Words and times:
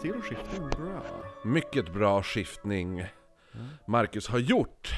till 0.00 0.22
skiftning 0.22 0.68
bra. 0.70 1.02
Mycket 1.44 1.92
bra 1.92 2.22
skiftning. 2.22 3.04
Marcus 3.86 4.28
har 4.28 4.38
gjort 4.38 4.94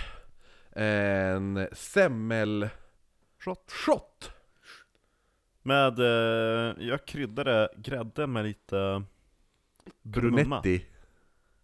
en 0.72 1.68
semmel... 1.72 2.68
Shot. 3.38 3.70
Shot! 3.70 4.30
Med, 5.62 5.98
eh, 5.98 6.74
jag 6.86 7.06
kryddade 7.06 7.68
grädde 7.76 8.26
med 8.26 8.44
lite 8.44 9.02
kardemumma. 10.14 10.60
Brunetti. 10.60 10.86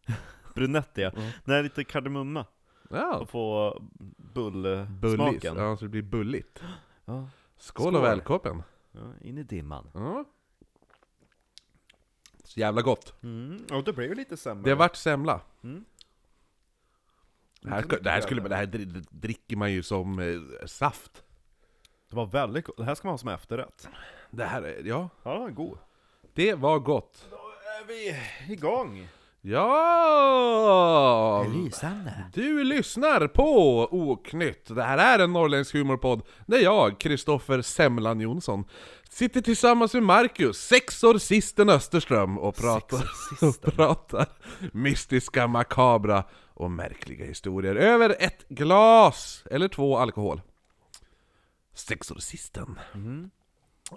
Brunetti 0.55 1.01
ja. 1.03 1.11
Mm. 1.11 1.30
Nej, 1.45 1.62
lite 1.62 1.85
kardemumma. 1.85 2.46
Ja, 2.90 3.18
Och 3.18 3.31
få 3.31 3.79
bullis. 4.17 4.89
bullsmaken. 4.89 5.57
Ja, 5.57 5.76
så 5.76 5.85
det 5.85 5.89
blir 5.89 6.03
bulligt. 6.03 6.62
Ja. 7.04 7.29
Skål, 7.57 7.82
Skål. 7.85 7.96
och 7.96 8.04
välkommen. 8.04 8.62
Ja, 8.93 9.01
in 9.21 9.39
i 9.39 9.43
dimman. 9.43 9.90
Ja. 9.95 10.25
Så 12.54 12.61
jävla 12.61 12.82
gott. 12.82 13.14
Mm. 13.22 13.64
Och 13.72 13.85
det 13.85 13.93
blev 13.93 14.08
ju 14.08 14.14
lite 14.14 14.36
sämre. 14.36 14.64
Det 14.64 14.71
har 14.71 14.76
varit 14.76 14.96
semla. 14.96 15.40
Mm. 15.64 15.85
Det 17.61 17.71
här, 17.71 17.82
ska, 17.82 17.96
det 18.00 18.11
här, 18.11 18.21
skulle, 18.21 18.43
det 18.43 18.57
här 18.57 18.67
dri- 18.67 19.07
dricker 19.11 19.57
man 19.57 19.72
ju 19.72 19.82
som 19.82 20.18
eh, 20.18 20.67
saft. 20.67 21.22
Det 22.11 22.17
var 22.17 22.26
väldigt 22.26 22.64
gott. 22.64 22.76
Det 22.76 22.85
här 22.85 22.95
ska 22.95 23.09
man 23.09 23.12
ha 23.12 23.18
som 23.18 23.29
efterrätt. 23.29 23.89
Det 24.31 24.45
här 24.45 24.62
är, 24.62 24.82
ja, 24.85 25.09
Ja, 25.22 25.48
god. 25.53 25.79
det 26.35 26.54
var 26.54 26.79
gott. 26.79 27.26
Då 27.31 27.36
är 27.36 27.86
vi 27.86 28.17
igång! 28.53 29.09
Ja! 29.40 31.46
Lysande. 31.54 32.25
Du 32.34 32.64
lyssnar 32.64 33.27
på 33.28 33.78
Oknytt. 33.91 34.67
Det 34.75 34.83
här 34.83 35.19
är 35.19 35.25
en 35.25 35.33
norrländsk 35.33 35.75
humorpodd 35.75 36.23
där 36.47 36.59
jag, 36.59 37.01
Kristoffer 37.01 37.62
Semlan 37.62 38.20
Jonsson, 38.20 38.64
sitter 39.15 39.41
tillsammans 39.41 39.95
med 39.95 40.03
Marcus, 40.03 40.59
sexorcisten 40.59 41.69
Österström 41.69 42.39
och 42.39 42.57
pratar, 42.57 43.11
och 43.48 43.62
pratar 43.62 44.27
mystiska, 44.73 45.47
makabra 45.47 46.25
och 46.55 46.70
märkliga 46.70 47.25
historier 47.25 47.75
över 47.75 48.17
ett 48.19 48.48
glas 48.48 49.45
eller 49.51 49.69
två 49.69 49.98
alkohol. 49.98 50.41
Sexorcisten. 51.75 52.79
Mm. 52.95 53.31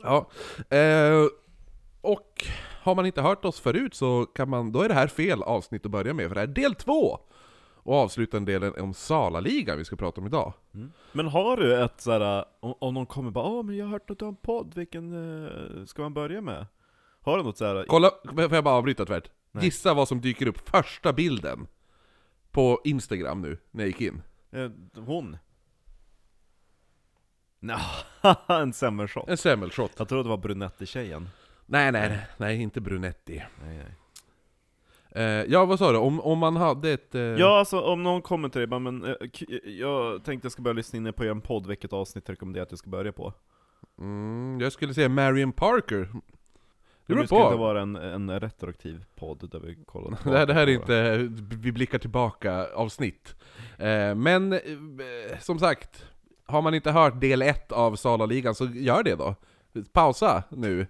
Ja, 0.03 0.29
eh, 0.77 1.25
och 2.01 2.45
har 2.81 2.95
man 2.95 3.05
inte 3.05 3.21
hört 3.21 3.45
oss 3.45 3.59
förut 3.59 3.95
så 3.95 4.25
kan 4.25 4.49
man, 4.49 4.71
då 4.71 4.81
är 4.81 4.87
det 4.87 4.95
här 4.95 5.07
fel 5.07 5.43
avsnitt 5.43 5.85
att 5.85 5.91
börja 5.91 6.13
med, 6.13 6.27
för 6.27 6.35
det 6.35 6.41
här 6.41 6.47
är 6.47 6.53
del 6.53 6.75
två! 6.75 7.19
Och 7.87 7.95
avslutande 7.95 8.51
delen 8.51 8.73
om 8.79 8.93
Salaligan 8.93 9.77
vi 9.77 9.85
ska 9.85 9.95
prata 9.95 10.21
om 10.21 10.27
idag. 10.27 10.53
Men 11.11 11.27
har 11.27 11.57
du 11.57 11.83
ett 11.83 12.01
såhär, 12.01 12.45
om, 12.59 12.73
om 12.79 12.93
någon 12.93 13.05
kommer 13.05 13.31
bara 13.31 13.45
Åh 13.45 13.63
men 13.63 13.77
jag 13.77 13.85
har 13.85 13.91
hört 13.91 14.09
att 14.09 14.19
du 14.19 14.25
har 14.25 14.29
en 14.29 14.35
podd, 14.35 14.75
vilken 14.75 15.13
eh, 15.45 15.85
ska 15.85 16.01
man 16.01 16.13
börja 16.13 16.41
med? 16.41 16.65
Har 17.21 17.37
du 17.37 17.43
något 17.43 17.57
såhär, 17.57 17.85
Kolla, 17.87 18.11
får 18.35 18.53
jag 18.53 18.63
bara 18.63 18.75
avbryta 18.75 19.05
tvärt? 19.05 19.29
Nej. 19.51 19.65
Gissa 19.65 19.93
vad 19.93 20.07
som 20.07 20.21
dyker 20.21 20.47
upp 20.47 20.69
första 20.69 21.13
bilden 21.13 21.67
på 22.51 22.81
Instagram 22.83 23.41
nu, 23.41 23.57
när 23.71 23.83
jag 23.83 23.87
gick 23.87 24.01
in. 24.01 24.21
eh, 24.51 24.71
hon? 24.95 25.37
Nja, 27.59 27.79
en 28.47 28.73
semmelshot. 28.73 29.29
En 29.29 29.37
semmelshot. 29.37 29.91
Jag 29.97 30.09
trodde 30.09 30.23
det 30.23 30.29
var 30.29 30.37
brunetti-tjejen. 30.37 31.29
Nej, 31.65 31.91
nej, 31.91 32.27
nej, 32.37 32.61
inte 32.61 32.81
Brunetti. 32.81 33.43
Nej, 33.63 33.77
nej. 33.77 33.95
Eh, 35.11 35.23
ja, 35.23 35.65
vad 35.65 35.79
sa 35.79 35.91
du? 35.91 35.97
Om, 35.97 36.21
om 36.21 36.37
man 36.39 36.55
hade 36.55 36.91
ett... 36.91 37.15
Eh, 37.15 37.21
Ja, 37.21 37.59
alltså 37.59 37.81
om 37.81 38.03
någon 38.03 38.21
kommer 38.21 38.49
till 38.49 38.59
dig 38.59 38.67
bara, 38.67 38.79
men 38.79 39.03
eh, 39.05 39.13
k- 39.39 39.45
jag 39.65 40.23
tänkte 40.23 40.45
jag 40.45 40.51
ska 40.51 40.61
börja 40.61 40.73
lyssna 40.73 40.97
in 40.97 41.13
på 41.13 41.25
er 41.25 41.35
podd, 41.35 41.67
vilket 41.67 41.93
avsnitt 41.93 42.29
rekommenderar 42.29 42.63
att 42.63 42.71
jag 42.71 42.79
ska 42.79 42.89
börja 42.89 43.11
på? 43.11 43.33
Mm, 43.99 44.57
jag 44.61 44.71
skulle 44.71 44.93
säga 44.93 45.09
Marion 45.09 45.51
Parker. 45.51 46.09
Det 47.05 47.13
beror 47.13 47.25
ska 47.25 47.35
inte 47.43 47.51
på. 47.51 47.57
vara 47.57 47.81
en, 47.81 47.95
en 47.95 48.39
retroaktiv 48.39 49.03
podd 49.15 49.49
där 49.51 49.59
vi 49.59 49.75
kollar 49.85 50.09
Det 50.23 50.37
här, 50.37 50.45
det 50.45 50.53
här 50.53 50.67
är 50.67 50.77
på 50.77 50.81
inte 50.81 51.17
vi 51.57 51.71
blickar 51.71 51.97
tillbaka 51.99 52.67
avsnitt. 52.73 53.35
Eh, 53.77 54.15
men 54.15 54.53
eh, 54.53 54.59
som 55.39 55.59
sagt, 55.59 56.05
har 56.45 56.61
man 56.61 56.73
inte 56.73 56.91
hört 56.91 57.21
del 57.21 57.41
1 57.41 57.71
av 57.71 57.95
Salaligan 57.95 58.55
så 58.55 58.65
gör 58.65 59.03
det 59.03 59.15
då. 59.15 59.35
Pausa 59.93 60.43
nu, 60.49 60.87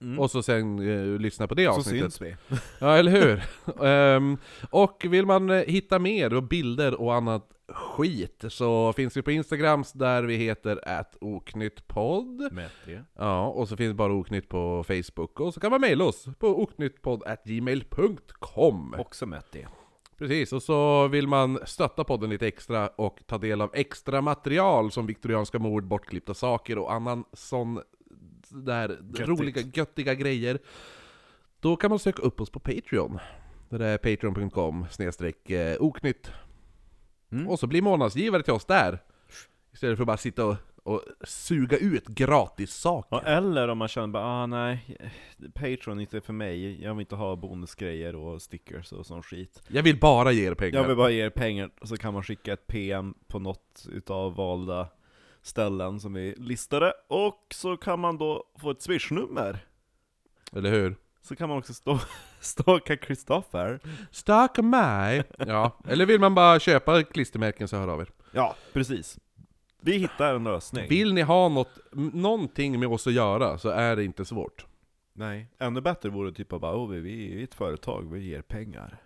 Mm. 0.00 0.18
och 0.18 0.30
så 0.30 0.42
sen 0.42 0.78
eh, 0.78 1.18
lyssna 1.20 1.46
på 1.46 1.54
det 1.54 1.64
Så 1.64 1.70
avsnittet. 1.70 2.00
syns 2.12 2.20
vi. 2.22 2.36
Ja, 2.78 2.96
eller 2.96 3.12
hur? 3.12 3.42
Ehm, 3.86 4.36
och 4.70 5.06
vill 5.08 5.26
man 5.26 5.50
eh, 5.50 5.64
hitta 5.66 5.98
mer 5.98 6.34
och 6.34 6.42
bilder 6.42 7.00
och 7.00 7.14
annat 7.14 7.48
skit 7.72 8.44
så 8.48 8.92
finns 8.92 9.16
vi 9.16 9.22
på 9.22 9.30
Instagram 9.30 9.84
där 9.94 10.22
vi 10.22 10.36
heter 10.36 10.80
oknyttpodd. 11.20 12.48
Med 12.52 12.70
det. 12.86 13.04
Ja, 13.18 13.46
och 13.48 13.68
så 13.68 13.76
finns 13.76 13.94
bara 13.94 14.12
oknytt 14.12 14.48
på 14.48 14.84
Facebook. 14.84 15.40
Och 15.40 15.54
så 15.54 15.60
kan 15.60 15.70
man 15.70 15.80
mejla 15.80 16.04
oss 16.04 16.26
på 16.38 16.62
oknyttpodd.gmail.com. 16.62 18.94
Också 18.98 19.26
med 19.26 19.42
det. 19.52 19.66
Precis, 20.18 20.52
och 20.52 20.62
så 20.62 21.08
vill 21.08 21.28
man 21.28 21.58
stötta 21.66 22.04
podden 22.04 22.30
lite 22.30 22.46
extra 22.46 22.88
och 22.88 23.18
ta 23.26 23.38
del 23.38 23.60
av 23.60 23.70
extra 23.74 24.20
material 24.20 24.90
som 24.90 25.06
viktorianska 25.06 25.58
mord, 25.58 25.84
bortklippta 25.84 26.34
saker 26.34 26.78
och 26.78 26.92
annan 26.92 27.24
sån 27.32 27.80
där 28.50 28.88
Göttigt. 28.88 29.28
roliga, 29.28 29.60
göttiga 29.74 30.14
grejer. 30.14 30.58
Då 31.60 31.76
kan 31.76 31.90
man 31.90 31.98
söka 31.98 32.22
upp 32.22 32.40
oss 32.40 32.50
på 32.50 32.60
Patreon. 32.60 33.18
Det 33.68 33.86
är 33.86 33.98
patreon.com 33.98 34.86
snedstreck 34.90 35.50
eh, 35.50 35.76
oknytt. 35.80 36.30
Mm. 37.32 37.48
Och 37.48 37.58
så 37.58 37.66
blir 37.66 37.82
månadsgivare 37.82 38.42
till 38.42 38.52
oss 38.52 38.64
där. 38.64 38.98
Istället 39.72 39.96
för 39.96 40.02
att 40.02 40.06
bara 40.06 40.16
sitta 40.16 40.44
och, 40.44 40.56
och 40.82 41.02
suga 41.24 41.78
ut 41.78 42.06
gratis 42.06 42.74
saker. 42.74 43.16
Ja, 43.16 43.22
eller 43.22 43.68
om 43.68 43.78
man 43.78 43.88
känner 43.88 44.06
bara, 44.06 44.24
ah 44.24 44.46
nej, 44.46 44.98
Patreon 45.54 45.98
är 45.98 46.02
inte 46.02 46.20
för 46.20 46.32
mig, 46.32 46.82
jag 46.82 46.94
vill 46.94 47.00
inte 47.00 47.14
ha 47.14 47.36
bonusgrejer 47.36 48.14
och 48.14 48.42
stickers 48.42 48.92
och 48.92 49.06
sån 49.06 49.22
skit. 49.22 49.62
Jag 49.68 49.82
vill 49.82 49.98
bara 49.98 50.32
ge 50.32 50.46
er 50.46 50.54
pengar. 50.54 50.80
Jag 50.80 50.88
vill 50.88 50.96
bara 50.96 51.10
ge 51.10 51.24
er 51.24 51.30
pengar, 51.30 51.70
så 51.82 51.96
kan 51.96 52.14
man 52.14 52.22
skicka 52.22 52.52
ett 52.52 52.66
PM 52.66 53.14
på 53.26 53.38
något 53.38 53.86
utav 53.92 54.34
valda 54.34 54.88
ställen 55.42 56.00
som 56.00 56.12
vi 56.12 56.34
listade, 56.36 56.92
och 57.08 57.46
så 57.54 57.76
kan 57.76 58.00
man 58.00 58.18
då 58.18 58.44
få 58.58 58.70
ett 58.70 58.82
swishnummer. 58.82 59.58
Eller 60.52 60.70
hur? 60.70 60.96
Så 61.22 61.36
kan 61.36 61.48
man 61.48 61.58
också 61.58 61.74
stå, 61.74 61.98
stalka 62.40 62.96
Kristoffer. 62.96 63.80
Staka 64.10 64.62
mig! 64.62 65.22
Ja, 65.38 65.78
eller 65.88 66.06
vill 66.06 66.20
man 66.20 66.34
bara 66.34 66.60
köpa 66.60 67.02
klistermärken 67.02 67.68
så 67.68 67.76
hör 67.76 67.88
av 67.88 68.00
er. 68.00 68.10
Ja, 68.32 68.56
precis. 68.72 69.18
Vi 69.80 69.98
hittar 69.98 70.34
en 70.34 70.44
lösning. 70.44 70.88
Vill 70.88 71.14
ni 71.14 71.22
ha 71.22 71.48
något, 71.48 71.78
någonting 71.92 72.80
med 72.80 72.88
oss 72.88 73.06
att 73.06 73.12
göra 73.12 73.58
så 73.58 73.68
är 73.68 73.96
det 73.96 74.04
inte 74.04 74.24
svårt. 74.24 74.66
Nej, 75.12 75.46
ännu 75.58 75.80
bättre 75.80 76.08
vore 76.08 76.32
typ 76.32 76.52
att 76.52 76.60
bara, 76.60 76.76
oh, 76.76 76.88
vi- 76.90 77.00
vi 77.00 77.40
är 77.40 77.44
ett 77.44 77.54
företag, 77.54 78.12
vi 78.12 78.20
ger 78.20 78.42
pengar. 78.42 78.98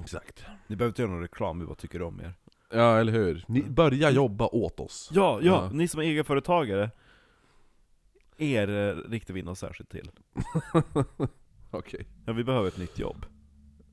Exakt. 0.00 0.44
Ni 0.66 0.76
behöver 0.76 0.90
inte 0.90 1.02
göra 1.02 1.12
någon 1.12 1.20
reklam, 1.22 1.60
vi 1.60 1.66
bara 1.66 1.74
tycker 1.74 2.02
om 2.02 2.20
er. 2.20 2.34
Ja, 2.70 2.98
eller 2.98 3.12
hur? 3.12 3.44
Ni 3.48 3.62
börjar 3.62 4.10
jobba 4.10 4.46
åt 4.46 4.80
oss. 4.80 5.10
Ja, 5.12 5.38
ja, 5.42 5.52
Ja. 5.64 5.70
ni 5.72 5.88
som 5.88 6.00
är 6.00 6.04
egenföretagare, 6.04 6.90
er 8.36 8.68
eh, 8.68 9.10
riktar 9.10 9.34
vi 9.34 9.42
något 9.42 9.58
särskilt 9.58 9.90
till. 9.90 10.10
Okej. 11.70 12.06
Ja, 12.26 12.32
vi 12.32 12.44
behöver 12.44 12.68
ett 12.68 12.78
nytt 12.78 12.98
jobb. 12.98 13.26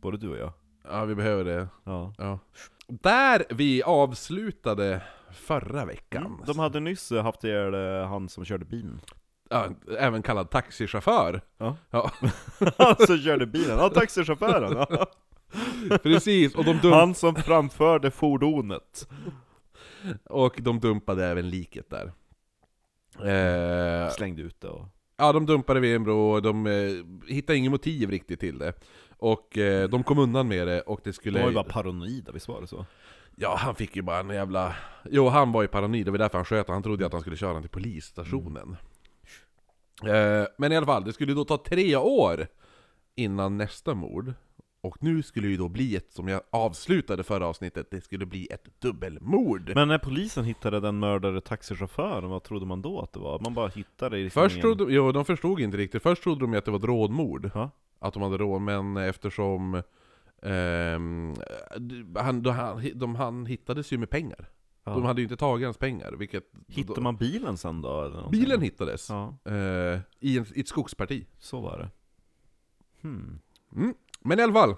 Både 0.02 0.18
du 0.18 0.30
och 0.30 0.38
jag. 0.38 0.53
Ja, 0.84 1.06
vi 1.06 1.16
behöver 1.16 1.44
det. 1.44 1.68
Ja. 1.84 2.13
Ja. 2.18 2.40
Där 2.88 3.44
vi 3.50 3.84
avslutade 3.84 5.02
förra 5.31 5.86
veckan. 5.86 6.25
Mm. 6.25 6.40
De 6.46 6.59
hade 6.59 6.80
nyss 6.80 7.12
eh, 7.12 7.24
haft 7.24 7.44
ihjäl 7.44 7.74
eh, 7.74 8.07
han 8.07 8.30
som 8.30 8.46
körde 8.46 8.66
bilen. 8.66 9.02
ja, 9.50 9.68
även 10.00 10.22
kallad 10.22 10.50
taxichaufför. 10.50 11.42
Ja. 11.57 11.75
Ja, 11.90 12.12
Han 12.78 12.96
som 13.07 13.18
körde 13.18 13.46
bilen, 13.46 13.78
ja 13.78 13.90
taxichauffören! 13.90 14.86
Ja. 14.90 15.07
precis. 16.04 16.56
Och 16.56 16.66
de, 16.66 16.72
dum- 16.80 16.92
Han 16.94 17.16
som 17.16 17.36
framförde 17.36 18.12
fordonet. 18.12 19.07
och 20.30 20.56
de 20.62 20.80
dumpade 20.80 21.25
även 21.25 21.50
liket 21.50 21.90
där. 21.90 22.12
Eh, 23.30 24.10
Slängde 24.12 24.42
ut 24.42 24.62
det 24.62 24.68
och... 24.68 24.88
Ja, 25.18 25.34
de 25.34 25.46
dumpade 25.46 25.80
vid 25.80 25.96
en 25.96 26.04
bro 26.04 26.31
och 26.31 26.42
de 26.42 26.68
eh, 26.68 26.74
hittade 27.34 27.57
ingen 27.57 27.72
motiv 27.72 28.10
riktigt 28.10 28.40
till 28.40 28.57
det. 28.57 28.74
Och 29.18 29.57
eh, 29.57 29.90
de 29.90 30.04
kom 30.04 30.19
undan 30.19 30.48
med 30.48 30.68
det 30.68 30.81
och 30.81 31.00
det 31.04 31.10
De 31.10 31.13
skulle... 31.13 31.42
var 31.42 31.48
ju 31.50 31.54
bara 31.56 31.63
paranoida, 31.63 32.31
visst 32.31 32.48
var 32.48 32.62
det 32.62 32.68
så? 32.68 32.86
Ja, 33.36 33.56
han 33.60 33.75
fick 33.75 33.96
ju 33.96 34.01
bara 34.01 34.19
en 34.19 34.30
jävla... 34.30 34.75
Jo, 35.10 35.28
han 35.30 35.51
var 35.51 35.62
ju 35.62 35.68
paranoid, 35.68 36.06
det 36.06 36.12
var 36.12 36.18
därför 36.18 36.38
han 36.38 36.46
sköt 36.46 36.68
Han 36.68 36.84
trodde 36.84 37.06
att 37.06 37.12
han 37.12 37.22
skulle 37.22 37.36
köra 37.38 37.50
honom 37.50 37.63
till 37.63 37.69
polisstationen. 37.72 38.78
Eh, 40.04 40.46
men 40.58 40.72
i 40.72 40.78
alla 40.78 40.86
fall, 40.86 41.04
det 41.04 41.13
skulle 41.13 41.34
då 41.34 41.46
ta 41.46 41.58
tre 41.58 41.96
år 41.96 42.48
innan 43.16 43.58
nästa 43.58 43.94
mord. 43.94 44.34
Och 44.86 45.04
nu 45.04 45.24
skulle 45.24 45.48
det 45.48 45.52
ju 45.52 45.58
då 45.58 45.70
bli 45.70 45.96
ett, 45.96 46.12
som 46.12 46.28
jag 46.28 46.42
avslutade 46.50 47.24
förra 47.24 47.48
avsnittet, 47.48 47.88
det 47.92 48.02
skulle 48.02 48.26
bli 48.26 48.48
ett 48.52 48.82
dubbelmord. 48.82 49.72
Men 49.76 49.88
när 49.88 49.98
polisen 49.98 50.46
hittade 50.46 50.80
den 50.80 51.00
mördade 51.00 51.42
taxichauffören, 51.42 52.30
vad 52.30 52.44
trodde 52.44 52.66
man 52.66 52.82
då 52.82 53.02
att 53.02 53.14
det 53.14 53.20
var? 53.20 53.40
Man 53.40 53.54
bara 53.54 53.68
hittade 53.68 54.20
i 54.20 54.30
Först 54.30 54.56
ingen- 54.56 54.76
trodde, 54.78 54.94
jo, 54.94 55.12
de 55.12 55.26
förstod 55.26 55.60
inte 55.60 55.78
riktigt. 55.78 56.04
Först 56.04 56.24
trodde 56.24 56.42
de 56.42 56.52
ju 56.54 56.58
att 56.60 56.66
det 56.66 56.72
var 56.72 56.80
ett 56.80 56.86
rånmord. 56.86 57.52
Ja. 57.54 57.70
Att 58.00 58.14
de 58.14 58.24
hade 58.24 58.38
rån, 58.38 58.64
men 58.66 58.98
eftersom 58.98 59.82
ehm, 60.42 61.34
han, 62.16 62.42
då, 62.44 62.50
han, 62.52 62.92
de, 62.96 63.16
han 63.16 63.46
hittades 63.46 63.92
ju 63.94 63.98
med 63.98 64.10
pengar. 64.10 64.50
Ja. 64.84 64.92
De 64.94 65.04
hade 65.04 65.22
ju 65.22 65.26
inte 65.26 65.38
tagit 65.38 65.66
hans 65.66 65.78
pengar, 65.78 66.12
vilket... 66.12 66.44
Hittade 66.68 67.02
man 67.02 67.16
bilen 67.18 67.58
sen 67.58 67.82
då? 67.82 68.02
Eller 68.02 68.16
någonting? 68.16 68.40
Bilen 68.42 68.62
hittades 68.62 69.10
Ja, 69.10 69.38
eh, 69.46 70.00
i, 70.20 70.38
en, 70.38 70.46
i 70.56 70.60
ett 70.60 70.68
skogsparti. 70.68 71.26
så 71.40 71.62
var 71.62 71.78
det. 71.78 71.90
Hmm. 73.02 73.40
Mm. 73.76 73.94
Men 74.25 74.39
i 74.39 74.44
alla 74.44 74.54
fall, 74.54 74.75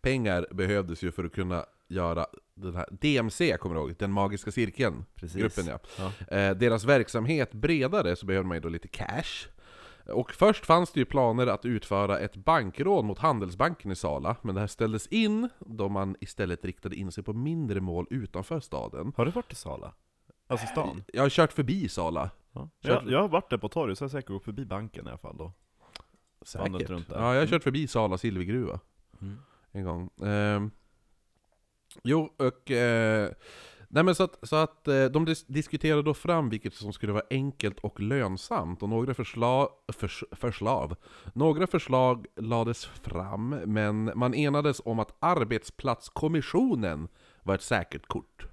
pengar 0.00 0.46
behövdes 0.50 1.02
ju 1.02 1.12
för 1.12 1.24
att 1.24 1.32
kunna 1.32 1.64
göra 1.88 2.26
den 2.54 2.74
här 2.76 2.86
DMC, 2.90 3.56
kommer 3.60 3.74
du 3.74 3.80
ihåg? 3.80 3.94
Den 3.98 4.12
magiska 4.12 4.52
cirkeln? 4.52 5.04
Precis. 5.14 5.40
Gruppen 5.42 5.66
ja. 5.66 5.78
Ja. 6.28 6.36
Eh, 6.36 6.56
deras 6.56 6.84
verksamhet 6.84 7.52
bredare 7.52 8.16
så 8.16 8.26
behövde 8.26 8.48
man 8.48 8.56
ju 8.56 8.60
då 8.60 8.68
lite 8.68 8.88
cash. 8.88 9.48
Och 10.06 10.30
först 10.32 10.66
fanns 10.66 10.92
det 10.92 11.00
ju 11.00 11.06
planer 11.06 11.46
att 11.46 11.64
utföra 11.64 12.18
ett 12.18 12.36
bankrån 12.36 13.06
mot 13.06 13.18
Handelsbanken 13.18 13.90
i 13.90 13.96
Sala, 13.96 14.36
men 14.42 14.54
det 14.54 14.60
här 14.60 14.66
ställdes 14.68 15.06
in 15.06 15.48
då 15.60 15.88
man 15.88 16.16
istället 16.20 16.64
riktade 16.64 16.96
in 16.96 17.12
sig 17.12 17.24
på 17.24 17.32
mindre 17.32 17.80
mål 17.80 18.06
utanför 18.10 18.60
staden. 18.60 19.12
Har 19.16 19.24
du 19.24 19.30
varit 19.30 19.52
i 19.52 19.56
Sala? 19.56 19.94
Alltså 20.46 20.66
stan? 20.66 21.04
Jag 21.12 21.22
har 21.22 21.28
kört 21.30 21.52
förbi 21.52 21.88
Sala. 21.88 22.30
Ja. 22.52 22.68
Kört- 22.84 23.02
Jag, 23.04 23.12
jag 23.12 23.20
har 23.20 23.28
varit 23.28 23.50
där 23.50 23.58
på 23.58 23.68
torget, 23.68 23.98
så 23.98 24.04
jag 24.04 24.08
har 24.08 24.10
säkert 24.12 24.28
gått 24.28 24.44
förbi 24.44 24.64
banken 24.66 25.06
i 25.06 25.08
alla 25.08 25.18
fall 25.18 25.36
då. 25.36 25.52
Vandrat 26.58 26.90
runt 26.90 27.08
där. 27.08 27.16
Ja, 27.20 27.34
jag 27.34 27.40
har 27.42 27.46
kört 27.46 27.62
förbi 27.62 27.86
Sala 27.86 28.18
silvergruva 28.18 28.80
Mm. 29.22 29.38
en 29.72 29.84
gång. 29.84 30.10
Ehm, 30.24 30.70
jo, 32.02 32.34
och... 32.38 32.70
Eh, 32.70 33.30
nej 33.88 34.04
men 34.04 34.14
så 34.14 34.22
att, 34.22 34.38
så 34.42 34.56
att 34.56 34.88
eh, 34.88 35.04
de 35.04 35.26
dis- 35.26 35.44
diskuterade 35.48 36.02
då 36.02 36.14
fram 36.14 36.48
vilket 36.50 36.74
som 36.74 36.92
skulle 36.92 37.12
vara 37.12 37.24
enkelt 37.30 37.78
och 37.78 38.00
lönsamt, 38.00 38.82
och 38.82 38.88
några 38.88 39.14
förslag, 39.14 39.68
förs, 39.92 40.24
förslag, 40.32 40.94
några 41.34 41.66
förslag 41.66 42.26
lades 42.36 42.84
fram, 42.84 43.48
men 43.48 44.12
man 44.14 44.34
enades 44.34 44.80
om 44.84 44.98
att 44.98 45.16
arbetsplatskommissionen 45.18 47.08
var 47.42 47.54
ett 47.54 47.62
säkert 47.62 48.06
kort. 48.06 48.46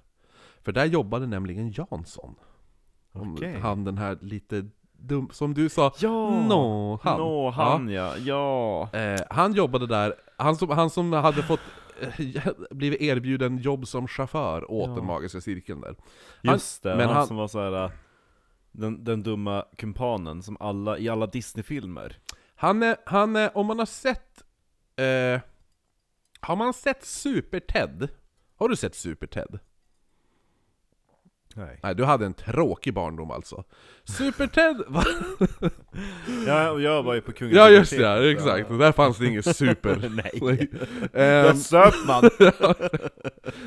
För 0.62 0.72
där 0.72 0.86
jobbade 0.86 1.28
nämligen 1.28 1.72
Jansson. 1.72 2.36
Om 3.12 3.34
Okej. 3.34 3.60
Han 3.60 3.84
den 3.84 3.98
här 3.98 4.18
lite 4.22 4.70
dum, 5.02 5.30
som 5.32 5.54
du 5.54 5.70
sa, 5.70 5.94
Ja! 6.00 6.30
Nå, 6.48 7.00
han. 7.04 7.18
Nå, 7.20 7.50
han 7.50 7.90
ja. 7.90 8.18
ja. 8.18 8.90
Eh, 8.94 9.22
han 9.30 9.54
jobbade 9.54 9.88
där, 9.88 10.14
han 10.38 10.56
som, 10.56 10.70
han 10.70 10.90
som 10.90 11.14
hade 11.14 11.44
fått 11.44 11.60
eh, 12.02 12.48
blivit 12.72 13.02
erbjuden 13.02 13.58
jobb 13.58 13.88
som 13.88 14.08
chaufför 14.08 14.72
åt 14.72 14.90
Ja. 14.90 14.96
den 14.96 15.06
magiska 15.06 15.42
cirkeln 15.42 15.82
där. 15.82 15.96
Just 16.42 16.84
det, 16.84 16.96
men 16.96 17.08
han, 17.08 17.16
han- 17.16 17.28
som 17.28 17.38
var 17.38 17.48
så 17.48 17.60
här. 17.60 17.84
äh, 17.86 17.92
Den, 18.72 19.04
den 19.04 19.24
dumma 19.24 19.66
kumpanen 19.78 20.44
som 20.44 20.58
alla, 20.60 20.98
i 20.98 21.10
alla 21.10 21.28
Disney-filmer. 21.28 22.18
Han 22.56 22.84
är, 22.84 22.98
han 23.06 23.36
är, 23.36 23.58
om 23.58 23.66
man 23.66 23.80
har 23.80 23.86
sett... 23.86 24.44
Eh, 24.96 25.42
har 26.42 26.56
man 26.56 26.74
sett 26.74 27.06
Super 27.06 27.60
Ted? 27.60 28.08
Har 28.56 28.70
du 28.70 28.76
sett 28.76 28.96
Super 28.96 29.28
Ted? 29.28 29.60
Nej. 31.60 31.80
Nej, 31.84 31.96
du 31.96 32.04
hade 32.06 32.26
en 32.26 32.34
tråkig 32.34 32.94
barndom 32.94 33.32
alltså. 33.32 33.64
Super 34.04 34.48
Ted 34.48 34.82
var... 34.88 35.06
Ja, 36.48 36.80
jag 36.80 37.04
var 37.04 37.14
ju 37.14 37.22
på 37.22 37.32
Kungens 37.32 37.56
ja 37.58 37.70
just 37.70 37.92
det, 37.98 38.02
ja, 38.02 38.32
exakt. 38.32 38.70
Där 38.70 38.92
fanns 38.92 39.18
det 39.18 39.26
inget 39.28 39.56
super. 39.56 40.10
Nej. 40.24 40.70
Ehm, 41.02 41.10
Där 41.14 41.54
söp 41.54 41.94
man! 42.08 42.30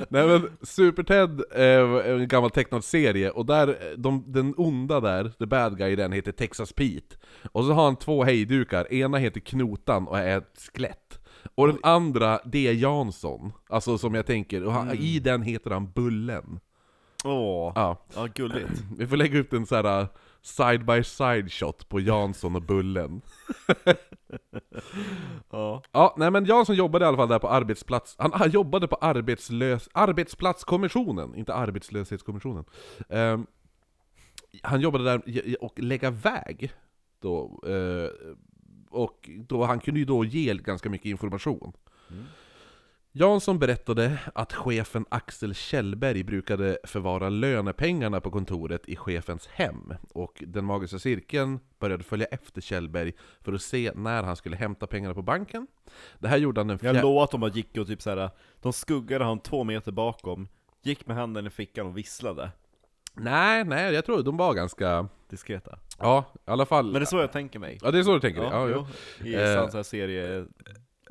Nej 0.09 0.27
men 0.29 0.51
Super 0.63 1.03
Ted 1.03 1.43
är 1.51 2.03
en 2.11 2.29
gammal 2.29 2.51
tecknad 2.51 2.85
serie, 2.85 3.31
och 3.31 3.47
där, 3.47 3.79
de, 3.97 4.25
den 4.27 4.55
onda 4.57 5.01
där, 5.01 5.29
the 5.39 5.47
bad 5.47 5.79
guy 5.79 5.93
i 5.93 5.97
den, 5.97 6.13
heter 6.13 6.33
Texas 6.33 6.73
Pete. 6.73 7.17
Och 7.53 7.65
så 7.65 7.73
har 7.73 7.85
han 7.85 7.97
två 7.97 8.25
hejdukar, 8.25 8.93
ena 8.93 9.19
heter 9.19 9.41
Knotan 9.41 10.09
och 10.09 10.19
är 10.19 10.39
ett 10.39 10.71
skelett. 10.75 11.19
Och 11.55 11.67
den 11.67 11.79
andra, 11.83 12.41
det 12.45 12.69
är 12.69 12.73
Jansson. 12.73 13.53
Alltså 13.69 13.99
som 13.99 14.15
jag 14.15 14.27
tänker, 14.27 14.65
och 14.65 14.73
han, 14.73 14.83
Mm. 14.83 14.99
i 15.05 15.19
den 15.19 15.43
heter 15.43 15.71
han 15.71 15.91
Bullen. 15.93 16.61
Åh, 17.25 17.73
Ja, 17.75 17.97
ja 18.15 18.27
gulligt. 18.35 18.83
vi 18.99 19.07
får 19.07 19.17
lägga 19.17 19.41
upp 19.41 19.53
en 19.53 19.67
sån 19.67 19.87
här 19.87 20.01
uh, 20.01 20.09
side 20.43 20.85
by 20.85 21.05
side 21.05 21.53
shot 21.53 21.89
på 21.89 22.01
Jansson 22.01 22.57
och 22.57 22.63
Bullen. 22.63 23.23
Ja. 25.51 25.83
Ja, 25.93 26.15
nej 26.19 26.31
men 26.31 26.45
Jansson 26.45 26.77
jobbade 26.77 27.05
i 27.05 27.09
alla 27.09 27.17
fall 27.17 27.29
där 27.29 27.39
på 27.39 27.49
arbetsplats, 27.49 28.17
han, 28.19 28.33
han 28.33 28.51
jobbade 28.51 28.89
på 28.89 28.97
arbetslös, 28.97 29.89
arbetsplatskommissionen, 29.93 31.35
inte 31.35 31.55
arbetslöshetskommissionen. 31.55 32.65
Ehm, 33.09 33.47
han 34.63 34.81
jobbade 34.81 35.05
där 35.05 35.23
och 35.61 35.81
lägga 35.81 36.11
väg 36.11 36.73
då, 37.21 37.61
eh, 37.67 38.37
och 38.91 39.31
då, 39.49 39.65
han 39.65 39.81
kunde 39.81 40.01
ju 40.01 40.07
då 40.07 40.25
ge 40.25 40.55
ganska 40.55 40.91
mycket 40.91 41.07
information. 41.07 41.73
Mm. 42.11 42.25
Jansson 43.15 43.59
berättade 43.59 44.19
att 44.35 44.53
chefen 44.53 45.07
Axel 45.09 45.55
Kjellberg 45.55 46.25
brukade 46.25 46.79
förvara 46.85 47.29
lönepengarna 47.29 48.21
på 48.21 48.31
kontoret 48.31 48.89
i 48.89 48.97
chefens 48.97 49.47
hem, 49.47 49.95
och 50.15 50.43
den 50.47 50.65
magiska 50.65 50.99
cirkeln 50.99 51.61
började 51.79 52.05
följa 52.05 52.27
efter 52.27 52.61
Kjellberg 52.61 53.13
för 53.41 53.53
att 53.53 53.63
se 53.63 53.93
när 53.95 54.23
han 54.23 54.37
skulle 54.37 54.57
hämta 54.57 54.87
pengarna 54.87 55.15
på 55.15 55.23
banken. 55.23 55.67
Det 56.19 56.29
här 56.29 56.37
gjorde 56.37 56.61
han 56.61 56.67
den 56.69 56.75
Jag 56.75 56.81
fjärde... 56.81 57.03
lovar 57.03 57.25
att 57.25 57.31
de 57.31 57.41
bara 57.41 57.51
gick 57.51 57.79
och 57.79 57.87
typ 57.87 58.03
såhär, 58.03 58.31
de 58.61 58.73
skuggade 58.73 59.25
han 59.25 59.41
två 59.41 59.65
meter 59.65 59.93
bakom, 59.93 60.49
gick 60.83 61.07
med 61.07 61.17
handen 61.17 61.47
i 61.47 61.51
fickan 61.51 61.87
och 61.87 61.99
visslade. 61.99 62.51
Nej, 63.15 63.65
nej, 63.65 63.95
jag 63.95 64.05
tror 64.05 64.23
de 64.23 64.37
var 64.37 64.55
ganska... 64.55 65.09
Diskreta. 65.31 65.79
Ja, 65.99 66.25
i 66.35 66.51
alla 66.51 66.67
fall... 66.67 66.85
Men 66.85 66.95
det 66.95 67.01
är 67.01 67.05
så 67.05 67.19
jag 67.19 67.33
tänker 67.33 67.59
mig. 67.59 67.79
Ja, 67.83 67.91
det 67.91 67.99
är 67.99 68.03
så 68.03 68.15
du 68.15 68.21
tänker? 68.21 68.43
Ja, 68.43 68.69
ja, 68.69 68.87
jo. 69.21 69.27
I 69.27 69.35
Eh. 69.35 69.55
sann 69.55 69.71
sån 69.71 69.79
här 69.79 70.47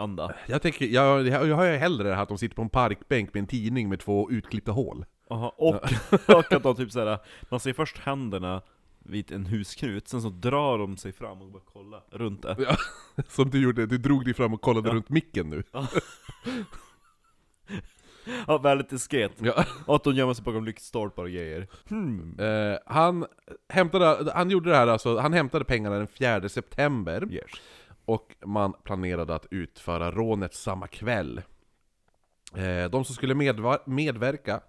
serieanda. 0.01 0.33
Jag 0.48 0.62
tänker, 0.62 0.86
jag, 0.86 1.27
jag, 1.27 1.56
har 1.56 1.65
ju 1.65 1.77
hellre 1.77 2.18
att 2.18 2.30
de 2.30 2.38
sitter 2.38 2.56
på 2.56 2.62
en 2.62 2.69
parkbänk 2.69 3.33
med 3.33 3.42
en 3.42 3.48
tidning 3.48 3.89
med 3.89 4.00
två 4.00 4.31
utklippta 4.31 4.71
hål. 4.71 5.06
Aha, 5.30 5.53
och, 5.57 5.75
och 6.27 6.53
att 6.53 6.63
de 6.63 6.75
typ 6.75 6.92
såhär, 6.92 7.19
man 7.50 7.59
ser 7.59 7.74
först 7.74 7.98
händerna 7.98 8.62
vid 9.00 9.31
en 9.31 9.45
husknut, 9.45 10.07
sen 10.07 10.21
så 10.21 10.30
drar 10.30 10.77
de 10.77 10.98
sig 10.98 11.12
fram 11.12 11.42
och 11.42 11.51
bara 11.51 11.63
kollar 11.74 12.01
runt 12.12 12.42
det. 12.42 12.77
Som 13.27 13.50
du 13.50 13.62
gjorde, 13.62 13.86
du 13.86 13.98
drog 13.98 14.25
dig 14.25 14.33
fram 14.33 14.53
och 14.53 14.62
kollade 14.62 14.89
Ja. 14.89 14.95
runt 14.95 15.09
micken 15.09 15.50
nu. 15.50 15.63
Ja, 18.48 18.57
väldigt 18.57 18.89
diskret. 18.89 19.31
Ja. 19.39 19.65
Och 19.86 19.95
att 19.95 20.03
de 20.03 20.13
gömmer 20.13 20.33
sig 20.33 20.44
bakom 20.44 20.65
lyktstolpar 20.65 21.24
och 21.24 21.30
grejer. 21.30 21.68
Hmm. 21.89 22.36
Eh, 22.39 22.77
han, 22.86 23.25
hämtade, 23.69 24.31
han 24.36 24.50
gjorde 24.50 24.69
det 24.69 24.75
här 24.75 24.88
alltså, 24.88 25.18
han 25.18 25.33
hämtade 25.33 25.65
pengarna 25.65 25.98
den 25.98 26.07
4 26.07 26.50
september, 26.50 27.27
Yes. 27.31 27.51
Och 28.13 28.36
man 28.46 28.74
planerade 28.84 29.36
att 29.36 29.46
utföra 29.52 30.12
rånet 30.12 30.54
samma 30.54 30.88
kväll. 30.88 31.42
Eh, 32.56 32.90
de 32.90 33.06
som 33.06 33.16
skulle 33.16 33.56
medverka 33.86 34.62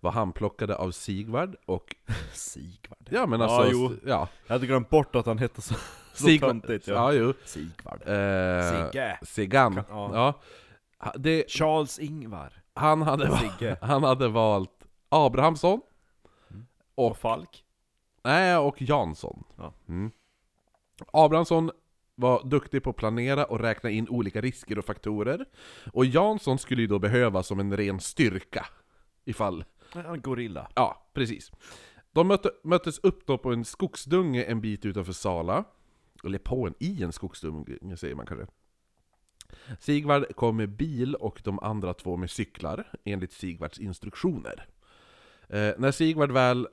var 0.00 0.10
handplockade 0.10 0.76
av 0.76 0.90
Sigvard 0.90 1.56
och... 1.66 1.96
Sigvard. 2.32 3.08
Ja 3.10 3.26
men 3.26 3.40
Ja, 3.40 3.46
alltså... 3.46 3.72
jo. 3.72 3.96
ja, 4.06 4.28
Jag 4.46 4.54
hade 4.54 4.66
glömt 4.66 4.90
bort 4.90 5.16
att 5.16 5.26
han 5.26 5.38
hette 5.38 5.62
så, 5.62 5.74
så 6.14 6.24
Sigvard. 6.24 6.50
töntigt. 6.50 6.86
Ja. 6.88 6.94
Ja, 6.94 7.12
jo. 7.12 7.32
Sigvard. 7.44 8.02
Eh, 8.08 8.70
Sigge. 8.90 9.18
Siggan. 9.22 9.74
Kan- 9.74 9.84
ja. 9.90 10.10
Ja. 11.00 11.12
Det, 11.16 11.50
Charles 11.50 11.98
Ingvar. 11.98 12.52
han, 12.74 13.02
hade, 13.02 13.38
Sigge. 13.38 13.76
han 13.82 14.04
hade 14.04 14.28
valt 14.28 14.70
Abrahamsson, 15.08 15.80
Och 16.94 17.16
Falk. 17.18 17.64
nej, 18.24 18.56
och 18.56 18.82
Jansson. 18.82 19.44
Ja. 19.56 19.72
Mm. 19.88 20.10
Abrahamsson 21.12 21.70
var 22.18 22.44
duktig 22.44 22.82
på 22.82 22.90
att 22.90 22.96
planera 22.96 23.44
och 23.44 23.60
räkna 23.60 23.90
in 23.90 24.08
olika 24.08 24.40
risker 24.40 24.78
och 24.78 24.84
faktorer. 24.84 25.44
Och 25.92 26.06
Jansson 26.06 26.58
skulle 26.58 26.82
ju 26.82 26.88
då 26.88 26.98
behövas 26.98 27.46
som 27.46 27.60
en 27.60 27.76
ren 27.76 28.00
styrka. 28.00 28.66
Ifall... 29.24 29.64
En 29.92 30.20
gorilla. 30.20 30.68
Ja, 30.74 31.10
precis. 31.14 31.50
De 32.12 32.28
mötte, 32.28 32.50
möttes 32.64 32.98
upp 32.98 33.26
då 33.26 33.38
på 33.38 33.52
en 33.52 33.64
skogsdunge 33.64 34.42
en 34.42 34.60
bit 34.60 34.84
utanför 34.84 35.12
Sala. 35.12 35.64
Eller 36.24 36.38
på 36.38 36.66
en, 36.66 36.74
i 36.78 37.02
en 37.02 37.12
skogsdunge 37.12 37.96
säger 37.96 38.14
man 38.14 38.26
kanske. 38.26 38.46
Sigvard 39.80 40.36
kom 40.36 40.56
med 40.56 40.68
bil 40.68 41.14
och 41.14 41.40
de 41.44 41.58
andra 41.58 41.94
två 41.94 42.16
med 42.16 42.30
cyklar, 42.30 42.92
enligt 43.04 43.32
Sigvards 43.32 43.78
instruktioner. 43.78 44.66
Eh, 45.48 45.72
när 45.78 45.90
Sigvard 45.90 46.32
väl 46.32 46.68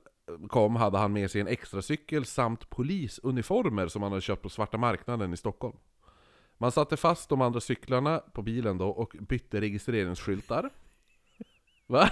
kom 0.48 0.76
hade 0.76 0.98
han 0.98 1.14
med 1.14 1.32
sig 1.32 1.42
en 1.42 1.48
extra 1.48 1.82
cykel 1.82 2.26
samt 2.26 2.70
polisuniformer 2.70 3.88
som 3.88 4.04
han 4.04 4.12
hade 4.12 4.22
köpt 4.22 4.42
på 4.42 4.50
svarta 4.50 4.78
marknaden 4.78 5.34
i 5.34 5.38
Stockholm. 5.38 5.78
Man 6.58 6.72
satte 6.72 6.98
fast 6.98 7.30
de 7.30 7.42
andra 7.42 7.60
cyklarna 7.60 8.20
på 8.20 8.42
bilen 8.42 8.78
då 8.78 8.90
och 8.90 9.16
bytte 9.20 9.62
registreringsskyltar. 9.62 10.70
Va? 11.88 12.10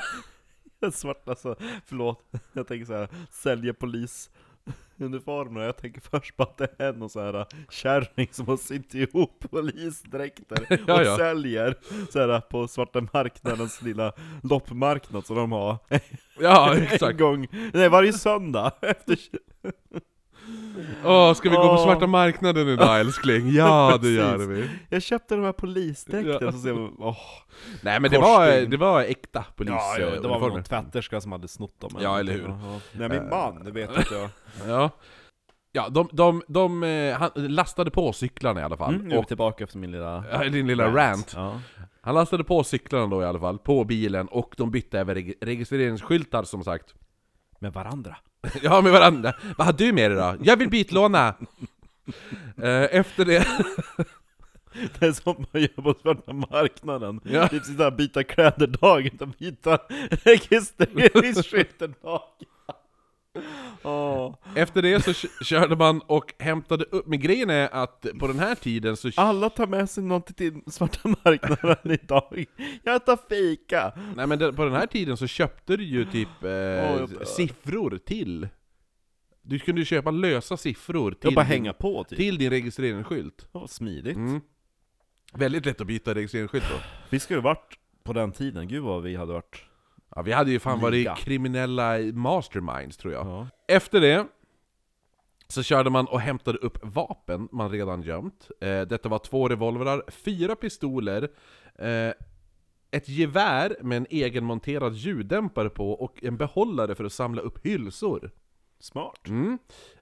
Svart 0.92 1.30
alltså, 1.30 1.56
förlåt. 1.86 2.26
Jag 2.54 2.68
tänker 2.68 2.86
så 2.86 2.94
här, 2.94 3.10
sälja 4.66 4.74
polisuniformer. 4.98 5.62
Jag 5.62 5.78
tänker 5.78 6.02
först 6.02 6.38
på 6.38 6.44
att 6.44 6.58
det 6.58 6.68
är 6.78 6.94
någon 6.94 7.10
så 7.10 7.20
här 7.22 7.46
kärring 7.70 8.28
som 8.32 8.48
har 8.48 8.58
sytt 8.58 8.94
ihop 8.96 9.46
polisdräkter 9.52 10.62
och 10.70 10.80
Ja, 10.88 11.04
ja. 11.04 11.18
säljer 11.18 11.76
så 12.12 12.20
här 12.20 12.40
på 12.42 12.68
svarta 12.68 13.02
marknadens 13.14 13.82
lilla 13.82 14.14
loppmarknad 14.44 15.26
som 15.26 15.36
de 15.36 15.52
har. 15.52 15.78
Ja, 16.40 16.74
En 16.76 16.84
exakt. 16.84 17.20
gång, 17.20 17.48
nej 17.74 17.90
varje 17.90 18.14
söndag 18.14 18.72
efter 18.82 19.18
Åh, 21.06 21.34
ska 21.34 21.50
vi 21.50 21.56
gå 21.56 21.62
på 21.62 21.70
Åh. 21.70 21.84
svarta 21.84 22.08
marknaden 22.08 22.68
idag 22.68 23.00
älskling? 23.00 23.52
Ja, 23.52 24.00
det 24.02 24.10
gör 24.10 24.32
Precis. 24.38 24.48
vi. 24.50 24.70
Jag 24.90 25.02
köpte 25.02 25.36
de 25.36 25.44
här 25.46 25.52
polisdräkterna, 25.52 26.38
Ja. 26.42 26.52
så 26.52 26.58
ser 26.58 26.74
man, 26.74 26.96
åh. 27.00 27.18
Nej 27.82 28.00
men 28.00 28.12
det 28.12 28.18
var, 28.18 28.46
Korsstygn. 28.48 28.70
det 28.72 28.78
var 28.78 29.02
äkta 29.02 29.46
polis 29.56 29.70
Ja, 29.74 29.98
ja, 30.00 30.10
det 30.22 30.28
var 30.28 30.40
väl 30.40 30.50
någon 30.50 30.64
tvätterska 30.64 31.22
som 31.22 31.32
hade 31.32 31.48
snott 31.48 31.80
dem 31.80 31.92
Ja, 32.00 32.20
eller 32.20 32.34
hur. 32.34 32.48
Ja. 32.48 32.80
Nej 32.92 33.10
min 33.10 33.18
Eh. 33.18 33.30
man, 33.30 33.64
det 33.64 33.72
vet 33.72 33.98
inte 33.98 34.16
jag 34.16 34.30
Ja. 34.68 34.90
Ja, 35.72 35.90
de, 35.90 36.10
de, 36.12 36.42
de 36.48 36.84
eh, 36.84 37.16
han 37.18 37.30
lastade 37.36 37.92
på 37.92 38.14
cyklarna 38.14 38.62
i 38.62 38.64
alla 38.64 38.78
fall. 38.78 38.94
Mm, 38.96 39.08
nu 39.08 39.16
är 39.16 39.20
och, 39.20 39.28
tillbaka 39.28 39.64
efter 39.64 39.78
min 39.78 39.92
lilla... 39.92 40.24
ja, 40.32 40.44
din 40.50 40.68
lilla 40.68 40.88
rant. 40.96 41.34
Ja. 41.36 41.60
Han 42.02 42.16
lastade 42.16 42.44
på 42.44 42.64
cyklarna 42.64 43.08
då 43.08 43.22
i 43.22 43.26
alla 43.26 43.40
fall, 43.40 43.60
på 43.60 43.84
bilen, 43.84 44.28
och 44.28 44.54
de 44.58 44.72
bytte 44.72 45.00
även 45.00 45.16
reg 45.16 45.34
registreringsskyltar 45.42 46.44
som 46.44 46.64
sagt. 46.64 46.94
Med 47.60 47.74
varandra. 47.74 48.18
Ja, 48.62 48.82
med 48.82 48.92
varandra. 48.92 49.34
Vad 49.58 49.68
har 49.68 49.74
du 49.74 49.94
med 49.94 50.12
dig 50.12 50.18
då? 50.20 50.36
Jag 50.44 50.58
vill 50.58 50.70
bytlåna! 50.70 51.36
eh, 52.58 52.84
efter 52.92 53.26
det... 53.26 53.48
Det 55.00 55.06
är 55.06 55.12
som 55.12 55.46
man 55.52 55.62
gör 55.62 55.82
på 55.82 55.96
svarta 56.02 56.34
marknaden. 56.34 57.20
Ja. 57.24 57.48
Typ 57.48 57.66
och 57.66 57.92
byta 57.92 58.24
kläder 58.24 58.68
dagen 58.68 59.18
och 59.20 59.28
byta 59.28 59.78
registreringsskylten 60.10 61.96
Åh. 63.84 64.36
Efter 64.56 64.82
det 64.82 65.04
så 65.04 65.14
körde 65.44 65.76
man 65.76 66.02
och 66.02 66.34
hämtade 66.40 66.84
upp, 66.84 67.08
men 67.08 67.20
grejen 67.20 67.50
är 67.50 67.70
att 67.74 68.06
på 68.20 68.28
den 68.28 68.40
här 68.40 68.56
tiden 68.56 68.98
så... 68.98 69.10
Alla 69.16 69.50
tar 69.50 69.68
med 69.68 69.90
sig 69.90 70.04
något 70.04 70.38
till 70.38 70.62
svarta 70.68 71.00
marknaden 71.24 71.92
idag. 72.04 72.46
Jag 72.84 73.06
tar 73.06 73.20
fika! 73.30 73.94
Nej 74.16 74.28
men 74.28 74.56
på 74.56 74.64
den 74.64 74.74
här 74.74 74.88
tiden 74.88 75.18
så 75.18 75.28
köpte 75.28 75.78
du 75.78 75.84
ju 75.84 76.06
typ 76.06 76.28
eh, 76.44 76.50
dör. 76.50 77.26
siffror 77.26 78.00
till. 78.06 78.48
Du 79.42 79.60
kunde 79.60 79.82
ju 79.82 79.86
köpa 79.86 80.12
lösa 80.12 80.58
siffror 80.58 81.12
till, 81.12 81.36
bara 81.36 81.46
hänga 81.46 81.74
på 81.74 82.04
typ. 82.04 82.20
till 82.20 82.38
din 82.38 82.50
registreringsskylt. 82.50 83.48
Vad 83.52 83.70
smidigt. 83.70 84.16
Mm. 84.16 84.42
Väldigt 85.34 85.66
lätt 85.66 85.82
att 85.82 85.88
byta 85.88 86.16
registreringsskylt 86.16 86.66
då. 86.70 86.76
Vi 87.10 87.20
skulle 87.20 87.42
varit 87.42 87.78
på 88.04 88.14
den 88.14 88.32
tiden, 88.32 88.68
gud 88.68 88.84
vad 88.84 89.04
vi 89.04 89.16
hade 89.16 89.34
varit. 89.34 89.66
Ja, 90.16 90.22
vi 90.22 90.32
hade 90.32 90.52
ju 90.52 90.60
fan 90.60 90.80
varit 90.80 90.94
Liga. 90.94 91.16
kriminella 91.16 91.98
masterminds 92.14 92.98
tror 92.98 93.14
jag. 93.14 93.28
Ja. 93.28 93.48
Efter 93.68 94.02
det 94.02 94.28
så 95.48 95.64
körde 95.64 95.90
man 95.90 96.06
och 96.06 96.20
hämtade 96.20 96.58
upp 96.58 96.78
vapen 96.82 97.48
man 97.52 97.70
redan 97.72 98.02
gömt. 98.02 98.52
Eh, 98.62 98.82
detta 98.82 99.10
var 99.10 99.20
två 99.20 99.48
revolvrar, 99.48 100.04
fyra 100.08 100.56
pistoler, 100.56 101.30
eh, 101.76 102.14
ett 102.92 103.10
gevär 103.10 103.76
med 103.82 103.98
en 103.98 104.08
egenmonterad 104.10 104.94
ljuddämpare 104.94 105.70
på 105.70 105.92
och 105.92 106.24
en 106.24 106.38
behållare 106.38 106.96
för 106.96 107.04
att 107.04 107.14
samla 107.14 107.42
upp 107.42 107.66
hylsor. 107.66 108.32
Smart. 108.80 109.28
Mm. 109.28 109.58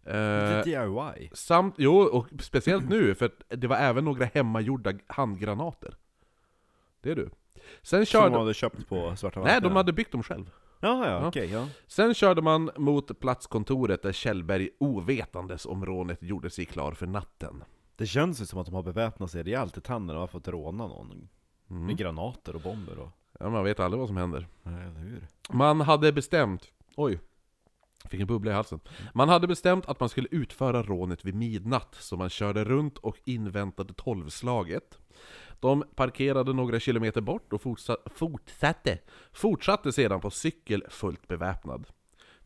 Eh, 0.06 0.63
DIY. 0.63 1.30
samt, 1.34 1.75
jo, 1.77 1.98
och 1.98 2.27
speciellt 2.39 2.89
nu, 2.89 3.15
för 3.15 3.32
det 3.48 3.68
var 3.68 3.75
även 3.75 4.06
några 4.06 4.25
hemmagjorda 4.25 4.94
handgranater. 5.08 5.96
Det 7.01 7.12
är 7.12 7.15
du. 7.15 7.30
Sen 7.82 7.90
Som 7.90 8.00
de 8.00 8.06
körde... 8.06 8.38
hade 8.38 8.54
köpt 8.54 8.90
på 8.90 9.16
svarta 9.16 9.40
Nej, 9.40 9.44
marknaden. 9.46 9.63
de 9.63 9.75
hade 9.75 9.94
byggt 9.94 10.12
dem 10.12 10.24
själv. 10.24 10.51
Ja, 10.80 11.06
ja, 11.08 11.12
Ja. 11.12 11.28
okej, 11.28 11.51
ja. 11.51 11.68
Sen 11.88 12.13
körde 12.13 12.42
man 12.42 12.70
mot 12.78 13.20
platskontoret 13.20 14.01
där 14.01 14.12
Kjellberg 14.12 14.70
ovetandes 14.80 15.66
om 15.66 15.86
rånet 15.86 16.24
gjorde 16.24 16.50
sig 16.50 16.66
klar 16.66 16.92
för 16.92 17.08
natten. 17.08 17.63
Det 17.96 18.06
känns 18.08 18.42
ju 18.42 18.46
som 18.46 18.60
att 18.60 18.66
de 18.66 18.75
har 18.75 18.84
beväpnat 18.84 19.32
sig 19.32 19.44
rejält 19.44 19.78
i 19.78 19.82
tänderna 19.82 20.20
och 20.20 20.24
har 20.24 20.28
fått 20.28 20.48
råna 20.48 20.88
någon. 20.88 21.30
Mm. 21.70 21.86
Med 21.86 21.98
granater 21.98 22.56
och 22.56 22.62
bomber 22.62 23.00
och... 23.00 23.10
Ja, 23.40 23.50
man 23.50 23.63
vet 23.63 23.80
aldrig 23.80 24.00
vad 24.00 24.10
som 24.10 24.18
händer. 24.18 24.48
Nej, 24.63 24.90
hur? 24.96 25.28
Man 25.50 25.82
hade 25.82 26.12
bestämt... 26.12 26.68
Oj. 26.96 27.20
Fick 28.10 28.22
en 28.22 28.28
bubbla 28.28 28.51
i 28.51 28.54
halsen. 28.54 28.80
Man 29.13 29.30
hade 29.30 29.48
bestämt 29.48 29.86
att 29.86 30.00
man 30.00 30.10
skulle 30.10 30.28
utföra 30.32 30.84
rånet 30.84 31.25
vid 31.25 31.36
midnatt, 31.36 31.96
så 32.00 32.18
man 32.18 32.30
körde 32.30 32.63
runt 32.63 32.98
och 32.98 33.18
inväntade 33.25 33.94
tolvslaget. 33.94 34.98
De 35.62 35.84
parkerade 35.96 36.53
några 36.53 36.80
kilometer 36.80 37.22
bort 37.22 37.53
och 37.53 37.62
fortsatte, 37.62 38.98
fortsatte, 39.34 39.91
sedan 39.91 40.22
på 40.22 40.30
cykel 40.30 40.84
fullt 40.89 41.27
beväpnad. 41.27 41.88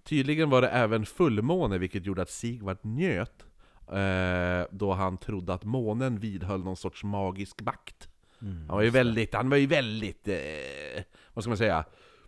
Tydligen 0.03 0.49
var 0.49 0.61
det 0.61 0.67
även 0.67 1.05
fullmåne 1.05 1.77
vilket 1.77 2.05
gjorde 2.05 2.21
att 2.21 2.29
Sigvard 2.29 2.77
njöt, 2.81 3.45
eh, 3.91 4.67
då 4.71 4.93
han 4.93 5.17
trodde 5.17 5.53
att 5.53 5.63
månen 5.63 6.19
vidhöll 6.19 6.63
någon 6.63 6.75
sorts 6.77 7.03
magisk 7.03 7.61
makt. 7.61 8.09
Mm, 8.41 8.57
Han 8.67 8.75
var 8.77 8.81
ju 8.83 8.89
väldigt, 8.89 9.33
han 9.33 9.49
var 9.49 9.57
ju 9.57 9.65
väldigt, 9.67 10.27
eh, 10.27 11.03
vad 11.33 11.43
ska 11.43 11.49
man 11.49 11.57
säga? 11.57 11.85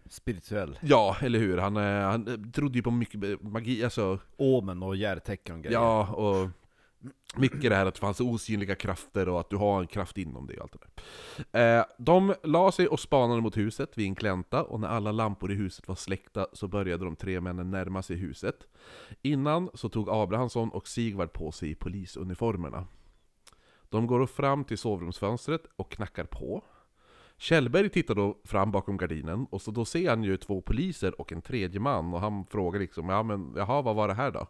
Spirituell. 0.10 0.80
Ja, 0.82 1.18
eller 1.22 1.40
hur? 1.40 1.58
Han, 1.58 1.78
eh, 1.78 2.02
han 2.02 2.52
trodde 2.52 2.78
ju 2.78 2.84
på 2.84 2.92
mycket 2.92 3.42
magi, 3.42 3.84
alltså, 3.84 4.20
Omen 4.38 4.84
och 4.84 4.96
järtecken 4.96 5.56
och 5.56 5.62
grejer. 5.64 5.80
ja, 5.80 6.08
och 6.08 6.50
mycket 7.36 7.70
det 7.70 7.76
här 7.76 7.86
att 7.86 7.94
det 7.94 8.00
fanns 8.00 8.22
osynliga 8.22 8.76
krafter 8.76 9.30
och 9.30 9.40
att 9.40 9.50
du 9.50 9.56
har 9.56 9.82
en 9.82 9.88
kraft 9.88 10.18
inom 10.18 10.48
dig 10.48 10.58
och 10.58 10.64
allt 10.64 10.74
det 10.74 10.80
där. 11.52 11.80
Eh, 11.80 11.86
de 11.98 12.34
la 12.44 12.72
sig 12.72 12.88
och 12.88 13.00
spanade 13.00 13.42
mot 13.42 13.58
huset 13.58 13.98
vid 13.98 14.06
en 14.06 14.16
klänta, 14.16 14.64
och 14.64 14.80
när 14.80 14.88
alla 14.88 15.12
lampor 15.12 15.52
i 15.52 15.56
huset 15.56 15.88
var 15.88 15.96
släckta 15.96 16.48
så 16.54 16.68
började 16.68 17.06
de 17.06 17.16
tre 17.16 17.42
männen 17.42 17.72
närma 17.72 18.02
sig 18.02 18.16
huset. 18.16 18.68
Innan 19.22 19.70
så 19.74 19.90
tog 19.90 20.10
Abrahamsson 20.10 20.70
och 20.70 20.88
Sigvard 20.88 21.34
på 21.34 21.52
sig 21.52 21.76
polisuniformerna. 21.76 22.86
De 23.90 24.08
går 24.08 24.26
fram 24.26 24.64
till 24.64 24.78
sovrumsfönstret 24.78 25.62
och 25.76 25.92
knackar 25.92 26.26
på. 26.26 26.64
Kjellberg 27.38 27.90
tittar 27.90 28.16
då 28.16 28.38
fram 28.44 28.72
bakom 28.72 28.98
gardinen, 28.98 29.48
och 29.50 29.62
så 29.62 29.72
då 29.72 29.86
ser 29.86 30.10
han 30.10 30.24
ju 30.24 30.38
två 30.38 30.62
poliser 30.62 31.22
och 31.22 31.32
en 31.32 31.42
tredje 31.42 31.80
man, 31.80 32.14
och 32.14 32.22
han 32.22 32.46
frågar 32.46 32.80
liksom 32.80 33.10
ja 33.10 33.24
men 33.24 33.54
jaha, 33.56 33.82
vad 33.82 33.96
var 33.96 34.08
det 34.08 34.14
här 34.14 34.32
då? 34.32 34.48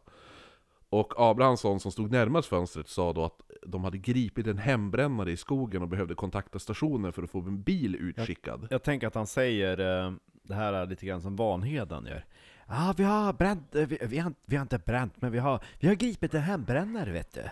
Och 0.89 1.13
Abrahamsson 1.17 1.79
som 1.79 1.91
stod 1.91 2.11
närmast 2.11 2.47
fönstret 2.49 2.87
sa 2.89 3.13
då 3.13 3.25
att 3.25 3.41
de 3.65 3.83
hade 3.83 3.97
gripit 3.97 4.47
en 4.47 4.57
hembrännare 4.57 5.31
i 5.31 5.37
skogen 5.37 5.81
och 5.81 5.87
behövde 5.87 6.15
kontakta 6.15 6.59
stationen 6.59 7.13
för 7.13 7.23
att 7.23 7.29
få 7.29 7.39
en 7.39 7.61
bil 7.61 7.95
utskickad. 7.95 8.67
Jag 8.69 8.83
tänker 8.83 9.07
att 9.07 9.15
han 9.15 9.27
säger 9.27 10.05
eh, 10.05 10.11
det 10.43 10.53
här 10.53 10.73
är 10.73 10.85
lite 10.85 11.05
grann 11.05 11.21
som 11.21 11.35
Vanheden 11.35 12.05
gör. 12.05 12.25
Ja, 12.67 12.93
vi 12.97 13.03
har 13.03 13.33
bränt, 13.33 13.75
eh, 13.75 13.87
vi, 13.87 13.97
vi, 14.01 14.17
har, 14.19 14.33
vi 14.45 14.55
har 14.55 14.61
inte 14.61 14.77
bränt, 14.79 15.13
men 15.21 15.31
vi 15.31 15.39
har, 15.39 15.59
vi 15.79 15.87
har 15.87 15.95
gripit 15.95 16.33
en 16.33 16.41
hembrännare 16.41 17.11
vet 17.11 17.33
du. 17.33 17.43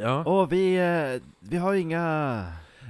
Ja. 0.00 0.24
Och 0.24 0.52
vi, 0.52 0.76
eh, 0.76 1.22
vi 1.40 1.56
har 1.56 1.74
inga... 1.74 2.44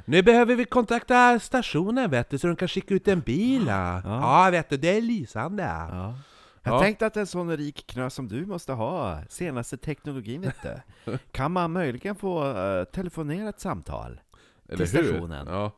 Nu 0.05 0.23
behöver 0.23 0.55
vi 0.57 0.65
kontakta 0.65 1.41
stationen 1.41 2.11
vet 2.11 2.31
du, 2.31 2.39
så 2.39 2.47
de 2.47 2.57
kan 2.57 2.69
skicka 2.69 2.95
ut 2.95 3.09
en 3.09 3.21
bil. 3.21 3.65
Ja, 3.67 4.01
Ja. 4.05 4.49
vet 4.51 4.69
du, 4.71 4.77
det 4.77 4.97
är 4.97 5.01
lysande. 5.01 5.63
Ja. 5.63 6.15
Jag 6.62 6.75
Ja. 6.75 6.81
tänkte 6.81 7.07
att 7.07 7.17
en 7.17 7.26
sån 7.26 7.57
rik 7.57 7.87
knö 7.87 8.11
som 8.11 8.29
du 8.29 8.47
måste 8.47 8.73
ha 8.73 9.19
senaste 9.29 9.76
teknologin 9.76 10.40
vet 10.40 10.57
du. 10.62 11.19
Kan 11.33 11.52
man 11.52 11.73
möjligen 11.73 12.17
få 12.17 12.57
eh, 12.57 12.85
telefonera 12.85 13.49
ett 13.49 13.61
samtal? 13.61 14.21
Eller 14.69 14.87
till 14.87 14.97
hur? 14.99 15.05
stationen. 15.12 15.47
Ja. 15.47 15.73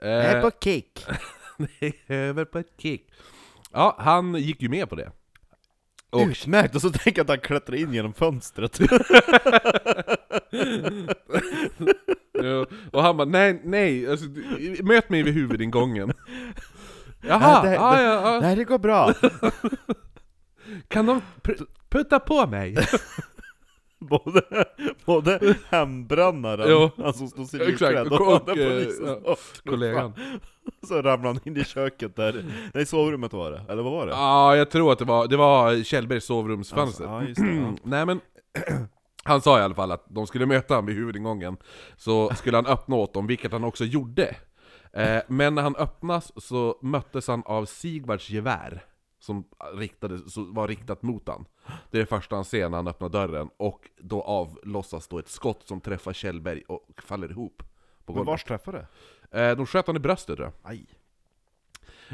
Jag 0.00 0.08
är 0.10 0.36
Eh, 0.36 0.42
på 0.42 0.50
kick! 0.60 1.06
över 2.08 2.44
på 2.44 2.58
ett 2.58 2.72
kick. 2.78 3.10
Ja, 3.72 3.96
han 3.98 4.34
gick 4.34 4.62
ju 4.62 4.68
med 4.68 4.88
på 4.88 4.94
det. 4.94 5.10
Och, 6.10 6.20
Utmärkt! 6.28 6.74
Och 6.74 6.80
så 6.80 6.90
tänker 6.90 7.18
jag 7.20 7.24
att 7.24 7.28
han 7.28 7.38
klättrar 7.40 7.76
in 7.76 7.92
genom 7.92 8.14
fönstret. 8.14 8.78
Ja, 12.42 12.66
och 12.92 13.02
han 13.02 13.16
bara 13.16 13.28
nej, 13.28 13.60
nej, 13.64 14.10
alltså, 14.10 14.26
möt 14.82 15.08
mig 15.08 15.22
vid 15.22 15.34
huvudingången. 15.34 16.12
Jaha, 17.28 17.62
Nej, 17.62 17.70
det- 17.70 17.74
ja, 17.76 17.96
det- 17.96 18.02
ja, 18.02 18.32
ja. 18.34 18.40
Nej, 18.40 18.56
det 18.56 18.64
går 18.64 18.78
bra! 18.78 19.12
kan 20.88 21.06
de 21.06 21.20
pr- 21.42 21.66
putta 21.90 22.20
på 22.20 22.46
mig? 22.46 22.76
Både, 23.98 24.42
både 25.04 25.54
hembrännaren, 25.70 26.66
Jo. 26.70 26.90
han 27.04 27.14
som 27.14 27.28
står 27.28 27.44
civilklädd, 27.44 28.06
och- 28.12 28.20
och, 28.20 28.48
och, 28.48 28.58
eh, 28.58 28.68
polisen 28.68 29.06
ja, 29.24 29.36
som- 29.36 29.70
kollegan. 29.70 30.12
Så 30.88 31.02
ramlar 31.02 31.26
han 31.32 31.40
in 31.44 31.56
i 31.56 31.64
köket 31.64 32.16
där, 32.16 32.44
nej 32.74 32.86
sovrummet 32.86 33.32
var 33.32 33.50
det, 33.50 33.62
eller 33.68 33.82
vad 33.82 33.92
var 33.92 34.06
det? 34.06 34.12
Ja, 34.12 34.56
jag 34.56 34.70
tror 34.70 34.92
att 34.92 34.98
det 34.98 35.04
var, 35.04 35.26
det 35.28 35.36
var 35.36 35.82
Kjellbergs 35.84 36.24
sovrumsfönster. 36.24 37.04
Alltså, 37.06 37.42
det, 37.42 37.54
ja. 37.54 37.72
Nej 37.82 38.06
men, 38.06 38.20
han 39.24 39.40
sa 39.40 39.58
i 39.58 39.62
alla 39.62 39.74
fall 39.74 39.92
att 39.92 40.04
de 40.08 40.26
skulle 40.26 40.46
möta 40.46 40.74
honom 40.74 40.86
vid 40.86 40.96
huvudingången, 40.96 41.56
så 41.96 42.30
skulle 42.34 42.56
han 42.56 42.66
öppna 42.66 42.96
åt 42.96 43.14
dem, 43.14 43.26
vilket 43.26 43.52
han 43.52 43.64
också 43.64 43.84
gjorde. 43.84 44.36
Eh, 44.94 45.22
men 45.28 45.54
när 45.54 45.62
han 45.62 45.76
öppnas 45.76 46.32
så 46.44 46.78
möttes 46.82 47.28
han 47.28 47.42
av 47.46 47.64
Sigvards 47.64 48.30
gevär, 48.30 48.84
som 49.18 49.44
riktade, 49.74 50.30
så 50.30 50.44
var 50.44 50.68
riktat 50.68 51.02
mot 51.02 51.28
han. 51.28 51.46
Det 51.90 51.98
är 51.98 52.00
det 52.00 52.06
första 52.06 52.36
han 52.36 52.44
ser 52.44 52.68
när 52.68 52.76
han 52.76 52.88
öppnar 52.88 53.08
dörren, 53.08 53.50
och 53.56 53.90
då 53.98 54.22
avlossas 54.22 55.08
då 55.08 55.18
ett 55.18 55.28
skott 55.28 55.68
som 55.68 55.80
träffar 55.80 56.12
Kjellberg 56.12 56.62
och 56.68 57.02
faller 57.02 57.30
ihop 57.30 57.62
på 58.04 58.14
Men 58.14 58.24
vars 58.24 58.44
träffade? 58.44 58.86
Eh, 59.30 59.56
de 59.56 59.66
sköt 59.66 59.86
han 59.86 59.96
i 59.96 59.98
bröstet 59.98 60.36
tror 60.36 60.52
jag. 60.62 60.70
Aj. 60.70 60.86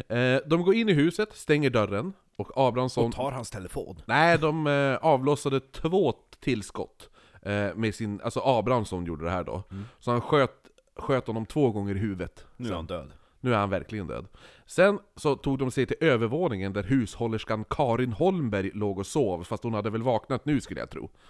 Eh, 0.09 0.41
de 0.47 0.63
går 0.63 0.75
in 0.75 0.89
i 0.89 0.93
huset, 0.93 1.37
stänger 1.37 1.71
dörren, 1.71 2.13
och 2.37 2.51
Abrahamsson... 2.55 3.07
Och 3.07 3.15
tar 3.15 3.33
hans 3.33 3.51
telefon. 3.51 4.03
Nej, 4.07 4.39
de 4.39 4.67
eh, 4.67 4.97
avlossade 4.97 5.61
två 5.61 6.15
tillskott 6.41 7.11
eh, 7.43 7.75
med 7.75 7.95
sin... 7.95 8.21
Alltså 8.21 8.41
Abrahamsson 8.41 9.05
gjorde 9.05 9.25
det 9.25 9.31
här 9.31 9.45
då. 9.45 9.63
Så 9.99 10.11
han 10.11 10.21
sköt, 10.21 10.60
sköt 11.01 11.27
honom 11.27 11.47
två 11.47 11.71
gånger 11.71 11.95
i 11.95 11.99
huvudet. 11.99 12.47
Nu 12.57 12.69
är 12.69 12.75
han 12.75 12.87
död. 12.87 13.13
Nu 13.41 13.55
är 13.55 13.59
han 13.59 13.71
verkligen 13.71 14.07
död. 14.07 14.27
Sen 14.67 14.99
så 15.17 15.37
tog 15.37 15.59
de 15.59 15.71
sig 15.71 15.87
till 15.87 15.97
övervåningen 16.01 16.73
där 16.73 16.83
hushållerskan 16.83 17.65
Karin 17.71 18.13
Holmberg 18.13 18.71
låg 18.75 18.99
och 18.99 19.07
sov, 19.07 19.45
fast 19.45 19.63
hon 19.63 19.75
hade 19.75 19.91
väl 19.91 20.03
vaknat 20.03 20.45
nu 20.45 20.61
skulle 20.61 20.81
jag 20.81 20.91
tro. 20.91 21.11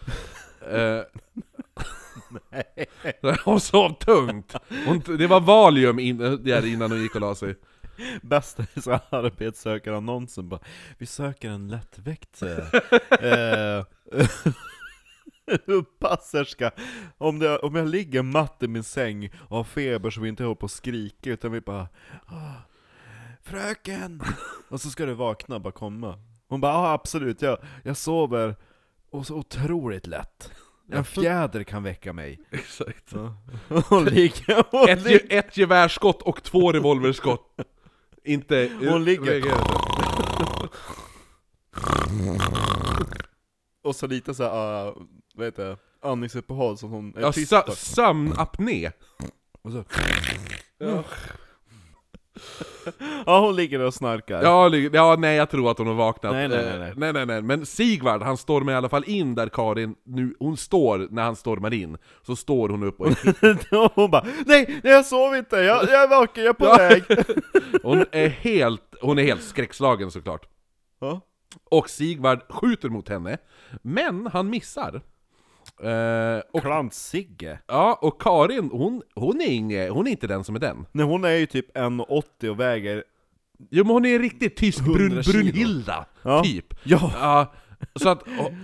Eh, 0.73 1.03
hon 3.45 3.61
sov 3.61 3.95
tungt! 3.95 4.55
Hon, 4.87 5.03
det 5.19 5.27
var 5.27 5.41
Valium 5.41 5.99
in, 5.99 6.19
där 6.19 6.67
innan 6.67 6.91
hon 6.91 7.03
gick 7.03 7.15
och 7.15 7.21
la 7.21 7.35
sig. 7.35 7.55
Bästa 8.23 8.63
arbetssökarannonsen 9.11 10.49
bara 10.49 10.61
Vi 10.99 11.07
söker 11.07 11.51
en 11.51 11.69
lättväkt 11.69 12.43
eh, 13.23 13.29
eh, 13.31 13.85
passerska, 15.99 16.71
om, 17.19 17.39
det, 17.39 17.59
om 17.59 17.75
jag 17.75 17.89
ligger 17.89 18.23
matt 18.23 18.63
i 18.63 18.69
min 18.69 18.83
säng 18.85 19.31
och 19.49 19.57
har 19.57 19.65
feber 19.65 20.11
så 20.11 20.21
vi 20.21 20.29
inte 20.29 20.43
håller 20.45 20.55
på 20.55 20.67
att 20.67 20.73
skrika 20.73 21.31
utan 21.31 21.53
vi 21.53 21.61
bara 21.61 21.89
"Ah, 22.27 22.55
Fröken! 23.43 24.23
Och 24.69 24.81
så 24.81 24.91
ska 24.91 25.07
du 25.07 25.15
vakna 25.15 25.55
och 25.55 25.61
bara 25.61 25.73
komma. 25.73 26.19
Hon 26.49 26.61
bara 26.61 26.73
ja 26.73 26.93
absolut, 26.93 27.43
jag, 27.43 27.59
jag 27.83 27.97
sover 27.97 28.57
och 29.11 29.27
så 29.27 29.35
otroligt 29.37 30.07
lätt. 30.07 30.53
En 30.93 31.05
fjäder 31.05 31.63
kan 31.63 31.83
väcka 31.83 32.13
mig. 32.13 32.41
Exakt. 32.51 33.13
Ja. 33.13 33.37
Hon 33.89 34.05
ligger, 34.05 34.65
hon 34.71 34.89
Ett, 34.89 35.05
ligger, 35.05 35.21
ge- 35.31 35.37
ett 35.39 35.57
gevärsskott 35.57 36.23
och 36.23 36.43
två 36.43 36.73
revolverskott. 36.73 37.61
Inte... 38.25 38.71
Hon 38.91 39.05
ligger- 39.05 39.43
och 43.83 43.97
så 43.97 44.07
lite 44.07 44.35
såhär, 44.35 44.87
uh, 44.89 44.95
vad 45.41 45.47
heter 45.49 45.65
det, 45.65 45.77
andningsuppehåll 46.03 46.79
som 46.79 46.91
hon 46.91 47.17
är 47.17 47.21
Ja, 47.21 47.33
tyst 47.33 47.53
sö- 47.53 47.71
sömnapné. 47.71 48.91
Och 49.63 49.73
så, 49.73 49.85
Ja. 50.79 51.03
ja 53.27 53.41
hon 53.41 53.57
ligger 53.57 53.81
och 53.81 53.95
snarkar. 53.95 54.43
Ja, 54.43 54.69
li- 54.69 54.91
ja, 54.93 55.17
nej 55.19 55.37
jag 55.37 55.51
tror 55.51 55.71
att 55.71 55.79
hon 55.79 55.87
har 55.87 55.95
vaknat. 55.95 56.33
Nej, 56.33 56.49
nej, 56.49 56.59
Eh, 56.59 56.65
nej, 56.65 56.79
nej. 56.79 56.93
nej, 56.97 57.13
nej, 57.13 57.27
nej. 57.27 57.43
Men 57.43 57.67
Sigvard, 57.67 58.23
han 58.23 58.37
stormar 58.37 58.73
i 58.73 58.77
alla 58.77 58.89
fall 58.89 59.05
in 59.07 59.35
där 59.35 59.49
Karin 59.49 59.95
nu, 60.05 60.35
hon 60.39 60.57
står 60.57 61.09
när 61.11 61.23
han 61.23 61.37
stormar 61.37 61.75
in. 61.75 61.97
Så 62.27 62.37
står 62.37 62.69
hon 62.69 62.83
upp 62.83 63.01
och 63.01 63.07
är, 63.07 63.95
hon 63.95 64.11
bara 64.11 64.25
nej, 64.47 64.81
nej 64.83 64.93
jag 64.93 65.07
sov 65.07 65.37
inte, 65.37 65.57
jag, 65.57 65.83
jag 65.85 66.03
är 66.03 66.09
vaken, 66.09 66.45
jag 66.45 66.51
är 66.51 66.55
på 66.55 66.65
Ja. 66.65 66.77
väg. 66.77 67.03
hon 67.83 68.05
är 68.13 68.29
helt, 68.29 68.95
hon 69.01 69.19
är 69.19 69.23
helt 69.23 69.43
skräckslagen 69.43 70.11
såklart. 70.11 70.49
Ja. 71.01 71.21
Och 71.71 71.91
Sigvard 71.91 72.41
skjuter 72.53 72.89
mot 72.89 73.09
henne, 73.09 73.39
men 73.83 74.27
han 74.33 74.51
missar. 74.51 75.03
Eh, 75.83 76.41
och, 76.53 76.63
Klant-Sigge. 76.63 77.59
ja, 77.67 77.99
och 78.03 78.21
Karin, 78.23 78.71
hon, 78.73 79.03
hon, 79.15 79.41
är 79.41 79.47
inge, 79.47 79.89
hon 79.89 80.07
är 80.07 80.11
inte 80.11 80.27
den 80.27 80.45
som 80.45 80.55
är 80.57 80.61
den. 80.61 80.87
Nej 80.93 81.07
hon 81.07 81.25
är 81.25 81.31
ju 81.31 81.47
typ 81.47 81.77
1,80 81.77 82.49
och 82.49 82.61
väger... 82.61 83.05
Jo 83.71 83.85
men 83.85 83.93
hon 83.93 84.07
är 84.07 84.15
en 84.15 84.23
riktig 84.23 84.57
tysk 84.57 84.79
100 84.81 84.99
Brun. 84.99 85.23
Brunhilda, 85.23 86.07
Ja. 86.23 86.43
typ. 86.45 86.75
Ja. 86.85 87.13
Ja, 87.21 87.53
så 87.95 88.09
att, 88.09 88.23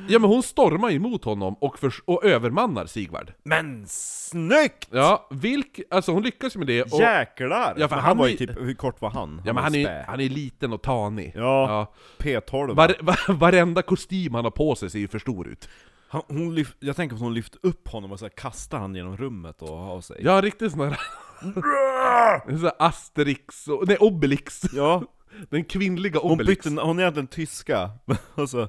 ja 0.09 0.19
men 0.19 0.31
hon 0.31 0.43
stormar 0.43 0.91
emot 0.93 1.25
honom 1.25 1.55
och, 1.61 1.79
förs- 1.79 2.03
och 2.05 2.25
övermannar 2.25 2.87
Sigvard. 2.87 3.33
Men 3.43 3.85
snyggt! 3.89 4.89
Ja, 4.91 5.29
vilk, 5.31 5.81
alltså 5.91 6.13
hon 6.13 6.23
lyckas 6.23 6.57
med 6.57 6.67
det 6.67 6.83
och... 6.83 7.01
Jäklar! 7.01 7.75
Ja, 7.79 7.89
för 7.89 7.97
han 7.97 8.05
han 8.05 8.19
var 8.19 8.27
ju 8.27 8.37
typ, 8.37 8.51
hur 8.61 8.75
kort 8.75 9.01
var 9.01 9.11
han? 9.11 9.43
Ja 9.47 9.53
men 9.53 9.63
han 9.65 9.75
är, 9.75 10.05
han 10.09 10.21
är 10.21 10.29
liten 10.29 10.73
och 10.73 10.83
tanig. 10.83 11.33
Ja, 11.35 11.43
Ja. 11.69 11.93
P12 12.25 12.75
Var, 12.75 12.97
var, 13.01 13.33
varenda 13.33 13.83
kostym 13.83 14.35
han 14.35 14.45
har 14.45 14.51
på 14.51 14.75
sig 14.75 14.91
ser 14.91 14.99
ju 14.99 15.09
för 15.09 15.19
stor 15.19 15.49
ut. 15.49 15.69
Han, 16.17 16.37
hon 16.37 16.55
lyft, 16.55 16.77
Jag 16.81 16.97
tänker 16.97 17.17
att 17.17 17.23
hon 17.23 17.35
lyfte 17.35 17.59
upp 17.63 17.89
honom 17.89 18.13
och 18.13 18.19
så 18.19 18.25
här 18.25 18.31
kastar 18.31 18.79
han 18.79 18.95
genom 18.95 19.17
rummet 19.17 19.63
och 19.63 19.77
har 19.79 20.01
sig 20.01 20.17
Ja, 20.21 20.41
riktigt 20.41 20.73
sån 20.73 20.81
här... 20.81 21.01
Sån 22.47 22.63
här 22.63 22.73
Asterix 22.79 23.69
och... 23.69 23.89
Nej, 23.89 23.97
Obelix! 23.97 24.63
Ja, 24.73 25.03
Den 25.51 25.65
kvinnliga 25.65 26.21
hon 26.21 26.33
Obelix. 26.33 26.65
bytte, 26.65 26.83
hon 26.83 26.99
är 26.99 27.03
egentligen 27.03 27.27
tyska, 27.27 27.91
och 28.35 28.51
så 28.51 28.69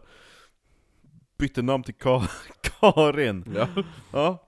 bytte 1.37 1.61
namn 1.61 1.83
till 1.83 1.93
Ka 1.93 2.27
Karin 2.61 3.45
Ja. 3.55 3.67
Ja, 4.13 4.43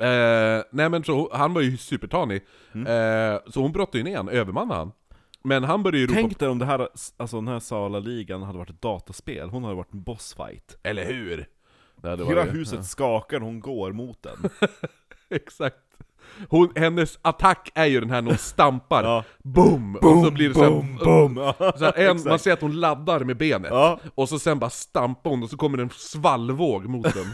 Eh, 0.00 0.62
nej 0.70 0.88
men 0.90 1.04
så, 1.04 1.30
han 1.32 1.54
var 1.54 1.60
ju 1.60 1.76
supertanig. 1.76 2.42
Mm. 2.74 2.86
Eh, 2.86 3.40
så 3.46 3.60
hon 3.60 3.72
brottade 3.72 3.98
ju 3.98 4.04
ner 4.04 4.16
han, 4.16 4.28
övermannade 4.28 4.80
han. 4.80 4.92
Men 5.42 5.64
han 5.64 5.82
började 5.82 5.98
ju 5.98 6.06
ropa... 6.06 6.14
tänk 6.14 6.38
dig 6.38 6.48
om 6.48 6.58
det 6.58 6.64
här, 6.64 6.88
alltså 7.16 7.36
den 7.36 7.48
här 7.48 7.60
Sala-ligan 7.60 8.42
hade 8.42 8.58
varit 8.58 8.70
ett 8.70 8.82
dataspel, 8.82 9.50
hon 9.50 9.64
hade 9.64 9.76
varit 9.76 9.92
en 9.92 10.02
bossfight 10.02 10.78
Eller 10.82 11.04
hur? 11.04 11.46
Hela 12.10 12.42
huset 12.44 12.86
skakar 12.86 13.38
när 13.38 13.46
hon 13.46 13.60
går 13.60 13.92
mot 13.92 14.22
den 14.22 14.50
Exakt. 15.30 15.76
Hon, 16.48 16.72
hennes 16.76 17.18
attack 17.22 17.70
är 17.74 17.86
ju 17.86 18.00
den 18.00 18.10
här 18.10 18.22
när 18.22 18.30
hon 18.30 18.38
stampar. 18.38 19.04
Ja. 19.04 19.24
Boom! 19.42 19.96
Och 19.96 20.24
så 20.24 20.30
blir 20.30 20.48
det 20.48 20.54
så 20.54 20.62
här, 20.62 21.04
boom! 21.04 21.36
Ja, 21.36 21.72
så 21.78 21.84
här, 21.84 21.98
en, 21.98 22.22
man 22.24 22.38
ser 22.38 22.52
att 22.52 22.60
hon 22.60 22.80
laddar 22.80 23.20
med 23.20 23.36
benet. 23.36 23.70
Ja, 23.70 24.00
Och 24.14 24.28
så 24.28 24.38
sen 24.38 24.58
bara 24.58 24.70
stampar 24.70 25.30
hon 25.30 25.42
och 25.42 25.50
så 25.50 25.56
kommer 25.56 25.76
det 25.76 25.82
en 25.82 25.90
svallvåg 25.90 26.86
mot 26.86 27.14
den. 27.14 27.26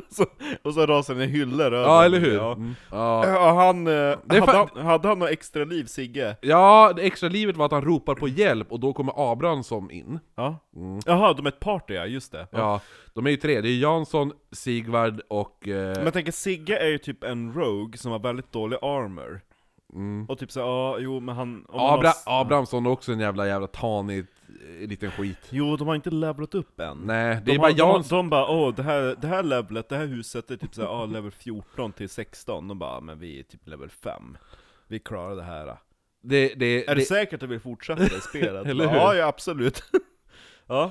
så, 0.10 0.24
och 0.62 0.74
så 0.74 0.86
rasar 0.86 1.14
den 1.14 1.22
i 1.22 1.26
hyllor 1.26 1.66
över 1.66 1.82
ja, 1.88 2.04
eller 2.04 2.18
hur? 2.20 2.34
Ja. 2.34 2.52
Mm. 2.52 2.74
Ja. 2.90 3.26
Ja, 3.28 3.52
han, 3.52 3.86
eh, 3.86 3.92
hade, 4.28 4.42
fan- 4.42 4.68
han, 4.74 4.86
hade 4.86 5.08
han 5.08 5.18
något 5.18 5.30
extra 5.30 5.64
liv, 5.64 5.84
Sigge? 5.84 6.36
ja, 6.40 6.92
det 6.96 7.02
extra 7.02 7.28
livet 7.28 7.56
var 7.56 7.66
att 7.66 7.72
han 7.72 7.82
ropar 7.84 8.14
på 8.14 8.28
hjälp 8.28 8.72
och 8.72 8.80
då 8.80 8.92
kommer 8.92 9.32
Abrahamsson 9.32 9.90
in. 9.90 10.18
Ja. 10.36 10.58
Mm. 10.76 11.00
Jaha, 11.06 11.32
de 11.32 11.46
är 11.46 11.50
ett 11.50 11.60
party 11.60 11.94
ja, 11.94 12.06
just 12.06 12.32
det. 12.32 12.46
Ja, 12.50 12.80
de 13.14 13.26
är 13.26 13.30
ju 13.30 13.36
tre. 13.36 13.60
Det 13.60 13.68
är 13.68 13.78
Jansson, 13.78 14.32
Sigvard 14.52 15.20
och... 15.28 15.68
Eh, 15.68 15.94
Men 15.94 16.04
jag 16.04 16.12
tänker, 16.12 16.32
Sigge 16.32 16.78
är 16.78 16.88
ju 16.88 16.98
typ 16.98 17.24
en 17.24 17.52
rogue 17.54 17.98
som 17.98 18.12
har 18.12 18.18
väldigt 18.18 18.52
dålig 18.52 18.78
armor. 18.82 19.40
Mm. 19.94 20.26
Och 20.28 20.38
typ 20.38 20.52
så, 20.52 20.60
ja, 20.60 20.96
jo 20.98 21.20
men 21.20 21.36
han... 21.36 21.66
om 21.68 21.80
han 21.80 21.98
Abra 21.98 22.12
har- 22.26 22.40
Abrahamsson 22.40 22.86
är 22.86 22.90
också 22.90 23.12
en 23.12 23.20
jävla 23.20 23.46
jävla 23.46 23.66
tanig 23.66 24.18
eh, 24.80 24.88
liten 24.88 25.10
skit. 25.10 25.38
Jo, 25.50 25.76
de 25.76 25.88
har 25.88 25.94
inte 25.94 26.10
levlat 26.10 26.54
upp 26.54 26.80
än. 26.80 26.98
Nej, 26.98 27.34
det 27.34 27.40
De, 27.44 27.52
är 27.52 27.58
har, 27.58 27.62
bara 27.62 27.72
de, 27.72 27.82
har- 27.82 27.92
Jansson. 27.94 28.18
de 28.18 28.30
bara 28.30 28.48
åh, 28.50 28.74
det 28.74 28.82
här, 28.82 29.16
det 29.20 29.26
här 29.26 29.42
levlet, 29.42 29.88
det 29.88 29.96
här 29.96 30.06
huset 30.06 30.50
är 30.50 30.56
typ 30.56 30.74
såhär, 30.74 30.88
ah, 30.88 31.06
level 31.06 31.30
14 31.30 31.92
till 31.92 32.08
16 32.08 32.68
De 32.68 32.78
bara, 32.78 33.00
men 33.00 33.18
vi 33.18 33.38
är 33.38 33.42
typ 33.42 33.68
level 33.68 33.90
5 33.90 34.36
Vi 34.88 34.98
klarar 34.98 35.36
det 35.36 35.42
här 35.42 35.76
Det, 36.22 36.54
det, 36.54 36.84
Är 36.84 36.94
det, 36.94 37.00
du 37.00 37.06
säker 37.06 37.36
att 37.36 37.40
du 37.40 37.46
vill 37.46 37.60
fortsätta 37.60 38.02
det 38.02 38.20
spelet? 38.20 38.66
Eller 38.70 38.88
hur? 38.88 38.96
Ja, 38.96 39.14
ja 39.14 39.26
absolut 39.26 39.82
Ja, 40.68 40.90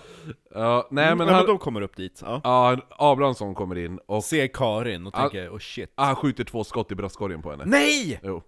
ja, 0.54 0.88
nej 0.92 1.06
men 1.10 1.18
men, 1.18 1.36
han... 1.36 1.46
de 1.46 1.58
kommer 1.58 1.82
upp 1.82 1.96
dit, 1.96 2.22
ja 2.26 2.42
Ja, 2.44 2.78
Abrahamsson 2.90 3.56
kommer 3.56 3.78
in 3.78 4.00
och 4.06 4.24
Ser 4.24 4.48
Karin 4.48 5.08
och 5.08 5.14
Ja. 5.18 5.22
tänker, 5.22 5.50
oh 5.50 5.58
shit 5.60 5.92
ah, 5.96 6.06
han 6.06 6.16
skjuter 6.16 6.44
två 6.44 6.64
skott 6.64 6.92
i 6.92 6.96
bröstkorgen 6.96 7.42
på 7.42 7.52
henne. 7.52 7.64
Nej! 7.68 8.20
Jo. 8.24 8.44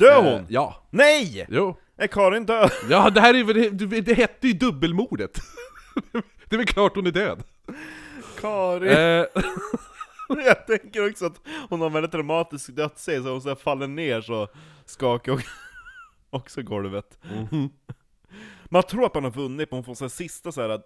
Dör 0.00 0.26
Eh, 0.26 0.32
hon? 0.32 0.46
ja. 0.48 0.82
Nej! 0.90 1.46
Jo. 1.48 1.76
Är 1.96 2.06
Karin 2.06 2.46
död? 2.46 2.70
Ja, 2.90 3.10
det 3.10 3.20
här 3.20 3.34
är 3.34 3.44
väl, 3.44 3.76
det, 3.76 4.00
det 4.00 4.14
hette 4.14 4.46
ju 4.48 4.52
dubbelmordet. 4.52 5.40
det 6.48 6.56
är 6.56 6.56
väl 6.56 6.66
klart 6.66 6.94
hon 6.96 7.06
är 7.06 7.10
död. 7.10 7.42
Karin 8.40 8.88
Eh, 8.90 9.24
Jag 10.46 10.66
tänker 10.66 11.10
också 11.10 11.26
att 11.26 11.40
hon 11.68 11.80
har 11.80 11.86
en 11.86 11.92
väldigt 11.92 12.12
dramatisk 12.12 12.70
dödsscen, 12.76 13.22
så 13.22 13.30
hon 13.30 13.42
så 13.42 13.48
här 13.48 13.56
faller 13.56 13.86
ner 13.86 14.20
så 14.20 14.48
skakar 14.86 15.32
och 15.32 15.40
också 16.30 16.62
golvet. 16.62 17.18
mhm. 17.50 17.70
Man 18.64 18.82
tror 18.82 19.06
att 19.06 19.14
man 19.14 19.24
har 19.24 19.30
vunnit, 19.30 19.70
men 19.70 19.76
hon 19.76 19.84
får 19.84 19.94
så 19.94 20.04
här 20.04 20.08
sista 20.08 20.52
så 20.52 20.60
här 20.68 20.80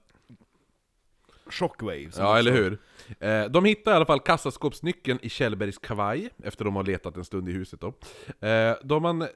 shockwaves. 1.50 2.18
Ja, 2.18 2.38
eller 2.38 2.52
hur? 2.52 2.78
Eh, 3.20 3.44
de 3.44 3.64
hittar 3.64 3.92
i 3.92 3.94
alla 3.94 4.06
fall 4.06 4.20
kassaskåpsnyckeln 4.20 5.18
i 5.22 5.28
Kjellbergs 5.28 5.78
kavaj, 5.78 6.28
efter 6.44 6.64
de 6.64 6.76
har 6.76 6.82
letat 6.82 7.16
en 7.16 7.24
stund 7.24 7.48
i 7.48 7.52
huset 7.52 7.80
då. 7.80 7.94
Eh, 8.48 8.74
då 8.82 9.00
man 9.00 9.22
eh, 9.22 9.28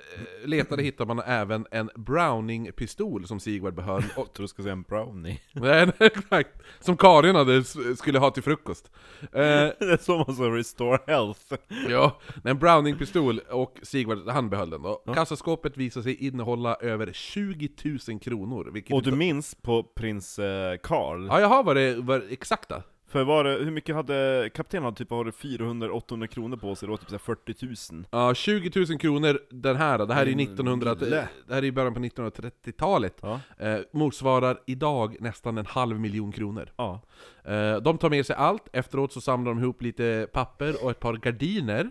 letade 0.44 0.83
hittade 0.83 1.14
man 1.14 1.25
även 1.27 1.66
en 1.71 1.90
Browning-pistol 1.94 3.27
som 3.27 3.40
Sigvard 3.40 3.75
behöll, 3.75 4.05
och, 4.16 4.29
Jag 4.29 4.33
tror 4.33 4.44
du 4.44 4.49
ska 4.49 4.62
säga 4.62 4.73
en 4.73 4.83
brownie. 4.83 5.40
nej, 5.53 5.87
nej, 5.87 5.94
exakt, 5.99 6.51
som 6.81 6.97
Karin 6.97 7.35
hade, 7.35 7.64
skulle 7.97 8.18
ha 8.18 8.31
till 8.31 8.42
frukost. 8.42 8.90
Eh, 9.21 9.29
Det 9.79 9.92
är 9.92 9.97
som 9.97 10.25
man 10.27 10.37
så 10.37 10.51
restore 10.51 10.99
health. 11.07 11.55
Ja, 11.88 12.21
en 12.44 12.59
Browning-pistol 12.59 13.38
och 13.51 13.79
Sigvard, 13.83 14.29
han 14.29 14.51
behöll 14.51 14.71
den 14.71 14.83
då. 14.83 15.03
Ja. 15.07 15.14
Kassaskåpet 15.14 15.77
visar 15.77 16.03
sig 16.03 16.27
innehålla 16.27 16.75
över 16.75 17.12
20 17.12 17.68
000 18.09 18.21
kronor. 18.21 18.83
Och 18.90 19.03
du 19.03 19.12
minns 19.12 19.55
på 19.55 19.83
prins 19.83 20.37
Carl? 20.83 21.27
Ja, 21.27 21.40
jaha, 21.40 21.62
var 21.62 21.75
det 21.75 21.94
var 21.94 22.18
det 22.18 22.27
exakta? 22.33 22.83
För 23.09 23.25
var 23.25 23.44
det, 23.44 23.51
hur 23.64 23.71
mycket 23.71 23.94
hade, 23.94 24.51
kaptenen 24.55 24.85
hade 24.85 24.97
typ 24.97 25.11
var 25.11 25.25
det 25.25 25.31
400-800 25.31 26.27
kronor 26.27 26.57
på 26.57 26.75
sig, 26.75 26.87
det 26.87 26.90
var 26.90 26.97
typ 26.97 27.09
så 27.09 27.14
här 27.14 27.18
40 27.18 27.92
000 27.94 28.05
Ja, 28.11 28.35
20 28.35 28.81
000 28.88 28.99
kronor 28.99 29.38
den 29.51 29.77
här, 29.77 29.99
det 30.07 30.14
här 30.14 30.23
är 30.27 30.33
Mm, 30.33 30.40
1900, 30.40 30.94
lille. 30.94 31.29
det 31.49 31.55
här 31.55 31.64
är 31.64 31.71
början 31.71 31.94
på 31.94 32.01
1930-talet. 32.01 33.18
Ja, 33.23 33.40
Eh, 33.59 33.79
motsvarar 33.92 34.61
idag 34.66 35.16
nästan 35.21 35.59
en 35.59 35.66
halv 35.66 36.01
miljon 36.01 36.33
kronor. 36.33 36.73
ja. 36.77 37.01
Eh, 37.44 37.77
de 37.77 37.99
tar 37.99 38.11
med 38.11 38.27
sig 38.27 38.37
allt, 38.37 38.68
efteråt 38.73 39.12
så 39.12 39.21
samlar 39.21 39.53
de 39.55 39.59
ihop 39.62 39.83
lite 39.83 40.29
papper 40.33 40.85
och 40.85 40.90
ett 40.90 41.01
par 41.01 41.14
gardiner, 41.14 41.90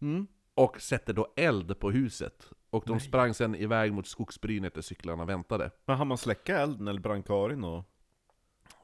Mm. 0.00 0.26
och 0.54 0.80
sätter 0.80 1.12
då 1.12 1.32
eld 1.36 1.78
på 1.80 1.90
huset. 1.90 2.48
Och 2.70 2.84
de 2.86 3.00
sprang 3.00 3.34
sen 3.34 3.54
iväg 3.54 3.92
mot 3.92 4.06
skogsbrynet 4.06 4.74
där 4.74 4.82
cyklarna 4.82 5.24
väntade. 5.24 5.70
Men 5.86 5.96
hann 5.96 6.08
man 6.08 6.18
släcka 6.18 6.58
elden 6.60 6.88
eller 6.88 7.00
brann 7.00 7.22
Karin 7.22 7.64
och... 7.64 7.84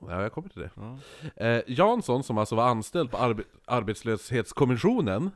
Ja, 0.08 0.22
jag 0.22 0.32
kommer 0.32 0.48
till 0.48 0.62
det. 0.62 0.70
Ja. 0.74 0.98
Eh, 1.46 1.62
Jansson, 1.66 2.22
som 2.22 2.38
alltså 2.38 2.54
var 2.54 2.68
anställd 2.68 3.10
på 3.10 3.16
arbe 3.16 3.42
arbetslöshetskommissionen 3.66 5.30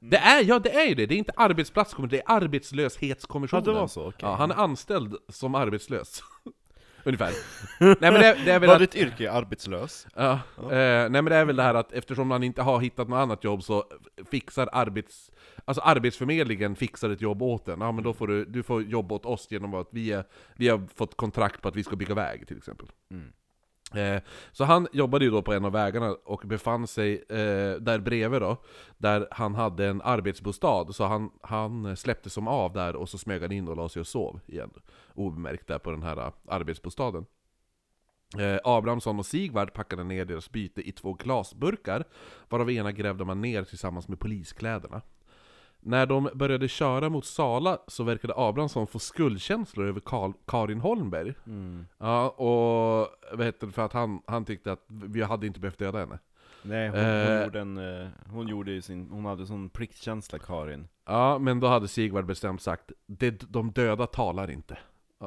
Det 0.00 0.16
är, 0.16 0.44
ja 0.44 0.58
det 0.58 0.70
är 0.70 0.88
ju 0.88 0.94
det, 0.94 1.06
det 1.06 1.14
är 1.14 1.18
inte 1.18 1.32
arbetsplatskommissionen, 1.36 2.10
det 2.10 2.32
är 2.32 2.34
ja, 2.34 2.40
arbetslöshetskommissionen 2.40 3.64
det 3.64 3.72
var 3.72 3.86
så, 3.86 4.00
okej. 4.08 4.18
Ja, 4.22 4.34
han 4.34 4.50
är 4.50 4.54
anställd 4.54 5.16
som 5.28 5.54
arbetslös 5.54 6.22
Ungefär 7.04 7.32
Nej 7.80 7.96
men 8.00 8.14
det, 8.14 8.38
det 8.44 8.52
är 8.52 8.58
väl 8.60 8.68
Var 8.68 8.74
att, 8.74 8.80
ditt 8.80 8.94
yrke 8.94 9.32
arbetslös? 9.32 10.06
ja, 10.16 10.32
eh, 10.56 10.68
Nej 10.70 11.10
men 11.10 11.24
det 11.24 11.36
är 11.36 11.44
väl 11.44 11.56
det 11.56 11.62
här 11.62 11.74
att 11.74 11.92
eftersom 11.92 12.28
man 12.28 12.42
inte 12.42 12.62
har 12.62 12.80
hittat 12.80 13.08
något 13.08 13.16
annat 13.16 13.44
jobb 13.44 13.62
så 13.62 13.84
fixar 14.30 14.68
arbets... 14.72 15.30
Alltså 15.64 15.82
arbetsförmedlingen 15.82 16.76
fixar 16.76 17.10
ett 17.10 17.20
jobb 17.20 17.42
åt 17.42 17.68
en, 17.68 17.80
ja 17.80 17.92
men 17.92 18.04
då 18.04 18.12
får 18.12 18.26
du, 18.26 18.44
du 18.44 18.62
får 18.62 18.82
jobba 18.82 19.14
åt 19.14 19.26
oss 19.26 19.46
genom 19.50 19.74
att 19.74 19.88
vi, 19.90 20.12
är, 20.12 20.24
vi 20.56 20.68
har 20.68 20.88
fått 20.94 21.16
kontrakt 21.16 21.62
på 21.62 21.68
att 21.68 21.76
vi 21.76 21.84
ska 21.84 21.96
bygga 21.96 22.14
väg 22.14 22.48
till 22.48 22.56
exempel 22.56 22.86
Mm. 23.10 23.32
Eh, 23.94 24.22
så 24.52 24.64
han 24.64 24.88
jobbade 24.92 25.24
ju 25.24 25.30
då 25.30 25.42
på 25.42 25.52
en 25.52 25.64
av 25.64 25.72
vägarna 25.72 26.16
och 26.24 26.42
befann 26.46 26.86
sig 26.86 27.24
eh, 27.28 27.80
där 27.80 27.98
bredvid 27.98 28.40
då, 28.40 28.56
där 28.98 29.28
han 29.30 29.54
hade 29.54 29.86
en 29.86 30.02
arbetsbostad. 30.02 30.94
Så 30.94 31.04
han, 31.04 31.30
han 31.40 31.96
släppte 31.96 32.30
som 32.30 32.48
av 32.48 32.72
där 32.72 32.96
och 32.96 33.08
så 33.08 33.18
smög 33.18 33.42
han 33.42 33.52
in 33.52 33.68
och 33.68 33.76
la 33.76 33.88
sig 33.88 34.00
och 34.00 34.06
sov 34.06 34.40
igen. 34.46 34.70
Obemärkt 35.14 35.66
där 35.66 35.78
på 35.78 35.90
den 35.90 36.02
här 36.02 36.16
eh, 36.16 36.32
arbetsbostaden. 36.48 37.26
Eh, 38.38 38.58
Abrahamsson 38.64 39.18
och 39.18 39.26
Sigvard 39.26 39.72
packade 39.72 40.04
ner 40.04 40.24
deras 40.24 40.50
byte 40.50 40.88
i 40.88 40.92
två 40.92 41.12
glasburkar, 41.12 42.04
varav 42.48 42.70
ena 42.70 42.92
grävde 42.92 43.24
man 43.24 43.40
ner 43.40 43.64
tillsammans 43.64 44.08
med 44.08 44.20
poliskläderna. 44.20 45.02
När 45.84 46.06
de 46.06 46.28
började 46.34 46.68
köra 46.68 47.08
mot 47.08 47.24
Sala 47.24 47.78
så 47.86 48.04
verkade 48.04 48.34
Abrahamsson 48.36 48.86
få 48.86 48.98
skuldkänslor 48.98 49.86
över 49.86 50.00
Karl, 50.00 50.32
Karin 50.46 50.80
Holmberg. 50.80 51.34
Mm. 51.46 51.86
Ja, 51.98 52.28
och 52.28 53.08
vad 53.36 53.46
heter 53.46 53.66
det, 53.66 53.72
för 53.72 53.82
att 53.84 53.92
han, 53.92 54.22
han 54.26 54.44
tyckte 54.44 54.72
att 54.72 54.84
vi 54.88 55.22
hade 55.22 55.46
inte 55.46 55.60
behövt 55.60 55.78
döda 55.78 55.98
henne. 55.98 56.18
Nej, 56.62 56.88
hon, 56.88 56.98
hon 56.98 57.06
Eh. 57.08 57.42
gjorde 57.44 57.60
en, 57.60 58.00
eh, 58.02 58.08
hon 58.30 58.48
gjorde 58.48 58.82
sin, 58.82 59.08
hon 59.10 59.24
hade 59.24 59.46
sån 59.46 59.68
pliktkänsla 59.68 60.38
Karin. 60.38 60.88
Ja, 61.06 61.38
men 61.38 61.60
då 61.60 61.66
hade 61.66 61.88
Sigvard 61.88 62.26
bestämt 62.26 62.62
sagt 62.62 62.92
de 63.48 63.72
döda 63.72 64.06
talar 64.06 64.50
inte. 64.50 64.78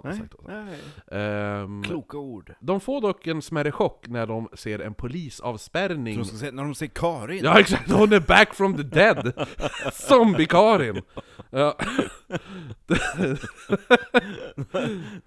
Nej, 0.04 0.18
sagt 0.18 0.34
nej. 0.48 0.80
Ehm, 1.22 1.84
Kloka 1.84 2.18
ord. 2.18 2.54
de 2.60 2.80
får 2.80 3.02
dock 3.02 3.28
en 3.28 3.42
smärre 3.42 3.72
chock 3.72 4.08
när 4.08 4.28
de 4.28 4.50
ser 4.54 4.80
en 4.80 4.94
polisavspärrning. 4.94 6.18
De 6.18 6.26
ska 6.26 6.38
säga, 6.38 6.52
när 6.52 6.64
de 6.64 6.76
säger 6.76 6.92
Karin? 6.96 7.44
Ja 7.44 7.60
exakt, 7.60 7.92
hon 7.92 8.14
är 8.14 8.20
back 8.20 8.54
from 8.54 8.78
the 8.78 8.84
dead! 8.84 9.34
Zombie-Karin! 9.94 11.02
Ja. 11.50 11.78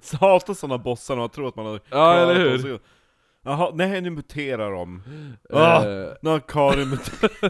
Så 0.00 0.16
hatar 0.16 0.54
sådana 0.54 0.78
bossar 0.78 1.14
när 1.14 1.20
man 1.20 1.30
tror 1.30 1.48
att 1.48 1.56
man 1.56 1.66
har 1.66 1.80
Ja, 1.90 2.14
eller 2.14 2.34
hur? 2.34 2.80
Jaha, 3.44 3.70
nej 3.74 4.00
nu 4.00 4.10
muterar 4.10 4.72
de. 4.72 5.02
Ah, 5.50 5.84
Eh, 5.84 6.08
nu 6.22 6.30
har 6.30 6.40
Karin 6.40 6.88
mut- 6.88 7.42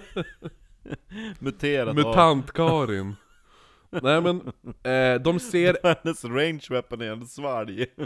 muterat. 1.38 1.96
Mutant-Karin. 1.96 3.14
Nej 3.90 4.20
men, 4.22 4.40
eh, 4.82 5.20
de 5.22 5.40
ser... 5.40 5.76
Hennes 6.04 6.24
range 6.24 6.66
weapon 6.70 7.00
är 7.00 7.10
en 7.12 7.26
svalg. 7.26 7.86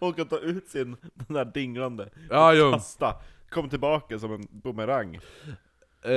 Hon 0.00 0.12
kan 0.12 0.26
ta 0.28 0.38
ut 0.38 0.68
sin, 0.68 0.96
den 1.14 1.34
där 1.36 1.44
dinglande, 1.44 2.10
Ja, 2.30 2.54
jo. 2.54 2.72
kasta, 2.72 3.14
kom 3.50 3.68
tillbaka 3.68 4.18
som 4.18 4.32
en 4.32 4.46
bumerang. 4.50 5.14
Eh, 6.02 6.12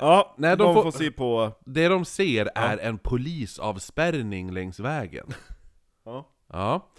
Ja, 0.00 0.34
Nej, 0.38 0.56
de 0.56 0.62
de 0.64 0.74
får- 0.74 0.82
får 0.82 0.90
se 0.98 1.10
på... 1.10 1.52
det 1.66 1.88
de 1.88 2.04
ser 2.04 2.50
är 2.54 2.78
en 2.78 2.98
polisavspärrning 2.98 4.50
längs 4.52 4.80
vägen. 4.80 5.26
Ja. 6.04 6.28
Ja. 6.52 6.90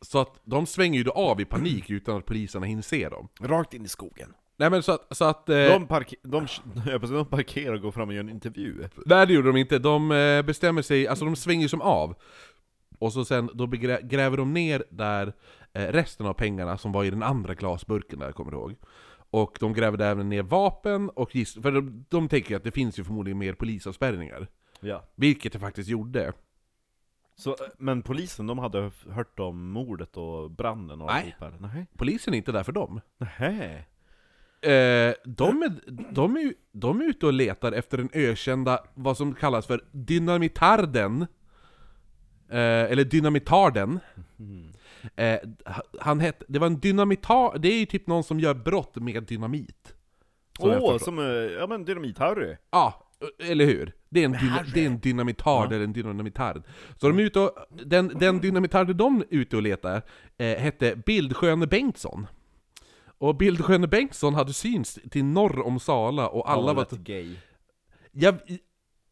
Så 0.00 0.18
att 0.18 0.40
de 0.44 0.66
svänger 0.66 0.98
ju 0.98 1.04
då 1.04 1.10
av 1.12 1.40
i 1.40 1.44
panik 1.44 1.90
utan 1.90 2.16
att 2.16 2.26
poliserna 2.26 2.66
hinner 2.66 2.82
se 2.82 3.08
dem. 3.08 3.28
Rakt 3.40 3.74
in 3.74 3.84
i 3.84 3.88
skogen. 3.88 4.34
Nej 4.56 4.70
men 4.70 4.82
så 4.82 4.92
att, 4.92 5.16
så 5.16 5.24
att 5.24 5.48
eh, 5.48 5.56
De, 5.56 5.86
parker, 5.86 6.18
de, 6.22 6.46
de 7.14 7.26
parkerar 7.26 7.74
och 7.74 7.80
går 7.80 7.90
fram 7.92 8.08
och 8.08 8.14
gör 8.14 8.20
en 8.20 8.28
intervju. 8.28 8.88
Nej 9.06 9.26
det 9.26 9.32
gjorde 9.32 9.48
de 9.48 9.56
inte, 9.56 9.78
de 9.78 10.12
eh, 10.12 10.42
bestämmer 10.42 10.82
sig, 10.82 11.08
alltså 11.08 11.24
de 11.24 11.36
svänger 11.36 11.68
som 11.68 11.80
av. 11.80 12.14
Och 12.98 13.12
så 13.12 13.24
sen, 13.24 13.50
då 13.54 13.66
gräver 14.02 14.36
de 14.36 14.52
ner 14.52 14.84
där 14.90 15.32
eh, 15.72 15.82
resten 15.86 16.26
av 16.26 16.32
pengarna 16.34 16.78
som 16.78 16.92
var 16.92 17.04
i 17.04 17.10
den 17.10 17.22
andra 17.22 17.54
glasburken 17.54 18.18
där, 18.18 18.32
kommer 18.32 18.50
du 18.50 18.56
ihåg? 18.56 18.74
Och 19.30 19.56
de 19.60 19.72
gräver 19.72 19.98
där 19.98 20.10
även 20.10 20.28
ner 20.28 20.42
vapen 20.42 21.10
och 21.10 21.30
giss- 21.34 21.62
för 21.62 21.72
de, 21.72 22.04
de 22.08 22.28
tänker 22.28 22.50
ju 22.50 22.56
att 22.56 22.64
det 22.64 22.70
finns 22.70 22.98
ju 22.98 23.04
förmodligen 23.04 23.38
mer 23.38 23.52
polisavspärrningar. 23.52 24.48
Ja. 24.80 25.02
Vilket 25.14 25.52
det 25.52 25.58
faktiskt 25.58 25.88
gjorde. 25.88 26.32
Så, 27.38 27.56
men 27.78 28.02
polisen, 28.02 28.46
de 28.46 28.58
hade 28.58 28.90
hört 29.10 29.40
om 29.40 29.70
mordet 29.70 30.16
och 30.16 30.50
branden 30.50 31.00
och 31.00 31.06
Nej. 31.06 31.36
Nej. 31.60 31.86
Polisen 31.96 32.34
är 32.34 32.38
inte 32.38 32.52
där 32.52 32.62
för 32.62 32.72
dem. 32.72 33.00
Nähä. 33.18 33.84
Eh, 34.66 35.14
de, 35.24 35.62
är, 35.62 35.72
de, 36.14 36.36
är, 36.36 36.52
de 36.72 37.00
är 37.00 37.04
ute 37.04 37.26
och 37.26 37.32
letar 37.32 37.72
efter 37.72 37.98
den 37.98 38.08
ökända, 38.12 38.84
vad 38.94 39.16
som 39.16 39.34
kallas 39.34 39.66
för 39.66 39.80
dynamitarden. 39.92 41.26
Eh, 42.48 42.58
eller 42.58 43.04
dynamitarden. 43.04 44.00
Eh, 45.16 45.38
han 46.00 46.20
hette, 46.20 46.44
det 46.48 46.58
var 46.58 46.66
en 46.66 46.80
dynamitar, 46.80 47.58
det 47.58 47.68
är 47.68 47.78
ju 47.78 47.86
typ 47.86 48.06
någon 48.06 48.24
som 48.24 48.40
gör 48.40 48.54
brott 48.54 48.96
med 48.96 49.22
dynamit. 49.22 49.94
Åh, 50.58 50.72
förstår. 50.72 50.98
som, 50.98 51.18
eh, 51.18 51.24
ja 51.24 51.66
men 51.66 51.84
Dynamit-Harry. 51.86 52.56
Ja, 52.70 53.10
eller 53.38 53.64
hur? 53.64 53.92
Det 54.08 54.20
är 54.20 54.24
en, 54.24 54.32
dyna, 54.32 54.64
det 54.74 54.82
är 54.82 54.86
en 54.86 54.98
dynamitard 54.98 55.68
Ja. 55.70 55.74
eller 55.74 55.84
en 55.84 55.92
dynamitard. 55.92 56.62
Så 57.00 57.08
de 57.08 57.18
är 57.18 57.22
ute 57.22 57.40
och, 57.40 57.50
den, 57.84 58.08
den 58.08 58.38
dynamitarden 58.40 58.96
de 58.96 59.20
är 59.20 59.24
ute 59.30 59.56
och 59.56 59.62
letar 59.62 60.02
eh, 60.38 60.58
hette 60.58 60.96
Bildsköne 61.06 61.66
Bengtsson. 61.66 62.26
Och 63.18 63.36
Bildsköne 63.36 63.86
Bengtsson 63.86 64.34
hade 64.34 64.52
syns 64.52 64.98
till 65.10 65.24
norr 65.24 65.60
om 65.66 65.80
Sala 65.80 66.28
och 66.28 66.50
alla 66.50 66.72
var... 66.72 66.86
gay. 66.90 67.36
Jag, 68.12 68.38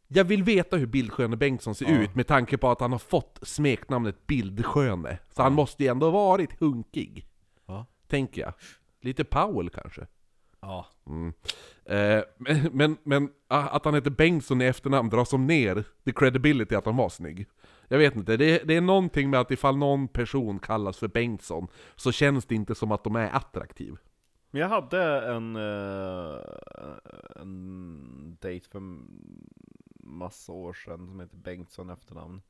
jag 0.09 0.25
vill 0.25 0.43
veta 0.43 0.77
hur 0.77 0.87
Bildsköne 0.87 1.37
Bengtsson 1.37 1.75
ser 1.75 1.85
Ja. 1.87 1.99
ut 2.03 2.15
med 2.15 2.27
tanke 2.27 2.59
på 2.59 2.71
att 2.71 2.81
han 2.81 2.93
har 2.93 2.99
fått 2.99 3.39
smeknamnet 3.43 4.27
Bildsköne. 4.27 5.19
Så 5.37 5.43
han 5.43 5.53
måste 5.55 5.83
ju 5.83 5.89
ändå 5.91 6.11
varit 6.11 6.61
hunkig. 6.61 7.27
Ja. 7.67 7.87
Tänker 8.09 8.41
jag. 8.41 8.53
Lite 9.01 9.25
Powell 9.25 9.71
kanske. 9.71 10.07
Ja. 10.61 10.87
Mm. 11.07 11.33
Eh, 11.85 12.23
men, 12.39 12.71
men, 12.73 12.97
men 13.03 13.29
ah, 13.49 13.61
att 13.69 13.85
han 13.85 13.95
heter 13.95 14.11
Bengtsson 14.11 14.63
i 14.63 14.65
efternamn 14.65 15.11
dras 15.11 15.29
som 15.29 15.47
ner 15.47 15.85
the 16.05 16.13
credibility 16.13 16.75
att 16.75 16.87
han 16.87 16.97
var 16.97 17.09
snygg. 17.09 17.47
Jag 17.89 17.99
vet 17.99 18.17
inte, 18.17 18.37
det, 18.37 18.59
det 18.65 18.77
är 18.77 18.81
någonting 18.81 19.31
med 19.31 19.41
att 19.41 19.51
ifall 19.51 19.77
någon 19.77 20.09
person 20.09 20.59
kallas 20.59 20.99
för 20.99 21.09
Bengtsson 21.09 21.69
så 21.97 22.13
känns 22.13 22.45
det 22.45 22.55
inte 22.55 22.75
som 22.75 22.93
att 22.93 23.05
de 23.05 23.17
är 23.17 23.31
attraktiv. 23.31 23.97
Men 24.51 24.61
jag 24.61 24.69
hade 24.69 25.27
en, 25.27 25.57
eh, 25.57 26.41
en 27.37 28.37
dejt 28.41 28.69
för 28.71 28.83
massa 30.01 30.53
år 30.53 30.73
sedan 30.73 31.07
som 31.07 31.21
heter 31.21 31.37
Bengtsson 31.37 31.91
efternamn. 31.91 32.43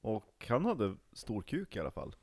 Och 0.00 0.46
han 0.48 0.64
hade 0.64 0.96
stor 1.12 1.42
kuk 1.42 1.76
i 1.76 1.80
alla 1.80 1.90
fall. 1.90 2.14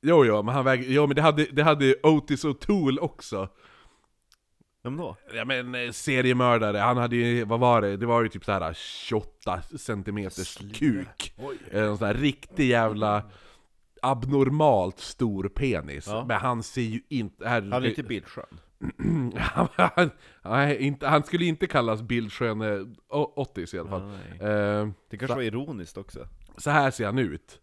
Jo, 0.00 0.24
jo, 0.24 0.42
men 0.42 0.54
han 0.54 0.64
väger, 0.64 0.92
jo, 0.92 1.06
men 1.06 1.16
det 1.16 1.22
hade, 1.22 1.44
det 1.44 1.62
hade 1.62 1.94
Otis 2.02 2.44
O'Toole 2.44 2.98
också. 2.98 3.48
Vem 4.82 4.96
då? 4.96 5.16
Ja 5.34 5.44
men 5.44 5.74
eh, 5.74 5.90
seriemördare, 5.90 6.78
han 6.78 6.96
hade 6.96 7.16
ju, 7.16 7.44
vad 7.44 7.60
var 7.60 7.82
det? 7.82 7.96
Det 7.96 8.06
var 8.06 8.22
ju 8.22 8.28
typ 8.28 8.44
så 8.44 8.52
här 8.52 8.74
28 8.74 9.62
centimeters 9.78 10.56
kuk. 10.74 11.34
Oj. 11.38 11.56
Eh, 11.70 11.82
En 11.82 11.98
sån 11.98 12.06
här 12.06 12.14
riktig 12.14 12.68
jävla 12.68 13.22
abnormalt 14.02 14.98
stor 14.98 15.48
penis. 15.48 16.06
Ja. 16.06 16.24
Men 16.28 16.40
han 16.40 16.62
ser 16.62 16.82
ju 16.82 17.00
inte... 17.08 17.48
Här, 17.48 17.62
Han 17.62 17.72
är 17.84 17.88
inte 17.88 18.02
bildskön. 18.02 18.60
han, 19.36 20.10
nej, 20.42 20.76
inte, 20.82 21.06
han 21.08 21.22
skulle 21.22 21.44
inte 21.44 21.66
kallas 21.66 22.02
bildsköne 22.02 22.94
O- 23.08 23.32
Ottis 23.36 23.74
i 23.74 23.78
alla 23.78 23.90
fall. 23.90 24.02
Nej. 24.08 24.50
Eh, 24.50 24.88
Det 25.10 25.16
kanske 25.16 25.34
var 25.36 25.42
ironiskt 25.42 25.96
också. 25.98 26.28
så 26.56 26.70
här 26.70 26.90
ser 26.90 27.06
han 27.06 27.18
ut. 27.18 27.60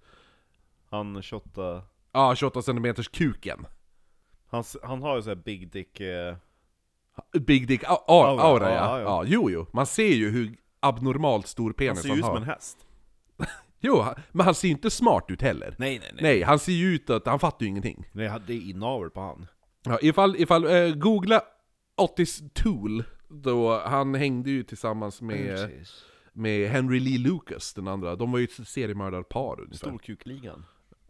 Han 0.89 1.21
28... 1.21 1.82
Ja, 2.12 2.36
28 2.36 2.62
centimeters 2.62 3.08
kuken. 3.08 3.65
Han, 4.49 4.63
han 4.84 5.01
har 5.01 5.15
ju 5.15 5.21
så 5.21 5.30
här 5.30 5.36
big 5.36 5.71
dick... 5.71 5.99
Eh, 5.99 6.36
Big 7.47 7.67
dick 7.67 7.84
a- 7.84 7.88
a- 7.88 8.04
Aura, 8.08 8.41
aura, 8.43 8.69
ja, 8.69 8.75
ja. 8.75 8.99
ja. 8.99 9.01
ja. 9.01 9.23
Jo, 9.28 9.49
jo. 9.49 9.65
Man 9.73 9.86
ser 9.86 10.13
ju 10.13 10.30
hur 10.32 10.56
abnormalt 10.80 11.47
stor 11.47 11.63
han 11.69 11.73
penis 11.73 12.01
ser 12.01 12.10
han, 12.10 12.17
ju 12.17 12.19
ut 12.19 12.25
som 12.25 12.34
har. 12.34 12.41
en 12.41 12.47
häst. 12.47 12.78
Jo, 13.80 14.01
han- 14.01 14.15
men 14.32 14.45
han 14.45 14.56
ser 14.56 14.67
ju 14.67 14.73
inte 14.73 14.89
smart 14.89 15.25
ut 15.28 15.41
heller. 15.41 15.75
Nej 15.80 15.99
nej 15.99 16.10
nej. 16.13 16.23
Nej, 16.23 16.41
han 16.43 16.60
ser 16.60 16.71
ju 16.71 16.88
ut 16.95 17.10
att, 17.10 17.25
han 17.28 17.39
fattar 17.39 17.63
ju 17.63 17.67
ingenting. 17.69 18.06
Nej, 18.12 18.32
det 18.47 18.54
är 18.54 18.69
inavel 18.69 19.10
på 19.10 19.21
han. 19.21 19.47
Ja, 19.86 19.99
ifall, 20.01 20.36
ifall, 20.36 20.65
eh, 20.65 20.93
googla 20.95 21.41
Otis 21.97 22.43
Tool, 22.54 23.04
då 23.30 23.80
han 23.80 24.15
hängde 24.15 24.49
ju 24.51 24.63
tillsammans 24.63 25.21
med, 25.21 25.69
med 26.34 26.69
Henry 26.69 26.99
Lee 26.99 27.17
Lucas, 27.17 27.73
den 27.73 27.88
andra. 27.88 28.15
De 28.15 28.32
var 28.32 28.39
ju 28.39 28.45
ett 28.45 28.67
seriemördarpar 28.67 29.60
ungefär. 29.62 29.78
Storkukligan. 29.78 30.65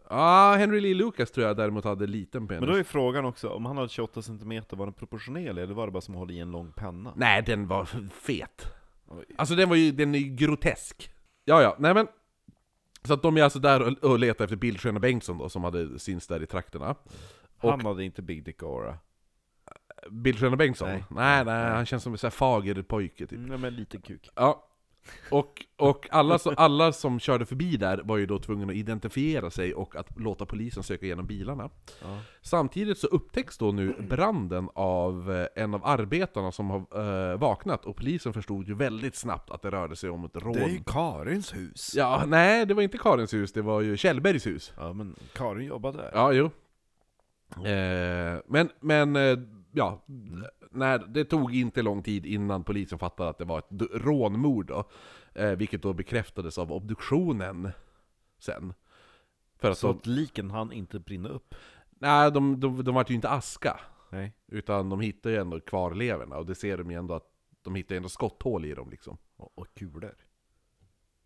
Ja, 0.10 0.56
Henry 0.58 0.82
Lee 0.82 0.94
Lucas 0.94 1.32
tror 1.32 1.48
jag 1.48 1.58
däremot 1.58 1.84
hade 1.84 2.08
liten 2.08 2.48
penis. 2.48 2.62
Men 2.62 2.70
då 2.70 2.76
är 2.76 2.84
frågan 2.84 3.26
också, 3.26 3.50
om 3.50 3.66
han 3.66 3.78
hade 3.78 3.90
28 3.90 4.22
cm, 4.22 4.64
var 4.70 4.86
den 4.86 4.94
proportionerlig 4.94 5.62
eller 5.62 5.74
var 5.74 5.86
det 5.86 5.92
bara 5.92 6.02
som 6.02 6.14
att 6.14 6.20
hålla 6.20 6.34
i 6.34 6.40
en 6.40 6.52
lång 6.52 6.72
penna? 6.72 7.14
Nej, 7.16 7.44
den 7.46 7.68
var 7.68 7.86
fet. 8.12 8.66
Oj. 9.08 9.26
Alltså 9.38 9.56
den 9.56 9.70
var 9.70 9.76
ju, 9.76 9.92
den 9.92 10.16
är 10.16 10.20
ju 10.20 10.36
grotesk. 10.36 11.12
Ja, 11.46 11.62
ja, 11.62 11.76
nej 11.80 11.94
men. 11.94 12.08
Så 13.04 13.14
att 13.14 13.22
de 13.22 13.38
är 13.38 13.44
alltså 13.44 13.60
där 13.60 13.82
och, 13.82 14.12
och 14.12 14.20
letar 14.20 14.44
efter 14.44 14.58
Bildsköna 14.58 15.00
Bengtsson 15.00 15.38
då, 15.38 15.50
som 15.50 15.64
hade 15.64 16.00
syns 16.00 16.28
där 16.28 16.44
i 16.44 16.46
trakterna. 16.46 16.96
Han 17.58 17.86
hade 17.86 18.04
inte 18.04 18.22
big 18.22 18.44
dick 18.44 18.64
aura. 18.64 18.98
Bildsköna 20.10 20.56
Bengtsson? 20.56 20.90
Nej. 20.90 21.04
Nej, 21.10 21.46
nej, 21.46 21.72
han 21.72 21.86
känns 21.86 22.04
som 22.04 22.14
en 22.14 22.18
sån 22.18 22.28
här 22.28 22.32
fager 22.32 22.82
pojke 22.82 23.28
typ. 23.28 23.40
Nej 23.40 23.58
men 23.58 23.76
liten 23.76 24.02
kuk. 24.02 24.30
Ja. 24.36 24.68
Och, 25.32 25.66
och 25.78 26.08
alla, 26.12 26.40
så, 26.40 26.52
alla 26.52 26.92
som 26.92 27.20
körde 27.20 27.46
förbi 27.46 27.78
där 27.78 28.02
var 28.04 28.18
ju 28.18 28.26
då 28.26 28.40
tvungna 28.40 28.72
att 28.72 28.76
identifiera 28.76 29.50
sig 29.52 29.74
och 29.74 29.96
att 29.96 30.20
låta 30.20 30.46
polisen 30.46 30.84
söka 30.84 31.06
igenom 31.06 31.28
bilarna. 31.28 31.70
Ja. 32.02 32.20
Samtidigt 32.42 32.98
så 32.98 33.08
upptäcks 33.08 33.58
då 33.58 33.72
nu 33.72 33.96
branden 34.10 34.70
av 34.74 35.32
eh, 35.32 35.64
en 35.64 35.74
av 35.74 35.86
arbetarna 35.86 36.52
som 36.52 36.70
har 36.70 37.32
eh, 37.32 37.38
vaknat, 37.38 37.86
och 37.86 37.96
polisen 37.96 38.34
förstod 38.34 38.68
ju 38.68 38.76
väldigt 38.76 39.16
snabbt 39.16 39.52
att 39.52 39.62
det 39.62 39.72
rörde 39.72 39.96
sig 39.96 40.10
om 40.10 40.26
ett 40.26 40.36
rån. 40.36 40.54
Det 40.54 40.64
är 40.64 40.70
ju 40.70 40.84
Karins 40.86 41.56
hus. 41.56 41.94
Ja, 41.96 42.24
nej, 42.28 42.66
det 42.66 42.74
var 42.74 42.82
inte 42.82 42.98
Karins 42.98 43.34
hus, 43.34 43.54
det 43.54 43.62
var 43.62 43.82
ju 43.82 43.98
Kjellbergs 43.98 44.48
hus. 44.48 44.74
Ja 44.78 44.94
men 44.94 45.16
Karin 45.34 45.68
jobbar 45.68 45.92
där. 45.92 46.12
Ja, 46.14 46.34
jo. 46.34 46.52
Eh, 47.56 48.42
men, 48.48 48.70
men 48.80 49.16
eh, 49.16 49.38
ja, 49.76 50.04
när, 50.72 50.98
det 51.08 51.26
tog 51.26 51.56
inte 51.56 51.82
lång 51.82 52.04
tid 52.04 52.26
innan 52.26 52.64
polisen 52.64 53.00
fattade 53.00 53.30
att 53.30 53.38
det 53.38 53.46
var 53.46 53.60
ett 53.60 53.82
rånmord 53.94 54.66
då. 54.66 54.90
Eh, 55.34 55.52
vilket 55.52 55.82
då 55.82 55.94
bekräftades 55.94 56.58
av 56.58 56.72
obduktionen 56.72 57.72
sen. 58.40 58.74
För 59.58 59.72
att 59.72 59.78
Så 59.78 59.90
att 59.90 60.06
liken 60.06 60.52
han 60.52 60.72
inte 60.72 61.00
brinna 61.00 61.30
upp? 61.30 61.56
nej, 61.90 62.32
de, 62.32 62.60
de, 62.60 62.84
de 62.84 62.96
var 62.96 63.06
ju 63.08 63.16
inte 63.16 63.30
aska. 63.30 63.80
Nej. 64.10 64.34
Utan 64.48 64.90
de 64.90 65.00
hittar 65.00 65.30
ju 65.30 65.36
ändå 65.36 65.60
kvarlevorna, 65.60 66.38
och 66.38 66.46
det 66.46 66.56
ser 66.56 66.78
de 66.78 66.92
ju 66.92 66.98
ändå 66.98 67.14
att 67.14 67.28
de 67.62 67.76
hittar 67.76 67.96
ändå 67.96 68.10
skotthål 68.10 68.66
i 68.66 68.74
dem 68.74 68.90
liksom. 68.90 69.18
Och, 69.36 69.52
och 69.56 69.68
kulor. 69.76 70.16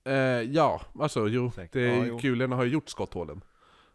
Eh, 0.04 0.14
ja, 0.42 0.82
alltså 1.00 1.28
jo, 1.28 1.52
det, 1.72 1.82
Ja, 1.82 2.06
jo. 2.06 2.20
kulorna 2.20 2.56
har 2.56 2.64
ju 2.64 2.72
gjort 2.72 2.90
skotthålen. 2.90 3.42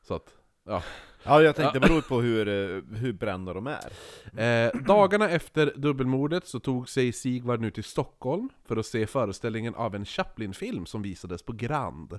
Så 0.03 0.15
att, 0.15 0.35
ja. 0.65 0.83
Ja, 1.25 1.43
jag 1.43 1.57
tänkte 1.57 1.79
det 1.79 1.89
beror 1.89 2.01
på 2.01 2.21
hur, 2.21 2.49
eh, 2.49 2.99
hur 2.99 3.13
brända 3.13 3.55
de 3.55 3.67
är. 3.67 3.93
Eh, 4.37 4.73
dagarna 4.81 5.31
efter 5.31 5.73
dubbelmordet 5.77 6.47
så 6.47 6.61
tog 6.61 6.89
sig 6.89 7.13
Sigvard 7.13 7.61
nu 7.61 7.71
till 7.71 7.85
Stockholm 7.85 8.49
för 8.65 8.77
att 8.77 8.87
se 8.87 9.07
föreställningen 9.07 9.75
av 9.75 9.95
en 9.95 10.05
Chaplin-film 10.05 10.87
som 10.87 11.03
visades 11.03 11.43
på 11.43 11.53
Grand. 11.53 12.19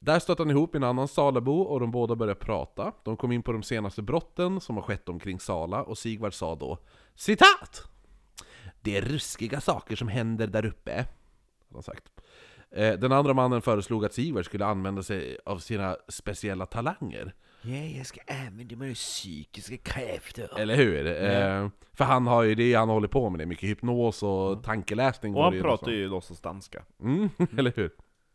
Där 0.00 0.18
stötte 0.18 0.42
han 0.42 0.50
ihop 0.50 0.74
en 0.74 0.84
annan 0.84 1.08
Salabo 1.08 1.60
och 1.60 1.80
de 1.80 1.90
båda 1.90 2.16
började 2.16 2.40
prata. 2.40 2.92
De 3.04 3.16
kom 3.16 3.32
in 3.32 3.42
på 3.42 3.52
de 3.52 3.62
senaste 3.62 4.02
brotten 4.02 4.60
som 4.60 4.76
har 4.76 4.82
skett 4.82 5.08
omkring 5.08 5.40
Sala 5.40 5.82
och 5.82 5.98
Sigvard 5.98 6.34
sa 6.34 6.54
då 6.54 6.78
Citat! 7.14 7.82
Det 8.80 8.96
är 8.96 9.02
ruskiga 9.02 9.60
saker 9.60 9.96
som 9.96 10.08
händer 10.08 10.46
där 10.46 10.66
uppe, 10.66 11.06
han 11.72 11.82
sagt. 11.82 12.04
Eh, 12.70 12.92
Den 12.92 13.12
andra 13.12 13.34
mannen 13.34 13.62
föreslog 13.62 14.04
att 14.04 14.12
Sigvard 14.12 14.44
skulle 14.44 14.66
använda 14.66 15.02
sig 15.02 15.38
av 15.44 15.58
sina 15.58 15.96
speciella 16.08 16.66
talanger. 16.66 17.34
Ja, 17.66 17.76
jag 17.76 18.06
ska 18.06 18.20
använda 18.46 18.76
mina 18.76 18.94
psykiska 18.94 19.76
krafter. 19.76 20.58
Eller 20.58 20.76
hur? 20.76 21.06
Eh, 21.06 21.68
för 21.92 22.04
han 22.04 22.26
har 22.26 22.42
ju 22.42 22.54
det 22.54 22.74
han 22.74 22.88
håller 22.88 23.08
på 23.08 23.30
med, 23.30 23.38
det 23.40 23.46
mycket 23.46 23.68
hypnos 23.68 24.22
och 24.22 24.62
tankeläsning. 24.64 25.34
Och 25.34 25.42
han 25.44 25.60
pratar 25.62 25.90
ju 25.92 26.08
låtsas 26.08 26.40
danska. 26.40 26.82
Mm, 27.00 27.28
eller 27.58 27.72
hur? 27.76 27.90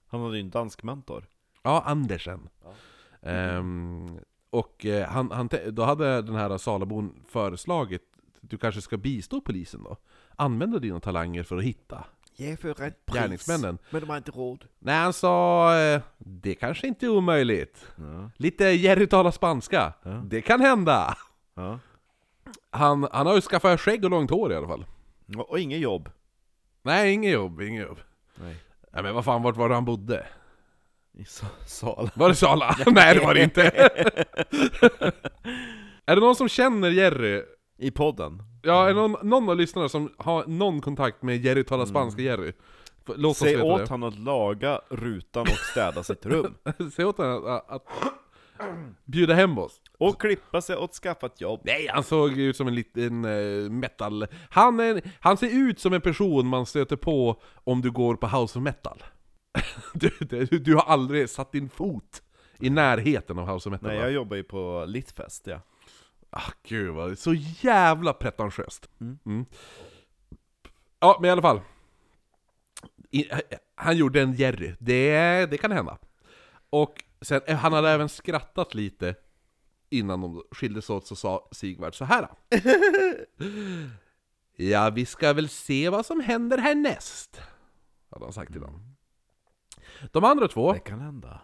Han 0.07 0.21
hade 0.21 0.37
ju 0.37 0.41
en 0.41 0.49
dansk 0.49 0.83
mentor. 0.83 1.27
Ja, 1.63 1.83
Andersen. 1.85 2.49
Ja. 2.63 3.29
Ehm, 3.29 4.19
och 4.49 4.85
eh, 4.85 5.07
han, 5.07 5.31
han, 5.31 5.49
te- 5.49 5.71
då 5.71 5.83
hade 5.83 6.21
den 6.21 6.35
här 6.35 6.57
Salabon 6.57 7.23
föreslagit 7.27 8.01
du 8.41 8.57
kanske 8.57 8.81
ska 8.81 8.97
bistå 8.97 9.41
polisen 9.41 9.83
då? 9.83 9.97
Använda 10.35 10.79
dina 10.79 10.99
talanger 10.99 11.43
för 11.43 11.57
att 11.57 11.63
hitta 11.63 12.03
Ge 12.41 12.57
för 12.57 12.73
rätt 12.73 13.05
gärningsmännen. 13.13 13.77
Men 13.89 14.01
de 14.01 14.09
har 14.09 14.17
inte 14.17 14.31
råd. 14.31 14.65
Nej, 14.79 14.95
han 14.95 15.13
sa 15.13 15.75
eh, 15.79 16.01
det 16.17 16.55
kanske 16.55 16.87
inte 16.87 17.05
är 17.05 17.09
omöjligt. 17.09 17.87
Ja. 17.95 18.29
Lite 18.37 18.65
Jerry 18.65 19.07
talar 19.07 19.31
spanska. 19.31 19.93
Ja. 20.03 20.09
Det 20.09 20.41
kan 20.41 20.61
hända. 20.61 21.17
Ja. 21.55 21.79
Han, 22.69 23.07
han 23.11 23.27
har 23.27 23.35
ju 23.35 23.41
skaffat 23.41 23.81
skägg 23.81 24.03
och 24.05 24.11
långt 24.11 24.29
hår 24.29 24.53
i 24.53 24.55
alla 24.55 24.67
fall. 24.67 24.85
Och, 25.37 25.49
och 25.49 25.59
inget 25.59 25.79
jobb. 25.79 26.09
Nej, 26.81 27.13
inget 27.13 27.31
jobb, 27.33 27.61
inget 27.61 27.87
jobb. 27.87 27.99
Nej. 28.35 28.55
Nej 28.93 29.03
men 29.03 29.15
vad 29.15 29.25
fan, 29.25 29.43
vart 29.43 29.55
var 29.57 29.69
det 29.69 29.75
han 29.75 29.85
bodde? 29.85 30.25
I 31.13 31.25
Sa- 31.25 31.45
Sala. 31.65 32.09
Var 32.15 32.29
det 32.29 32.35
Sala? 32.35 32.75
Nej 32.87 33.15
det 33.15 33.25
var 33.25 33.33
det 33.33 33.43
inte! 33.43 33.61
är 36.05 36.15
det 36.15 36.21
någon 36.21 36.35
som 36.35 36.49
känner 36.49 36.89
Jerry? 36.89 37.43
I 37.77 37.91
podden. 37.91 38.43
Ja, 38.61 38.83
är 38.83 38.87
det 38.87 38.93
någon, 38.93 39.29
någon 39.29 39.49
av 39.49 39.57
lyssnarna 39.57 39.89
som 39.89 40.13
har 40.17 40.45
någon 40.47 40.81
kontakt 40.81 41.23
med 41.23 41.45
Jerry 41.45 41.63
talar 41.63 41.85
spanska 41.85 42.21
Jerry? 42.21 42.53
Låt 43.05 43.31
oss 43.31 43.37
Säg 43.37 43.55
veta 43.55 43.65
åt 43.65 43.81
det. 43.81 43.89
han 43.89 44.03
att 44.03 44.19
laga 44.19 44.81
rutan 44.89 45.41
och 45.41 45.57
städa 45.71 46.03
sitt 46.03 46.25
rum. 46.25 46.55
Säg 46.95 47.05
åt 47.05 47.17
honom 47.17 47.45
att, 47.45 47.71
att 47.71 47.83
bjuda 49.05 49.33
hem 49.33 49.57
oss. 49.57 49.81
Och 49.97 50.21
klippa 50.21 50.61
sig 50.61 50.75
och 50.75 50.91
skaffa 50.91 51.25
ett 51.25 51.41
jobb. 51.41 51.61
Nej, 51.63 51.87
han 51.93 52.03
såg 52.03 52.37
ut 52.37 52.57
som 52.57 52.67
en 52.67 52.75
liten 52.75 53.25
eh, 53.25 53.69
metal... 53.69 54.27
Han, 54.49 54.79
är, 54.79 55.01
han 55.19 55.37
ser 55.37 55.49
ut 55.69 55.79
som 55.79 55.93
en 55.93 56.01
person 56.01 56.47
man 56.47 56.65
stöter 56.65 56.95
på 56.95 57.41
om 57.53 57.81
du 57.81 57.91
går 57.91 58.15
på 58.15 58.27
House 58.27 58.59
of 58.59 58.63
Metal. 58.63 59.03
du, 59.93 60.11
du, 60.19 60.45
du 60.45 60.75
har 60.75 60.83
aldrig 60.83 61.29
satt 61.29 61.51
din 61.51 61.69
fot 61.69 62.21
i 62.59 62.69
närheten 62.69 63.39
av 63.39 63.53
House 63.53 63.69
of 63.69 63.71
Metal 63.71 63.87
Nej, 63.87 63.97
va? 63.97 64.03
jag 64.03 64.11
jobbar 64.11 64.37
ju 64.37 64.43
på 64.43 64.85
Litfest, 64.87 65.47
ja. 65.47 65.61
Ah, 66.33 66.51
gud 66.63 66.93
vad, 66.93 67.19
så 67.19 67.33
jävla 67.33 68.13
pretentiöst. 68.13 68.89
Mm. 69.01 69.19
Mm. 69.25 69.45
Ja, 70.99 71.17
men 71.21 71.27
i 71.27 71.31
alla 71.31 71.41
fall. 71.41 71.61
I, 73.11 73.29
han 73.75 73.97
gjorde 73.97 74.21
en 74.21 74.33
Jerry, 74.33 74.75
det, 74.79 75.45
det 75.45 75.57
kan 75.57 75.71
hända. 75.71 75.97
Och 76.69 77.03
sen, 77.21 77.41
eh, 77.47 77.57
han 77.57 77.73
hade 77.73 77.89
även 77.89 78.09
skrattat 78.09 78.73
lite 78.73 79.15
innan 79.89 80.21
de 80.21 80.43
skildes 80.51 80.89
åt, 80.89 81.07
så 81.07 81.15
sa 81.15 81.49
Sigvard 81.51 81.95
så 81.95 82.05
här. 82.05 82.27
Ja, 84.55 84.89
vi 84.89 85.05
ska 85.05 85.33
väl 85.33 85.49
se 85.49 85.89
vad 85.89 86.05
som 86.05 86.19
händer 86.19 86.57
härnäst. 86.57 87.41
Hade 88.09 88.25
han 88.25 88.33
sagt 88.33 88.51
till 88.51 88.61
dem. 88.61 88.95
De 90.11 90.23
andra 90.23 90.47
två, 90.47 90.75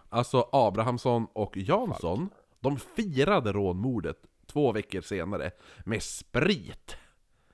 alltså 0.09 0.49
Abrahamsson 0.51 1.27
och 1.33 1.57
Jansson, 1.57 2.29
de 2.59 2.77
firade 2.77 3.51
rånmordet 3.51 4.17
två 4.47 4.71
veckor 4.71 5.01
senare 5.01 5.51
med 5.85 6.03
sprit. 6.03 6.97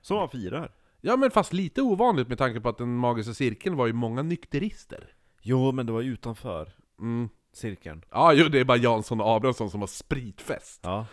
Som 0.02 0.18
man 0.18 0.30
firar. 0.30 0.72
Ja 1.02 1.18
men 1.18 1.32
fast 1.32 1.54
lite 1.54 1.82
ovanligt 1.82 2.28
med 2.28 2.38
tanke 2.38 2.62
på 2.62 2.70
att 2.70 2.78
den 2.78 2.96
magiska 2.98 3.34
cirkeln 3.34 3.76
var 3.76 3.88
ju 3.88 3.94
många 3.94 4.22
nykterister. 4.22 5.12
Jo, 5.42 5.72
men 5.72 5.86
det 5.86 5.92
var 5.92 6.02
utanför 6.02 6.72
Mm. 7.00 7.30
cirkeln. 7.54 8.04
Ja, 8.12 8.34
jo, 8.34 8.48
det 8.50 8.60
är 8.60 8.64
bara 8.66 8.78
Jansson 8.78 9.22
och 9.22 9.28
Abrahamsson 9.36 9.70
som 9.70 9.80
har 9.80 9.88
spritfest. 9.88 10.80
Ja. 10.84 11.06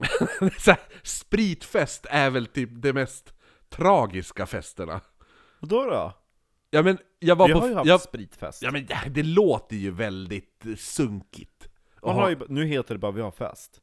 Så 0.58 0.70
här, 0.70 0.80
spritfest 1.02 2.06
är 2.10 2.30
väl 2.30 2.46
typ 2.46 2.70
det 2.72 2.92
mest 2.92 3.34
tragiska 3.68 4.46
festerna. 4.46 5.00
Och 5.60 5.68
då 5.68 5.84
då? 5.84 6.12
Ja 6.70 6.82
men, 6.82 6.98
jag 7.18 7.36
var 7.36 7.46
Vi 7.48 7.52
på... 7.52 7.60
har 7.60 7.68
ju 7.68 7.74
haft 7.74 7.86
jag, 7.88 8.00
spritfest. 8.00 8.62
ja 8.62 8.70
men 8.70 8.86
det 9.08 9.22
låter 9.22 9.76
ju 9.76 9.90
väldigt 9.90 10.66
eh, 10.66 10.74
sunkigt. 10.74 11.68
Man 12.02 12.14
har 12.14 12.30
ju, 12.30 12.36
nu 12.48 12.66
heter 12.66 12.94
det 12.94 12.98
bara 12.98 13.12
vi 13.12 13.20
har 13.22 13.30
fest. 13.30 13.80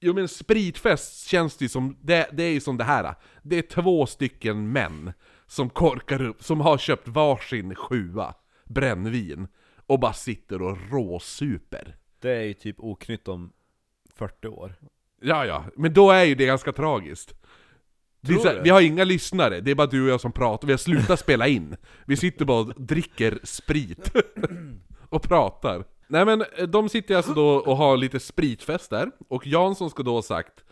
Jo 0.00 0.14
men 0.14 0.28
spritfest 0.28 1.28
känns 1.28 1.56
det 1.56 1.64
ju 1.64 1.68
som, 1.68 1.96
det, 2.00 2.28
det 2.32 2.42
är 2.42 2.52
ju 2.52 2.60
som 2.60 2.76
det 2.76 2.84
här. 2.84 3.14
Det 3.42 3.58
är 3.58 3.62
två 3.62 4.06
stycken 4.06 4.72
män 4.72 5.12
som 5.46 5.70
korkar 5.70 6.22
upp, 6.22 6.44
som 6.44 6.60
har 6.60 6.78
köpt 6.78 7.08
varsin 7.08 7.74
sjua 7.74 8.34
brännvin 8.64 9.48
och 9.86 10.00
bara 10.00 10.12
sitter 10.12 10.62
och 10.62 10.78
råsuper. 10.90 11.96
Det 12.20 12.30
är 12.30 12.42
ju 12.42 12.54
typ 12.54 12.80
oknytt 12.80 13.28
om 13.28 13.52
40 14.14 14.48
år. 14.48 14.74
Ja 15.20 15.46
ja, 15.46 15.64
men 15.76 15.92
då 15.92 16.10
är 16.10 16.24
ju 16.24 16.34
det 16.34 16.46
ganska 16.46 16.72
tragiskt. 16.72 17.34
Det 18.20 18.32
är 18.32 18.38
så 18.38 18.48
här, 18.48 18.60
vi 18.64 18.70
har 18.70 18.80
inga 18.80 19.04
lyssnare, 19.04 19.60
det 19.60 19.70
är 19.70 19.74
bara 19.74 19.86
du 19.86 20.02
och 20.02 20.08
jag 20.08 20.20
som 20.20 20.32
pratar, 20.32 20.66
vi 20.66 20.72
har 20.72 20.78
slutat 20.78 21.20
spela 21.20 21.48
in. 21.48 21.76
Vi 22.04 22.16
sitter 22.16 22.44
bara 22.44 22.60
och 22.60 22.82
dricker 22.82 23.38
sprit. 23.42 24.12
och 25.08 25.22
pratar. 25.22 25.84
Nej 26.10 26.24
men, 26.24 26.44
eh, 26.56 26.66
de 26.66 26.88
sitter 26.88 27.16
alltså 27.16 27.34
då 27.34 27.48
och 27.56 27.76
har 27.76 27.96
lite 27.96 28.20
spritfest 28.20 28.90
där, 28.90 29.10
och 29.28 29.46
Jansson 29.46 29.90
ska 29.90 30.02
då 30.02 30.14
ha 30.14 30.22
sagt 30.22 30.64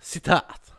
Citat 0.00 0.72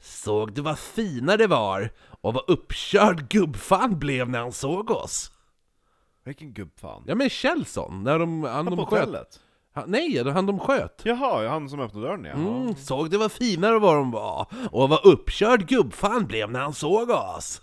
Såg 0.00 0.52
du 0.54 0.62
vad 0.62 0.78
fina 0.78 1.36
det 1.36 1.46
var? 1.46 1.90
Och 2.20 2.34
vad 2.34 2.50
uppkörd 2.50 3.28
gubbfan 3.28 3.98
blev 3.98 4.28
när 4.28 4.38
han 4.38 4.52
såg 4.52 4.90
oss? 4.90 5.30
Vilken 6.24 6.52
gubbfan. 6.52 7.04
Ja 7.06 7.14
men 7.14 7.30
Kjellson, 7.30 8.02
när 8.02 8.18
de, 8.18 8.42
han 8.42 8.54
Han 8.54 8.64
på 8.66 8.70
de 8.70 8.86
sköt. 8.86 9.00
hotellet? 9.00 9.40
Han, 9.74 9.84
nej, 9.90 10.30
han 10.30 10.46
de 10.46 10.58
sköt. 10.60 11.02
Jaha, 11.04 11.48
han 11.48 11.68
som 11.68 11.80
öppnade 11.80 12.06
dörren 12.06 12.24
ja. 12.24 12.32
Mm, 12.32 12.74
såg 12.74 13.10
du 13.10 13.16
vad 13.16 13.32
finare 13.32 13.78
vad 13.78 13.96
de 13.96 14.10
var? 14.10 14.46
Och 14.72 14.88
vad 14.88 15.06
uppkörd 15.06 15.68
gubbfan 15.68 16.26
blev 16.26 16.50
när 16.50 16.60
han 16.60 16.74
såg 16.74 17.10
oss? 17.10 17.60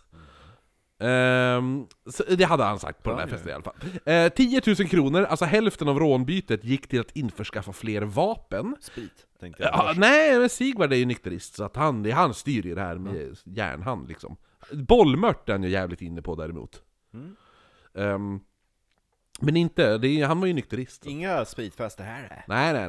Så 2.09 2.23
det 2.23 2.43
hade 2.43 2.63
han 2.63 2.79
sagt 2.79 3.03
på 3.03 3.09
den 3.09 3.19
här 3.19 3.27
Ja, 3.27 3.31
festen 3.31 3.49
i 3.49 3.53
alla 3.53 3.63
fall. 3.63 3.75
Eh, 4.05 4.29
10 4.29 4.61
000 4.67 4.75
kronor, 4.75 5.23
alltså 5.23 5.45
hälften 5.45 5.87
av 5.87 5.99
rånbytet, 5.99 6.63
gick 6.63 6.87
till 6.87 6.99
att 6.99 7.11
införskaffa 7.11 7.73
fler 7.73 8.01
vapen. 8.01 8.75
Sprit, 8.79 9.27
tänkte 9.39 9.63
jag. 9.63 9.71
Ja, 9.73 9.93
nej, 9.97 10.39
men 10.39 10.49
Sigvard 10.49 10.93
är 10.93 10.97
ju 10.97 11.05
nykterist, 11.05 11.55
så 11.55 11.63
att 11.63 11.75
han, 11.75 12.11
han 12.11 12.33
styr 12.33 12.65
ju 12.65 12.75
det 12.75 12.81
här 12.81 12.95
med 12.95 13.37
järnhand 13.43 14.07
liksom. 14.07 14.37
Bollmört 14.71 15.49
är 15.49 15.53
han 15.53 15.63
ju 15.63 15.69
jävligt 15.69 16.01
inne 16.01 16.21
på 16.21 16.35
däremot. 16.35 16.81
Mm. 17.13 17.35
Ehm, 17.95 18.39
men 19.41 19.57
inte, 19.57 19.83
är, 19.83 20.25
han 20.25 20.39
var 20.39 20.47
ju 20.47 20.53
nykterist. 20.53 21.05
Inga 21.05 21.45
spritfester 21.45 22.03
här 22.03 22.23
är. 22.23 22.43
Nej, 22.47 22.73
nej, 22.73 22.87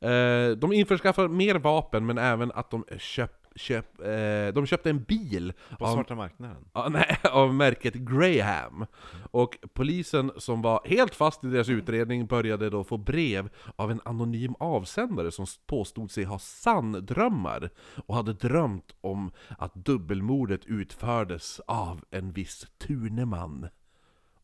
nej. 0.00 0.10
Eh, 0.12 0.56
de 0.56 0.72
införskaffar 0.72 1.28
mer 1.28 1.54
vapen, 1.54 2.06
men 2.06 2.18
även 2.18 2.52
att 2.52 2.70
de 2.70 2.84
köp, 2.98 3.39
köp, 3.60 4.00
eh, 4.00 4.54
de 4.54 4.66
köpte 4.66 4.90
en 4.90 5.02
bil 5.02 5.52
På 5.78 5.84
av, 5.86 5.94
svarta 5.94 6.14
marknaden. 6.14 6.64
ja, 6.72 6.88
nej, 6.88 7.16
av 7.32 7.54
märket 7.54 7.94
Graham. 7.94 8.86
Och 9.30 9.58
polisen 9.72 10.32
som 10.36 10.62
var 10.62 10.80
helt 10.84 11.14
fast 11.14 11.44
i 11.44 11.46
deras 11.46 11.68
utredning 11.68 12.26
började 12.26 12.70
då 12.70 12.84
få 12.84 12.96
brev 12.96 13.48
av 13.76 13.90
en 13.90 14.00
anonym 14.04 14.54
avsändare 14.58 15.32
som 15.32 15.46
påstod 15.66 16.10
sig 16.10 16.24
ha 16.24 16.38
sanndrömmar 16.38 17.70
och 18.06 18.14
hade 18.14 18.32
drömt 18.32 18.94
om 19.00 19.32
att 19.58 19.74
dubbelmordet 19.74 20.66
utfördes 20.66 21.60
av 21.66 22.04
en 22.10 22.32
viss 22.32 22.66
Turneman 22.78 23.68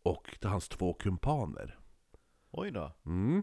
och 0.02 0.36
hans 0.42 0.68
två 0.68 0.92
kumpaner. 0.94 1.78
Oj 2.50 2.70
då. 2.70 2.92
Mm. 3.06 3.42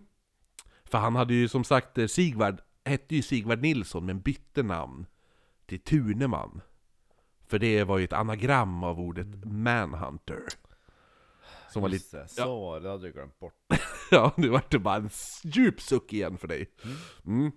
För 0.86 0.98
han 0.98 1.16
hade 1.16 1.34
ju 1.34 1.48
som 1.48 1.64
sagt, 1.64 1.98
eh, 1.98 2.08
Sigvard 2.08 2.62
hette 2.86 3.16
ju 3.16 3.22
Sigvard 3.22 3.62
Nilsson 3.62 4.06
men 4.06 4.22
bytte 4.22 4.64
namn 4.64 5.06
till 5.66 5.80
Tuneman. 5.80 6.62
För 7.48 7.60
det 7.60 7.84
var 7.84 7.98
ju 7.98 8.04
ett 8.04 8.14
anagram 8.14 8.84
av 8.84 9.00
ordet 9.00 9.46
manhunter. 9.46 10.42
Som 11.70 11.82
var 11.82 11.90
lite... 11.90 12.18
Det, 12.18 12.28
Så 12.28 12.60
var 12.60 12.80
det, 12.80 12.90
hade 12.90 13.08
jag 13.08 13.14
glömt 13.14 13.40
bort. 13.40 13.54
Ja, 14.12 14.32
nu 14.38 14.50
vart 14.50 14.72
det 14.72 14.80
bara 14.80 14.96
en 14.96 15.10
djup 15.44 15.82
suck 15.82 16.14
igen 16.14 16.38
för 16.38 16.48
dig. 16.48 16.70
Mm. 17.26 17.52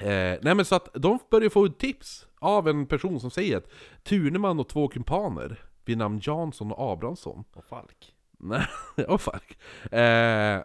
Eh, 0.00 0.38
nej 0.42 0.54
men 0.54 0.64
så 0.64 0.74
att 0.74 0.88
de 0.94 1.18
börjar 1.30 1.50
få 1.50 1.68
tips 1.68 2.26
av 2.38 2.68
en 2.68 2.86
person 2.86 3.20
som 3.20 3.30
säger 3.30 3.56
att 3.56 3.70
Tuneman 4.02 4.60
och 4.60 4.68
två 4.68 4.88
kumpaner 4.88 5.64
vid 5.84 5.98
namn 5.98 6.20
Jansson 6.22 6.72
och 6.72 6.92
Abrahamsson 6.92 7.44
Och 7.52 7.64
Falk. 7.64 8.14
Nej, 8.38 8.66
oh 9.08 9.18
fuck. 9.18 9.58
Eh, 9.92 10.62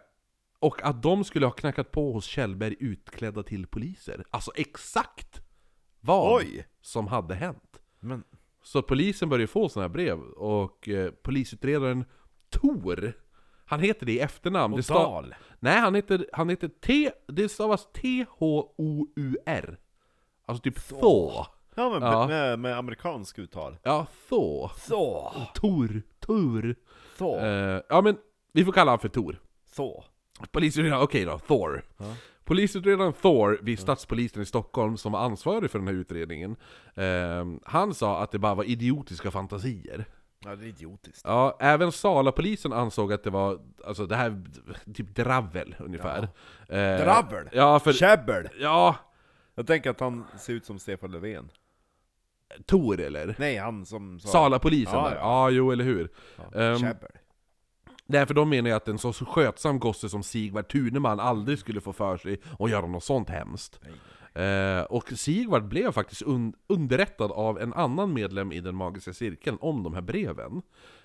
och 0.58 0.82
att 0.82 1.02
de 1.02 1.24
skulle 1.24 1.46
ha 1.46 1.52
knackat 1.52 1.90
på 1.90 2.12
hos 2.12 2.24
Kjellberg 2.24 2.76
utklädda 2.80 3.42
till 3.42 3.66
poliser. 3.66 4.24
Alltså 4.30 4.52
exakt 4.54 5.42
vad 6.00 6.34
Oj! 6.36 6.66
som 6.80 7.06
hade 7.06 7.34
hänt. 7.34 7.80
Men, 8.00 8.24
Så 8.62 8.82
polisen 8.82 9.28
började 9.28 9.46
få 9.46 9.68
sådana 9.68 9.84
här 9.88 9.92
brev, 9.92 10.20
och 10.22 10.88
eh, 10.88 11.10
polisutredaren 11.10 12.04
Tor, 12.50 13.12
han 13.64 13.80
heter 13.80 14.06
det 14.06 14.12
i 14.12 14.20
efternamn. 14.20 14.74
och 14.74 14.80
Det 14.80 14.88
Dal. 14.88 15.34
Nej, 15.60 15.78
han 15.78 15.94
heter, 15.94 16.26
han 16.32 16.48
heter 16.48 16.68
T, 16.68 17.10
det 17.26 17.48
stavas 17.48 17.88
T-H-O-U-R. 17.92 19.78
Alltså 20.46 20.62
typ 20.62 20.88
Thor. 20.88 21.46
Ja 21.74 21.90
men 21.90 22.02
Ja. 22.02 22.26
Med, 22.26 22.58
med 22.58 22.78
amerikansk 22.78 23.38
uttal. 23.38 23.76
Ja, 23.82 24.06
Thor. 24.28 24.70
Så. 24.76 25.32
Tor, 25.54 26.02
Tor. 26.20 26.74
Så. 27.18 27.38
Eh, 27.38 27.80
ja 27.88 28.00
men, 28.00 28.16
vi 28.52 28.64
får 28.64 28.72
kalla 28.72 28.90
honom 28.90 29.00
för 29.00 29.08
Tor. 29.08 29.40
Så. 29.66 30.04
Polisutredaren, 30.52 31.02
okej 31.02 31.24
då, 31.24 31.38
Thor. 31.38 31.82
Ja. 31.96 32.04
Polisutredaren 32.50 33.12
Thor 33.12 33.58
vid 33.62 33.78
stadspolisen 33.78 34.42
i 34.42 34.46
Stockholm 34.46 34.96
som 34.96 35.12
var 35.12 35.20
ansvarig 35.20 35.70
för 35.70 35.78
den 35.78 35.88
här 35.88 35.94
utredningen, 35.94 36.56
eh, 36.94 37.46
han 37.64 37.94
sa 37.94 38.22
att 38.22 38.30
det 38.32 38.38
bara 38.38 38.54
var 38.54 38.64
idiotiska 38.64 39.30
fantasier. 39.30 40.04
Ja 40.44 40.56
det 40.56 40.64
är 40.64 40.68
idiotiskt. 40.68 41.22
Ja, 41.24 41.56
även 41.60 41.92
Sala-polisen 41.92 42.72
ansåg 42.72 43.12
att 43.12 43.22
det 43.24 43.30
var, 43.30 43.58
alltså 43.86 44.06
det 44.06 44.16
här, 44.16 44.42
typ 44.94 45.14
dravel 45.14 45.74
ungefär. 45.78 46.22
Eh, 46.68 46.76
Dravel? 47.04 47.48
Ja, 47.52 47.78
för... 47.80 47.92
Käbbel! 47.92 48.48
Ja, 48.60 48.96
Jag 49.54 49.66
tänker 49.66 49.90
att 49.90 50.00
han 50.00 50.24
ser 50.38 50.52
ut 50.52 50.64
som 50.64 50.78
Stefan 50.78 51.10
Löfven. 51.12 51.50
Tor 52.66 53.00
eller? 53.00 53.34
Nej, 53.38 53.56
han 53.56 53.86
som 53.86 54.20
sa... 54.20 54.28
Sala-polisen 54.28 54.94
Ja, 54.98 55.08
där. 55.08 55.16
ja. 55.16 55.20
Ja, 55.22 55.50
jo 55.50 55.70
eller 55.72 55.84
hur. 55.84 56.08
Ja, 56.52 56.78
Käbbel. 56.78 57.10
Nej, 58.10 58.26
för 58.26 58.34
de 58.34 58.48
menar 58.48 58.70
ju 58.70 58.76
att 58.76 58.88
en 58.88 58.98
så 58.98 59.12
skötsam 59.12 59.78
gosse 59.78 60.08
som 60.08 60.22
Sigvard 60.22 60.68
Tuneman 60.68 61.20
aldrig 61.20 61.58
skulle 61.58 61.80
få 61.80 61.92
för 61.92 62.16
sig 62.16 62.40
att 62.58 62.70
göra 62.70 62.86
något 62.86 63.04
sånt 63.04 63.30
hemskt. 63.30 63.80
Eh, 64.34 64.82
och 64.82 65.12
Sigvard 65.16 65.68
blev 65.68 65.92
faktiskt 65.92 66.22
un 66.22 66.54
underrättad 66.66 67.32
av 67.32 67.60
en 67.60 67.72
annan 67.72 68.12
medlem 68.12 68.52
i 68.52 68.60
den 68.60 68.76
magiska 68.76 69.12
cirkeln 69.12 69.58
om 69.60 69.82
de 69.82 69.94
här 69.94 70.00
breven. 70.00 70.62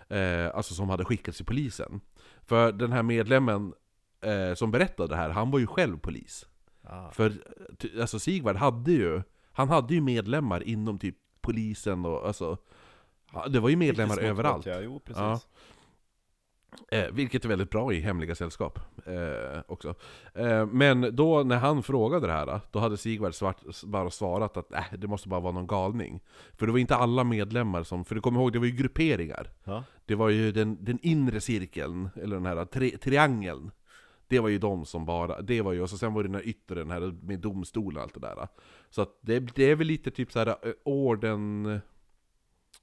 Eh, 0.10 0.56
alltså 0.56 0.74
som 0.74 0.89
hade 0.89 1.06
skickats 1.06 1.38
till 1.38 1.46
polisen. 1.46 2.02
För 2.46 2.72
den 2.72 2.91
här 2.91 3.04
medlemmen 3.04 3.74
eh, 4.22 4.56
som 4.56 4.72
berättade 4.72 5.10
det 5.10 5.15
här, 5.15 5.30
han 5.30 5.52
var 5.52 5.60
ju 5.60 5.68
själv 5.68 5.98
polis. 5.98 6.46
Ah. 6.84 7.12
För 7.12 7.34
alltså 8.02 8.20
Sigvard 8.20 8.56
hade 8.56 8.91
ju, 8.91 9.22
han 9.52 9.70
hade 9.70 9.94
ju 9.94 10.02
medlemmar 10.02 10.63
inom 10.63 11.00
typ 11.00 11.15
polisen 11.41 12.06
och 12.06 12.28
alltså 12.28 12.58
Det 13.50 13.60
var 13.60 13.70
ju 13.70 13.76
medlemmar 13.76 14.20
överallt. 14.20 14.65
Ja, 14.65 14.80
jo 14.82 15.00
precis. 15.00 15.22
Ja. 15.22 15.39
Eh, 16.91 17.05
vilket 17.11 17.45
är 17.45 17.49
väldigt 17.49 17.69
bra 17.69 17.93
i 17.93 17.99
hemliga 17.99 18.35
sällskap 18.35 18.79
eh, 19.05 19.61
också. 19.67 19.95
Eh, 20.33 20.65
men 20.65 21.15
då 21.15 21.43
när 21.43 21.57
han 21.57 21.83
frågade 21.83 22.27
det 22.27 22.33
här, 22.33 22.59
då 22.71 22.79
hade 22.79 22.97
Sigvard 22.97 23.33
svart, 23.33 23.57
bara 23.83 24.09
svarat 24.09 24.57
att 24.57 24.73
äh, 24.73 24.83
det 24.97 25.07
måste 25.07 25.29
bara 25.29 25.39
vara 25.39 25.53
någon 25.53 25.67
galning. 25.67 26.19
För 26.53 26.65
det 26.65 26.71
var 26.71 26.79
inte 26.79 26.95
alla 26.95 27.23
medlemmar 27.23 27.83
som, 27.83 28.05
för 28.05 28.15
du 28.15 28.21
kommer 28.21 28.39
ihåg, 28.39 28.53
det 28.53 28.59
var 28.59 28.65
ju 28.65 28.71
grupperingar. 28.71 29.51
Ja. 29.63 29.83
Det 30.05 30.15
var 30.15 30.29
ju 30.29 30.51
den, 30.51 30.77
den 30.85 30.99
inre 31.01 31.41
cirkeln, 31.41 32.09
eller 32.15 32.35
den 32.35 32.45
här 32.45 32.65
tri, 32.65 32.91
triangeln. 32.91 33.71
Det 34.27 34.39
var 34.39 34.49
ju 34.49 34.59
de 34.59 34.85
som 34.85 35.05
bara, 35.05 35.41
det 35.41 35.61
var 35.61 35.73
ju, 35.73 35.81
och 35.81 35.89
så 35.89 35.97
sen 35.97 36.13
var 36.13 36.23
det 36.23 36.29
den 36.29 36.35
här 36.35 36.47
yttre, 36.47 36.75
den 36.75 36.91
här 36.91 37.15
med 37.21 37.39
domstolen 37.39 37.97
och 37.97 38.03
allt 38.03 38.13
det 38.13 38.19
där. 38.19 38.47
Så 38.89 39.01
att 39.01 39.19
det, 39.21 39.39
det 39.39 39.71
är 39.71 39.75
väl 39.75 39.88
lite 39.88 40.11
typ 40.11 40.31
så 40.31 40.39
här 40.39 40.47
eh, 40.47 40.55
orden... 40.83 41.79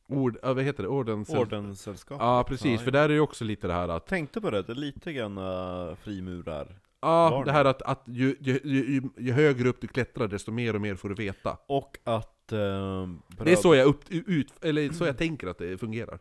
Ord, 0.06 0.38
ja, 0.42 0.54
vad 0.54 0.64
heter 0.64 0.82
det? 0.82 0.88
Ordens... 0.88 1.30
Ordenssällskap. 1.30 2.18
Ja 2.20 2.44
precis, 2.48 2.80
för 2.80 2.90
där 2.90 3.08
är 3.08 3.12
ju 3.12 3.20
också 3.20 3.44
lite 3.44 3.66
det 3.66 3.72
här 3.72 3.88
att 3.88 4.06
Tänkte 4.06 4.40
på 4.40 4.50
det, 4.50 4.62
det 4.62 4.72
är 4.72 4.76
lite 4.76 5.12
grann 5.12 5.38
uh, 5.38 5.94
frimurar. 5.94 6.78
Ja, 7.00 7.30
Var 7.30 7.44
det 7.44 7.52
här 7.52 7.64
att, 7.64 7.82
att 7.82 8.02
ju, 8.06 8.36
ju, 8.40 8.60
ju, 8.64 9.02
ju 9.16 9.32
högre 9.32 9.68
upp 9.68 9.80
du 9.80 9.86
klättrar 9.88 10.28
desto 10.28 10.52
mer 10.52 10.74
och 10.74 10.80
mer 10.80 10.94
får 10.94 11.08
du 11.08 11.14
veta. 11.14 11.58
Och 11.66 11.98
att... 12.04 12.52
Uh, 12.52 13.08
Det 13.44 13.52
är 13.52 13.56
så 13.56 13.74
jag, 13.74 13.86
upp, 13.86 14.04
ut, 14.08 14.64
eller 14.64 14.92
så 14.92 15.04
jag 15.04 15.18
tänker 15.18 15.46
att 15.46 15.58
det 15.58 15.78
fungerar. 15.78 16.18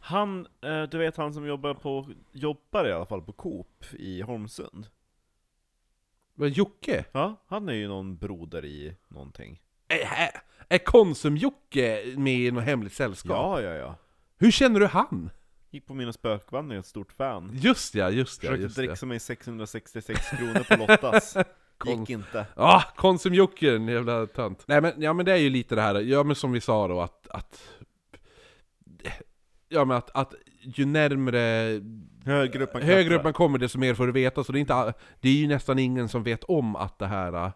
Han, 0.00 0.46
eh, 0.60 0.82
du 0.82 0.98
vet 0.98 1.16
han 1.16 1.34
som 1.34 1.46
jobbar 1.46 1.74
på, 1.74 2.06
jobbar 2.32 2.88
i 2.88 2.92
alla 2.92 3.06
fall 3.06 3.22
på 3.22 3.32
Coop 3.32 3.84
i 3.92 4.22
Holmsund? 4.22 4.86
Men 6.34 6.48
Jocke? 6.52 7.04
Ja, 7.12 7.36
han 7.46 7.68
är 7.68 7.72
ju 7.72 7.88
någon 7.88 8.16
broder 8.16 8.64
i 8.64 8.96
någonting. 9.08 9.60
Är, 9.88 10.30
är, 10.74 10.78
Konsum-Jocke 10.78 12.14
med 12.16 12.34
i 12.38 12.50
något 12.50 12.64
hemligt 12.64 12.92
sällskap? 12.92 13.30
Ja, 13.30 13.60
ja, 13.60 13.74
ja. 13.74 13.94
Hur 14.38 14.50
känner 14.50 14.80
du 14.80 14.86
han? 14.86 15.30
Gick 15.70 15.86
på 15.86 15.94
mina 15.94 16.12
spökvandringar, 16.12 16.80
ett 16.80 16.86
stort 16.86 17.12
fan. 17.12 17.50
Just 17.54 17.94
ja, 17.94 18.10
just 18.10 18.42
ja, 18.44 18.50
Försökte 18.50 18.80
dricksa 18.80 19.06
mig 19.06 19.20
666 19.20 20.30
kronor 20.30 20.64
på 20.68 20.76
Lottas. 20.76 21.36
Kon- 21.78 22.00
Gick 22.00 22.10
inte. 22.10 22.46
Ah, 22.56 22.82
Konsum-Jocke, 22.96 23.76
en 23.76 23.88
jävla 23.88 24.26
tant. 24.26 24.64
Nej 24.68 24.80
men, 24.80 24.92
ja 25.02 25.12
men 25.12 25.24
det 25.26 25.32
är 25.32 25.36
ju 25.36 25.50
lite 25.50 25.74
det 25.74 25.82
här, 25.82 25.94
ja 26.00 26.22
men 26.22 26.36
som 26.36 26.52
vi 26.52 26.60
sa 26.60 26.88
då 26.88 27.00
att, 27.00 27.28
att 27.28 27.60
Ja 29.68 29.84
men 29.84 29.96
att, 29.96 30.10
att 30.16 30.34
ju 30.62 30.84
närmre 30.86 31.40
Högre 32.24 32.64
upp 32.64 32.74
man 32.74 32.82
högre 32.82 33.02
klättrar. 33.02 33.18
upp 33.18 33.24
man 33.24 33.32
kommer 33.32 33.58
desto 33.58 33.78
mer 33.78 33.94
får 33.94 34.06
du 34.06 34.12
veta, 34.12 34.44
så 34.44 34.52
det 34.52 34.58
är, 34.58 34.60
inte, 34.60 34.74
all- 34.74 34.92
det 35.20 35.28
är 35.28 35.32
ju 35.34 35.46
nästan 35.48 35.78
ingen 35.78 36.08
som 36.08 36.22
vet 36.22 36.44
om 36.44 36.76
att 36.76 36.98
det 36.98 37.06
här 37.06 37.52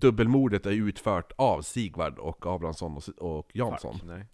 dubbelmordet 0.00 0.66
är 0.66 0.70
utfört 0.70 1.32
av 1.36 1.62
Sigvard 1.62 2.18
och 2.18 2.46
Abrahamsson 2.46 2.96
och, 2.96 3.38
och 3.38 3.50
Jansson. 3.54 3.94
Fuck, 3.98 4.02
nej. 4.04 4.26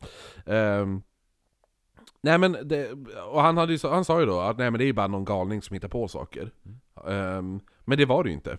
Ehm, 0.46 1.03
nej 2.20 2.38
men, 2.38 2.57
det, 2.64 2.92
och 3.31 3.42
han, 3.42 3.57
hade 3.57 3.72
ju, 3.72 3.88
han 3.88 4.05
sa 4.05 4.20
ju 4.20 4.27
då 4.27 4.40
att 4.40 4.59
nej 4.59 4.70
men 4.70 4.79
det 4.79 4.85
är 4.85 4.87
ju 4.87 4.92
bara 4.92 5.07
någon 5.07 5.25
galning 5.25 5.62
som 5.62 5.75
hittar 5.75 5.88
på 5.88 6.09
saker. 6.09 6.51
Ehm, 7.09 7.61
men 7.85 7.98
det 7.98 8.05
var 8.05 8.25
det 8.25 8.31
ju 8.31 8.35
inte. 8.35 8.51
Han 8.51 8.59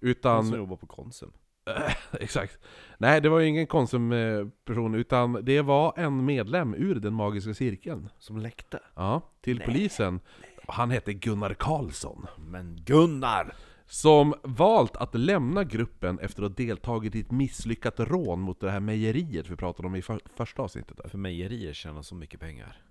Utan, 0.00 0.46
som 0.46 0.56
jobbar 0.56 0.76
på 0.76 0.86
Konsum. 0.86 1.32
exakt. 2.20 2.58
Nej 2.98 3.20
det 3.20 3.28
var 3.28 3.38
ju 3.38 3.46
ingen 3.46 3.66
konsumperson, 3.66 4.94
utan 4.94 5.44
det 5.44 5.62
var 5.62 5.92
en 5.96 6.24
medlem 6.24 6.74
ur 6.74 6.94
den 6.94 7.14
magiska 7.14 7.54
cirkeln. 7.54 8.08
Som 8.18 8.38
läckte. 8.38 8.78
Ja, 8.94 9.20
till 9.40 9.60
polisen. 9.60 10.20
Han 10.68 10.90
hette 10.90 11.12
Gunnar 11.12 11.54
Karlsson. 11.54 12.26
Men 12.36 12.76
Gunnar! 12.84 13.54
Som 13.90 14.34
valt 14.42 14.96
att 14.96 15.14
lämna 15.14 15.64
gruppen 15.64 16.18
efter 16.18 16.42
att 16.42 16.50
ha 16.50 16.56
deltagit 16.56 17.14
i 17.14 17.20
ett 17.20 17.30
misslyckat 17.30 18.00
rån 18.00 18.40
mot 18.40 18.60
det 18.60 18.70
här 18.70 18.80
mejeriet 18.80 19.50
vi 19.50 19.56
pratade 19.56 19.88
om 19.88 19.96
i 19.96 20.02
för, 20.02 20.20
första 20.34 20.62
avsnittet 20.62 20.96
där. 20.96 21.08
För 21.08 21.18
mejerier 21.18 21.72
tjänar 21.72 22.02
så 22.02 22.14
mycket 22.14 22.40
pengar. 22.40 22.82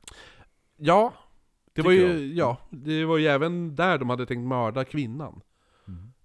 Ja, 0.77 1.13
det 1.73 1.81
var 1.81 1.91
Tycker 1.91 2.13
ju, 2.13 2.33
ja, 2.33 2.57
det 2.69 3.05
var 3.05 3.17
ju 3.17 3.27
även 3.27 3.75
där 3.75 3.97
de 3.97 4.09
hade 4.09 4.25
tänkt 4.25 4.47
mörda 4.47 4.85
kvinnan. 4.85 5.41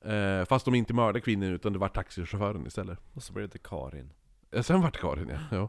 Eh, 0.05 0.45
fast 0.45 0.65
de 0.65 0.75
inte 0.75 0.95
mördade 0.95 1.21
kvinnan 1.21 1.49
utan 1.49 1.73
det 1.73 1.79
var 1.79 1.89
taxichauffören 1.89 2.67
istället. 2.67 2.99
Och 3.13 3.23
så 3.23 3.33
blev 3.33 3.49
det 3.49 3.59
Karin. 3.59 4.13
Eh, 4.53 4.62
Sen 4.62 4.81
vart 4.83 5.01
Karin 5.01 5.29
ja. 5.29 5.39
ja. 5.51 5.62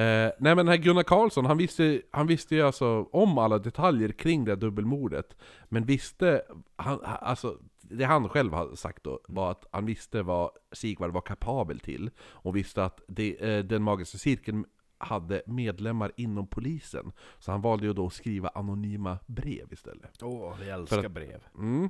Eh, 0.00 0.32
nej 0.38 0.54
men 0.54 0.56
den 0.56 0.68
här 0.68 0.76
Gunnar 0.76 1.02
Karlsson, 1.02 1.44
han 1.46 1.58
visste, 1.58 2.02
han 2.10 2.26
visste 2.26 2.54
ju 2.54 2.62
alltså 2.62 3.08
om 3.12 3.38
alla 3.38 3.58
detaljer 3.58 4.08
kring 4.08 4.44
det 4.44 4.50
här 4.50 4.56
dubbelmordet. 4.56 5.36
Men 5.68 5.84
visste, 5.84 6.42
han, 6.76 6.98
alltså 7.04 7.58
det 7.82 8.04
han 8.04 8.28
själv 8.28 8.52
har 8.52 8.74
sagt 8.74 9.04
då, 9.04 9.20
var 9.28 9.50
att 9.50 9.64
han 9.72 9.86
visste 9.86 10.22
vad 10.22 10.50
Sigvard 10.72 11.10
var 11.12 11.20
kapabel 11.20 11.80
till. 11.80 12.10
Och 12.20 12.56
visste 12.56 12.84
att 12.84 13.00
det, 13.08 13.56
eh, 13.56 13.64
den 13.64 13.82
magiska 13.82 14.18
cirkeln 14.18 14.64
hade 14.98 15.42
medlemmar 15.46 16.12
inom 16.16 16.46
polisen. 16.46 17.12
Så 17.38 17.50
han 17.52 17.60
valde 17.60 17.86
ju 17.86 17.92
då 17.92 18.06
att 18.06 18.12
skriva 18.12 18.48
anonyma 18.48 19.18
brev 19.26 19.72
istället. 19.72 20.22
Åh, 20.22 20.54
vi 20.58 20.64
För 20.64 20.72
älskar 20.72 21.04
att- 21.04 21.12
brev. 21.12 21.42
Mm. 21.58 21.88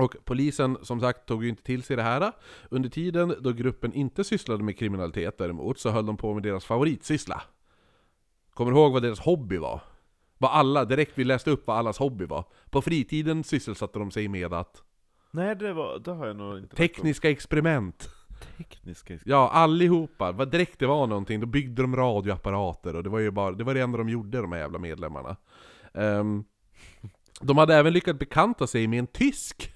Och 0.00 0.16
polisen 0.24 0.78
som 0.82 1.00
sagt 1.00 1.26
tog 1.26 1.44
ju 1.44 1.50
inte 1.50 1.62
till 1.62 1.82
sig 1.82 1.96
det 1.96 2.02
här. 2.02 2.32
Under 2.68 2.88
tiden 2.88 3.34
då 3.40 3.52
gruppen 3.52 3.92
inte 3.92 4.24
sysslade 4.24 4.62
med 4.62 4.78
kriminalitet 4.78 5.38
däremot 5.38 5.78
så 5.78 5.90
höll 5.90 6.06
de 6.06 6.16
på 6.16 6.34
med 6.34 6.42
deras 6.42 6.64
favoritsyssla. 6.64 7.42
Kommer 8.54 8.72
du 8.72 8.78
ihåg 8.78 8.92
vad 8.92 9.02
deras 9.02 9.20
hobby 9.20 9.56
var? 9.56 9.80
Vad 10.38 10.50
alla, 10.50 10.84
direkt 10.84 11.12
vi 11.14 11.24
läste 11.24 11.50
upp 11.50 11.66
vad 11.66 11.76
allas 11.76 11.98
hobby 11.98 12.24
var. 12.24 12.44
På 12.70 12.82
fritiden 12.82 13.44
sysselsatte 13.44 13.98
de 13.98 14.10
sig 14.10 14.28
med 14.28 14.52
att 14.54 14.82
Nej, 15.30 15.56
det, 15.56 15.72
var, 15.72 15.98
det 15.98 16.10
har 16.10 16.26
jag 16.26 16.36
nog 16.36 16.58
inte 16.58 16.76
tekniska 16.76 17.30
experiment. 17.30 18.08
Tekniska 18.56 19.18
Ja, 19.24 19.50
allihopa. 19.50 20.32
Vad 20.32 20.50
direkt 20.50 20.78
det 20.78 20.86
var 20.86 21.06
någonting, 21.06 21.40
då 21.40 21.46
byggde 21.46 21.82
de 21.82 21.96
radioapparater 21.96 22.96
och 22.96 23.02
det 23.02 23.10
var 23.10 23.18
ju 23.18 23.30
bara, 23.30 23.52
det 23.52 23.64
var 23.64 23.74
det 23.74 23.80
enda 23.80 23.98
de 23.98 24.08
gjorde 24.08 24.40
de 24.40 24.52
här 24.52 24.58
jävla 24.58 24.78
medlemmarna. 24.78 25.36
Ehm, 25.94 26.44
de 27.40 27.58
hade 27.58 27.74
även 27.74 27.92
lyckats 27.92 28.18
bekanta 28.18 28.66
sig 28.66 28.86
med 28.86 28.98
en 28.98 29.06
tysk. 29.06 29.72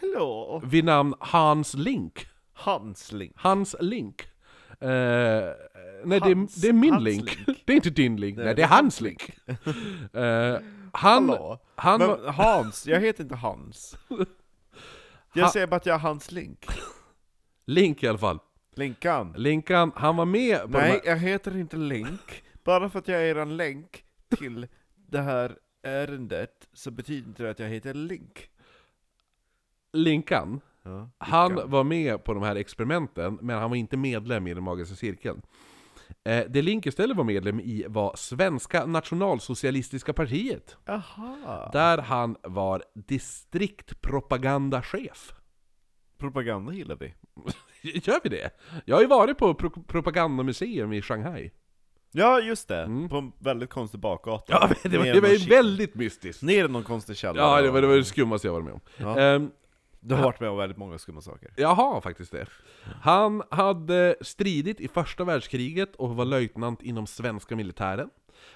Hallå! 0.00 0.62
vid 0.64 0.84
namn 0.84 1.14
Hans 1.20 1.74
Link. 1.74 2.26
Hansling. 2.52 3.32
Hans 3.36 3.76
Link. 3.80 4.22
Eh, 4.80 4.88
nej, 6.04 6.20
Hans- 6.20 6.20
det, 6.20 6.30
är, 6.30 6.62
det 6.62 6.68
är 6.68 6.72
min 6.72 6.92
Hans 6.92 7.04
link. 7.04 7.46
Link. 7.46 7.62
Det 7.66 7.72
är 7.72 7.76
inte 7.76 7.90
din 7.90 8.16
link, 8.16 8.36
nej, 8.36 8.44
Nej, 8.46 8.54
det 8.54 8.62
är 8.62 8.66
hans 8.66 9.00
link. 9.00 9.30
Eh, 10.12 10.58
han, 10.92 11.28
Hallå? 11.28 11.58
han 11.74 11.98
Men 12.00 12.34
Hans, 12.34 12.86
jag 12.86 13.00
heter 13.00 13.22
inte 13.24 13.36
Hans. 13.36 13.96
Jag 15.34 15.44
Ha- 15.44 15.52
säger 15.52 15.66
bara 15.66 15.76
att 15.76 15.86
jag 15.86 15.94
är 15.94 15.98
Hans 15.98 16.32
Link. 16.32 16.66
Link 17.66 18.02
i 18.02 18.08
alla 18.08 18.18
fall. 18.18 18.38
Linkan. 18.74 19.34
Linkan, 19.36 19.92
han 19.96 20.16
var 20.16 20.24
med 20.24 20.60
på 20.62 20.68
Nej, 20.68 21.00
jag 21.04 21.16
heter 21.16 21.56
inte 21.56 21.76
Link. 21.76 22.42
Bara 22.64 22.88
för 22.90 22.98
att 22.98 23.08
jag 23.08 23.22
är 23.22 23.36
en 23.36 23.56
länk 23.56 24.04
till 24.38 24.66
det 24.96 25.20
här 25.20 25.56
ärendet 25.82 26.68
så 26.72 26.90
betyder 26.90 27.28
inte 27.28 27.42
det 27.42 27.50
att 27.50 27.58
jag 27.58 27.68
heter 27.68 27.94
Link. 27.94 28.50
Linkan. 29.92 30.60
Ja, 30.82 31.10
Han 31.18 31.70
var 31.70 31.84
med 31.84 32.24
på 32.24 32.34
de 32.34 32.42
här 32.42 32.56
experimenten, 32.56 33.38
men 33.42 33.58
han 33.58 33.70
var 33.70 33.76
inte 33.76 33.96
medlem 33.96 34.46
i 34.46 34.54
den 34.54 34.64
magiska 34.64 34.94
cirkeln. 34.94 35.42
Eh, 36.24 36.44
det 36.48 36.62
Link 36.62 36.86
istället 36.86 37.16
var 37.16 37.24
medlem 37.24 37.60
i 37.60 37.84
var 37.88 38.16
Svenska 38.16 38.86
Nationalsocialistiska 38.86 40.12
Partiet. 40.12 40.76
Jaha. 40.84 41.70
Där 41.72 41.98
han 41.98 42.36
var 42.42 42.82
distriktpropagandachef. 42.94 45.32
Propaganda 46.18 46.72
gillar 46.72 46.96
vi. 46.96 47.14
Gör 47.82 48.20
vi 48.22 48.28
det? 48.28 48.50
Jag 48.84 48.96
har 48.96 49.02
ju 49.02 49.08
varit 49.08 49.38
på 49.38 49.54
pro 49.54 49.70
propagandamuseum 49.70 50.92
i 50.92 51.02
Shanghai. 51.02 51.50
Ja, 52.12 52.40
just 52.40 52.68
det. 52.68 52.82
Mm. 52.82 53.08
På 53.08 53.16
en 53.16 53.32
väldigt 53.38 53.70
konstig 53.70 54.00
bakgata. 54.00 54.52
Ja, 54.52 54.70
det 54.90 54.98
var, 54.98 55.04
det 55.04 55.20
var 55.20 55.48
väldigt 55.48 55.94
mystiskt. 55.94 56.42
Ner 56.42 56.64
i 56.64 56.68
någon 56.68 56.82
konstig 56.82 57.16
källare. 57.16 57.46
Ja, 57.46 57.62
det 57.62 57.70
var 57.70 57.80
det, 57.80 57.86
var 57.86 57.96
det 57.96 58.04
skummaste 58.04 58.48
jag 58.48 58.52
varit 58.52 58.64
med 58.64 58.74
om. 58.74 58.80
Ja. 58.96 59.20
Ehm, 59.20 59.50
Du 60.00 60.14
har 60.14 60.22
varit 60.22 60.40
med 60.40 60.50
om 60.50 60.56
väldigt 60.58 60.78
många 60.78 60.98
skumma 60.98 61.20
saker. 61.20 61.52
Jag 61.56 61.74
har 61.74 62.00
faktiskt 62.00 62.32
det. 62.32 62.46
Han 63.00 63.42
hade 63.50 64.16
stridit 64.20 64.80
i 64.80 64.88
första 64.88 65.24
världskriget 65.24 65.96
och 65.96 66.16
var 66.16 66.24
löjtnant 66.24 66.82
inom 66.82 67.06
svenska 67.06 67.56
militären. 67.56 68.10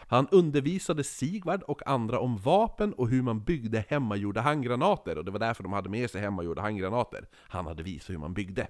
Han 0.09 0.29
undervisade 0.31 1.05
Sigvard 1.05 1.63
och 1.63 1.87
andra 1.87 2.19
om 2.21 2.37
vapen 2.37 2.93
och 2.93 3.09
hur 3.09 3.23
man 3.23 3.45
byggde 3.45 3.85
hemmagjorda 3.89 4.41
handgranater, 4.41 5.19
och 5.19 5.25
det 5.25 5.31
var 5.31 5.39
därför 5.39 5.63
de 5.63 5.73
hade 5.73 5.89
med 5.89 6.11
sig 6.11 6.21
hemmagjorda 6.21 6.63
handgranater. 6.63 7.29
Han 7.35 7.67
hade 7.67 7.83
visat 7.83 8.11
hur 8.11 8.19
man 8.19 8.35
byggde. 8.35 8.67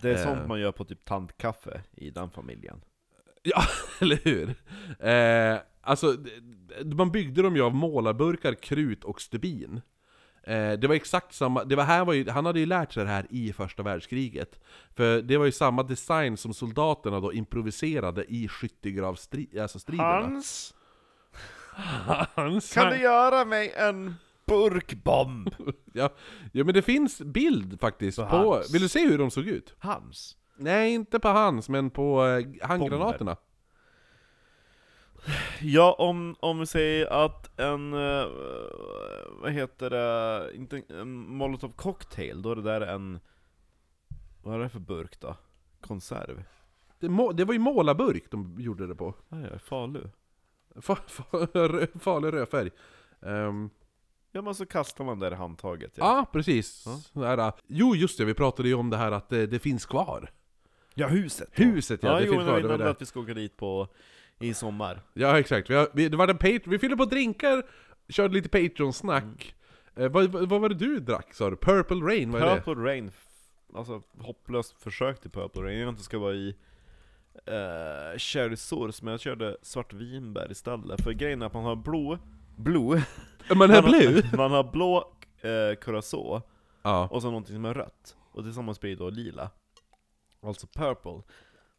Det 0.00 0.10
är 0.10 0.14
Eh. 0.14 0.22
sånt 0.22 0.48
man 0.48 0.60
gör 0.60 0.72
på 0.72 0.84
typ 0.84 1.04
tantkaffe 1.04 1.82
i 1.92 2.10
den 2.10 2.30
familjen. 2.30 2.80
Ja, 3.42 3.62
eller 4.00 4.16
hur? 4.24 4.48
Eh, 5.08 5.58
alltså, 5.80 6.16
man 6.84 7.12
byggde 7.12 7.42
dem 7.42 7.56
ju 7.56 7.62
av 7.62 7.74
målarburkar, 7.74 8.54
krut 8.54 9.04
och 9.04 9.20
stubin. 9.20 9.80
Eh, 10.46 10.72
det 10.72 10.86
var 10.86 10.94
exakt 10.94 11.34
samma, 11.34 11.64
det 11.64 11.76
var 11.76 11.84
här 11.84 12.04
var 12.04 12.12
ju, 12.12 12.30
han 12.30 12.46
hade 12.46 12.60
ju 12.60 12.66
lärt 12.66 12.92
sig 12.92 13.04
det 13.04 13.10
här 13.10 13.26
i 13.30 13.52
första 13.52 13.82
världskriget. 13.82 14.60
För 14.94 15.22
det 15.22 15.36
var 15.36 15.44
ju 15.44 15.52
samma 15.52 15.82
design 15.82 16.36
som 16.36 16.54
soldaterna 16.54 17.20
då 17.20 17.32
improviserade 17.32 18.24
i 18.28 18.48
skyttegravsstriderna. 18.48 19.62
Alltså 19.62 19.78
striderna. 19.78 20.20
Hans, 20.20 20.74
Hans, 22.34 22.72
kan 22.72 22.90
du 22.90 23.00
göra 23.00 23.44
mig 23.44 23.72
en 23.76 24.14
burkbomb? 24.46 25.50
ja, 25.92 26.10
ja 26.52 26.64
men 26.64 26.74
det 26.74 26.82
finns 26.82 27.20
bild 27.20 27.80
faktiskt 27.80 28.18
På 28.18 28.26
på, 28.26 28.62
vill 28.72 28.82
du 28.82 28.88
se 28.88 29.08
hur 29.08 29.18
de 29.18 29.30
såg 29.30 29.46
ut? 29.46 29.74
Hans? 29.78 30.36
Nej, 30.56 30.94
inte 30.94 31.18
på 31.18 31.28
hans, 31.28 31.68
men 31.68 31.90
på 31.90 32.26
eh, 32.26 32.68
handgranaterna. 32.68 33.36
Ja, 35.60 35.92
om, 35.98 36.36
om 36.40 36.58
vi 36.58 36.66
säger 36.66 37.06
att 37.06 37.60
en, 37.60 37.92
eh, 37.94 38.26
vad 39.40 39.52
heter 39.52 39.90
det, 39.90 40.50
inte 40.54 40.82
en 40.88 41.12
molotov 41.12 41.72
cocktail, 41.76 42.42
då 42.42 42.50
är 42.50 42.56
det 42.56 42.62
där 42.62 42.80
en, 42.80 43.20
vad 44.42 44.54
är 44.54 44.58
det 44.58 44.68
för 44.68 44.80
burk 44.80 45.20
då? 45.20 45.36
Konserv? 45.80 46.44
Det, 47.00 47.08
må, 47.08 47.32
det 47.32 47.44
var 47.44 47.52
ju 47.52 47.58
målarburk 47.58 48.30
de 48.30 48.56
gjorde 48.58 48.86
det 48.86 48.94
på. 48.94 49.14
Ja, 49.28 49.58
Falu. 49.58 50.08
Fa, 50.80 50.96
fa, 50.96 51.24
rö, 51.52 51.86
farlig 52.00 52.32
rödfärg. 52.32 52.70
Ehm, 53.22 53.70
Ja 54.36 54.42
men 54.42 54.54
så 54.54 54.66
kastar 54.66 55.04
man 55.04 55.18
där 55.18 55.32
i 55.32 55.34
handtaget 55.34 55.92
ja, 55.96 56.26
precis. 56.32 56.82
Ja. 56.86 56.92
Sådär, 57.12 57.38
äh, 57.38 57.54
jo, 57.66 57.94
just 57.96 58.18
det, 58.18 58.24
vi 58.24 58.34
pratade 58.34 58.68
ju 58.68 58.74
om 58.74 58.90
det 58.90 58.96
här 58.96 59.12
att 59.12 59.28
det, 59.28 59.46
det 59.46 59.58
finns 59.58 59.86
kvar. 59.86 60.30
Ja, 60.94 61.06
huset! 61.06 61.48
Huset, 61.52 62.02
ja, 62.02 62.08
Ja, 62.08 62.18
det 62.18 62.24
jo, 62.26 62.32
finns 62.32 62.44
kvar. 62.44 62.56
Det 62.60 62.68
nämnde 62.68 62.84
det. 62.84 62.90
att 62.90 63.02
vi 63.02 63.06
ska 63.06 63.20
åka 63.20 63.34
dit 63.34 63.56
på, 63.56 63.88
i 64.40 64.54
sommar. 64.54 65.00
Ja, 65.12 65.38
exakt. 65.38 65.70
Vi, 65.70 65.74
har, 65.74 65.88
vi, 65.92 66.08
det 66.08 66.16
var 66.16 66.28
en 66.28 66.38
pat- 66.38 66.62
vi 66.66 66.78
fyllde 66.78 66.96
på 66.96 67.04
drinkar, 67.04 67.62
körde 68.08 68.34
lite 68.34 68.48
Patreon-snack. 68.48 69.54
Eh, 69.96 70.08
vad, 70.08 70.26
vad, 70.32 70.60
var 70.60 70.68
det 70.68 70.74
du 70.74 71.00
drack 71.00 71.34
sa 71.34 71.50
du? 71.50 71.56
Purple 71.56 71.96
Rain, 71.96 72.30
vad 72.30 72.42
är 72.42 72.54
det? 72.54 72.60
Purple 72.60 72.84
Rain, 72.84 73.10
alltså 73.74 74.02
hopplöst 74.18 74.82
försök 74.82 75.20
till 75.20 75.30
Purple 75.30 75.62
Rain. 75.62 75.78
Jag 75.78 75.88
inte 75.88 76.02
ska 76.02 76.18
vara 76.18 76.34
i 76.34 76.48
uh, 77.48 78.18
cherry 78.18 78.56
source, 78.56 79.04
men 79.04 79.10
jag 79.10 79.20
körde 79.20 79.56
svartvinbär 79.62 80.50
istället. 80.50 81.02
För 81.04 81.12
grejen 81.12 81.42
är 81.42 81.46
att 81.46 81.54
man 81.54 81.64
har 81.64 81.76
blå, 81.76 82.18
blå, 82.56 82.88
Man 83.54 83.70
är 83.70 83.82
har, 83.82 84.36
man 84.36 84.50
har 84.50 84.64
blå 84.72 84.98
uh, 85.44 85.74
curacao, 85.80 86.42
Ja. 86.82 87.08
och 87.10 87.22
så 87.22 87.28
någonting 87.28 87.54
som 87.54 87.64
är 87.64 87.74
rött. 87.74 88.16
Och 88.32 88.42
tillsammans 88.42 88.80
blir 88.80 88.90
det 88.90 88.96
då 88.96 89.10
lila. 89.10 89.50
Alltså 90.42 90.66
purple. 90.66 91.22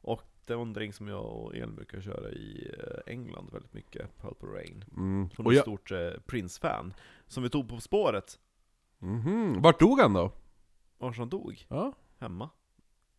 Och 0.01 0.21
det 0.47 0.55
var 0.55 0.61
en 0.61 0.73
drink 0.73 0.95
som 0.95 1.07
jag 1.07 1.25
och 1.25 1.55
Elin 1.55 1.75
brukar 1.75 2.01
köra 2.01 2.29
i 2.29 2.71
eh, 2.79 3.13
England 3.13 3.49
väldigt 3.51 3.73
mycket, 3.73 4.21
Purple 4.21 4.49
Rain. 4.49 4.85
Mm. 4.97 5.29
Hon 5.37 5.45
Och 5.45 5.51
är 5.51 5.55
jag, 5.55 5.63
stort 5.63 5.91
eh, 5.91 5.97
Prince-fan. 6.25 6.93
Som 7.27 7.43
vi 7.43 7.49
tog 7.49 7.69
på 7.69 7.79
spåret, 7.79 8.39
mhm. 8.99 9.61
Vart 9.61 9.79
dog 9.79 9.99
han 9.99 10.13
då? 10.13 10.31
vars 10.97 11.17
han 11.17 11.29
dog. 11.29 11.65
Ja, 11.69 11.93
Hemma. 12.19 12.49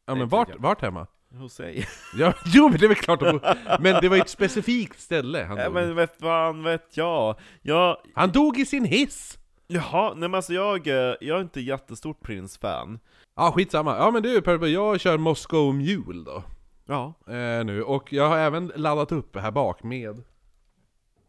ja 0.07 0.14
men 0.14 0.29
vart, 0.29 0.49
jag. 0.49 0.59
vart 0.59 0.83
hemma? 0.83 1.07
Hos 1.31 1.53
sig. 1.53 1.87
Ja, 2.16 2.35
jo 2.47 2.68
men 2.68 2.79
det 2.79 2.87
är 2.87 2.89
väl 2.89 2.97
klart 2.97 3.20
de 3.20 3.41
Men 3.81 4.01
det 4.03 4.09
var 4.09 4.16
ju 4.16 4.22
ett 4.22 4.29
specifikt 4.29 5.01
ställe 5.01 5.45
han 5.45 5.57
Ja, 5.59 5.64
dog. 5.64 5.74
men 5.74 5.95
vet 5.95 6.18
fan 6.20 6.62
vet 6.62 6.97
jag. 6.97 7.37
jag 7.62 7.97
Han 8.14 8.31
dog 8.33 8.59
i 8.59 8.66
sin 8.66 8.85
hiss! 8.85 9.39
jaha, 9.68 10.09
nej 10.11 10.29
men 10.29 10.35
alltså 10.35 10.53
jag, 10.53 10.87
eh, 10.87 11.14
jag 11.20 11.39
är 11.39 11.41
inte 11.41 11.61
jättestort 11.61 12.20
Prince-fan. 12.22 12.99
Ja, 13.37 13.53
skitsamma. 13.53 13.97
Ja 13.97 14.11
men 14.11 14.22
du 14.22 14.43
Purple, 14.43 14.68
jag 14.68 15.01
kör 15.01 15.18
Moscow 15.18 15.74
Mule 15.74 16.24
då. 16.24 16.43
Ja. 16.87 17.14
Eh, 17.26 17.64
nu, 17.64 17.82
och 17.82 18.12
jag 18.12 18.28
har 18.28 18.39
även 18.39 18.72
laddat 18.76 19.12
upp 19.12 19.37
här 19.37 19.51
bak 19.51 19.82
med 19.82 20.22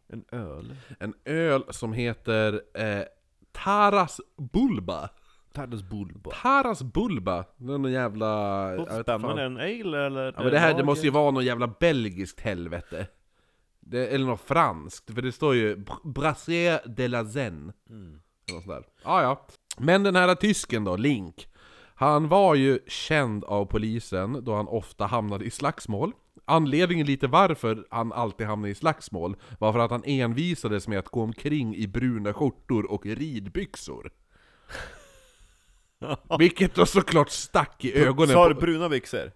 En 0.08 0.24
öl. 0.32 0.76
en 1.00 1.14
öl 1.24 1.64
som 1.70 1.92
heter 1.92 2.62
eh, 2.74 3.02
Taras 3.52 4.20
Bulba. 4.52 5.08
Tardos 5.52 5.82
Bulba. 5.82 6.30
Taras 6.30 6.82
Bulba, 6.82 7.44
det 7.56 7.72
är 7.72 7.88
jävla... 7.88 8.26
jag 8.70 8.70
vet 8.70 8.78
Låter 8.78 8.94
fan. 9.04 9.20
spännande, 9.20 9.42
en 9.44 9.56
ale 9.56 10.06
eller? 10.06 10.24
Ja, 10.36 10.42
men 10.42 10.52
det 10.52 10.58
här 10.58 10.74
det 10.74 10.84
måste 10.84 11.06
ju 11.06 11.12
vara 11.12 11.30
någon 11.30 11.44
jävla 11.44 11.66
belgiskt 11.66 12.40
helvete. 12.40 13.06
Det, 13.80 14.06
eller 14.06 14.26
något 14.26 14.40
franskt, 14.40 15.14
för 15.14 15.22
det 15.22 15.32
står 15.32 15.54
ju 15.54 15.76
Br- 15.76 16.12
Brasserie 16.12 16.80
de 16.86 17.08
la 17.08 17.24
Zen. 17.24 17.72
Mm. 17.90 18.20
Eller 18.48 18.54
något 18.56 18.64
sånt 18.64 18.66
där. 18.76 18.84
Ah, 19.10 19.22
ja. 19.22 19.46
Men 19.78 20.02
den 20.02 20.16
här 20.16 20.34
tysken 20.34 20.84
då, 20.84 20.96
Link. 20.96 21.47
Han 22.00 22.28
var 22.28 22.54
ju 22.54 22.78
känd 22.86 23.44
av 23.44 23.64
polisen 23.64 24.44
då 24.44 24.54
han 24.54 24.68
ofta 24.68 25.06
hamnade 25.06 25.44
i 25.44 25.50
slagsmål. 25.50 26.12
Anledningen 26.44 27.06
lite 27.06 27.26
varför 27.26 27.86
han 27.90 28.12
alltid 28.12 28.46
hamnade 28.46 28.70
i 28.70 28.74
slagsmål 28.74 29.36
var 29.58 29.72
för 29.72 29.78
att 29.78 29.90
han 29.90 30.02
envisades 30.04 30.88
med 30.88 30.98
att 30.98 31.08
gå 31.08 31.22
omkring 31.22 31.76
i 31.76 31.86
bruna 31.86 32.32
skjortor 32.32 32.90
och 32.90 33.06
ridbyxor. 33.06 34.10
Vilket 36.38 36.74
då 36.74 36.86
såklart 36.86 37.30
stack 37.30 37.84
i 37.84 37.94
ögonen 37.98 38.32
Sa 38.32 38.48
du 38.48 38.54
på... 38.54 38.60
bruna 38.60 38.88
byxor? 38.88 39.32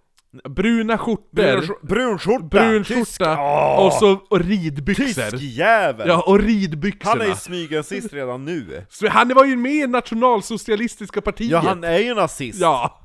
Bruna 0.49 0.99
skjortor, 0.99 1.87
Brun 1.87 2.18
skjorta! 2.18 2.47
brun 2.47 2.85
skjorta 2.85 3.37
Åh! 3.39 3.87
och 3.87 3.93
så 3.93 4.20
och 4.30 4.41
ridbyxor. 4.41 5.30
Tysk 5.30 5.43
jävel! 5.43 6.09
Ja, 6.09 6.22
och 6.26 6.41
ridbyxorna. 6.41 7.11
han 7.11 7.30
är 7.30 7.33
i 7.33 7.37
smygrasist 7.37 8.12
redan 8.12 8.45
nu. 8.45 8.87
Så 8.89 9.09
han 9.09 9.35
var 9.35 9.45
ju 9.45 9.57
med 9.57 9.72
i 9.72 9.87
nationalsocialistiska 9.87 11.20
partiet. 11.20 11.51
Ja, 11.51 11.59
han 11.59 11.85
är 11.85 11.99
ju 11.99 12.14
nazist! 12.14 12.61
Ja! 12.61 12.99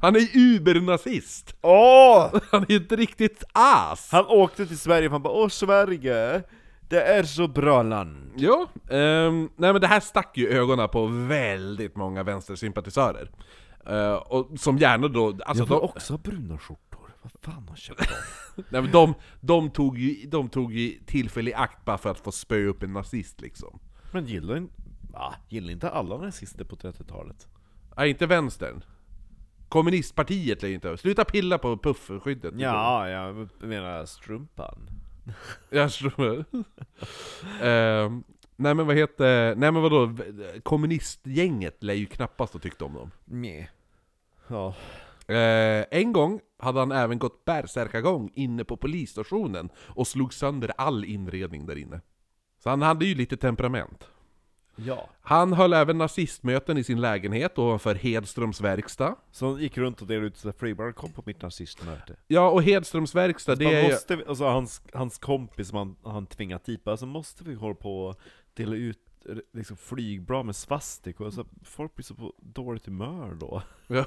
Han 0.00 0.16
är 0.16 0.28
ubernazist! 0.34 1.56
Åh! 1.62 2.26
Han 2.50 2.66
är 2.68 2.76
ett 2.76 2.92
riktigt 2.92 3.44
ass! 3.52 4.08
Han 4.12 4.26
åkte 4.26 4.66
till 4.66 4.78
Sverige 4.78 5.06
och 5.08 5.12
han 5.12 5.22
bara 5.22 5.32
Åh 5.34 5.48
Sverige, 5.48 6.42
det 6.88 7.02
är 7.02 7.22
så 7.22 7.48
bra 7.48 7.82
land. 7.82 8.32
Ja, 8.36 8.66
ehm, 8.90 9.48
nej 9.56 9.72
men 9.72 9.80
det 9.80 9.86
här 9.86 10.00
stack 10.00 10.36
ju 10.36 10.48
ögonen 10.48 10.88
på 10.88 11.06
väldigt 11.06 11.96
många 11.96 12.22
vänstersympatisörer. 12.22 13.30
Eh, 13.86 14.14
och 14.14 14.58
som 14.58 14.78
gärna 14.78 15.08
då, 15.08 15.26
alltså 15.26 15.42
jag 15.46 15.54
vill 15.54 15.68
de, 15.68 15.80
också 15.80 16.12
ha 16.12 16.18
bruna 16.18 16.58
skjortor. 16.58 17.14
Vad 17.22 17.32
fan 17.54 17.68
har 17.68 17.76
köpt 17.76 18.08
dem? 18.08 18.18
nej, 18.70 18.82
men 18.82 18.90
de, 18.90 19.14
de, 19.40 19.70
tog 19.70 19.98
ju, 19.98 20.28
de 20.28 20.48
tog 20.48 20.72
ju 20.72 20.98
tillfälle 21.06 21.50
i 21.50 21.54
akt 21.54 21.84
bara 21.84 21.98
för 21.98 22.10
att 22.10 22.20
få 22.20 22.32
spöa 22.32 22.68
upp 22.68 22.82
en 22.82 22.92
nazist 22.92 23.40
liksom. 23.40 23.80
Men 24.12 24.26
gillar 24.26 24.56
inte, 24.56 24.74
va? 25.12 25.34
Gillar 25.48 25.70
inte 25.70 25.90
alla 25.90 26.16
nazister 26.16 26.64
på 26.64 26.76
30-talet? 26.76 27.46
Nej, 27.96 28.10
inte 28.10 28.26
vänstern. 28.26 28.82
Kommunistpartiet 29.68 30.62
lär 30.62 30.68
inte 30.68 30.96
Sluta 30.96 31.24
pilla 31.24 31.58
på 31.58 31.76
puffskyddet. 31.76 32.54
Ja, 32.56 33.08
jag 33.08 33.48
menar 33.60 34.04
strumpan. 34.06 34.90
Jag 35.70 35.92
tror... 35.92 36.44
Ehm, 37.62 38.24
Nej 38.60 38.74
men 38.74 38.86
vad 38.86 38.96
heter, 38.96 39.54
nej 39.56 39.72
men 39.72 39.82
vadå, 39.82 40.14
kommunistgänget 40.62 41.82
lär 41.82 41.94
ju 41.94 42.06
knappast 42.06 42.52
ha 42.52 42.60
tyckt 42.60 42.82
om 42.82 42.94
dem. 42.94 43.10
Nej. 43.24 43.70
Ja. 44.48 44.74
Eh, 45.34 45.84
en 45.90 46.12
gång 46.12 46.40
hade 46.58 46.78
han 46.78 46.92
även 46.92 47.18
gått 47.18 47.44
bärsärkagång 47.44 48.30
inne 48.34 48.64
på 48.64 48.76
polisstationen 48.76 49.68
och 49.76 50.06
slog 50.06 50.34
sönder 50.34 50.72
all 50.78 51.04
inredning 51.04 51.66
där 51.66 51.76
inne. 51.78 52.00
Så 52.62 52.70
han 52.70 52.82
hade 52.82 53.06
ju 53.06 53.14
lite 53.14 53.36
temperament. 53.36 54.08
Ja. 54.76 55.08
Han 55.20 55.52
höll 55.52 55.72
även 55.72 55.98
nazistmöten 55.98 56.78
i 56.78 56.84
sin 56.84 57.00
lägenhet 57.00 57.58
ovanför 57.58 57.94
Hedströms 57.94 58.60
verkstad. 58.60 59.14
Så 59.30 59.46
han 59.50 59.60
gick 59.60 59.78
runt 59.78 60.00
och 60.02 60.06
delade 60.06 60.26
ut 60.26 60.36
så 60.36 60.52
freebar 60.52 60.92
kom 60.92 61.12
på 61.12 61.22
mitt 61.26 61.42
nazistmöte. 61.42 62.16
Ja, 62.26 62.50
och 62.50 62.62
Hedströms 62.62 63.14
verkstad, 63.14 63.54
det 63.54 63.64
Man 63.64 63.74
är 63.74 63.82
ju... 63.82 63.92
måste, 63.92 64.16
vi- 64.16 64.24
alltså 64.28 64.44
hans, 64.44 64.82
hans 64.92 65.18
kompis 65.18 65.68
som 65.68 65.78
han, 65.78 66.12
han 66.12 66.26
tvingat 66.26 66.64
dit, 66.64 66.88
alltså 66.88 67.06
måste 67.06 67.44
vi 67.44 67.54
hålla 67.54 67.74
på 67.74 68.06
och 68.06 68.20
dela 68.58 68.76
ut 68.76 68.98
liksom 69.52 69.76
flygblad 69.76 70.46
med 70.46 70.56
svastik, 70.56 71.20
alltså 71.20 71.46
folk 71.64 71.94
blir 71.94 72.04
så 72.04 72.14
på 72.14 72.34
dåligt 72.38 72.86
humör 72.86 73.34
då. 73.40 73.62
Ja. 73.86 74.04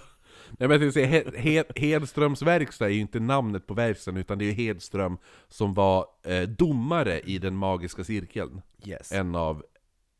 Nej, 0.49 0.69
men 0.69 0.81
jag 0.81 0.93
säga, 0.93 1.07
He- 1.07 1.35
He- 1.35 1.79
Hedströms 1.79 2.41
verkstad 2.41 2.85
är 2.85 2.89
ju 2.89 2.99
inte 2.99 3.19
namnet 3.19 3.67
på 3.67 3.73
verkstaden, 3.73 4.19
utan 4.19 4.37
det 4.37 4.45
är 4.45 4.47
ju 4.47 4.53
Hedström 4.53 5.17
som 5.47 5.73
var 5.73 6.05
eh, 6.23 6.41
domare 6.41 7.19
i 7.19 7.37
den 7.37 7.55
magiska 7.55 8.03
cirkeln. 8.03 8.61
Yes. 8.85 9.11
En 9.11 9.35
av, 9.35 9.63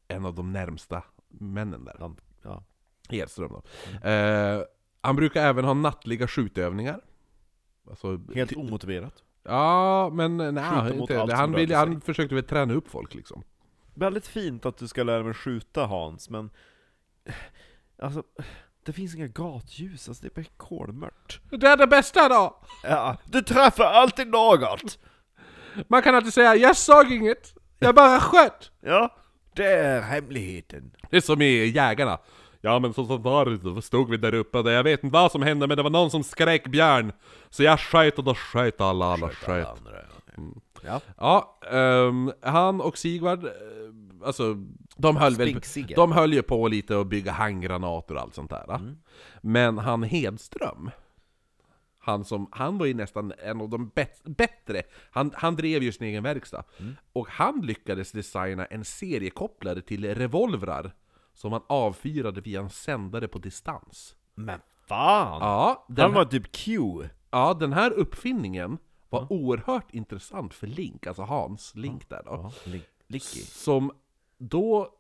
en 0.08 0.26
av 0.26 0.36
de 0.36 0.52
närmsta 0.52 1.04
männen 1.30 1.86
där. 1.86 1.96
Han, 2.00 2.16
ja. 2.42 2.64
Hedström 3.10 3.52
då. 3.52 3.64
Eh, 4.10 4.62
han 5.02 5.16
brukar 5.16 5.44
även 5.44 5.66
ha 5.66 5.74
nattliga 5.74 6.28
skjutövningar. 6.28 7.02
Alltså, 7.90 8.22
Helt 8.36 8.56
omotiverat. 8.56 9.24
Ja, 9.44 10.10
men 10.14 10.38
nej, 10.38 10.98
inte. 11.00 11.18
Han, 11.36 11.52
vill, 11.54 11.74
han 11.74 12.02
försökte 12.02 12.36
väl 12.36 12.44
träna 12.44 12.74
upp 12.74 12.88
folk 12.88 13.14
liksom. 13.16 13.44
Väldigt 14.02 14.28
fint 14.28 14.66
att 14.66 14.78
du 14.78 14.88
ska 14.88 15.04
lära 15.04 15.24
mig 15.24 15.34
skjuta 15.34 15.86
Hans, 15.86 16.30
men... 16.30 16.50
Alltså, 18.02 18.24
det 18.86 18.94
finns 18.94 19.16
inga 19.16 19.28
gatljus, 19.28 20.08
alltså 20.08 20.24
det 20.24 20.28
är 20.28 20.42
bara 20.42 20.50
kolmörkt. 20.58 21.40
Det 21.52 21.68
är 21.68 21.78
det 21.78 21.88
bästa 21.88 22.30
då! 22.30 22.62
Ja, 22.84 23.18
du 23.26 23.42
träffar 23.42 23.84
alltid 23.84 24.28
något! 24.28 25.00
Man 25.88 26.02
kan 26.02 26.16
alltid 26.16 26.34
säga 26.34 26.56
'Jag 26.56 26.78
såg 26.78 27.12
inget, 27.12 27.54
jag 27.80 27.96
bara 27.96 28.20
sköt' 28.20 28.72
Ja, 28.80 29.16
det 29.56 29.66
är 29.66 30.02
hemligheten. 30.02 30.92
Det 31.10 31.18
är 31.18 31.22
som 31.22 31.42
i 31.42 31.66
Jägarna. 31.66 32.20
Ja 32.62 32.80
men 32.80 32.94
så, 32.94 33.06
så 33.06 33.18
var 33.18 33.46
det, 33.46 33.58
då 33.58 33.82
stod 33.82 34.10
vi 34.10 34.18
där 34.18 34.34
uppe 34.34 34.58
och 34.58 34.72
jag 34.72 34.84
vet 34.84 35.04
inte 35.04 35.14
vad 35.14 35.32
som 35.32 35.42
hände 35.42 35.68
men 35.68 35.78
det 35.78 35.84
var 35.84 35.90
någon 35.90 36.12
som 36.12 36.24
skrek 36.24 36.68
björn. 36.68 37.12
Så 37.50 37.64
jag 37.64 37.80
sköt 37.80 38.18
och 38.18 38.24
då 38.24 38.36
sköt 38.36 38.82
alla, 38.82 39.06
alla 39.06 39.30
sköt. 39.30 39.68
Ja, 40.84 41.02
Ja, 41.18 41.60
ehm, 41.72 42.32
han 42.42 42.82
och 42.82 42.98
Sigvard, 42.98 43.46
eh, 43.46 43.52
alltså 44.24 44.56
de 44.96 45.16
höll 45.18 45.36
väl... 45.36 45.48
De 45.96 46.12
höll 46.12 46.34
ju 46.34 46.42
på 46.42 46.68
lite 46.68 47.00
att 47.00 47.08
bygga 47.08 47.32
handgranater 47.32 48.16
och 48.16 48.22
allt 48.22 48.36
sånt 48.36 48.50
där. 48.50 48.76
Mm. 48.76 48.98
Men 49.42 49.78
han 49.78 50.04
Hedström, 50.04 50.92
han, 52.00 52.26
som, 52.26 52.48
han 52.52 52.78
var 52.78 52.86
ju 52.86 52.94
nästan 52.94 53.34
en 53.44 53.62
av 53.62 53.70
de 53.70 53.90
bet- 53.90 54.22
bättre, 54.24 54.82
han, 55.12 55.32
han 55.36 55.56
drev 55.56 55.84
ju 55.84 55.92
sin 55.92 56.08
egen 56.08 56.24
verkstad. 56.24 56.64
Mm. 56.80 56.96
Och 57.14 57.28
han 57.30 57.62
lyckades 57.62 58.12
designa 58.12 58.66
en 58.66 58.86
seriekopplare 58.86 59.82
till 59.82 60.16
revolvrar 60.16 60.92
som 61.34 61.52
han 61.52 61.62
avfyrade 61.68 62.42
via 62.42 62.60
en 62.60 62.70
sändare 62.70 63.28
på 63.28 63.40
distans. 63.40 64.16
Men 64.36 64.60
fan! 64.88 65.42
Ja, 65.42 65.86
den, 65.88 66.04
Han 66.06 66.14
var 66.14 66.26
typ 66.26 66.52
Q. 66.52 66.80
ja, 67.32 67.54
den 67.54 67.74
här 67.74 67.92
uppfinningen 67.92 68.78
var 69.10 69.32
oerhört 69.34 69.94
intressant 69.94 70.54
för 70.54 70.68
Link, 70.68 71.08
alltså 71.08 71.22
Hans 71.22 71.76
Link 71.76 72.10
där 72.10 72.22
då. 72.26 72.32
Ja, 72.32 72.72
Li- 72.72 72.82
Licky. 73.08 73.40
Som 73.42 73.92
då 74.42 74.94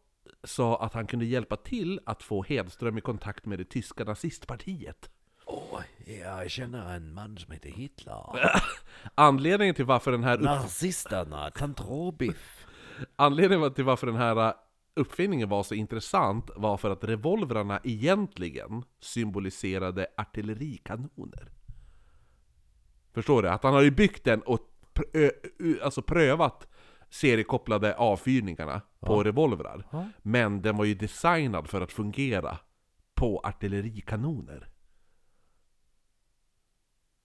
sa 0.43 0.77
att 0.81 0.93
han 0.93 1.07
kunde 1.07 1.25
hjälpa 1.25 1.55
till 1.55 1.99
att 2.05 2.23
få 2.23 2.43
Hedström 2.43 2.97
i 2.97 3.01
kontakt 3.01 3.45
med 3.45 3.59
det 3.59 3.65
tyska 3.65 4.03
nazistpartiet. 4.03 5.11
Åh, 5.45 5.81
jag 6.23 6.51
känner 6.51 6.95
en 6.95 7.13
man 7.13 7.37
som 7.37 7.51
heter 7.51 7.69
Hitler. 7.69 8.51
Anledningen 9.15 9.75
till 9.75 9.85
varför 9.85 10.11
den 10.11 10.23
här, 10.23 10.37
upp, 10.37 10.43
Nazisterna, 10.43 11.51
tant 11.51 11.81
råbiff. 11.81 12.65
anledningen 13.15 13.73
till 13.73 13.83
varför 13.83 14.07
den 14.07 14.15
här 14.15 14.47
uh, 14.47 14.53
uppfinningen 14.95 15.49
var 15.49 15.63
så 15.63 15.75
intressant 15.75 16.49
var 16.55 16.77
för 16.77 16.89
att 16.89 17.03
revolvrarna 17.03 17.79
egentligen 17.83 18.83
symboliserade 18.99 20.07
artillerikanoner. 20.17 21.51
Förstår 23.13 23.43
du? 23.43 23.49
Att 23.49 23.63
han 23.63 23.73
hade 23.73 23.91
byggt 23.91 24.23
den 24.23 24.41
och 24.41 24.59
pr- 24.93 25.09
ö, 25.13 25.31
ö, 25.59 25.75
alltså 25.83 26.01
prövat 26.01 26.67
seriekopplade 27.11 27.95
avfyrningarna 27.95 28.81
på 28.99 29.23
revolvrar. 29.23 29.87
Ja. 29.91 30.07
Men 30.21 30.61
den 30.61 30.77
var 30.77 30.85
ju 30.85 30.93
designad 30.95 31.67
för 31.69 31.81
att 31.81 31.91
fungera 31.91 32.57
på 33.15 33.39
artillerikanoner. 33.43 34.67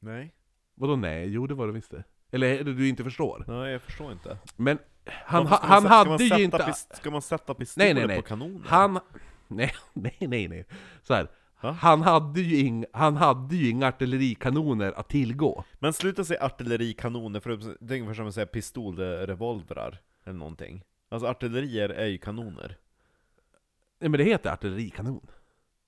Nej. 0.01 0.35
Vadå 0.75 0.97
nej? 0.97 1.29
Jo 1.29 1.47
det 1.47 1.55
var 1.55 1.67
det 1.67 1.73
visst 1.73 1.91
det. 1.91 2.05
Eller 2.31 2.65
du 2.65 2.89
inte 2.89 3.05
förstår? 3.05 3.45
Nej, 3.49 3.73
jag 3.73 3.83
förstår 3.83 4.13
inte. 4.13 4.39
Men 4.57 4.79
han, 5.05 5.47
ha, 5.47 5.59
han 5.63 5.83
sä- 5.85 5.87
ska 5.87 5.89
man 5.99 6.09
hade 6.11 6.25
ju 6.25 6.29
sätta 6.31 6.43
inte... 6.43 6.59
pist- 6.59 6.97
Ska 6.97 7.11
man 7.11 7.23
sätta 7.23 7.55
pistoler 7.55 7.85
Nej, 7.87 7.95
nej, 7.95 8.07
nej. 8.07 8.17
på 8.17 8.23
kanoner? 8.23 8.69
Han... 8.69 9.01
Nej, 9.49 9.73
nej, 9.93 10.17
nej, 10.21 10.49
nej. 10.49 10.67
Så 11.03 11.15
här. 11.15 11.29
Han 11.57 12.03
hade, 12.03 12.41
ju 12.41 12.57
ing, 12.67 12.85
han 12.93 13.17
hade 13.17 13.57
ju 13.57 13.71
inga 13.71 13.89
artillerikanoner 13.89 14.93
att 14.93 15.09
tillgå. 15.09 15.65
Men 15.79 15.93
sluta 15.93 16.25
säga 16.25 16.45
artillerikanoner, 16.45 17.41
för 17.41 17.51
det 17.81 17.95
är 17.95 17.99
ungefär 17.99 18.15
som 18.15 18.29
att 18.29 18.35
säga 18.35 18.47
pistolrevolvrar, 18.47 20.01
eller 20.25 20.39
någonting. 20.39 20.83
Alltså 21.09 21.29
artillerier 21.29 21.89
är 21.89 22.07
ju 22.07 22.19
kanoner. 22.19 22.77
Nej 24.01 24.11
men 24.11 24.19
det 24.19 24.25
heter 24.25 24.51
artillerikanon. 24.51 25.27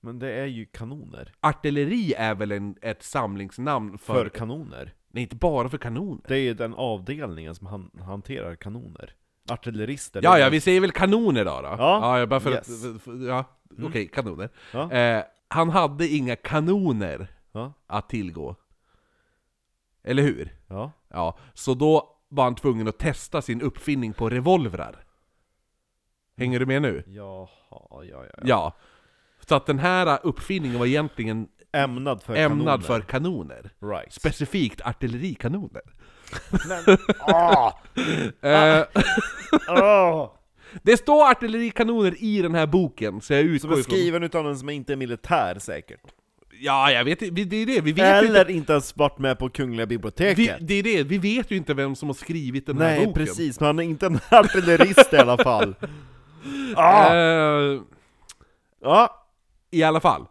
Men 0.01 0.19
det 0.19 0.31
är 0.31 0.45
ju 0.45 0.65
kanoner. 0.65 1.33
Artilleri 1.39 2.13
är 2.17 2.35
väl 2.35 2.51
en, 2.51 2.75
ett 2.81 3.03
samlingsnamn 3.03 3.97
för... 3.97 4.13
För 4.13 4.29
kanoner. 4.29 4.93
Nej, 5.07 5.23
inte 5.23 5.35
bara 5.35 5.69
för 5.69 5.77
kanoner. 5.77 6.21
Det 6.27 6.35
är 6.35 6.39
ju 6.39 6.53
den 6.53 6.73
avdelningen 6.73 7.55
som 7.55 7.67
han, 7.67 7.91
hanterar 8.01 8.55
kanoner. 8.55 9.13
Artillerister. 9.49 10.21
Ja, 10.23 10.39
ja, 10.39 10.49
vi 10.49 10.61
säger 10.61 10.81
väl 10.81 10.91
kanoner 10.91 11.45
då? 11.45 11.61
då? 11.61 11.75
Ja, 11.77 12.19
ja 12.19 12.25
bara 12.25 12.39
för 12.39 12.51
yes. 12.51 12.85
att... 12.85 13.01
för- 13.01 13.27
Ja, 13.27 13.45
okej, 13.83 14.07
kanoner. 14.07 14.49
Ja. 14.73 14.91
Eh, 14.91 15.23
han 15.49 15.69
hade 15.69 16.07
inga 16.07 16.35
kanoner 16.35 17.27
Ja. 17.51 17.73
att 17.87 18.09
tillgå. 18.09 18.55
Eller 20.03 20.23
hur? 20.23 20.55
Ja. 20.67 20.91
Ja, 21.07 21.37
så 21.53 21.73
då 21.73 22.15
var 22.29 22.43
han 22.43 22.55
tvungen 22.55 22.87
att 22.87 22.97
testa 22.97 23.41
sin 23.41 23.61
uppfinning 23.61 24.13
på 24.13 24.29
revolvrar. 24.29 25.03
Hänger 26.37 26.59
du 26.59 26.65
med 26.65 26.81
nu? 26.81 27.03
Jaha, 27.07 27.47
ja, 27.69 28.03
ja, 28.03 28.25
ja. 28.25 28.41
Ja. 28.43 28.73
Så 29.47 29.55
att 29.55 29.65
den 29.65 29.79
här 29.79 30.19
uppfinningen 30.23 30.79
var 30.79 30.85
egentligen 30.85 31.47
Ämnad 31.71 32.23
för 32.23 32.35
ämnad 32.35 32.65
kanoner. 32.65 32.81
för 32.85 33.01
kanoner. 33.01 33.69
Right. 33.79 34.13
Specifikt 34.13 34.81
artillerikanoner. 34.81 35.81
Men, 36.67 36.97
ah, 37.19 37.71
Eh, 38.49 38.85
ah. 39.67 40.38
Det 40.83 40.97
står 40.97 41.29
artillerikanoner 41.31 42.23
i 42.23 42.41
den 42.41 42.55
här 42.55 42.67
boken, 42.67 43.21
så 43.21 43.33
jag 43.33 43.41
Som 43.45 43.53
utgår 43.55 43.69
är 43.69 43.79
ifrån... 43.79 43.83
skriven 43.83 44.23
utav 44.23 44.43
någon 44.43 44.57
som 44.57 44.69
inte 44.69 44.93
är 44.93 44.97
militär 44.97 45.59
säkert. 45.59 46.01
Ja, 46.61 46.91
jag 46.91 47.03
vet 47.05 47.21
inte, 47.21 47.43
det 47.43 47.55
är 47.57 47.65
det, 47.65 47.81
vi 47.81 47.91
vet 47.91 48.23
ju 48.23 48.27
inte... 48.27 48.39
Eller 48.39 48.49
inte 48.49 48.73
ens 48.73 48.97
varit 48.97 49.17
med 49.19 49.39
på 49.39 49.49
Kungliga 49.49 49.85
Vi, 49.85 49.97
biblioteket. 49.97 50.57
det 50.59 50.73
är 50.73 50.83
det, 50.83 51.03
vi 51.03 51.17
vet 51.17 51.51
ju 51.51 51.55
inte 51.55 51.73
vem 51.73 51.95
som 51.95 52.09
har 52.09 52.13
skrivit 52.13 52.65
den 52.65 52.77
här 52.77 52.89
Nej, 52.97 53.05
boken. 53.05 53.13
precis, 53.25 53.59
men 53.59 53.67
han 53.67 53.79
är 53.79 53.83
inte 53.83 54.05
en 54.05 54.19
artillerist 54.31 55.13
i 55.13 55.17
alla 55.17 55.37
fall. 55.37 55.75
Ah. 56.75 57.15
Eh, 57.15 57.81
Ja, 58.81 59.27
I 59.71 59.83
alla 59.83 59.99
fall. 59.99 60.25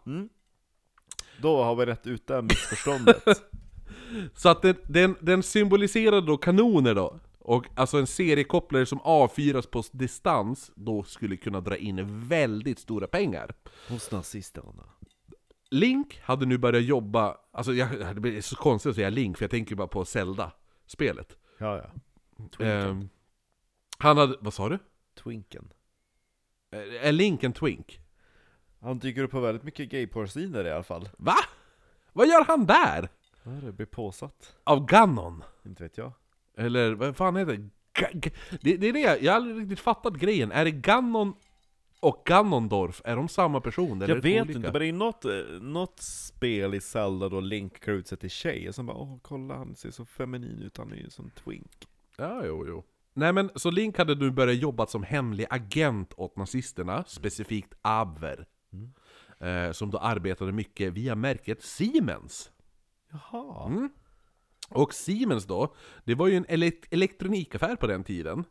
då 1.41 1.63
har 1.63 1.75
vi 1.75 1.85
rätt 1.85 2.07
ut 2.07 2.27
det 2.27 2.33
här 2.33 2.41
missförståndet. 2.41 3.23
Så 4.35 4.49
att 4.49 4.61
den, 4.61 4.75
den, 4.87 5.15
den 5.19 5.43
symboliserade 5.43 6.21
då 6.27 6.37
kanoner 6.37 6.95
då. 6.95 7.19
Och 7.49 7.65
alltså 7.75 7.97
en 7.97 8.07
seriekopplare 8.07 8.85
som 8.85 9.01
avfyras 9.01 9.67
på 9.67 9.83
distans 9.91 10.71
då 10.75 11.03
skulle 11.03 11.37
kunna 11.37 11.61
dra 11.61 11.77
in 11.77 12.27
väldigt 12.27 12.79
stora 12.79 13.07
pengar. 13.07 13.55
Hos 13.87 14.11
nazisterna. 14.11 14.83
Link 15.71 16.19
hade 16.23 16.45
nu 16.45 16.57
börjat 16.57 16.83
jobba, 16.83 17.37
alltså 17.51 17.73
jag, 17.73 18.15
det 18.15 18.21
blir 18.21 18.41
så 18.41 18.55
konstigt 18.55 18.89
att 18.89 18.95
säga 18.95 19.09
Link 19.09 19.37
för 19.37 19.43
jag 19.43 19.51
tänker 19.51 19.75
bara 19.75 19.87
på 19.87 20.05
Zelda-spelet. 20.05 21.37
Ja, 21.57 21.77
ja. 21.77 21.91
Twinken. 22.37 22.67
Ehm, 22.67 23.09
han 23.97 24.17
hade, 24.17 24.37
vad 24.41 24.53
sa 24.53 24.69
du? 24.69 24.79
Twinken. 25.23 25.73
Eh, 26.71 27.07
Är 27.07 27.11
Link 27.11 27.43
en 27.43 27.53
twink? 27.53 27.99
Han 28.79 28.99
dyker 28.99 29.23
upp 29.23 29.31
på 29.31 29.39
väldigt 29.39 29.63
mycket 29.63 29.89
gayporrsidor 29.89 30.65
i 30.67 30.71
alla 30.71 30.83
fall. 30.83 31.09
Va? 31.17 31.35
Vad 32.13 32.27
gör 32.27 32.45
han 32.45 32.65
där? 32.65 33.09
Ja, 33.43 33.51
det 33.51 33.71
blir 33.71 33.85
påsatt. 33.85 34.55
Av 34.63 34.85
Ganon? 34.85 35.43
Inte 35.65 35.83
vet 35.83 35.97
jag. 35.97 36.11
Eller 36.59 36.91
vad 36.93 37.15
fan 37.15 37.35
heter 37.35 37.53
det? 37.57 37.69
Ga- 38.01 38.31
det? 38.61 38.77
Det 38.77 38.87
är 38.89 38.93
det, 38.93 38.99
jag 39.21 39.31
har 39.31 39.35
aldrig 39.35 39.57
riktigt 39.61 39.79
fattat 39.79 40.13
grejen. 40.13 40.51
Är 40.51 40.65
det 40.65 40.71
Ganon 40.71 41.33
och 41.99 42.21
Ganondorf, 42.25 43.01
är 43.05 43.15
de 43.15 43.27
samma 43.27 43.61
person? 43.61 44.01
Eller 44.01 44.15
Jag 44.15 44.17
det 44.17 44.29
två 44.29 44.33
vet 44.35 44.43
olika? 44.43 44.57
inte, 44.57 44.71
men 44.71 44.81
det 44.81 44.87
är 44.87 44.93
något, 44.93 45.25
eh, 45.25 45.31
något 45.61 45.99
spel 46.01 46.73
i 46.73 46.81
Zelda 46.81 47.29
då 47.29 47.39
Link 47.39 47.79
klär 47.79 47.93
ut 47.93 48.07
sig 48.07 48.17
till 48.17 48.29
tjej, 48.29 48.69
och 48.69 48.75
sen 48.75 48.85
bara 48.85 48.97
åh 48.97 49.17
kolla 49.21 49.55
han 49.55 49.75
ser 49.75 49.91
så 49.91 50.05
feminin 50.05 50.61
ut, 50.61 50.77
han 50.77 50.91
är 50.91 50.95
ju 50.95 51.09
som 51.09 51.29
twink. 51.29 51.87
Ja, 52.17 52.41
jo, 52.45 52.65
jo. 52.67 52.83
Nej 53.13 53.33
men, 53.33 53.49
så 53.55 53.71
Link 53.71 53.97
hade 53.97 54.15
nu 54.15 54.31
börjat 54.31 54.57
jobba 54.57 54.85
som 54.87 55.03
hemlig 55.03 55.45
agent 55.49 56.13
åt 56.17 56.35
nazisterna, 56.37 57.03
specifikt 57.07 57.73
Abwehr. 57.81 58.45
Eh, 59.39 59.71
som 59.71 59.89
då 59.91 59.97
arbetade 59.97 60.51
mycket 60.51 60.93
via 60.93 61.15
märket 61.15 61.63
Siemens. 61.63 62.51
Jaha. 63.11 63.67
Mm. 63.67 63.89
Och 64.69 64.93
Siemens 64.93 65.45
då, 65.45 65.75
det 66.03 66.15
var 66.15 66.27
ju 66.27 66.35
en 66.35 66.45
elek- 66.45 66.85
elektronikaffär 66.91 67.75
på 67.75 67.87
den 67.87 68.03
tiden. 68.03 68.43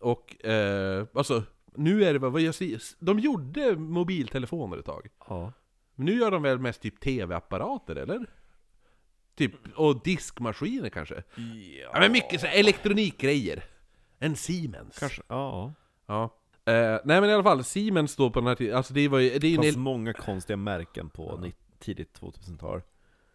Och 0.00 0.44
eh, 0.46 1.06
alltså, 1.14 1.42
nu 1.74 2.04
är 2.04 2.12
det 2.12 2.18
vad 2.18 2.40
jag 2.40 2.54
säger, 2.54 2.82
de 2.98 3.18
gjorde 3.18 3.76
mobiltelefoner 3.76 4.76
ett 4.78 4.84
tag. 4.84 5.08
Ja. 5.28 5.52
Men 5.94 6.06
nu 6.06 6.12
gör 6.14 6.30
de 6.30 6.42
väl 6.42 6.58
mest 6.58 6.80
typ 6.82 7.00
TV-apparater 7.00 7.96
eller? 7.96 8.26
Typ, 9.34 9.52
och 9.76 10.02
diskmaskiner 10.02 10.88
kanske? 10.88 11.22
Ja 11.92 12.00
men 12.00 12.12
mycket 12.12 12.40
så 12.40 12.46
här 12.46 12.58
elektronikgrejer. 12.58 13.64
En 14.18 14.36
Siemens. 14.36 14.98
Kanske, 14.98 15.22
ja. 15.28 15.72
Ja. 16.06 16.22
Eh, 16.64 16.98
nej 17.04 17.20
men 17.20 17.24
i 17.24 17.32
alla 17.32 17.42
fall, 17.42 17.64
Siemens 17.64 18.16
då 18.16 18.30
på 18.30 18.40
den 18.40 18.46
här 18.46 18.54
tiden, 18.54 18.76
alltså 18.76 18.94
det 18.94 19.08
var 19.08 19.18
ju, 19.18 19.28
det 19.30 19.36
är 19.36 19.40
Det 19.40 19.48
ju 19.48 19.54
en 19.54 19.62
fanns 19.62 19.74
el- 19.74 19.78
många 19.78 20.12
konstiga 20.12 20.56
märken 20.56 21.10
på 21.10 21.38
ni- 21.42 21.54
tidigt 21.78 22.20
2000-tal. 22.20 22.82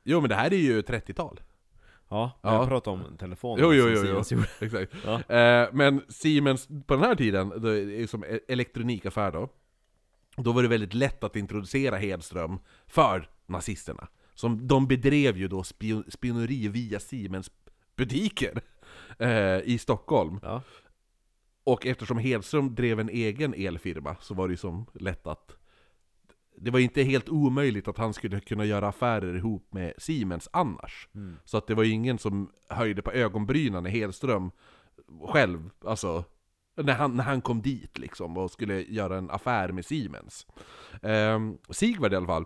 Jo 0.04 0.20
men 0.22 0.30
det 0.30 0.36
här 0.36 0.54
är 0.54 0.58
ju 0.58 0.82
30-tal. 0.82 1.40
Ja, 2.12 2.40
men 2.44 2.54
Ja. 2.54 2.60
jag 2.60 2.68
pratar 2.70 2.92
om 2.92 3.18
telefonen 3.20 3.66
Jo, 3.66 3.74
jo, 3.74 3.88
jo, 3.90 4.04
jo. 4.06 4.24
Siemens 4.24 4.32
gjorde. 4.32 4.48
Exakt. 4.60 4.94
Ja. 5.06 5.36
Eh, 5.36 5.70
men 5.74 6.02
Siemens 6.10 6.68
på 6.88 6.94
den 6.96 7.04
här 7.04 7.16
tiden, 7.16 7.50
då 7.58 7.68
är 7.68 7.86
det 7.86 8.08
som 8.10 8.24
e- 8.24 8.40
elektronikaffär 8.48 9.32
då, 9.32 9.50
då 10.36 10.52
var 10.52 10.62
det 10.64 10.70
väldigt 10.70 10.94
lätt 10.94 11.24
att 11.24 11.36
introducera 11.36 11.98
Hedström 11.98 12.60
för 12.88 13.30
nazisterna. 13.46 14.08
Som, 14.34 14.68
de 14.68 14.88
bedrev 14.88 15.38
ju 15.38 15.48
då 15.48 15.64
spion, 15.64 16.04
spioneri 16.10 16.68
via 16.68 17.00
Siemens 17.00 17.52
butiker 17.96 18.62
eh, 19.20 19.60
i 19.64 19.78
Stockholm. 19.82 20.40
Ja. 20.44 20.62
Och 21.64 21.86
eftersom 21.86 22.18
Hedström 22.18 22.76
drev 22.76 23.00
en 23.00 23.10
egen 23.10 23.54
elfirma 23.54 24.16
så 24.22 24.34
var 24.34 24.48
det 24.48 24.52
ju 24.52 24.58
som 24.58 24.86
lätt 24.94 25.28
att 25.28 25.58
det 26.64 26.72
var 26.72 26.80
inte 26.80 27.04
helt 27.04 27.30
omöjligt 27.30 27.88
att 27.88 27.98
han 27.98 28.14
skulle 28.14 28.40
kunna 28.40 28.66
göra 28.66 28.88
affärer 28.88 29.36
ihop 29.36 29.74
med 29.74 29.94
Siemens 29.98 30.50
annars. 30.54 31.08
Mm. 31.16 31.36
Så 31.46 31.58
att 31.58 31.68
det 31.68 31.76
var 31.76 31.84
ju 31.84 31.92
ingen 31.92 32.18
som 32.18 32.52
höjde 32.70 33.02
på 33.02 33.12
ögonbrynen 33.12 33.84
när 33.84 33.90
Hedström 33.90 34.52
själv, 35.28 35.70
alltså 35.86 36.24
när 36.76 36.94
han, 36.94 37.16
när 37.16 37.24
han 37.24 37.42
kom 37.42 37.62
dit 37.62 37.98
liksom 37.98 38.38
och 38.38 38.52
skulle 38.52 38.82
göra 38.82 39.18
en 39.18 39.32
affär 39.32 39.72
med 39.72 39.86
Siemens. 39.86 40.48
Um, 41.02 41.58
Sigvard 41.70 42.14
i 42.14 42.16
alla 42.16 42.28
fall, 42.28 42.46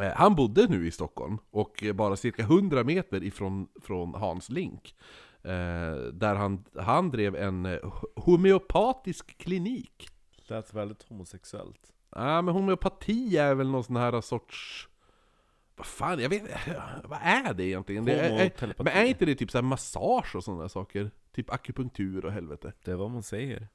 eh, 0.00 0.12
han 0.14 0.34
bodde 0.34 0.66
nu 0.66 0.86
i 0.86 0.90
Stockholm 0.90 1.38
och 1.50 1.84
bara 1.94 2.16
cirka 2.16 2.42
100 2.42 2.84
meter 2.84 3.22
ifrån 3.22 3.68
från 3.82 4.14
Hans 4.14 4.50
Link. 4.50 4.94
eh, 5.42 5.96
där 6.12 6.34
han, 6.34 6.64
han 6.78 7.10
drev 7.10 7.36
en 7.36 7.66
eh, 7.66 7.78
homeopatisk 8.16 9.38
klinik. 9.38 10.08
Lät 10.48 10.74
väldigt 10.74 11.02
homosexuellt. 11.02 11.92
Ja 12.12 12.42
men 12.42 12.54
homeopati 12.54 13.36
är 13.36 13.54
väl 13.54 13.70
någon 13.70 13.84
sån 13.84 13.96
här 13.96 14.20
sorts... 14.20 14.88
Vad 15.76 15.86
fan, 15.86 16.20
jag 16.20 16.28
vet 16.28 16.42
Vad 17.04 17.18
är 17.22 17.54
det 17.54 17.64
egentligen? 17.64 18.04
Det 18.04 18.12
är, 18.12 18.40
är, 18.40 18.74
men 18.78 18.92
är 18.92 19.04
inte 19.04 19.24
det 19.24 19.34
typ 19.34 19.50
så 19.50 19.62
massage 19.62 20.36
och 20.36 20.44
sådana 20.44 20.68
saker? 20.68 21.10
Typ 21.32 21.50
akupunktur 21.50 22.24
och 22.24 22.32
helvete. 22.32 22.72
Det 22.84 22.90
är 22.90 22.96
vad 22.96 23.10
man 23.10 23.22
säger. 23.22 23.68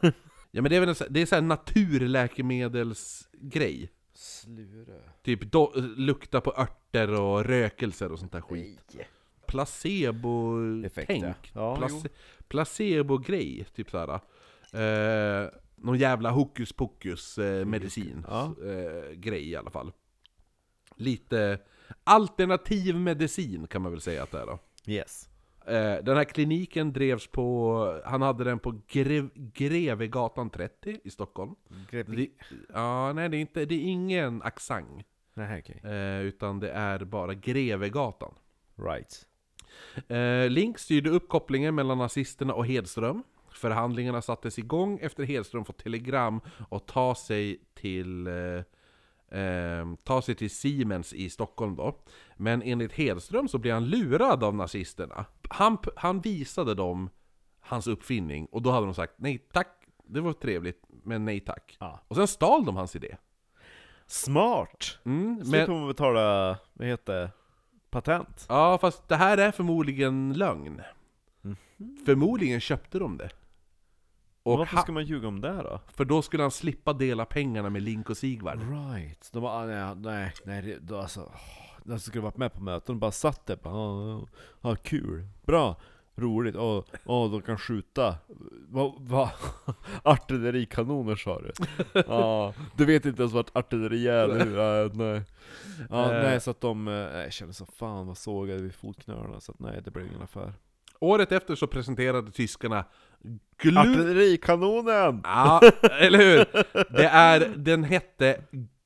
Ja 0.50 0.62
men 0.62 0.70
det 0.70 0.76
är 0.76 0.80
väl 0.80 0.88
en, 0.88 0.94
det 1.10 1.20
är 1.20 1.26
så 1.26 1.34
här 1.34 1.42
naturläkemedelsgrej. 1.42 3.92
Slure. 4.14 5.00
Typ 5.22 5.52
do, 5.52 5.72
lukta 5.76 6.40
på 6.40 6.52
örter 6.52 7.20
och 7.20 7.44
rökelser 7.44 8.12
och 8.12 8.18
sånt 8.18 8.32
där 8.32 8.40
skit. 8.40 8.94
Effekt, 8.94 9.10
Placebo-tänk. 9.46 11.52
Ja, 11.54 11.76
Place, 11.76 12.08
placebo-grej, 12.48 13.66
typ 13.74 13.90
såhär. 13.90 14.20
Eh, 14.72 15.48
någon 15.82 15.98
jävla 15.98 16.30
hokus 16.30 16.72
pokus 16.72 17.38
eh, 17.38 17.64
medicin 17.64 18.24
Ja. 18.28 18.54
eh, 18.64 19.10
grej 19.12 19.50
i 19.50 19.56
alla 19.56 19.70
fall. 19.70 19.92
Lite 20.96 21.58
alternativ 22.04 22.96
medicin 22.96 23.66
kan 23.66 23.82
man 23.82 23.92
väl 23.92 24.00
säga 24.00 24.22
att 24.22 24.30
det 24.30 24.40
är 24.40 24.46
då. 24.46 24.58
Yes. 24.86 25.28
Eh, 25.66 26.04
den 26.04 26.16
här 26.16 26.24
kliniken 26.24 26.92
drevs 26.92 27.26
på, 27.26 28.00
han 28.04 28.22
hade 28.22 28.44
den 28.44 28.58
på 28.58 28.80
Gre, 28.88 29.28
Grevegatan 29.34 30.50
30 30.50 31.00
i 31.04 31.10
Stockholm. 31.10 31.54
Det, 31.90 32.28
ja, 32.74 33.12
nej 33.12 33.28
det 33.28 33.36
är, 33.36 33.40
inte, 33.40 33.64
det 33.64 33.74
är 33.74 33.80
ingen 33.82 34.42
accent. 34.42 35.06
Nej. 35.34 35.80
Eh, 35.84 36.20
utan 36.20 36.60
det 36.60 36.70
är 36.70 37.04
bara 37.04 37.34
Grevegatan. 37.34 38.34
Right. 38.76 39.26
Link 40.50 40.78
styrde 40.78 41.10
upp 41.10 41.28
kopplingen 41.28 41.74
mellan 41.74 41.98
nazisterna 41.98 42.54
och 42.54 42.66
Hedström. 42.66 43.22
Förhandlingarna 43.58 44.22
sattes 44.22 44.58
igång 44.58 44.98
efter 45.02 45.24
Hedström 45.24 45.64
fått 45.64 45.78
telegram 45.78 46.40
och 46.68 46.86
ta 46.86 47.14
sig 47.14 47.60
till 47.74 48.26
eh, 48.26 49.40
eh, 49.40 49.86
ta 50.04 50.22
sig 50.22 50.34
till 50.34 50.50
Siemens 50.50 51.12
i 51.12 51.30
Stockholm 51.30 51.76
då. 51.76 51.94
Men 52.36 52.62
enligt 52.62 52.92
Hedström 52.92 53.48
så 53.48 53.58
blev 53.58 53.74
han 53.74 53.84
lurad 53.84 54.44
av 54.44 54.54
nazisterna. 54.54 55.24
Han, 55.50 55.78
han 55.96 56.20
visade 56.20 56.74
dem 56.74 57.10
hans 57.60 57.86
uppfinning 57.86 58.46
och 58.46 58.62
då 58.62 58.70
hade 58.70 58.86
de 58.86 58.94
sagt 58.94 59.14
nej 59.16 59.38
tack, 59.52 59.86
det 60.04 60.20
var 60.20 60.32
trevligt, 60.32 60.82
men 61.04 61.24
nej 61.24 61.40
tack. 61.40 61.76
Ja. 61.80 62.00
Och 62.08 62.16
sen 62.16 62.28
stal 62.28 62.64
de 62.64 62.76
hans 62.76 62.96
idé. 62.96 63.16
Smart! 64.06 64.98
Mm, 65.04 65.44
Slipper 65.44 65.68
men, 65.68 65.78
man 65.78 65.88
betala, 65.88 66.58
vad 66.72 66.88
heter 66.88 67.30
patent. 67.90 68.46
ja 68.48 68.78
fast 68.78 69.08
det 69.08 69.16
här 69.16 69.38
är 69.38 69.50
förmodligen 69.50 70.32
lögn. 70.32 70.82
Mhm. 71.40 71.56
Förmodligen 72.06 72.60
köpte 72.60 72.98
de 72.98 73.16
det. 73.16 73.30
Och 74.52 74.58
Varför 74.58 74.76
ska 74.76 74.92
man 74.92 75.04
ljuga 75.04 75.28
om 75.28 75.40
det 75.40 75.62
då? 75.62 75.80
För 75.94 76.04
då 76.04 76.22
skulle 76.22 76.42
han 76.42 76.50
slippa 76.50 76.92
dela 76.92 77.24
pengarna 77.24 77.70
med 77.70 77.82
Link 77.82 78.10
och 78.10 78.16
Sigvard. 78.16 78.58
Right. 78.58 79.28
De 79.32 79.42
bara, 79.42 79.52
ah, 79.52 79.66
nej, 79.66 79.94
nej, 79.96 80.32
nej, 80.44 80.62
det- 80.62 80.78
då 80.78 80.98
alltså, 80.98 81.20
åh, 81.20 81.40
de 81.84 81.98
skulle 81.98 82.22
varit 82.24 82.36
med 82.36 82.52
på 82.52 82.62
möten 82.62 82.94
och 82.94 83.00
bara 83.00 83.12
satt 83.12 83.46
där, 83.46 83.56
bara, 83.56 83.74
ah, 83.74 84.26
ah, 84.60 84.74
kul, 84.76 85.26
bra, 85.46 85.76
roligt, 86.16 86.56
åh, 86.56 86.84
oh, 87.04 87.30
de 87.30 87.42
kan 87.42 87.58
skjuta, 87.58 88.14
vad, 88.68 88.92
va? 89.00 89.30
Artillerikanoner 90.02 91.16
sa 91.16 91.40
du? 91.40 91.52
Ja, 92.08 92.54
du 92.76 92.84
vet 92.84 93.04
inte 93.06 93.22
ens 93.22 93.32
vart 93.34 93.56
artilleri 93.56 94.08
är 94.08 94.28
nu? 94.28 94.60
Ah, 94.60 94.90
nej. 94.94 95.22
Ja, 95.90 96.14
Eh. 96.14 96.22
nej, 96.22 96.40
så 96.40 96.50
att 96.50 96.60
de, 96.60 96.88
eh, 96.88 96.94
jag 96.94 97.32
kände 97.32 97.54
så 97.54 97.66
fan 97.66 98.06
vad 98.06 98.18
sågade 98.18 98.62
vid 98.62 98.74
fotknölarna, 98.74 99.40
så 99.40 99.52
att 99.52 99.58
nej, 99.58 99.80
det 99.84 99.90
blev 99.90 100.06
ingen 100.06 100.22
affär. 100.22 100.52
Året 101.00 101.32
efter 101.32 101.54
så 101.54 101.66
presenterade 101.66 102.30
tyskarna 102.30 102.84
Glu... 103.58 103.78
Artillerikanonen! 103.78 105.20
Ja, 105.24 105.60
eller 106.00 106.18
hur? 106.18 106.44
Det 106.96 107.06
är, 107.06 107.52
den 107.56 107.84
hette 107.84 108.40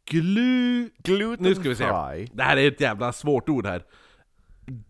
Glu... 0.04 0.90
Gluten 0.98 1.46
Nu 1.46 1.54
ska 1.54 1.68
vi 1.68 1.76
se. 1.76 1.84
Det 2.32 2.42
här 2.42 2.56
är 2.56 2.68
ett 2.68 2.80
jävla 2.80 3.12
svårt 3.12 3.48
ord 3.48 3.66
här. 3.66 3.84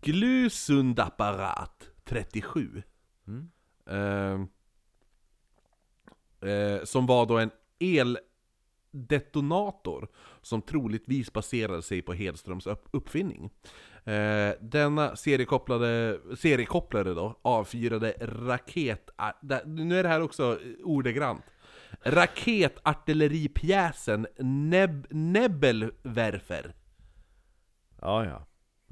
Glusundapparat 0.01 1.89
37. 2.05 2.83
Mm. 3.27 3.49
Eh, 3.89 4.41
eh, 6.51 6.83
som 6.83 7.05
var 7.05 7.25
då 7.25 7.37
en 7.37 7.51
eldetonator 7.79 10.07
som 10.41 10.61
troligtvis 10.61 11.33
baserade 11.33 11.81
sig 11.81 12.01
på 12.01 12.13
Hedströms 12.13 12.67
upp- 12.67 12.87
uppfinning. 12.91 13.49
Eh, 14.05 14.51
denna 14.61 15.15
seriekopplade, 15.15 16.19
seriekopplare 16.37 17.13
då 17.13 17.39
avfyrade 17.41 18.13
raket... 18.21 19.09
ah, 19.15 19.31
Nu 19.65 19.99
är 19.99 20.03
det 20.03 20.09
här 20.09 20.21
också 20.21 20.59
ordagrant. 20.83 21.43
Raketartilleripjäsen 22.05 24.27
Neb, 24.39 25.05
Nebelwerfer. 25.09 26.73
Ja, 28.01 28.25
ja. 28.25 28.45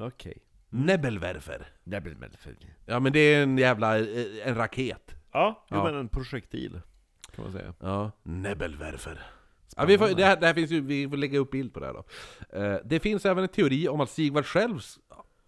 Okej. 0.06 0.38
Nebelwerfer. 0.70 1.68
Det 1.84 2.02
blir 2.02 2.16
väldigt 2.16 2.48
Ja 2.86 3.00
men 3.00 3.14
det 3.14 3.20
är 3.20 3.44
en 3.44 3.58
jävla 3.58 4.00
eh, 4.00 4.48
en 4.48 4.56
raket. 4.56 5.16
Ja, 5.32 5.66
jo, 5.72 5.78
Ja. 5.78 5.84
men 5.84 5.96
en 5.96 6.08
projektil. 6.08 6.82
Kan 7.36 7.44
man 7.44 7.52
säga. 7.54 7.74
Ja, 7.80 8.12
Nebelwerfer. 8.24 9.20
Ja, 9.78 9.86
vi 9.86 9.98
får, 9.98 10.08
det, 10.08 10.26
här, 10.26 10.38
det 10.38 10.48
här 10.48 10.54
finns 10.54 10.72
ju, 10.72 10.82
vi 10.82 11.10
får 11.10 11.18
lägga 11.18 11.40
upp 11.40 11.52
bild 11.52 11.74
på 11.74 11.80
det 11.80 11.86
här 11.86 11.94
då. 11.94 12.04
Eh, 12.60 12.78
det 12.86 13.00
finns 13.00 13.26
även 13.26 13.44
en 13.44 13.50
teori 13.50 13.88
om 13.88 14.02
att 14.02 14.10
Sigvard 14.10 14.46
själv 14.46 14.80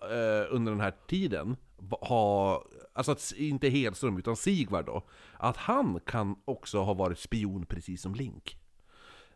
eh, 0.01 0.55
under 0.55 0.71
den 0.71 0.81
här 0.81 0.93
tiden 1.07 1.55
har, 2.01 2.63
alltså 2.93 3.11
att, 3.11 3.33
inte 3.37 3.69
Hedström 3.69 4.17
utan 4.17 4.35
Sigvard 4.35 4.85
då, 4.85 5.03
att 5.37 5.57
han 5.57 5.99
kan 6.05 6.35
också 6.45 6.79
ha 6.79 6.93
varit 6.93 7.19
spion 7.19 7.65
precis 7.65 8.01
som 8.01 8.15
Link. 8.15 8.57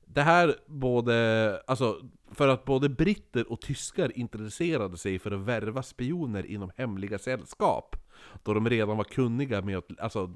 Det 0.05 0.21
här 0.21 0.55
både, 0.65 1.61
alltså 1.67 2.01
för 2.31 2.47
att 2.47 2.65
både 2.65 2.89
britter 2.89 3.51
och 3.51 3.61
tyskar 3.61 4.17
intresserade 4.17 4.97
sig 4.97 5.19
för 5.19 5.31
att 5.31 5.39
värva 5.39 5.83
spioner 5.83 6.45
inom 6.45 6.71
hemliga 6.77 7.19
sällskap. 7.19 7.95
Då 8.43 8.53
de 8.53 8.69
redan 8.69 8.97
var 8.97 9.03
kunniga 9.03 9.61
med 9.61 9.77
att, 9.77 9.99
alltså 9.99 10.33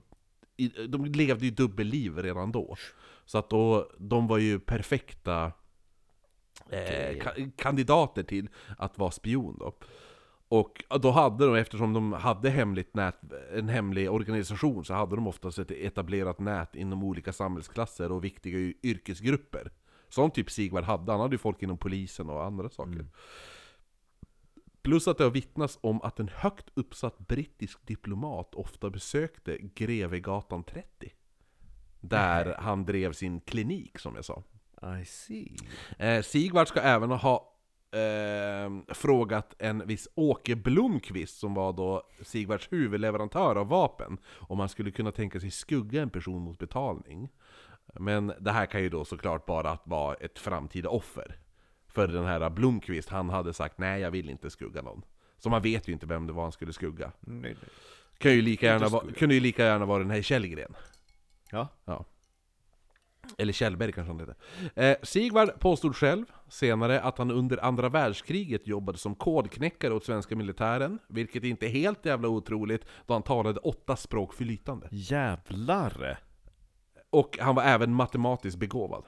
de 0.88 1.06
levde 1.06 1.46
ju 1.46 1.52
dubbelliv 1.52 2.18
redan 2.18 2.52
då. 2.52 2.76
Så 3.26 3.38
att 3.38 3.50
då, 3.50 3.92
de 3.98 4.28
var 4.28 4.38
ju 4.38 4.60
perfekta 4.60 5.52
eh, 6.70 7.16
ka- 7.18 7.52
kandidater 7.56 8.24
till 8.24 8.50
att 8.78 8.98
vara 8.98 9.12
spion 9.12 9.58
då. 9.60 9.74
Och 10.48 10.84
då 11.02 11.12
hade 11.12 11.46
de, 11.46 11.56
eftersom 11.56 11.94
de 11.94 12.14
hade 12.14 12.50
hemligt 12.50 12.96
nät, 12.96 13.16
en 13.54 13.70
hemlig 13.70 14.12
organisation, 14.12 14.86
så 14.86 14.94
hade 14.94 15.16
de 15.16 15.28
oftast 15.28 15.60
ett 15.60 15.72
etablerat 15.72 16.40
nät 16.40 16.76
inom 16.76 17.04
olika 17.04 17.34
samhällsklasser 17.34 18.12
och 18.12 18.24
viktiga 18.24 18.74
yrkesgrupper. 18.84 19.72
Som 20.10 20.32
typ 20.32 20.52
Sigvard 20.52 20.84
hade, 20.84 21.12
han 21.12 21.22
hade 21.22 21.34
ju 21.34 21.38
folk 21.38 21.64
inom 21.64 21.78
polisen 21.78 22.30
och 22.30 22.44
andra 22.44 22.70
saker. 22.70 23.06
Plus 24.82 25.08
att 25.08 25.18
det 25.18 25.24
har 25.24 25.32
vittnats 25.32 25.80
om 25.82 26.02
att 26.02 26.20
en 26.20 26.30
högt 26.34 26.70
uppsatt 26.74 27.20
brittisk 27.20 27.88
diplomat 27.88 28.56
ofta 28.56 28.90
besökte 28.90 29.58
Grevegatan 29.58 30.64
30. 30.64 31.14
Där 32.00 32.56
han 32.60 32.86
drev 32.86 33.14
sin 33.14 33.42
klinik, 33.42 34.00
som 34.00 34.16
jag 34.16 34.26
sa. 34.26 34.44
I 35.02 35.06
see. 35.06 35.56
Eh, 35.98 36.22
Sigvard 36.22 36.68
ska 36.68 36.82
även 36.82 37.12
ha 37.12 37.54
eh, 37.92 38.94
frågat 38.94 39.56
en 39.60 39.88
viss 39.88 40.08
Åke 40.16 40.56
Blomqvist, 40.56 41.40
som 41.40 41.54
var 41.54 41.74
då 41.74 42.04
Sigvards 42.22 42.72
huvudleverantör 42.72 43.56
av 43.56 43.68
vapen, 43.68 44.18
om 44.40 44.60
han 44.60 44.70
skulle 44.70 44.92
kunna 44.92 45.12
tänka 45.12 45.40
sig 45.40 45.52
skugga 45.52 46.02
en 46.02 46.10
person 46.10 46.42
mot 46.42 46.60
betalning. 46.60 47.30
Men 47.94 48.34
det 48.40 48.52
här 48.52 48.66
kan 48.66 48.82
ju 48.82 48.90
då 48.90 49.06
såklart 49.06 49.46
bara 49.46 49.78
vara 49.84 50.16
ett 50.16 50.40
framtida 50.40 50.90
offer. 50.90 51.36
För 51.94 52.08
den 52.08 52.26
här 52.26 52.50
Blomqvist, 52.50 53.10
han 53.10 53.30
hade 53.30 53.54
sagt 53.54 53.78
nej 53.78 54.02
jag 54.02 54.12
vill 54.12 54.30
inte 54.30 54.50
skugga 54.50 54.82
någon. 54.82 55.02
Så 55.38 55.50
man 55.50 55.62
vet 55.62 55.88
ju 55.88 55.94
inte 55.94 56.06
vem 56.06 56.28
det 56.28 56.34
var 56.34 56.44
han 56.44 56.52
skulle 56.52 56.74
skugga. 56.74 57.12
Nej, 57.20 57.42
nej. 57.42 57.56
Kan 58.18 58.32
ju 58.32 58.42
lika 58.42 58.66
gärna, 58.66 58.88
va, 58.88 59.04
kunde 59.18 59.36
ju 59.36 59.42
lika 59.42 59.66
gärna 59.66 59.86
vara 59.86 60.00
den 60.00 60.12
här 60.12 60.22
Källgren. 60.22 60.76
Ja. 61.52 61.68
Ja. 61.86 62.06
Eller 63.38 63.54
Kjellberg 63.54 63.92
kanske 63.92 64.12
han 64.12 64.20
heter. 64.20 64.36
Eh, 64.76 64.98
Sigvard 65.04 65.60
påstod 65.60 65.96
själv 65.96 66.26
senare 66.50 67.02
att 67.02 67.18
han 67.18 67.32
under 67.32 67.66
andra 67.66 67.90
världskriget 67.90 68.68
jobbade 68.68 68.98
som 68.98 69.16
kodknäckare 69.16 69.94
åt 69.94 70.06
svenska 70.06 70.36
militären, 70.36 71.00
vilket 71.08 71.44
inte 71.44 71.66
är 71.66 71.70
helt 71.70 72.06
jävla 72.06 72.28
otroligt 72.28 72.86
då 73.06 73.14
han 73.14 73.24
talade 73.24 73.60
åtta 73.60 73.96
språk 73.96 74.34
flytande. 74.34 74.88
Jävlar! 74.92 76.20
Och 77.10 77.38
han 77.42 77.56
var 77.56 77.64
även 77.64 77.94
matematiskt 77.94 78.58
begåvad. 78.58 79.04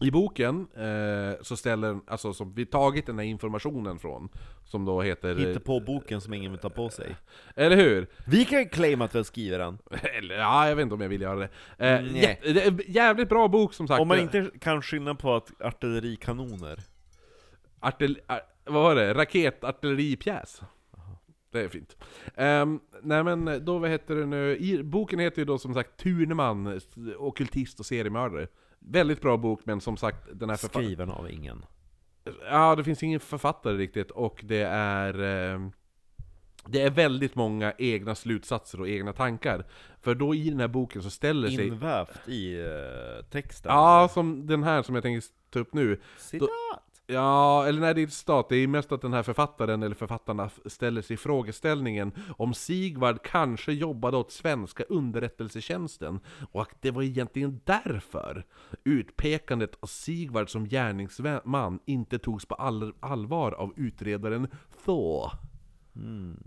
I 0.00 0.10
boken 0.10 0.66
eh, 0.76 1.42
så 1.42 1.56
ställer, 1.56 1.98
alltså 2.06 2.32
som 2.32 2.54
vi 2.54 2.66
tagit 2.66 3.06
den 3.06 3.18
här 3.18 3.26
informationen 3.26 3.98
från, 3.98 4.28
som 4.64 4.84
då 4.84 5.02
heter... 5.02 5.34
Hitta 5.36 5.60
på 5.60 5.80
boken 5.80 6.20
som 6.20 6.34
ingen 6.34 6.50
vill 6.52 6.60
ta 6.60 6.70
på 6.70 6.90
sig. 6.90 7.16
Eller 7.56 7.76
hur? 7.76 8.06
Vi 8.26 8.44
kan 8.44 8.58
ju 8.58 8.68
claima 8.68 9.04
att 9.04 9.14
vi 9.14 9.18
har 9.18 9.24
skrivit 9.24 9.58
den. 9.58 9.78
Eller, 10.18 10.34
ja, 10.34 10.68
jag 10.68 10.76
vet 10.76 10.82
inte 10.82 10.94
om 10.94 11.00
jag 11.00 11.08
vill 11.08 11.20
göra 11.22 11.38
det. 11.38 11.44
Eh, 11.44 11.50
Nej. 11.78 12.40
jä- 12.42 12.54
det 12.54 12.62
är 12.64 12.68
en 12.68 12.80
jävligt 12.86 13.28
bra 13.28 13.48
bok 13.48 13.74
som 13.74 13.88
sagt. 13.88 14.00
Om 14.00 14.08
man 14.08 14.18
inte 14.18 14.50
kan 14.60 14.82
skilja 14.82 15.14
på 15.14 15.34
att 15.34 15.62
artillerikanoner. 15.62 16.78
Artil, 17.80 18.20
ar, 18.26 18.40
vad 18.64 18.82
var 18.82 18.94
det? 18.94 19.14
Raketartilleripjäs. 19.14 20.62
Det 21.52 21.60
är 21.60 21.68
fint. 21.68 21.96
Um, 22.36 22.80
nej 23.02 23.24
men 23.24 23.64
då, 23.64 23.78
vad 23.78 23.90
heter 23.90 24.14
det 24.14 24.26
nu? 24.26 24.56
I, 24.56 24.82
boken 24.82 25.18
heter 25.18 25.38
ju 25.38 25.44
då 25.44 25.58
som 25.58 25.74
sagt 25.74 25.96
Turneman, 25.96 26.80
ockultist 27.18 27.80
och 27.80 27.86
seriemördare. 27.86 28.46
Väldigt 28.78 29.20
bra 29.20 29.36
bok, 29.36 29.60
men 29.64 29.80
som 29.80 29.96
sagt 29.96 30.28
den 30.32 30.50
här 30.50 30.56
författaren... 30.56 30.84
Skriven 30.86 31.10
av 31.10 31.30
ingen. 31.30 31.64
Ja, 32.50 32.76
det 32.76 32.84
finns 32.84 33.02
ingen 33.02 33.20
författare 33.20 33.76
riktigt, 33.76 34.10
och 34.10 34.40
det 34.44 34.62
är... 34.62 35.22
ehm, 35.22 35.72
det 36.66 36.82
är 36.82 36.90
väldigt 36.90 37.34
många 37.34 37.72
egna 37.78 38.14
slutsatser 38.14 38.80
och 38.80 38.88
egna 38.88 39.12
tankar. 39.12 39.66
För 40.00 40.14
då 40.14 40.34
i 40.34 40.50
den 40.50 40.60
här 40.60 40.68
boken 40.68 41.02
så 41.02 41.10
ställer 41.10 41.48
sig... 41.48 41.66
Invävt 41.66 42.28
i 42.28 42.56
uh, 42.56 43.24
texten. 43.30 43.72
Ja, 43.72 44.08
som 44.12 44.46
den 44.46 44.62
här 44.62 44.82
som 44.82 44.94
jag 44.94 45.04
tänker 45.04 45.28
ta 45.50 45.58
upp 45.58 45.74
nu. 45.74 46.00
Citat! 46.18 46.50
Ja, 47.10 47.66
eller 47.66 47.80
nej 47.80 47.94
det 47.94 48.00
är 48.00 48.06
ett 48.06 48.12
stat, 48.12 48.48
det 48.48 48.56
är 48.56 48.66
mest 48.66 48.92
att 48.92 49.02
den 49.02 49.12
här 49.12 49.22
författaren 49.22 49.82
eller 49.82 49.94
författarna 49.94 50.50
ställer 50.66 51.02
sig 51.02 51.16
frågeställningen 51.16 52.12
om 52.36 52.54
Sigvard 52.54 53.22
kanske 53.22 53.72
jobbade 53.72 54.16
åt 54.16 54.32
svenska 54.32 54.84
underrättelsetjänsten 54.84 56.20
och 56.52 56.62
att 56.62 56.82
det 56.82 56.90
var 56.90 57.02
egentligen 57.02 57.60
därför 57.64 58.44
utpekandet 58.84 59.70
av 59.80 59.86
Sigvard 59.86 60.50
som 60.50 60.68
gärningsman 60.68 61.78
inte 61.84 62.18
togs 62.18 62.46
på 62.46 62.54
all 62.54 62.92
allvar 63.00 63.52
av 63.52 63.72
utredaren 63.76 64.48
Thaw. 64.84 65.47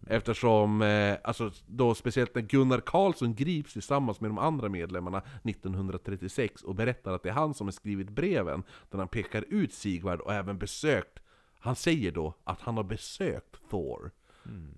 Eftersom, 0.08 0.82
eh, 0.82 1.18
alltså 1.24 1.52
då 1.68 1.96
speciellt 1.96 2.36
när 2.36 2.42
Gunnar 2.42 2.80
Karlsson 2.80 3.36
grips 3.36 3.74
tillsammans 3.74 4.22
med 4.22 4.30
de 4.30 4.38
andra 4.38 4.70
medlemmarna 4.70 5.22
1936 5.44 6.64
och 6.64 6.76
berättar 6.76 7.14
att 7.14 7.24
det 7.24 7.30
är 7.30 7.34
han 7.34 7.54
som 7.54 7.68
har 7.68 7.72
skrivit 7.72 8.10
breven 8.10 8.64
där 8.90 8.98
han 8.98 9.08
pekar 9.08 9.46
ut 9.50 9.74
Sigvard 9.74 10.20
och 10.20 10.34
även 10.34 10.58
besökt, 10.58 11.20
han 11.60 11.76
säger 11.76 12.12
då 12.12 12.34
att 12.44 12.62
han 12.62 12.78
har 12.78 12.84
besökt 12.84 13.70
Thor. 13.70 14.12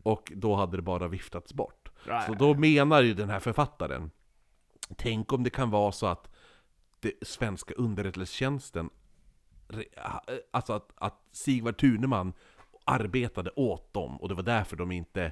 Och 0.03 0.31
då 0.35 0.55
hade 0.55 0.77
det 0.77 0.81
bara 0.83 1.07
viftats 1.07 1.53
bort. 1.53 1.89
Nej. 2.07 2.23
Så 2.27 2.33
då 2.33 2.53
menar 2.53 3.01
ju 3.01 3.13
den 3.13 3.29
här 3.29 3.39
författaren, 3.39 4.11
tänk 4.97 5.33
om 5.33 5.43
det 5.43 5.49
kan 5.49 5.69
vara 5.69 5.91
så 5.91 6.05
att 6.07 6.29
det 6.99 7.13
svenska 7.21 7.73
underrättelsetjänsten 7.73 8.89
re- 9.67 10.39
Alltså 10.51 10.73
att, 10.73 10.91
att 10.95 11.21
Sigvard 11.31 11.77
Tuneman 11.77 12.33
arbetade 12.85 13.51
åt 13.55 13.93
dem 13.93 14.21
och 14.21 14.29
det 14.29 14.35
var 14.35 14.43
därför 14.43 14.75
de 14.77 14.91
inte 14.91 15.31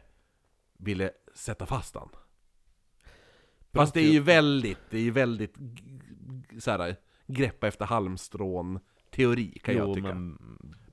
ville 0.77 1.11
sätta 1.33 1.65
fast 1.65 1.95
han. 1.95 2.09
Fast 3.73 3.93
det 3.93 3.99
är 4.01 4.11
ju 4.11 4.19
väldigt, 4.19 4.77
det 4.89 4.97
är 4.97 5.01
ju 5.01 5.11
väldigt 5.11 5.55
g- 5.57 6.59
såhär, 6.59 6.95
greppa 7.27 7.67
efter 7.67 7.85
halmstrån 7.85 8.79
teori 9.09 9.59
kan 9.63 9.75
jag 9.75 9.87
Jo, 9.87 9.95
tycka. 9.95 10.07
men... 10.07 10.37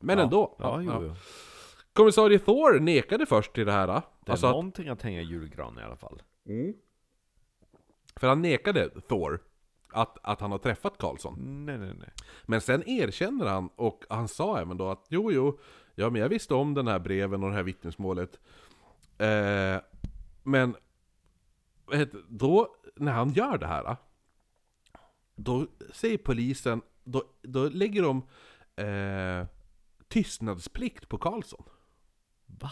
Men 0.00 0.18
ja. 0.18 0.24
ändå. 0.24 0.56
Ja, 0.59 0.82
ja. 0.82 1.00
jo. 1.02 1.14
Kommissarie 1.92 2.38
Thor 2.38 2.80
nekade 2.80 3.26
först 3.26 3.52
till 3.52 3.66
det 3.66 3.72
här. 3.72 3.86
Det 3.86 3.92
är 3.92 4.30
Alltså 4.30 4.46
att, 4.46 4.52
någonting 4.52 4.88
att 4.88 5.02
hänga 5.02 5.20
i 5.20 5.24
julgran 5.24 5.78
i 5.78 5.82
alla 5.82 5.96
fall. 5.96 6.22
för 8.16 8.28
han 8.28 8.42
nekade 8.42 9.00
Thor 9.00 9.40
att, 9.92 10.18
att 10.22 10.40
han 10.40 10.50
har 10.50 10.59
träffat 10.59 10.98
Karlsson. 10.98 11.64
Nej, 11.66 11.78
nej, 11.78 11.94
nej. 11.98 12.11
Men 12.46 12.61
sen 12.61 12.88
erkänner 12.88 13.46
han, 13.46 13.68
och 13.76 14.04
han 14.09 14.28
sa 14.28 14.59
även 14.61 14.76
då 14.76 14.88
att 14.88 15.06
jo, 15.09 15.32
jo, 15.32 15.59
ja 15.99 16.11
men 16.11 16.22
jag 16.22 16.28
visste 16.28 16.55
om 16.55 16.74
den 16.74 16.88
här 16.88 16.99
breven 16.99 17.42
och 17.42 17.51
det 17.51 17.57
här 17.57 17.62
vittnesmålet. 17.62 18.40
Eh, 19.18 19.80
men 20.42 20.76
då, 22.28 22.76
när 22.96 23.12
han 23.12 23.32
gör 23.32 23.59
det 23.59 23.66
här, 23.66 23.96
då 25.34 25.66
säger 25.92 26.18
polisen, 26.18 26.82
då, 27.05 27.22
då 27.42 27.68
lägger 27.68 28.03
de 28.03 28.22
eh, 28.84 29.46
tystnadsplikt 30.09 31.09
på 31.09 31.18
Karlsson. 31.18 31.64
Va? 32.46 32.70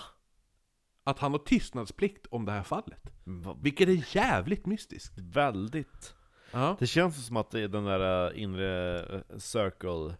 Att 1.04 1.18
han 1.18 1.32
har 1.32 1.38
tystnadsplikt 1.38 2.26
om 2.26 2.44
det 2.44 2.52
här 2.52 2.62
fallet. 2.62 3.12
Va? 3.24 3.56
Vilket 3.62 3.88
är 3.88 4.16
jävligt 4.16 4.66
mystiskt. 4.66 5.18
Väldigt. 5.18 6.14
Ja. 6.52 6.76
Det 6.78 6.86
känns 6.86 7.26
som 7.26 7.36
att 7.36 7.50
det 7.50 7.60
är 7.60 7.68
den 7.68 7.84
där 7.84 8.30
äh, 8.30 8.42
inre 8.42 9.00
äh, 9.00 9.38
circle 9.38 10.16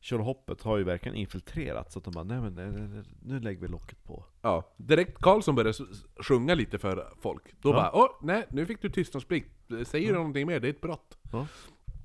Kjolhoppet 0.00 0.62
har 0.62 0.76
ju 0.78 0.84
verkligen 0.84 1.16
infiltrerat 1.16 1.92
så 1.92 1.98
att 1.98 2.04
de 2.04 2.10
bara 2.14 2.24
nej 2.24 2.40
men 2.40 2.54
nej, 2.54 2.88
nej, 2.88 3.02
nu 3.22 3.40
lägger 3.40 3.60
vi 3.60 3.68
locket 3.68 4.04
på. 4.04 4.24
Ja, 4.42 4.74
direkt 4.76 5.18
Karlsson 5.18 5.54
började 5.54 5.70
s- 5.70 6.04
sjunga 6.20 6.54
lite 6.54 6.78
för 6.78 7.08
folk. 7.20 7.42
Då 7.62 7.68
Ja. 7.68 7.72
bara 7.72 7.90
åh, 7.94 8.08
nej, 8.22 8.46
nu 8.50 8.66
fick 8.66 8.82
du 8.82 8.90
tystnadsplikt. 8.90 9.50
Säger 9.86 10.08
du 10.08 10.14
någonting 10.18 10.46
mer? 10.46 10.60
Det 10.60 10.68
är 10.68 10.70
ett 10.70 10.80
brott. 10.80 11.18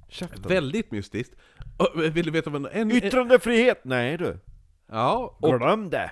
Käften. 0.09 0.41
Väldigt 0.41 0.91
mystiskt. 0.91 1.35
Och, 1.77 2.01
vill 2.15 2.25
du 2.25 2.31
veta 2.31 2.49
vad 2.49 2.65
en... 2.65 2.71
en 2.81 2.91
Yttrandefrihet! 2.91 3.85
Nej 3.85 4.17
du. 4.17 4.39
ja, 4.87 5.37
och 5.39 5.59
Glöm 5.59 5.89
det! 5.89 6.11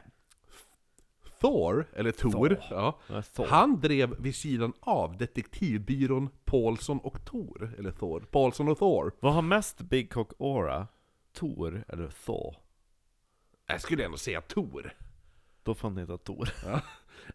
Thor, 1.41 1.86
eller 1.95 2.11
Tor, 2.11 2.32
Thor. 2.32 2.57
ja, 2.69 2.99
Thor. 3.36 3.45
han 3.49 3.79
drev 3.82 4.15
vid 4.19 4.36
sidan 4.36 4.73
av 4.79 5.17
detektivbyrån 5.17 6.29
Paulsson 6.45 6.99
och 6.99 7.25
Tor, 7.25 7.75
eller 7.77 7.91
Thor, 7.91 8.19
Paulsson 8.32 8.67
och 8.67 8.77
Thor. 8.77 9.11
Vad 9.19 9.34
har 9.34 9.41
mest 9.41 9.82
Big 9.82 10.11
Cock 10.11 10.32
Aura? 10.39 10.88
Tor 11.34 11.84
eller 11.88 12.07
Thor? 12.25 12.55
Jag 13.67 13.82
skulle 13.82 14.05
ändå 14.05 14.17
säga 14.17 14.41
Tor. 14.41 14.93
Då 15.63 15.73
får 15.75 15.88
han 15.89 15.97
heta 15.97 16.17
Tor. 16.17 16.49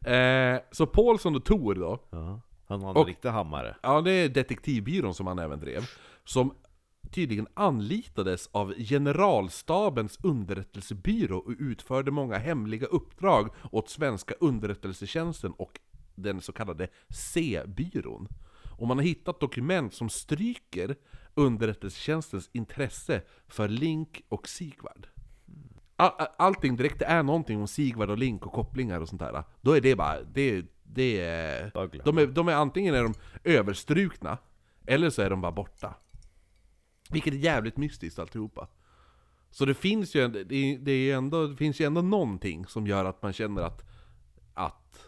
Eh, 0.06 0.58
så 0.72 0.86
Paulsson 0.86 1.36
och 1.36 1.44
Tor 1.44 1.74
då, 1.74 2.02
Ja. 2.10 2.40
Han 2.66 2.82
har 2.82 2.90
en 2.90 2.96
Och- 2.96 3.06
riktig 3.06 3.28
hammare. 3.28 3.76
Ja, 3.82 4.00
det 4.00 4.10
är 4.10 4.28
detektivbyrån 4.28 5.14
som 5.14 5.26
han 5.26 5.38
även 5.38 5.60
drev. 5.60 5.82
Som 6.24 6.54
tydligen 7.10 7.46
anlitades 7.54 8.48
av 8.52 8.74
generalstabens 8.78 10.18
underrättelsebyrå 10.22 11.38
och 11.38 11.52
utförde 11.58 12.10
många 12.10 12.38
hemliga 12.38 12.86
uppdrag 12.86 13.48
åt 13.72 13.90
svenska 13.90 14.34
underrättelsetjänsten 14.40 15.52
och 15.52 15.80
den 16.14 16.40
så 16.40 16.52
kallade 16.52 16.88
C-byrån. 17.08 18.28
Och 18.78 18.86
man 18.88 18.96
har 18.98 19.04
hittat 19.04 19.40
dokument 19.40 19.94
som 19.94 20.08
stryker 20.08 20.96
underrättelsetjänstens 21.36 22.50
intresse 22.52 23.22
för 23.48 23.68
Link 23.68 24.22
och 24.28 24.48
Sigvard. 24.48 25.06
All, 25.96 26.12
all- 26.18 26.28
allting 26.38 26.76
direkt 26.76 26.98
det 26.98 27.04
är 27.04 27.22
någonting 27.22 27.60
om 27.60 27.68
Sigvard 27.68 28.10
och 28.10 28.18
Link 28.18 28.46
och 28.46 28.52
kopplingar 28.52 29.00
och 29.00 29.08
sånt 29.08 29.20
där. 29.20 29.44
Då 29.60 29.72
är 29.76 29.80
det 29.80 29.96
bara, 29.96 30.22
det, 30.22 30.64
det 30.82 31.20
är... 31.20 31.70
De 32.04 32.18
är, 32.18 32.26
de 32.26 32.48
är 32.48 32.52
antingen 32.54 32.94
är 32.94 33.02
de 33.02 33.14
överstrukna, 33.44 34.38
eller 34.86 35.10
så 35.10 35.22
är 35.22 35.30
de 35.30 35.40
bara 35.40 35.52
borta. 35.52 35.94
Vilket 37.10 37.34
är 37.34 37.38
jävligt 37.38 37.76
mystiskt 37.76 38.18
alltihopa. 38.18 38.68
Så 39.50 39.64
det 39.64 39.74
finns 39.74 40.14
ju 40.14 40.28
det, 40.28 40.44
det, 40.76 40.92
är 40.92 41.16
ändå, 41.16 41.46
det 41.46 41.56
finns 41.56 41.80
ju 41.80 41.84
ändå 41.84 42.02
någonting 42.02 42.66
som 42.66 42.86
gör 42.86 43.04
att 43.04 43.22
man 43.22 43.32
känner 43.32 43.62
att, 43.62 43.84
att 44.54 45.00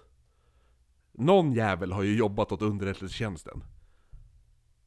någon 1.12 1.52
jävel 1.52 1.92
har 1.92 2.02
ju 2.02 2.16
jobbat 2.16 2.52
åt 2.52 2.62
underrättelsetjänsten. 2.62 3.64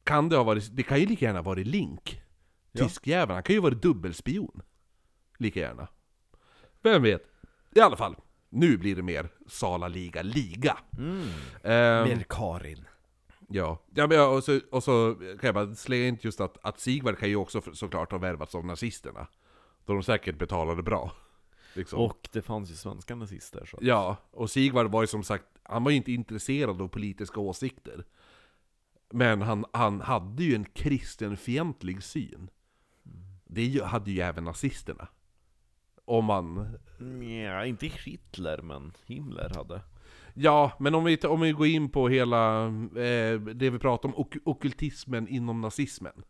Kan 0.04 0.28
det 0.28 0.36
ha 0.36 0.44
varit, 0.44 0.76
det 0.76 0.82
kan 0.82 1.00
ju 1.00 1.06
lika 1.06 1.24
gärna 1.24 1.42
varit 1.42 1.66
Link. 1.66 2.22
Ja. 2.72 2.84
Tyskjäveln, 2.84 3.34
han 3.34 3.42
kan 3.42 3.54
ju 3.54 3.60
ha 3.60 3.62
varit 3.62 3.82
dubbelspion. 3.82 4.62
Lika 5.38 5.60
gärna. 5.60 5.88
Vem 6.82 7.02
vet? 7.02 7.22
I 7.74 7.80
alla 7.80 7.96
fall, 7.96 8.16
nu 8.48 8.76
blir 8.76 8.96
det 8.96 9.02
mer 9.02 9.28
Sala 9.46 9.88
Liga 9.88 10.22
Liga. 10.22 10.78
Mm. 10.98 11.28
Ehm, 11.62 12.08
Mer 12.08 12.24
Karin. 12.28 12.84
Ja, 13.48 13.78
ja 13.94 14.06
men, 14.06 14.20
och, 14.20 14.44
så, 14.44 14.60
och 14.70 14.84
så 14.84 15.14
kan 15.14 15.48
jag 15.48 15.54
bara 15.54 15.74
slänga 15.74 16.06
in 16.06 16.18
just 16.20 16.40
att, 16.40 16.58
att 16.62 16.80
Sigvard 16.80 17.18
kan 17.18 17.28
ju 17.28 17.36
också 17.36 17.62
såklart 17.72 18.12
ha 18.12 18.18
värvats 18.18 18.54
av 18.54 18.66
nazisterna. 18.66 19.26
Då 19.84 19.92
de 19.92 20.02
säkert 20.02 20.38
betalade 20.38 20.82
bra. 20.82 21.12
Liksom. 21.74 21.98
Och 21.98 22.28
det 22.32 22.42
fanns 22.42 22.70
ju 22.70 22.74
svenska 22.74 23.14
nazister 23.14 23.64
så. 23.64 23.78
Ja, 23.80 24.16
och 24.30 24.50
Sigvard 24.50 24.86
var 24.86 25.02
ju 25.02 25.06
som 25.06 25.22
sagt, 25.22 25.44
han 25.62 25.84
var 25.84 25.90
ju 25.90 25.96
inte 25.96 26.12
intresserad 26.12 26.82
av 26.82 26.88
politiska 26.88 27.40
åsikter. 27.40 28.04
Men 29.12 29.42
han, 29.42 29.64
han 29.72 30.00
hade 30.00 30.44
ju 30.44 30.54
en 30.54 30.64
kristenfientlig 30.64 32.02
syn. 32.02 32.50
Det 33.44 33.84
hade 33.84 34.10
ju 34.10 34.20
även 34.20 34.44
nazisterna. 34.44 35.08
Om 36.04 36.24
man... 36.24 36.78
Ja, 37.44 37.64
inte 37.64 37.86
Hitler 37.86 38.62
men 38.62 38.92
Himmler 39.06 39.52
hade. 39.54 39.82
Ja, 40.34 40.72
men 40.78 40.94
om 40.94 41.04
vi, 41.04 41.16
om 41.16 41.40
vi 41.40 41.52
går 41.52 41.66
in 41.66 41.88
på 41.88 42.08
hela 42.08 42.66
eh, 42.66 43.40
det 43.40 43.70
vi 43.70 43.78
pratar 43.78 44.08
om, 44.08 44.14
ok 44.16 44.36
okultismen 44.44 45.28
inom 45.28 45.60
nazismen. 45.60 46.24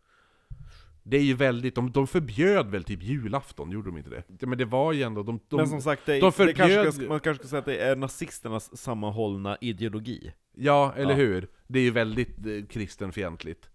Det 1.05 1.17
är 1.17 1.23
ju 1.23 1.35
väldigt, 1.35 1.75
de, 1.75 1.91
de 1.93 2.07
förbjöd 2.07 2.71
väl 2.71 2.85
typ 2.85 3.03
julafton, 3.03 3.71
gjorde 3.71 3.89
de 3.91 3.99
inte 3.99 4.11
det? 4.11 4.23
Ja, 4.41 4.47
Men 4.47 4.59
det 4.59 4.65
var 4.65 4.93
ju 4.93 5.03
ändå, 5.03 5.23
de, 5.23 5.41
de, 5.49 5.57
men 5.57 5.69
som 5.69 5.83
sagt, 5.83 6.07
det, 6.07 6.13
de 6.21 6.33
det 6.39 6.53
kanske 6.55 6.83
förbjöd- 6.93 7.09
man 7.09 7.21
kanske 7.21 7.43
ska 7.45 7.51
säga 7.51 7.59
att 7.61 7.65
det 7.65 7.77
är 7.77 7.97
nazisternas 7.97 8.77
sammanhållna 8.77 9.57
ideologi. 9.61 10.33
ja 10.57 10.93
eller 10.97 11.11
Ja. 11.11 11.17
hur? 11.17 11.49
Det 11.67 11.79
är 11.79 11.83
ju 11.83 11.91
väldigt 11.91 12.47
eh, 12.47 12.67
kristenfientligt. 12.71 13.71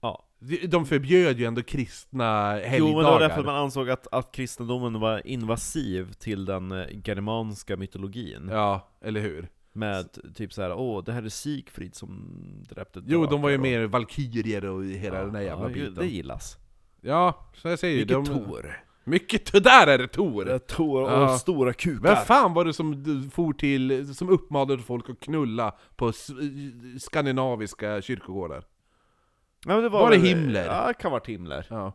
Ja. 0.00 0.28
De- 0.38 0.66
De 0.66 0.86
förbjöd 0.86 1.38
ju 1.38 1.44
ändå 1.44 1.62
kristna 1.62 2.50
helgdagar. 2.52 2.78
Jo 2.78 2.86
men 2.86 2.96
det 2.96 3.02
var 3.10 3.20
därför 3.20 3.44
man 3.44 3.56
ansåg 3.56 3.90
att, 3.90 4.06
att 4.12 4.32
kristendomen 4.32 5.00
var 5.00 5.26
invasiv 5.26 6.12
till 6.12 6.44
den 6.44 6.72
eh, 6.72 6.86
germanska 7.04 7.76
mytologin. 7.76 8.48
Ja, 8.50 8.92
eller 9.04 9.20
hur? 9.20 9.48
Med 9.72 10.34
typ 10.34 10.52
så 10.52 10.62
här, 10.62 10.72
åh 10.72 11.04
det 11.04 11.12
här 11.12 11.22
är 11.22 11.28
Sigfrid 11.28 11.94
som 11.94 12.28
dräpte 12.68 13.02
Jo, 13.06 13.26
de 13.26 13.42
var 13.42 13.50
ju 13.50 13.58
mer 13.58 13.84
valkyrier 13.86 14.64
och 14.64 14.84
hela 14.84 15.20
den 15.24 15.32
där 15.32 15.40
jävla 15.40 15.68
ja, 15.68 15.74
biten. 15.74 15.94
Det 15.94 16.06
gillas. 16.06 16.56
Ja, 17.00 17.50
så 17.54 17.68
jag 17.68 17.78
säger 17.78 17.94
ju, 17.94 18.00
Mycket 18.00 18.34
de, 18.34 18.44
Tor. 18.44 18.82
Mycket, 19.04 19.64
där 19.64 19.86
är 19.86 19.98
det 19.98 20.08
Tor! 20.08 20.44
Det 20.44 20.52
är 20.54 20.58
Tor 20.58 21.02
och 21.02 21.10
Ja. 21.10 21.38
stora 21.38 21.72
kukar. 21.72 22.02
Vem 22.14 22.24
fan 22.24 22.54
var 22.54 22.64
det 22.64 22.72
som 22.72 23.30
for 23.34 23.52
till, 23.52 24.14
som 24.14 24.28
uppmanade 24.28 24.82
folk 24.82 25.10
att 25.10 25.20
knulla 25.20 25.74
på 25.96 26.12
skandinaviska 27.00 28.02
kyrkogårdar? 28.02 28.64
Ja, 29.66 29.80
det 29.80 29.88
Var 29.88 30.10
det 30.10 30.16
väl- 30.18 30.26
Himmler? 30.26 30.64
Ja, 30.66 30.86
det 30.88 30.94
kan 30.94 31.10
vara 31.12 31.22
Himmler. 31.26 31.66
Ja. 31.70 31.92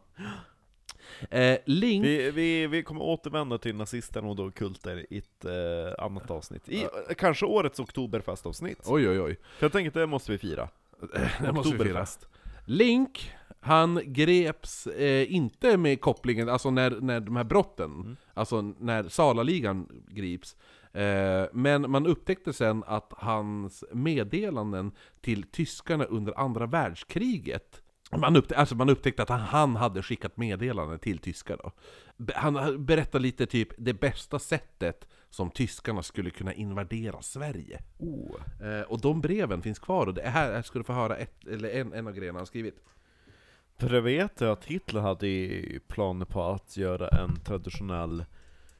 Eh, 1.32 1.58
Link, 1.66 2.06
Vi, 2.06 2.32
vi, 2.32 2.68
vi 2.68 2.84
kommer 2.84 3.02
återvända 3.02 3.58
till 3.58 3.76
nazisterna 3.76 4.28
och 4.28 4.36
då 4.36 4.52
kulter 4.52 5.06
i 5.10 5.18
ett 5.18 5.46
eh, 5.46 6.04
annat 6.06 6.32
avsnitt. 6.32 6.70
I, 6.70 6.88
Kanske 7.18 7.46
årets 7.46 7.80
oktoberfestavsnitt. 7.80 8.80
oj 8.86 9.10
oj 9.10 9.22
oj. 9.22 9.38
För 9.58 9.66
jag 9.66 9.72
tänker 9.72 9.88
att 9.88 9.94
det 9.94 10.08
måste 10.08 10.32
vi 10.32 10.38
fira. 10.38 10.70
Det 11.42 11.52
måste 11.54 11.78
vi 11.78 11.84
fira. 11.84 12.06
Link, 12.66 13.32
han 13.60 14.02
greps 14.06 14.88
eh, 14.88 15.34
inte 15.34 15.78
med 15.78 16.02
kopplingen, 16.02 16.50
alltså 16.50 16.72
när, 16.72 16.92
när 16.92 17.20
de 17.20 17.36
här 17.36 17.44
brotten, 17.44 17.92
Mm. 17.92 18.16
alltså 18.34 18.62
när 18.62 19.10
Salaligan 19.10 19.88
grips, 20.08 20.56
eh, 20.94 21.46
men 21.54 21.92
man 21.92 22.06
upptäckte 22.08 22.54
sen 22.54 22.84
att 22.88 23.14
hans 23.18 23.84
meddelanden 23.92 24.92
till 25.22 25.44
tyskarna 25.44 26.04
under 26.04 26.40
andra 26.40 26.66
världskriget 26.66 27.82
man, 28.12 28.36
upptä- 28.36 28.56
alltså 28.56 28.76
man 28.76 28.90
upptäckte 28.90 29.24
att 29.24 29.30
han, 29.30 29.40
han 29.40 29.76
hade 29.76 30.04
skickat 30.04 30.38
meddelanden 30.38 31.00
till 31.00 31.18
tyskar 31.18 31.58
då. 31.64 31.72
Be- 32.18 32.34
Han 32.36 32.86
berättar 32.86 33.20
lite 33.20 33.46
typ 33.46 33.70
det 33.78 33.94
bästa 33.94 34.40
sättet 34.40 35.08
som 35.30 35.52
tyskarna 35.52 36.04
skulle 36.04 36.30
kunna 36.30 36.54
invadera 36.54 37.22
Sverige. 37.22 37.82
Oh. 37.98 38.36
Eh, 38.68 38.82
och 38.82 39.02
de 39.02 39.22
breven 39.22 39.62
finns 39.62 39.80
kvar 39.80 40.08
och 40.08 40.14
det 40.14 40.30
här, 40.30 40.62
ska 40.62 40.80
du 40.80 40.84
få 40.84 40.94
höra 40.94 41.18
ett, 41.18 41.48
eller 41.48 41.70
en, 41.70 41.94
en 41.94 42.08
av 42.08 42.14
grejerna 42.14 42.40
han 42.40 42.46
skrivit. 42.46 42.84
För 43.80 43.94
jag 43.94 44.02
vet 44.02 44.42
att 44.42 44.66
Hitler 44.66 45.02
hade 45.02 45.80
planer 45.88 46.26
på 46.26 46.44
att 46.44 46.78
göra 46.78 47.08
en 47.08 47.40
traditionell 47.40 48.26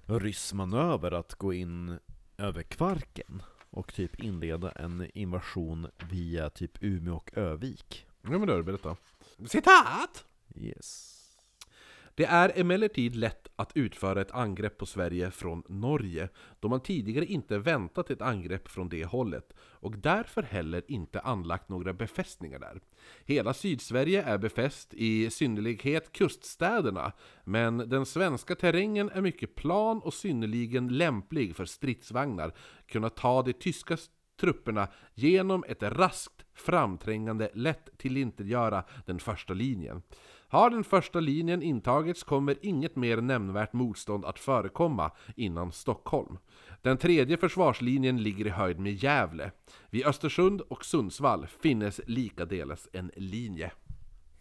ryssmanöver, 0.06 1.12
att 1.12 1.36
gå 1.36 1.54
in 1.54 2.00
över 2.38 2.64
Kvarken 2.64 3.42
och 3.70 3.94
typ 3.94 4.20
inleda 4.20 4.72
en 4.72 5.08
invasion 5.14 5.88
via 6.12 6.50
typ 6.50 6.84
Umeå 6.84 7.16
och 7.16 7.38
Övik. 7.38 8.08
Ja 8.22 8.30
men 8.30 8.48
då, 8.48 8.64
berätta. 8.64 8.96
Citat! 9.46 10.26
Yes. 10.56 11.14
Det 12.16 12.26
är 12.26 12.60
emellertid 12.60 13.16
lätt 13.16 13.48
att 13.56 13.78
utföra 13.78 14.22
ett 14.22 14.32
angrepp 14.32 14.78
på 14.78 14.86
Sverige 14.86 15.32
från 15.32 15.64
Norge, 15.70 16.30
då 16.60 16.70
man 16.70 16.80
tidigare 16.80 17.26
inte 17.26 17.58
väntat 17.58 18.10
ett 18.10 18.22
angrepp 18.22 18.68
från 18.68 18.90
det 18.90 19.06
hållet, 19.06 19.54
och 19.60 19.98
därför 19.98 20.44
heller 20.44 20.84
inte 20.88 21.20
anlagt 21.20 21.70
några 21.70 21.94
befästningar 21.94 22.60
där. 22.60 22.82
Hela 23.26 23.54
Sydsverige 23.54 24.24
är 24.24 24.38
befäst, 24.38 24.94
i 24.94 25.30
synnerlighet 25.30 26.12
kuststäderna, 26.12 27.12
men 27.44 27.78
den 27.78 28.06
svenska 28.06 28.56
terrängen 28.56 29.10
är 29.10 29.22
mycket 29.22 29.56
plan 29.56 30.00
och 30.00 30.14
synnerligen 30.14 30.88
lämplig 30.88 31.56
för 31.56 31.66
stridsvagnar, 31.66 32.54
kunna 32.88 33.10
ta 33.10 33.42
de 33.42 33.54
tyska 33.54 33.98
trupperna 34.40 34.88
genom 35.14 35.64
ett 35.68 35.84
raskt 35.84 36.37
framträngande 36.60 37.50
lätt 37.54 37.90
tillintetgöra 37.98 38.84
den 39.06 39.20
första 39.20 39.54
linjen. 39.54 40.02
Har 40.50 40.70
den 40.70 40.84
första 40.84 41.20
linjen 41.20 41.62
intagits 41.62 42.24
kommer 42.24 42.56
inget 42.62 42.96
mer 42.96 43.18
nämnvärt 43.22 43.74
motstånd 43.74 44.26
att 44.26 44.40
förekomma 44.40 45.12
innan 45.36 45.72
Stockholm. 45.72 46.38
Den 46.82 46.98
tredje 46.98 47.38
försvarslinjen 47.38 48.24
ligger 48.24 48.46
i 48.48 48.50
höjd 48.50 48.80
med 48.80 48.94
Gävle. 48.94 49.52
Vid 49.90 50.06
Östersund 50.06 50.62
och 50.62 50.86
Sundsvall 50.86 51.48
finnes 51.48 52.02
likadeles 52.06 52.90
en 52.94 53.12
linje. 53.16 53.72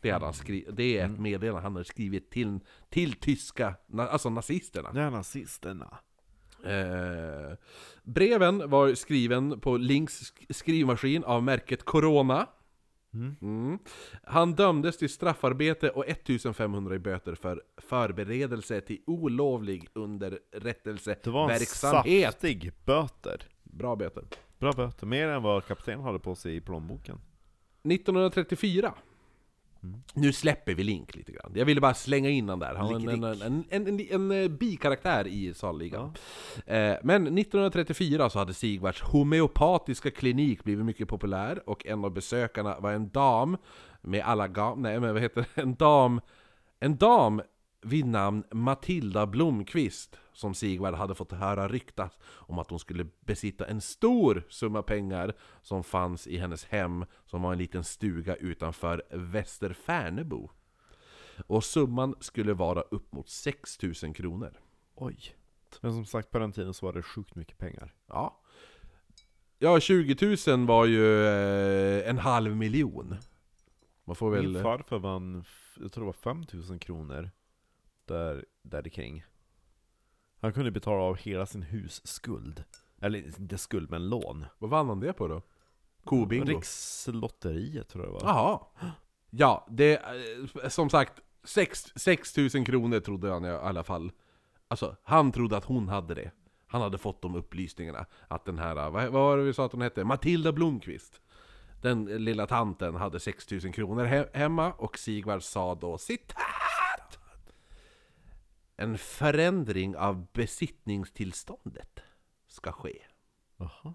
Det, 0.00 0.10
hade 0.10 0.24
han 0.24 0.34
skri- 0.34 0.66
det 0.72 0.98
är 0.98 1.04
ett 1.04 1.20
meddelande 1.20 1.62
han 1.62 1.76
har 1.76 1.82
skrivit 1.82 2.30
till, 2.30 2.60
till 2.88 3.12
tyska, 3.12 3.74
na- 3.88 4.08
alltså 4.08 4.30
nazisterna. 4.30 4.88
Är 4.88 5.10
nazisterna. 5.10 5.98
Eh, 6.66 7.56
breven 8.02 8.70
var 8.70 8.94
skriven 8.94 9.60
på 9.60 9.76
Links 9.76 10.32
sk- 10.32 10.52
skrivmaskin 10.52 11.24
av 11.24 11.42
märket 11.42 11.82
Corona. 11.84 12.46
Mm. 13.40 13.78
Han 14.24 14.54
dömdes 14.54 14.98
till 14.98 15.08
straffarbete 15.08 15.90
och 15.90 16.08
1500 16.08 16.94
i 16.94 16.98
böter 16.98 17.34
för 17.34 17.62
förberedelse 17.76 18.80
till 18.80 18.98
olovlig 19.06 19.80
Det 19.92 19.98
var 19.98 20.04
en 20.06 20.12
underrättelseverksamhet. 20.12 22.32
saftig 22.32 22.72
böter. 22.84 23.42
Bra 23.62 23.96
böter. 23.96 24.24
Bra 24.58 24.72
böter, 24.72 25.06
mer 25.06 25.28
än 25.28 25.42
vad 25.42 25.66
kapten 25.66 26.00
hade 26.00 26.18
på 26.18 26.34
sig 26.34 26.56
i 26.56 26.60
plånboken. 26.60 27.18
1934. 27.82 28.94
Mm. 29.86 30.02
Nu 30.14 30.32
släpper 30.32 30.74
vi 30.74 30.84
Link 30.84 31.14
lite 31.14 31.32
grann. 31.32 31.52
Jag 31.54 31.64
ville 31.64 31.80
bara 31.80 31.94
slänga 31.94 32.28
in 32.28 32.48
han 32.48 32.58
där. 32.58 32.74
Han 32.74 32.86
var 32.86 33.12
en, 33.12 33.24
en, 33.24 33.64
en, 33.70 34.00
en, 34.10 34.30
eh, 34.30 34.48
bikaraktär 34.48 35.26
i 35.26 35.54
Salligan. 35.54 36.14
Eh, 36.66 36.94
men 37.02 37.38
1934 37.38 38.30
så 38.30 38.38
hade 38.38 38.54
Sigvards 38.54 39.02
homeopatiska 39.02 40.10
klinik 40.10 40.64
blivit 40.64 40.84
mycket 40.84 41.08
populär 41.08 41.68
och 41.68 41.86
en 41.86 42.04
av 42.04 42.12
besökarna 42.12 42.80
var 42.80 42.92
en 42.92 43.08
dam 43.08 43.56
med 44.00 44.24
alla 44.24 44.48
gam... 44.48 44.82
Nej 44.82 45.00
men 45.00 45.12
vad 45.12 45.22
heter 45.22 45.46
det? 45.54 45.62
En 45.62 45.74
dam... 45.74 46.20
En 46.80 46.96
dam 46.96 47.42
vid 47.86 48.06
namn 48.06 48.44
Matilda 48.50 49.26
Blomqvist 49.26 50.18
som 50.32 50.54
Sigvard 50.54 50.94
hade 50.94 51.14
fått 51.14 51.32
höra 51.32 51.68
ryktas 51.68 52.18
om 52.24 52.58
att 52.58 52.70
hon 52.70 52.78
skulle 52.78 53.06
besitta 53.20 53.66
en 53.66 53.80
stor 53.80 54.42
summa 54.48 54.82
pengar 54.82 55.36
som 55.62 55.84
fanns 55.84 56.26
i 56.26 56.36
hennes 56.36 56.64
hem 56.64 57.04
som 57.26 57.42
var 57.42 57.52
en 57.52 57.58
liten 57.58 57.84
stuga 57.84 58.34
utanför 58.34 59.02
Västerfärnebo. 59.10 60.50
Och 61.46 61.64
summan 61.64 62.14
skulle 62.20 62.54
vara 62.54 62.80
upp 62.80 63.12
mot 63.12 63.28
6000 63.28 64.14
kronor. 64.14 64.60
Oj. 64.94 65.18
Men 65.80 65.92
som 65.92 66.06
sagt, 66.06 66.30
på 66.30 66.38
den 66.38 66.52
tiden 66.52 66.74
så 66.74 66.86
var 66.86 66.92
det 66.92 67.02
sjukt 67.02 67.34
mycket 67.34 67.58
pengar. 67.58 67.94
Ja. 68.06 68.40
Ja, 69.58 69.80
20 69.80 70.36
000 70.46 70.66
var 70.66 70.86
ju 70.86 71.26
eh, 71.26 72.10
en 72.10 72.18
halv 72.18 72.56
miljon. 72.56 73.16
Man 74.04 74.16
får 74.16 74.30
väl... 74.30 74.48
Min 74.52 74.62
farfar 74.62 74.98
vann, 74.98 75.44
jag 75.80 75.92
tror 75.92 76.04
det 76.04 76.06
var 76.06 76.12
5000 76.12 76.78
kronor 76.78 77.30
där, 78.06 78.44
där 78.62 78.82
kring. 78.82 79.24
Han 80.40 80.52
kunde 80.52 80.70
betala 80.70 81.02
av 81.02 81.16
hela 81.16 81.46
sin 81.46 81.62
husskuld. 81.62 82.64
Eller 83.00 83.18
inte 83.40 83.58
skuld, 83.58 83.90
men 83.90 84.08
lån. 84.08 84.46
Vad 84.58 84.70
vann 84.70 84.88
han 84.88 85.00
det 85.00 85.12
på 85.12 85.28
då? 85.28 85.42
Kobingo? 86.04 86.44
Rikslotteriet 86.46 87.88
tror 87.88 88.04
jag 88.04 88.14
det 88.14 88.24
var. 88.24 88.32
Jaha. 88.32 88.60
Ja, 89.30 89.66
det... 89.70 89.92
eh, 90.62 90.68
Som 90.68 90.90
sagt, 90.90 91.20
Sex- 91.44 91.92
6 91.96 92.36
000 92.36 92.50
kronor 92.66 93.00
trodde 93.00 93.32
han 93.32 93.44
i 93.44 93.50
alla 93.50 93.84
fall. 93.84 94.12
Alltså, 94.68 94.96
han 95.02 95.32
trodde 95.32 95.56
att 95.56 95.64
hon 95.64 95.88
hade 95.88 96.14
det. 96.14 96.30
Han 96.66 96.80
hade 96.82 96.98
fått 96.98 97.22
de 97.22 97.34
upplysningarna. 97.34 98.06
Att 98.28 98.44
den 98.44 98.58
här, 98.58 98.74
vad, 98.74 98.92
vad 98.92 99.12
var 99.12 99.36
det 99.36 99.42
vi 99.44 99.52
sa 99.54 99.64
att 99.66 99.72
hon 99.72 99.80
hette? 99.80 100.04
Matilda 100.04 100.52
Blomqvist. 100.52 101.20
Den 101.82 102.04
lilla 102.04 102.46
tanten 102.46 102.94
hade 102.94 103.20
6 103.20 103.50
000 103.50 103.60
kronor 103.60 104.04
he- 104.04 104.28
hemma 104.36 104.72
och 104.72 104.98
Sigvard 104.98 105.42
sa 105.42 105.74
då 105.74 105.98
citat! 105.98 106.36
En 108.76 108.98
förändring 108.98 109.96
av 109.96 110.26
besittningstillståndet 110.32 112.00
ska 112.48 112.72
ske. 112.72 112.98
Jaha. 113.56 113.94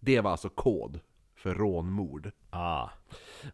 Det 0.00 0.20
var 0.20 0.30
alltså 0.30 0.48
kod 0.48 1.00
för 1.34 1.54
rånmord. 1.54 2.30
Ah. 2.50 2.88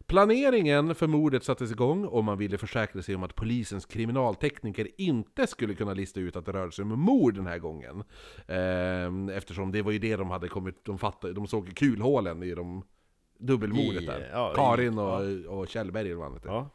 Planeringen 0.07 0.95
för 0.95 1.07
mordet 1.07 1.43
sattes 1.43 1.71
igång 1.71 2.05
och 2.05 2.23
man 2.23 2.37
ville 2.37 2.57
försäkra 2.57 3.01
sig 3.01 3.15
om 3.15 3.23
att 3.23 3.35
polisens 3.35 3.85
kriminaltekniker 3.85 4.87
inte 5.01 5.47
skulle 5.47 5.73
kunna 5.75 5.93
lista 5.93 6.19
ut 6.19 6.35
att 6.35 6.45
det 6.45 6.51
rörde 6.51 6.71
sig 6.71 6.83
om 6.83 6.99
mord 6.99 7.35
den 7.35 7.47
här 7.47 7.59
gången. 7.59 8.03
Ehm, 8.47 9.29
eftersom 9.29 9.71
det 9.71 9.81
var 9.81 9.91
ju 9.91 9.99
det 9.99 10.15
de 10.15 10.29
hade 10.29 10.47
kommit, 10.47 10.85
de 10.85 10.97
fattade, 10.97 11.33
de 11.33 11.47
såg 11.47 11.75
kulhålen 11.75 12.43
i 12.43 12.55
de 12.55 12.83
dubbelmordet 13.37 14.01
I- 14.03 14.05
där. 14.05 14.29
ja, 14.33 14.53
Karin 14.55 14.97
och, 14.99 15.21
och 15.59 15.67
Kjellberg 15.67 16.05
eller 16.05 16.15
vad 16.15 16.25
han 16.25 16.33
heter. 16.33 16.49
Ja. 16.49 16.69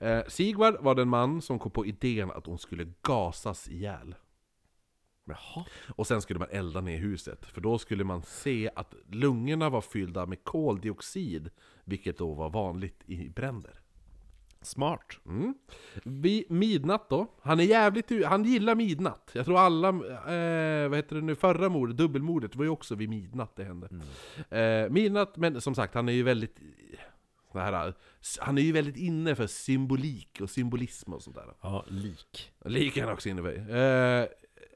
Eh, 0.00 0.22
Sigvard 0.28 0.76
var 0.80 0.94
den 0.94 1.08
man 1.08 1.42
som 1.42 1.58
kom 1.58 1.72
på 1.72 1.86
idén 1.86 2.30
att 2.30 2.46
hon 2.46 2.58
skulle 2.58 2.92
gasas 3.02 3.68
ihjäl. 3.68 4.14
Jaha. 5.24 5.64
Och 5.96 6.06
sen 6.06 6.22
skulle 6.22 6.38
man 6.38 6.48
elda 6.50 6.80
ner 6.80 6.98
huset, 6.98 7.46
för 7.46 7.60
då 7.60 7.78
skulle 7.78 8.04
man 8.04 8.22
se 8.22 8.70
att 8.76 8.94
lungorna 9.08 9.70
var 9.70 9.80
fyllda 9.80 10.26
med 10.26 10.44
koldioxid, 10.44 11.50
vilket 11.84 12.18
då 12.18 12.34
var 12.34 12.50
vanligt 12.50 13.02
i 13.06 13.28
bränder. 13.28 13.80
Smart. 14.62 15.18
Mm. 15.26 15.54
Vid 16.04 16.50
midnatt 16.50 17.08
då, 17.08 17.26
han 17.42 17.60
är 17.60 17.64
jävligt 17.64 18.26
han 18.26 18.44
gillar 18.44 18.74
midnatt. 18.74 19.30
Jag 19.34 19.44
tror 19.44 19.58
alla, 19.58 19.88
eh, 19.88 20.88
vad 20.88 20.96
heter 20.96 21.16
det 21.16 21.22
nu, 21.22 21.34
förra 21.34 21.68
mordet, 21.68 21.96
dubbelmordet 21.96 22.56
var 22.56 22.64
ju 22.64 22.70
också 22.70 22.94
vid 22.94 23.08
midnatt 23.08 23.56
det 23.56 23.64
hände. 23.64 23.88
Eh, 24.50 24.90
midnatt, 24.90 25.36
men 25.36 25.60
som 25.60 25.74
sagt 25.74 25.94
han 25.94 26.08
är 26.08 26.12
ju 26.12 26.22
väldigt, 26.22 26.60
så 27.52 27.58
här, 27.58 27.94
han 28.40 28.58
är 28.58 28.62
ju 28.62 28.72
väldigt 28.72 28.96
inne 28.96 29.34
för 29.34 29.46
symbolik 29.46 30.40
och 30.40 30.50
symbolism 30.50 31.12
och 31.12 31.22
sånt 31.22 31.36
där. 31.36 31.54
Ja, 31.60 31.84
lik. 31.88 32.52
Lika 32.64 33.04
han 33.04 33.12
också 33.12 33.28
inne 33.28 33.42
för. 33.42 33.54
Eh, 33.56 34.26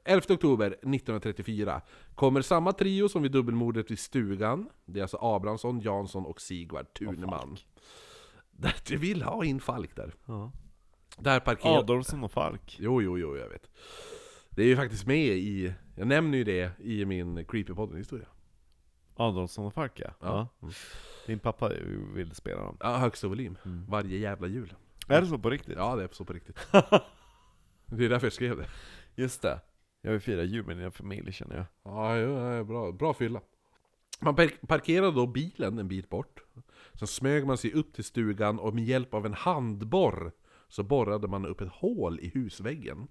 11 0.05 0.25
oktober 0.29 0.67
1934 0.67 1.81
kommer 2.15 2.41
samma 2.41 2.73
trio 2.73 3.09
som 3.09 3.21
vid 3.21 3.31
dubbelmordet 3.31 3.91
vid 3.91 3.99
stugan. 3.99 4.69
Det 4.85 4.99
är 4.99 5.01
alltså 5.01 5.17
Abrahamsson, 5.21 5.79
Jansson 5.79 6.25
och 6.25 6.41
Sigvard. 6.41 6.85
Där 8.51 8.75
Du 8.87 8.97
vill 8.97 9.21
ha 9.21 9.45
in 9.45 9.59
Falk 9.59 9.95
där. 9.95 10.13
Ja. 10.25 10.51
Där 11.17 11.39
parkerar... 11.39 11.77
Adolfsson 11.77 12.23
och 12.23 12.31
Falk. 12.31 12.77
Jo, 12.79 13.01
jo, 13.01 13.17
jo, 13.17 13.37
jag 13.37 13.49
vet. 13.49 13.69
Det 14.49 14.63
är 14.63 14.67
ju 14.67 14.75
faktiskt 14.75 15.05
med 15.05 15.27
i... 15.27 15.73
Jag 15.95 16.07
nämner 16.07 16.37
ju 16.37 16.43
det 16.43 16.79
i 16.79 17.05
min 17.05 17.45
Creepypodden-historia. 17.45 18.27
Adolfsson 19.15 19.65
och 19.65 19.73
Falk 19.73 19.99
ja. 19.99 20.09
Ja. 20.19 20.47
ja. 20.59 20.69
Din 21.25 21.39
pappa 21.39 21.71
vill 22.13 22.35
spela 22.35 22.61
dem. 22.61 22.77
Ja, 22.79 22.97
högsta 22.97 23.27
volym. 23.27 23.57
Varje 23.87 24.17
jävla 24.17 24.47
jul. 24.47 24.73
Är 25.07 25.21
det 25.21 25.27
så 25.27 25.37
på 25.37 25.49
riktigt? 25.49 25.77
Ja, 25.77 25.95
det 25.95 26.03
är 26.03 26.09
så 26.11 26.25
på 26.25 26.33
riktigt. 26.33 26.59
det 27.85 28.05
är 28.05 28.09
därför 28.09 28.25
jag 28.25 28.33
skrev 28.33 28.57
det. 28.57 28.67
Just 29.15 29.41
det. 29.41 29.59
Jag 30.01 30.11
vill 30.11 30.21
fira 30.21 30.43
jul 30.43 30.65
med 30.65 30.77
dina 30.77 30.91
familj 30.91 31.31
känner 31.31 31.55
jag. 31.55 31.65
Ja, 31.83 32.17
ja, 32.17 32.63
bra, 32.63 32.91
bra 32.91 33.13
fylla. 33.13 33.41
Man 34.21 34.35
par- 34.35 34.67
parkerade 34.67 35.11
då 35.11 35.27
bilen 35.27 35.79
en 35.79 35.87
bit 35.87 36.09
bort. 36.09 36.43
Sen 36.93 37.07
smög 37.07 37.47
man 37.47 37.57
sig 37.57 37.73
upp 37.73 37.93
till 37.93 38.03
stugan 38.03 38.59
och 38.59 38.75
med 38.75 38.83
hjälp 38.83 39.13
av 39.13 39.25
en 39.25 39.33
handborr 39.33 40.31
så 40.67 40.83
borrade 40.83 41.27
man 41.27 41.45
upp 41.45 41.61
ett 41.61 41.71
hål 41.71 42.19
i 42.19 42.29
husväggen. 42.29 43.07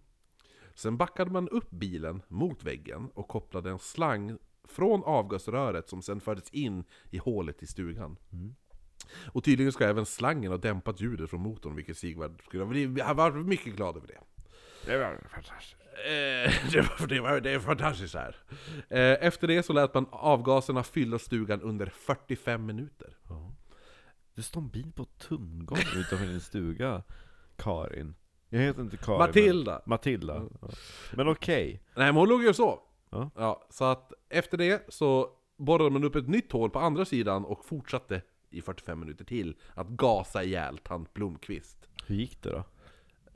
Sen 0.74 0.96
backade 0.96 1.30
man 1.30 1.48
upp 1.48 1.70
bilen 1.70 2.22
mot 2.28 2.64
väggen 2.64 3.10
och 3.14 3.28
kopplade 3.28 3.70
en 3.70 3.78
slang 3.78 4.38
från 4.68 5.04
avgasröret 5.04 5.88
som 5.88 6.02
sen 6.02 6.20
fördes 6.20 6.50
in 6.50 6.84
i 7.10 7.18
hålet 7.18 7.62
i 7.62 7.66
stugan. 7.66 8.16
Och 9.32 9.44
tydligen 9.44 9.72
ska 9.72 9.84
även 9.84 10.06
slangen 10.06 10.50
ha 10.50 10.58
dämpat 10.58 11.00
ljudet 11.00 11.30
från 11.30 11.40
motorn, 11.40 11.76
vilket 11.76 11.96
Sigvard 11.98 12.42
skulle 12.44 12.62
ha 12.62 12.70
blivit- 12.70 13.04
han 13.04 13.16
var 13.16 13.30
mycket 13.32 13.76
glad 13.76 13.96
över 13.96 14.06
det. 14.06 14.20
Det 14.86 14.98
var 14.98 15.20
fantastiskt. 15.30 15.76
Eh, 16.06 16.70
det, 16.72 16.80
var, 16.80 17.06
det, 17.06 17.20
var, 17.20 17.40
det 17.40 17.50
är 17.50 17.58
fantastiskt 17.58 18.14
här. 18.14 18.36
Eh, 18.88 19.26
efter 19.26 19.48
det 19.48 19.62
så 19.62 19.72
lät 19.72 19.94
man 19.94 20.06
avgaserna 20.10 20.82
fylla 20.82 21.18
stugan 21.18 21.60
under 21.60 21.86
45 21.86 22.66
minuter. 22.66 23.16
Det 24.34 24.42
står 24.42 24.60
en 24.60 24.68
bil 24.68 24.92
på 24.92 25.04
tomgång 25.04 25.78
utanför 25.96 26.26
din 26.26 26.40
stuga, 26.40 27.02
Karin. 27.56 28.14
Jag 28.48 28.60
heter 28.60 28.82
inte 28.82 28.96
Karin. 28.96 29.18
Matilda! 29.18 29.72
Men 29.72 29.90
Matilda. 29.90 30.42
Ja. 30.62 30.68
Men 31.16 31.28
okej. 31.28 31.82
Nej 31.96 32.06
men 32.06 32.16
hon 32.16 32.28
låg 32.28 32.42
ju 32.42 32.54
sov. 32.54 32.78
Ja. 33.14 33.30
Ja, 33.36 33.66
så 33.70 33.84
att 33.84 34.12
efter 34.28 34.58
det 34.58 34.84
så 34.88 35.28
borrade 35.56 35.90
man 35.90 36.04
upp 36.04 36.16
ett 36.16 36.28
nytt 36.28 36.52
hål 36.52 36.70
på 36.70 36.78
andra 36.78 37.04
sidan 37.04 37.44
och 37.44 37.64
fortsatte 37.64 38.22
i 38.50 38.60
45 38.60 39.00
minuter 39.00 39.24
till 39.24 39.56
att 39.74 39.88
gasa 39.88 40.42
ihjäl 40.42 40.78
tant 40.78 41.14
Blomqvist. 41.14 41.88
Hur 42.06 42.14
gick 42.16 42.42
det 42.42 42.50
då? 42.50 42.64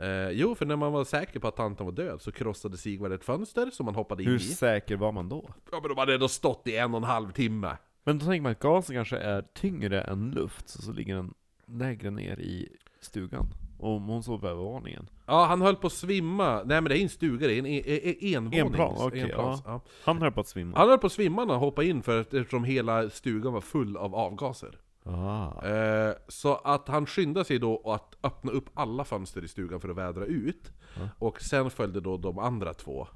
Eh, 0.05 0.31
jo, 0.31 0.55
för 0.55 0.67
när 0.67 0.77
man 0.77 0.93
var 0.93 1.05
säker 1.05 1.41
på 1.41 1.49
att 1.49 1.57
tanten 1.57 1.87
var 1.87 1.93
död 1.93 2.23
så 2.23 2.33
krossade 2.33 2.77
Sigvard 2.77 3.13
ett 3.13 3.25
fönster 3.25 3.71
som 3.71 3.87
man 3.87 3.95
hoppade 3.95 4.23
in 4.23 4.29
Hur 4.29 4.37
i. 4.37 4.41
säker 4.41 4.97
var 4.97 5.13
man 5.13 5.29
då? 5.29 5.51
Ja 5.73 5.81
men 5.81 5.89
de 5.89 5.99
hade 5.99 6.15
ändå 6.15 6.29
stått 6.29 6.67
i 6.67 6.77
en 6.77 6.95
och 6.95 6.99
en 6.99 7.05
halv 7.05 7.33
timme. 7.33 7.77
Men 8.05 8.19
då 8.19 8.27
tänker 8.27 8.43
man 8.43 8.53
att 8.53 8.59
gasen 8.61 8.97
kanske 8.97 9.17
är 9.19 9.43
tyngre 9.55 10.01
än 10.03 10.31
luft, 10.31 10.69
så, 10.69 10.83
så 10.83 10.93
ligger 10.93 11.15
den 11.15 11.35
lägre 11.67 12.11
ner 12.11 12.41
i 12.41 12.77
stugan. 13.01 13.47
Om 13.79 14.07
hon 14.09 14.23
sov 14.23 14.39
på 14.39 14.49
övervåningen. 14.49 15.09
Ja, 15.27 15.45
han 15.45 15.63
höll 15.63 15.77
på 15.77 15.87
att 15.87 15.93
svimma. 15.93 16.55
Nej 16.65 16.81
men 16.81 16.85
det 16.85 16.99
är 16.99 17.03
en 17.03 17.09
stuga, 17.09 17.47
det 17.47 17.55
är 17.55 17.59
en 17.59 17.67
e- 17.67 17.83
e- 17.87 18.35
envånings... 18.35 18.67
Enplan, 18.67 18.95
okej, 18.99 19.21
enplans, 19.21 19.63
ja. 19.67 19.81
Han 20.05 20.23
höll 20.23 20.33
på 20.33 20.41
att 20.41 20.49
svimma. 20.49 20.79
Han 20.79 20.89
höll 20.89 20.99
på 20.99 21.07
att 21.07 21.13
svimma 21.13 21.45
när 21.45 21.55
han 21.55 21.63
hoppade 21.63 21.89
in 21.89 22.03
för 22.03 22.21
att, 22.21 22.35
eftersom 22.35 22.65
hela 22.65 23.11
stugan 23.11 23.53
var 23.53 23.61
full 23.61 23.97
av 23.97 24.15
avgaser. 24.15 24.79
Ah. 25.05 25.67
Eh, 25.69 26.13
så 26.29 26.55
att 26.55 26.89
han 26.89 27.07
skyndade 27.07 27.45
sig 27.45 27.59
då 27.59 27.83
att 27.93 28.17
öppna 28.27 28.53
upp 28.53 28.71
alla 28.75 29.05
fönster 29.05 29.45
i 29.45 29.49
stugan 29.49 29.81
för 29.81 29.89
att 29.89 29.97
vädra 29.97 30.25
ut. 30.25 30.73
Ja. 30.97 31.09
Och 31.19 31.41
sen 31.41 31.71
följde 31.71 32.01
då 32.01 32.17
de 32.17 32.39
andra 32.39 32.75
två. 32.75 33.09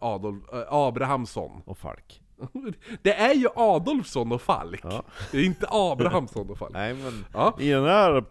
Adolf, 0.00 0.44
äh, 0.52 0.58
Abrahamsson. 0.68 1.62
Och 1.64 1.78
Falk. 1.78 2.22
Det 3.02 3.14
är 3.14 3.34
ju 3.34 3.46
Adolfsson 3.56 4.32
och 4.32 4.42
Falk. 4.42 4.80
Ja. 4.84 5.02
Det 5.32 5.38
är 5.38 5.44
inte 5.44 5.66
Abrahamsson 5.70 6.50
och 6.50 6.58
Falk. 6.58 6.72
Nej 6.74 6.94
men, 6.94 7.24
Ja. 7.32 7.56
i 7.58 7.70
den 7.70 7.84
här 7.84 8.24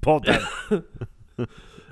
podden. 0.00 0.34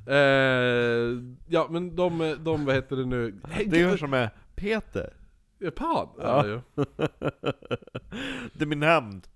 Eh, 0.08 1.22
ja 1.46 1.66
men 1.70 1.96
de, 1.96 2.36
de, 2.40 2.64
vad 2.64 2.74
heter 2.74 2.96
det 2.96 3.04
nu? 3.04 3.30
Det 3.66 3.80
är 3.80 3.90
ju 3.90 3.98
som 3.98 4.14
är 4.14 4.30
Peter. 4.54 5.12
Pan? 5.76 6.08
Ja. 6.18 6.46
Ja. 6.46 6.60
Det 8.52 8.62
är 8.62 8.66
min 8.66 8.82
hämnd. 8.82 9.26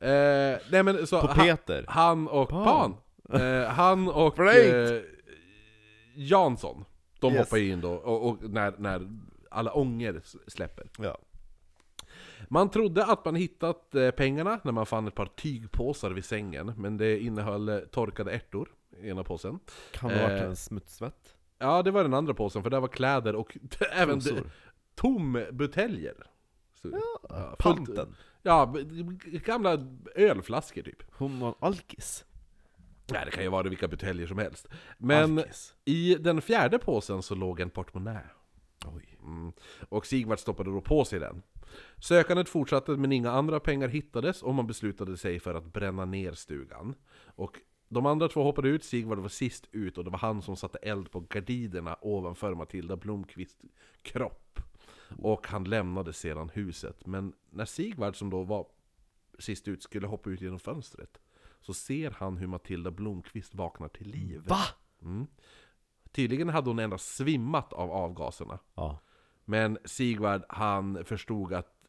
Eh, 0.00 0.58
nej 0.70 0.82
men 0.82 1.06
så 1.06 1.20
På 1.20 1.26
han, 1.26 1.46
Peter. 1.46 1.84
han 1.88 2.28
och 2.28 2.48
Pan. 2.48 2.64
Pan, 3.28 3.40
eh, 3.40 3.68
han 3.68 4.08
och 4.08 4.38
eh, 4.38 5.00
Jansson, 6.14 6.84
de 7.20 7.32
Yes. 7.32 7.38
hoppar 7.46 7.58
in 7.62 7.80
då, 7.80 7.92
och, 7.92 8.28
och 8.28 8.50
när, 8.50 8.74
när 8.78 9.08
alla 9.50 9.72
ånger 9.72 10.20
släpper. 10.46 10.86
Ja. 10.98 11.18
Man 12.48 12.70
trodde 12.70 13.04
att 13.06 13.24
man 13.24 13.34
hittat 13.34 13.94
eh, 13.94 14.10
pengarna 14.10 14.60
när 14.64 14.72
man 14.72 14.86
fann 14.86 15.08
ett 15.08 15.14
par 15.14 15.26
tygpåsar 15.26 16.10
vid 16.10 16.24
sängen, 16.24 16.72
men 16.76 16.96
det 16.96 17.18
innehöll 17.18 17.68
eh, 17.68 17.78
torkade 17.78 18.30
ärtor 18.30 18.68
ena 19.04 19.24
påsen. 19.24 19.58
Kan 19.92 20.08
det 20.10 20.16
ha 20.16 20.22
varit 20.28 20.40
Eh, 20.42 20.46
en 20.48 20.56
smutsvett? 20.56 21.36
Ja, 21.58 21.82
det 21.82 21.90
var 21.90 22.02
den 22.02 22.14
andra 22.14 22.34
påsen, 22.34 22.62
för 22.62 22.70
där 22.70 22.80
var 22.80 22.88
kläder 22.88 23.34
och 23.36 23.56
även 23.92 24.20
tombuteljer. 24.94 26.14
Så- 26.74 27.00
Ja, 27.28 27.56
Panten. 27.58 28.16
Ja, 28.42 28.74
gamla 29.24 29.78
ölflaskor 30.14 30.82
typ. 30.82 31.02
Hon 31.12 31.40
var 31.40 31.54
alkis. 31.60 32.24
Nej, 33.12 33.22
det 33.24 33.30
kan 33.30 33.42
ju 33.44 33.48
vara 33.50 33.68
vilka 33.68 33.88
buteljer 33.88 34.26
som 34.26 34.38
helst. 34.38 34.68
Men 34.98 35.38
Alkis. 35.38 35.74
i 35.84 36.14
den 36.14 36.42
fjärde 36.42 36.78
påsen 36.78 37.22
så 37.22 37.34
låg 37.34 37.60
en 37.60 37.70
portmonnä. 37.70 38.20
Oj. 38.86 39.18
Mm. 39.22 39.52
Och 39.88 40.06
Sigvard 40.06 40.38
stoppade 40.38 40.70
då 40.70 40.80
på 40.80 41.04
sig 41.04 41.20
den. 41.20 41.42
Sökandet 41.98 42.48
fortsatte 42.48 42.90
men 42.92 43.12
inga 43.12 43.30
andra 43.30 43.60
pengar 43.60 43.88
hittades 43.88 44.42
och 44.42 44.54
man 44.54 44.66
beslutade 44.66 45.16
sig 45.16 45.40
för 45.40 45.54
att 45.54 45.72
bränna 45.72 46.04
ner 46.04 46.32
stugan. 46.32 46.94
Och 47.26 47.58
de 47.92 48.06
andra 48.06 48.28
två 48.28 48.42
hoppade 48.42 48.68
ut, 48.68 48.84
Sigvard 48.84 49.18
var 49.18 49.28
sist 49.28 49.68
ut 49.72 49.98
och 49.98 50.04
det 50.04 50.10
var 50.10 50.18
han 50.18 50.42
som 50.42 50.56
satte 50.56 50.78
eld 50.78 51.10
på 51.10 51.20
gardinerna 51.20 51.96
ovanför 52.00 52.54
Matilda 52.54 52.96
Blomqvists 52.96 53.64
kropp. 54.02 54.60
Och 55.18 55.46
han 55.46 55.64
lämnade 55.64 56.12
sedan 56.12 56.50
huset. 56.54 57.06
Men 57.06 57.32
när 57.50 57.64
Sigvard 57.64 58.16
som 58.16 58.30
då 58.30 58.42
var 58.42 58.66
sist 59.38 59.68
ut 59.68 59.82
skulle 59.82 60.06
hoppa 60.06 60.30
ut 60.30 60.40
genom 60.40 60.58
fönstret 60.58 61.20
så 61.60 61.74
ser 61.74 62.10
han 62.10 62.36
hur 62.36 62.46
Matilda 62.46 62.90
Blomqvist 62.90 63.54
vaknar 63.54 63.88
till 63.88 64.08
liv. 64.08 64.42
Va? 64.48 64.62
Mm. 65.02 65.26
Tydligen 66.12 66.48
hade 66.48 66.70
hon 66.70 66.78
endast 66.78 67.16
svimmat 67.16 67.72
av 67.72 67.90
avgaserna. 67.90 68.58
Ja. 68.74 68.98
Men 69.44 69.78
Sigvard, 69.84 70.44
han 70.48 71.04
förstod 71.04 71.52
att 71.52 71.79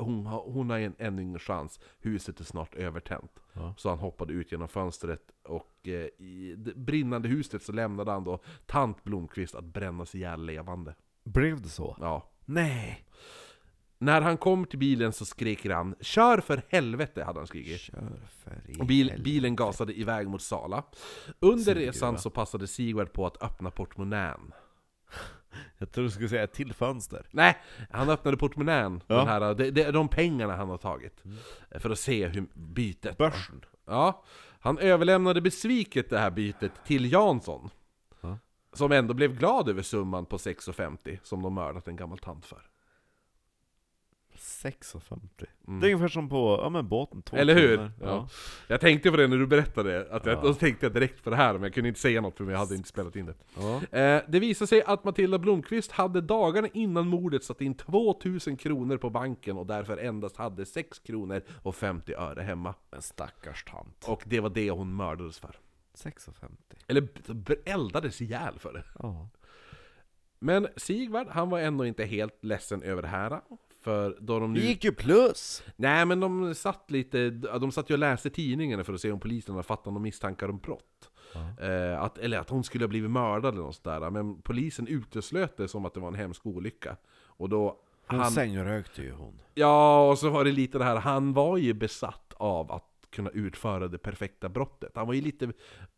hon 0.00 0.26
har, 0.26 0.42
hon 0.42 0.70
har 0.70 0.78
en, 0.78 0.94
ännu 0.98 1.22
ingen 1.22 1.38
chans, 1.38 1.80
huset 2.00 2.40
är 2.40 2.44
snart 2.44 2.74
övertänt. 2.74 3.32
Ja. 3.52 3.74
Så 3.78 3.88
han 3.88 3.98
hoppade 3.98 4.32
ut 4.32 4.52
genom 4.52 4.68
fönstret 4.68 5.30
och 5.44 5.88
eh, 5.88 5.92
i 6.18 6.54
det 6.58 6.74
brinnande 6.74 7.28
huset 7.28 7.62
så 7.62 7.72
lämnade 7.72 8.10
han 8.10 8.24
då 8.24 8.38
tant 8.66 9.04
Blomqvist 9.04 9.54
att 9.54 9.64
brännas 9.64 10.14
ihjäl 10.14 10.44
levande. 10.46 10.94
Blev 11.24 11.60
det 11.60 11.68
så? 11.68 11.96
Ja. 12.00 12.30
Nej! 12.44 13.04
När 13.98 14.20
han 14.20 14.36
kom 14.36 14.64
till 14.64 14.78
bilen 14.78 15.12
så 15.12 15.24
skrek 15.24 15.66
han 15.66 15.94
'Kör 16.00 16.40
för 16.40 16.62
helvete' 16.70 17.24
hade 17.24 17.40
han 17.40 17.46
skrikit. 17.46 17.80
Kör 17.80 18.20
för 18.28 18.80
Och 18.80 18.86
bil, 18.86 19.20
bilen 19.24 19.56
gasade 19.56 19.92
iväg 19.98 20.28
mot 20.28 20.42
Sala. 20.42 20.84
Under 21.40 21.64
Sigvard. 21.64 21.82
resan 21.82 22.18
så 22.18 22.30
passade 22.30 22.66
Sigvard 22.66 23.12
på 23.12 23.26
att 23.26 23.42
öppna 23.42 23.70
portmonnän. 23.70 24.52
Jag 25.78 25.92
tror 25.92 26.04
du 26.04 26.10
skulle 26.10 26.28
säga 26.28 26.42
ett 26.42 26.52
till 26.52 26.72
fönster. 26.72 27.26
Nej, 27.30 27.56
han 27.90 28.10
öppnade 28.10 28.36
portmonnän, 28.36 29.02
Ja. 29.06 29.16
den 29.16 29.28
här, 29.28 29.54
det, 29.54 29.70
det 29.70 29.82
är 29.82 29.92
de 29.92 30.08
pengarna 30.08 30.56
han 30.56 30.68
har 30.68 30.78
tagit. 30.78 31.22
För 31.78 31.90
att 31.90 31.98
se 31.98 32.26
hur 32.26 32.46
bytet... 32.54 33.18
Börsen. 33.18 33.64
Ja, 33.86 34.22
han 34.60 34.78
överlämnade 34.78 35.40
besviket 35.40 36.10
det 36.10 36.18
här 36.18 36.30
bytet 36.30 36.72
till 36.86 37.12
Jansson. 37.12 37.70
Ja. 38.20 38.38
Som 38.72 38.92
ändå 38.92 39.14
blev 39.14 39.36
glad 39.38 39.68
över 39.68 39.82
summan 39.82 40.26
på 40.26 40.36
6,50 40.36 41.18
som 41.22 41.42
de 41.42 41.54
mördat 41.54 41.88
en 41.88 41.96
gammal 41.96 42.18
tant 42.18 42.46
för. 42.46 42.62
6,50. 44.64 45.20
Mm. 45.68 45.80
Det 45.80 45.86
är 45.86 45.94
ungefär 45.94 46.08
som 46.08 46.28
på, 46.28 46.58
ja 46.62 46.68
men 46.68 46.88
båten, 46.88 47.22
två 47.22 47.36
Eller 47.36 47.54
hur? 47.54 47.76
kronor. 47.76 47.92
Ja. 48.00 48.28
Jag 48.68 48.80
tänkte 48.80 49.10
på 49.10 49.16
det 49.16 49.26
när 49.28 49.36
du 49.36 49.46
berättade, 49.46 50.06
att 50.10 50.26
jag, 50.26 50.36
Ja. 50.36 50.40
då 50.42 50.54
tänkte 50.54 50.86
jag 50.86 50.92
direkt 50.92 51.24
på 51.24 51.30
det 51.30 51.36
här, 51.36 51.52
men 51.52 51.62
jag 51.62 51.74
kunde 51.74 51.88
inte 51.88 52.00
säga 52.00 52.20
något 52.20 52.36
för 52.36 52.50
jag 52.50 52.58
hade 52.58 52.74
inte 52.74 52.88
spelat 52.88 53.16
in 53.16 53.26
det. 53.26 53.34
Ja. 53.56 53.98
Eh, 53.98 54.22
det 54.28 54.40
visade 54.40 54.66
sig 54.68 54.82
att 54.82 55.04
Matilda 55.04 55.38
Blomqvist 55.38 55.92
hade 55.92 56.20
dagarna 56.20 56.68
innan 56.74 57.08
mordet 57.08 57.44
satt 57.44 57.60
in 57.60 57.74
2000 57.74 58.56
kronor 58.56 58.96
på 58.96 59.10
banken 59.10 59.56
och 59.58 59.66
därför 59.66 59.96
endast 59.96 60.36
hade 60.36 60.66
6 60.66 60.98
kronor 60.98 61.42
och 61.62 61.74
50 61.74 62.14
öre 62.14 62.42
hemma. 62.42 62.74
En 62.90 63.02
stackars 63.02 63.64
tant. 63.64 64.04
Och 64.08 64.22
det 64.26 64.40
var 64.40 64.50
det 64.50 64.70
hon 64.70 64.96
mördades 64.96 65.38
för. 65.38 65.56
6,50. 65.94 66.48
Eller 66.86 67.08
eldades 67.64 68.20
ihjäl 68.20 68.58
för 68.58 68.72
det. 68.72 68.84
Ja. 68.98 69.28
Men 70.38 70.68
Sigvard, 70.76 71.26
han 71.30 71.50
var 71.50 71.60
ändå 71.60 71.86
inte 71.86 72.04
helt 72.04 72.44
ledsen 72.44 72.82
över 72.82 73.02
det 73.02 73.08
här. 73.08 73.40
För 73.80 74.16
då 74.20 74.38
de 74.40 74.54
Det 74.54 74.60
nu... 74.60 74.66
gick 74.66 74.84
ju 74.84 74.92
plus! 74.92 75.62
Nej 75.76 76.06
men 76.06 76.20
de 76.20 76.54
satt 76.54 76.90
lite, 76.90 77.30
de 77.30 77.72
satt 77.72 77.90
ju 77.90 77.94
och 77.94 77.98
läste 77.98 78.30
tidningarna 78.30 78.84
för 78.84 78.92
att 78.94 79.00
se 79.00 79.12
om 79.12 79.20
polisen 79.20 79.54
hade 79.54 79.66
fattat 79.66 79.84
några 79.86 79.98
misstankar 79.98 80.48
om 80.48 80.58
brott. 80.58 81.10
Eh, 81.60 82.02
att, 82.02 82.18
eller 82.18 82.38
att 82.38 82.50
hon 82.50 82.64
skulle 82.64 82.84
ha 82.84 82.88
blivit 82.88 83.10
mördad 83.10 83.54
eller 83.54 83.62
något 83.64 83.76
sådär. 83.76 84.10
Men 84.10 84.42
polisen 84.42 84.86
uteslöt 84.86 85.56
det 85.56 85.68
som 85.68 85.84
att 85.86 85.94
det 85.94 86.00
var 86.00 86.08
en 86.08 86.14
hemsk 86.14 86.46
olycka. 86.46 86.96
Och 87.26 87.48
då... 87.48 87.76
Hon 88.06 88.18
Han, 88.20 88.30
sängrökte 88.30 89.02
ju 89.02 89.12
hon. 89.12 89.40
ja, 89.54 90.08
och 90.10 90.18
så 90.18 90.30
var 90.30 90.44
det 90.44 90.52
lite 90.52 90.78
det 90.78 90.84
här, 90.84 90.96
han 90.96 91.32
var 91.32 91.56
ju 91.56 91.72
besatt 91.74 92.34
av 92.36 92.72
att 92.72 92.84
kunna 93.10 93.30
utföra 93.30 93.88
det 93.88 93.98
perfekta 93.98 94.48
brottet. 94.48 94.92
Han 94.94 95.06
var 95.06 95.14
ju 95.14 95.20
lite 95.20 95.52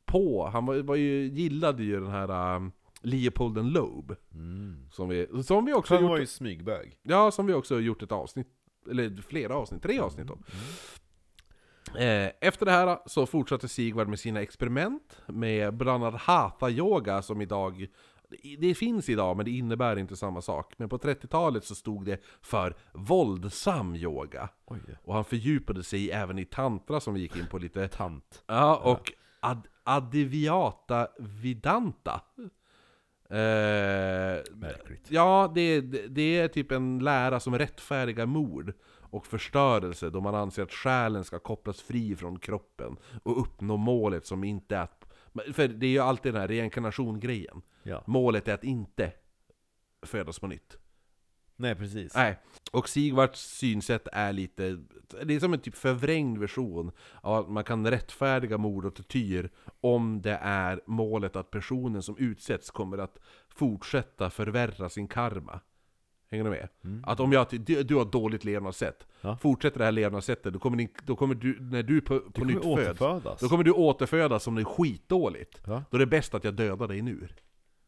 på, 0.07 0.49
han 0.53 0.66
var, 0.66 0.76
var 0.83 0.95
ju, 0.95 1.26
gillade 1.28 1.83
ju 1.85 2.01
den 2.01 2.11
här 2.11 2.57
um, 2.57 2.72
Leopolden 3.03 3.70
Loeb. 3.70 4.16
Mm. 4.34 4.86
Som 4.90 5.09
vi, 5.09 5.42
som 5.44 5.64
vi 5.64 5.72
också 5.72 5.94
Han 5.94 6.03
gjort, 6.03 6.11
var 6.11 6.18
ju 6.18 6.26
smygbög. 6.26 6.98
ja, 7.03 7.30
som 7.30 7.46
vi 7.46 7.53
också 7.55 7.80
gjort 7.80 8.03
ett 8.03 8.12
avsnitt, 8.12 8.48
eller 8.90 9.22
flera 9.22 9.55
avsnitt, 9.55 9.82
tre 9.82 9.98
avsnitt 10.00 10.30
om. 10.30 10.44
Eh, 11.98 12.30
Efter 12.40 12.66
det 12.66 12.72
här 12.72 12.98
så 13.07 13.26
fortsatte 13.26 13.68
Sigvard 13.68 14.09
med 14.09 14.18
sina 14.20 14.40
experiment 14.42 15.22
med 15.26 15.74
bland 15.76 16.05
annat 16.05 16.20
Hatha-yoga 16.20 17.22
som 17.22 17.40
idag 17.40 17.86
det 18.59 18.74
finns 18.74 19.09
idag 19.09 19.36
men 19.36 19.44
det 19.44 19.50
innebär 19.50 19.96
inte 19.98 20.16
samma 20.16 20.42
sak. 20.42 20.74
Men 20.78 20.88
på 20.88 20.98
30-talet 20.98 21.64
så 21.64 21.74
stod 21.74 22.05
det 22.05 22.22
för 22.42 22.74
våldsam 22.92 23.94
yoga. 23.94 24.48
Oj. 24.66 24.78
Och 25.05 25.14
han 25.14 25.24
fördjupade 25.24 25.82
sig 25.82 26.11
även 26.11 26.38
i 26.38 26.44
tantra 26.44 27.00
som 27.00 27.14
vi 27.14 27.20
gick 27.20 27.36
in 27.36 27.46
på 27.46 27.59
lite. 27.59 27.88
Tant. 27.88 28.42
Ja, 28.46 28.76
och 28.76 29.12
ad 29.40 29.62
Adiviata 29.84 31.09
Vidanta. 31.18 32.20
Eh, 33.33 34.43
Märkligt. 34.53 35.07
Ja, 35.09 35.53
det, 35.55 35.80
det 36.09 36.39
är 36.41 36.49
typ 36.49 36.72
en 36.72 36.99
lära 36.99 37.41
som 37.41 37.59
rättfärdigar 37.59 38.26
mord 38.26 38.72
och 39.12 39.26
förstörelse 39.26 40.11
då 40.11 40.20
man 40.20 40.35
anser 40.35 40.62
att 40.62 40.72
själen 40.72 41.24
ska 41.24 41.39
kopplas 41.39 41.80
fri 41.80 42.16
från 42.16 42.39
kroppen 42.39 42.97
och 43.22 43.41
uppnå 43.41 43.76
målet 43.76 44.26
som 44.26 44.45
inte 44.45 44.76
är 44.76 44.80
att... 44.80 45.07
För 45.53 45.68
det 45.68 45.87
är 45.87 45.91
ju 45.91 45.99
alltid 45.99 46.33
den 46.33 46.41
här 46.41 46.49
reinkarnation-grejen. 46.49 47.62
Ja. 47.83 48.03
Målet 48.07 48.49
är 48.49 48.55
att 48.55 48.64
inte 48.64 49.12
födas 50.03 50.39
på 50.39 50.47
nytt. 50.47 50.76
Nej 51.63 51.75
precis. 51.75 52.15
Nej. 52.15 52.39
Och 52.73 52.89
Sigvards 52.89 53.41
synsätt 53.41 54.09
är 54.13 54.33
lite... 54.33 54.79
Det 55.23 55.35
är 55.35 55.41
som 55.41 55.53
en 55.53 55.61
typ 55.61 55.75
förvrängd 55.75 56.39
version 56.39 56.93
av 57.21 57.45
att 57.45 57.51
man 57.51 57.65
kan 57.65 57.91
rättfärdiga 57.91 58.59
mord 58.59 58.85
och 58.85 58.95
tortyr 58.95 59.51
om 59.81 60.23
det 60.23 60.39
är 60.43 60.81
målet 60.87 61.37
att 61.37 61.51
personen 61.51 62.03
som 62.03 62.17
utsätts 62.19 62.71
kommer 62.71 62.99
att 62.99 63.19
fortsätta 63.49 64.31
förvärra 64.31 64.89
sin 64.89 65.09
karma. 65.09 65.61
Hänger 66.31 66.45
du 66.45 66.51
med? 66.51 66.69
Mm. 66.85 67.05
Att 67.07 67.21
om 67.21 67.33
jag, 67.33 67.47
du, 67.51 67.83
du 67.83 67.95
har 67.95 68.03
ett 68.03 68.13
dåligt 68.13 68.45
levnadssätt, 68.45 69.07
Ja. 69.21 69.37
fortsätter 69.37 69.79
det 69.79 69.85
här 69.85 69.93
levnadssättet, 69.93 70.53
då 70.53 70.59
kommer, 70.59 70.77
din, 70.77 70.89
då 71.05 71.17
kommer 71.17 71.35
du, 71.35 71.61
när 71.61 71.83
du 71.83 72.01
på, 72.01 72.21
på 72.21 72.45
Du 72.45 72.55
nytt 72.55 72.65
föds, 72.65 73.41
då 73.41 73.49
kommer 73.49 73.65
du 73.65 73.73
återfödas 73.73 74.43
som 74.43 74.55
det 74.55 74.63
är 74.63 74.65
skitdåligt. 74.65 75.61
Ja. 75.67 75.83
Då 75.91 75.97
är 75.97 75.99
det 75.99 76.07
bäst 76.07 76.35
att 76.35 76.45
jag 76.45 76.55
dödar 76.55 76.89
dig 76.89 77.03
nu. 77.03 77.29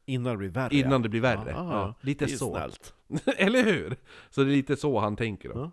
Innan 0.07 0.33
det 0.33 0.39
blir 0.39 0.49
värre. 0.49 0.75
Innan 0.77 1.03
det 1.03 1.09
blir 1.09 1.21
värre. 1.21 1.51
Ja, 1.51 1.73
Ja, 1.73 1.95
lite 2.01 2.25
det 2.25 2.33
är 2.33 2.37
så. 2.37 2.55
snällt. 2.55 2.95
Eller 3.37 3.65
hur? 3.65 3.97
Så 4.31 4.45
det 4.45 4.51
är 4.53 4.57
lite 4.57 4.77
så 4.77 4.99
han 5.01 5.17
tänker 5.17 5.49
då. 5.49 5.59
Ja. 5.59 5.71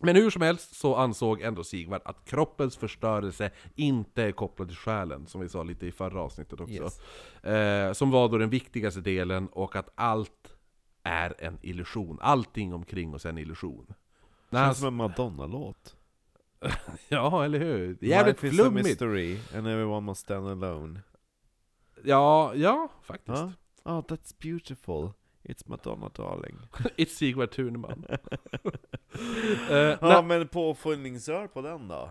Men 0.00 0.16
hur 0.16 0.30
som 0.30 0.42
helst 0.42 0.76
så 0.76 0.96
ansåg 0.96 1.40
ändå 1.40 1.64
Sigvard 1.64 2.02
att 2.04 2.24
kroppens 2.24 2.76
förstörelse 2.76 3.50
inte 3.74 4.22
är 4.22 4.32
kopplad 4.32 4.68
till 4.68 4.76
själen, 4.76 5.26
som 5.26 5.40
vi 5.40 5.48
sa 5.48 5.62
lite 5.62 5.86
i 5.86 5.92
förra 5.92 6.20
avsnittet 6.20 6.60
också. 6.60 6.72
Yes. 6.74 7.00
Eh, 7.44 7.92
som 7.92 8.10
var 8.10 8.28
då 8.28 8.38
den 8.38 8.50
viktigaste 8.50 9.00
delen, 9.00 9.48
och 9.48 9.76
att 9.76 9.88
allt 9.94 10.54
är 11.02 11.34
en 11.38 11.58
illusion. 11.62 12.18
Allting 12.20 12.74
omkring 12.74 13.14
oss 13.14 13.26
är 13.26 13.30
en 13.30 13.38
illusion. 13.38 13.86
Han, 14.50 14.66
Känns 14.66 14.78
som 14.78 14.86
en 14.86 14.94
Madonna-låt. 14.94 15.96
ja, 17.08 17.44
eller 17.44 17.58
hur? 17.58 17.98
Jävligt 18.00 18.42
Life 18.42 18.46
is 18.54 18.60
a 18.60 18.62
flummigt! 18.62 18.86
mystery 18.88 19.38
and 19.54 19.66
everyone 19.68 20.00
must 20.06 20.20
stand 20.20 20.48
alone. 20.64 21.00
Ja, 22.04 22.52
ja, 22.54 22.88
faktiskt. 23.02 23.38
Ja. 23.38 23.52
Oh, 23.84 24.00
that's 24.00 24.34
beautiful. 24.42 25.10
It's 25.42 25.62
Madonna 25.66 26.10
darling. 26.16 26.58
It's 26.96 27.06
Sigvard 27.16 27.50
Thunman. 27.50 28.04
eh, 29.70 29.76
Ja 29.76 29.96
nej, 30.00 30.22
men 30.24 30.48
påfyllningsrör 30.48 31.46
på 31.46 31.62
den 31.62 31.88
då? 31.88 32.10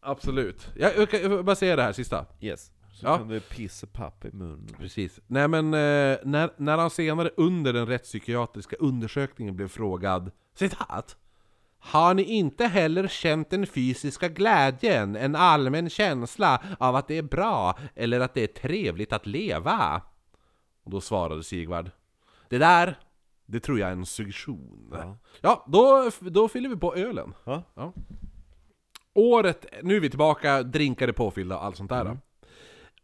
absolut. 0.00 0.68
Jag, 0.76 0.96
jag, 0.96 1.14
jag 1.14 1.28
vill 1.28 1.42
bara 1.44 1.56
säga 1.56 1.76
det 1.76 1.82
här 1.82 1.92
sista. 1.92 2.26
Yes. 2.40 2.70
Så 2.92 3.06
Ja. 3.06 3.18
kan 3.18 3.28
du 3.28 3.40
pissa 3.40 3.86
papp 3.86 4.24
i 4.24 4.30
munnen. 4.32 4.74
Precis. 4.78 5.20
Nej 5.26 5.48
men, 5.48 5.64
eh, 5.74 6.18
när, 6.24 6.50
när 6.56 6.78
han 6.78 6.90
senare 6.90 7.30
under 7.36 7.72
den 7.72 7.86
rättspsykiatriska 7.86 8.76
undersökningen 8.76 9.56
blev 9.56 9.68
frågad 9.68 10.30
Citat 10.54 11.16
Har 11.84 12.14
ni 12.14 12.22
inte 12.22 12.66
heller 12.66 13.08
känt 13.08 13.50
den 13.50 13.66
fysiska 13.66 14.28
glädjen, 14.28 15.16
en 15.16 15.36
allmän 15.36 15.90
känsla 15.90 16.62
av 16.78 16.96
att 16.96 17.08
det 17.08 17.18
är 17.18 17.22
bra 17.22 17.78
eller 17.94 18.20
att 18.20 18.34
det 18.34 18.42
är 18.42 18.46
trevligt 18.62 19.12
att 19.12 19.26
leva? 19.26 20.02
Och 20.84 20.90
då 20.90 21.00
svarade 21.00 21.44
Sigvard 21.44 21.90
Det 22.48 22.58
där, 22.58 22.98
det 23.46 23.60
tror 23.60 23.78
jag 23.78 23.88
är 23.88 23.92
en 23.92 24.06
suggestion. 24.06 24.88
Ja. 24.92 25.16
Ja, 25.40 25.64
då, 25.68 26.10
då 26.20 26.48
fyller 26.48 26.68
vi 26.68 26.76
på 26.76 26.94
ölen. 26.94 27.34
Ja. 27.44 27.92
Året, 29.14 29.66
nu 29.82 29.96
är 29.96 30.00
vi 30.00 30.10
tillbaka, 30.10 30.62
drinkar 30.62 31.08
är 31.08 31.12
påfyllda 31.12 31.56
och 31.56 31.64
allt 31.64 31.76
sånt 31.76 31.90
där. 31.90 32.00
Mm. 32.00 32.18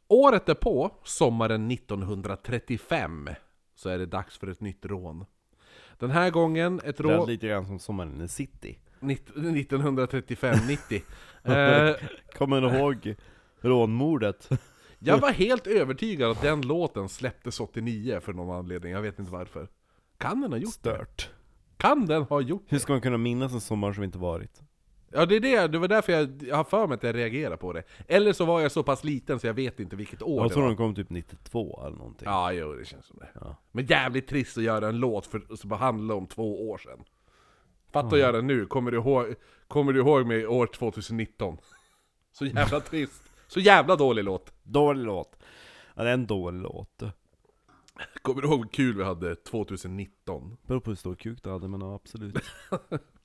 Året 0.09 0.47
därpå, 0.47 0.91
sommaren 1.05 1.71
1935, 1.71 3.29
så 3.75 3.89
är 3.89 3.99
det 3.99 4.07
dags 4.07 4.39
för 4.39 4.47
ett 4.47 4.61
nytt 4.61 4.87
rån. 4.87 5.25
Den 5.99 6.11
här 6.11 6.31
gången 6.31 6.81
ett 6.85 6.97
Det 6.97 7.12
är 7.12 7.27
lite 7.27 7.49
grann 7.49 7.66
som 7.66 7.79
sommaren 7.79 8.20
i 8.20 8.29
city. 8.29 8.79
1935-90. 9.01 11.03
eh, 11.43 11.97
Kommer 12.39 12.61
du 12.61 12.69
ihåg 12.69 13.15
rånmordet? 13.61 14.49
jag 14.99 15.19
var 15.19 15.31
helt 15.31 15.66
övertygad 15.66 16.31
att 16.31 16.43
den 16.43 16.61
låten 16.61 17.09
släpptes 17.09 17.61
89 17.61 18.20
för 18.20 18.33
någon 18.33 18.57
anledning, 18.57 18.93
jag 18.93 19.03
vet 19.03 19.19
inte 19.19 19.33
varför. 19.33 19.69
Kan 20.19 20.41
den 20.41 20.53
ha 20.53 20.59
gjort 20.59 20.83
det? 20.83 20.95
Stört. 20.95 21.31
Kan 21.77 22.07
den 22.07 22.23
ha 22.23 22.41
gjort 22.41 22.65
Hur 22.66 22.79
ska 22.79 22.93
man 22.93 23.03
kunna 23.03 23.19
minnas 23.19 23.53
en 23.53 23.61
sommar 23.61 23.93
som 23.93 24.05
inte 24.05 24.19
varit? 24.19 24.62
Ja 25.10 25.26
det 25.26 25.36
är 25.36 25.40
det, 25.40 25.66
det 25.68 25.78
var 25.78 25.89
därför 25.89 26.12
jag, 26.12 26.43
jag 26.43 26.56
har 26.56 26.64
för 26.64 26.86
mig 26.86 26.94
att 26.94 27.02
jag 27.02 27.14
reagerar 27.16 27.56
på 27.56 27.72
det. 27.72 27.82
Eller 28.09 28.32
så 28.32 28.44
var 28.44 28.60
jag 28.60 28.72
så 28.72 28.82
pass 28.82 29.05
liten 29.05 29.40
så 29.40 29.47
jag 29.47 29.55
vet 29.55 29.80
inte 29.80 29.97
vilket 29.97 30.22
år 30.22 30.40
Jag 30.43 30.51
det 30.51 30.55
tror 30.55 30.62
var. 30.62 30.68
de 30.68 30.76
kom 30.76 30.94
typ 30.94 31.10
92 31.10 31.82
eller 31.86 31.97
någonting. 31.97 32.28
Ja, 32.28 32.52
jo 32.52 32.72
det 32.72 32.85
känns 32.85 33.06
som 33.06 33.18
det. 33.18 33.28
Ja. 33.35 33.56
Men 33.72 33.86
jävligt 33.86 34.28
trist 34.28 34.59
att 34.59 34.64
göra 34.64 34.89
en 34.89 34.98
låt 34.98 35.26
för, 35.26 35.56
som 35.56 35.70
handlar 35.70 36.14
om 36.14 36.26
två 36.26 36.70
år 36.70 36.78
sedan. 36.78 37.05
Fatta 37.93 38.06
att 38.09 38.18
göra 38.18 38.32
den 38.32 38.47
nu, 38.47 38.66
kommer 38.66 38.90
du, 38.90 38.97
ihåg, 38.97 39.35
kommer 39.68 39.93
du 39.93 40.01
ihåg 40.01 40.26
mig 40.26 40.47
år 40.47 40.66
2019? 40.66 41.59
Så 42.32 42.47
jävla 42.47 42.80
trist. 42.90 43.22
Så 43.48 43.60
jävla 43.60 43.97
dålig 43.97 44.24
låt. 44.24 44.52
Dålig 44.62 45.05
låt. 45.05 45.39
Ja, 45.94 46.02
det 46.02 46.09
är 46.10 46.14
en 46.14 46.26
dålig 46.26 46.62
låt. 46.62 47.02
Kommer 48.22 48.43
du 48.43 48.48
ihåg 48.48 48.59
hur 48.59 48.68
kul 48.68 48.97
vi 48.97 49.05
hade 49.05 49.36
2019? 49.36 50.56
Beror 50.66 50.80
på 50.80 50.90
hur 50.90 50.97
stor 50.97 51.14
kuk 51.14 51.43
du 51.43 51.51
hade, 51.51 51.68
men 51.68 51.80
ja, 51.80 51.94
absolut. 51.94 52.39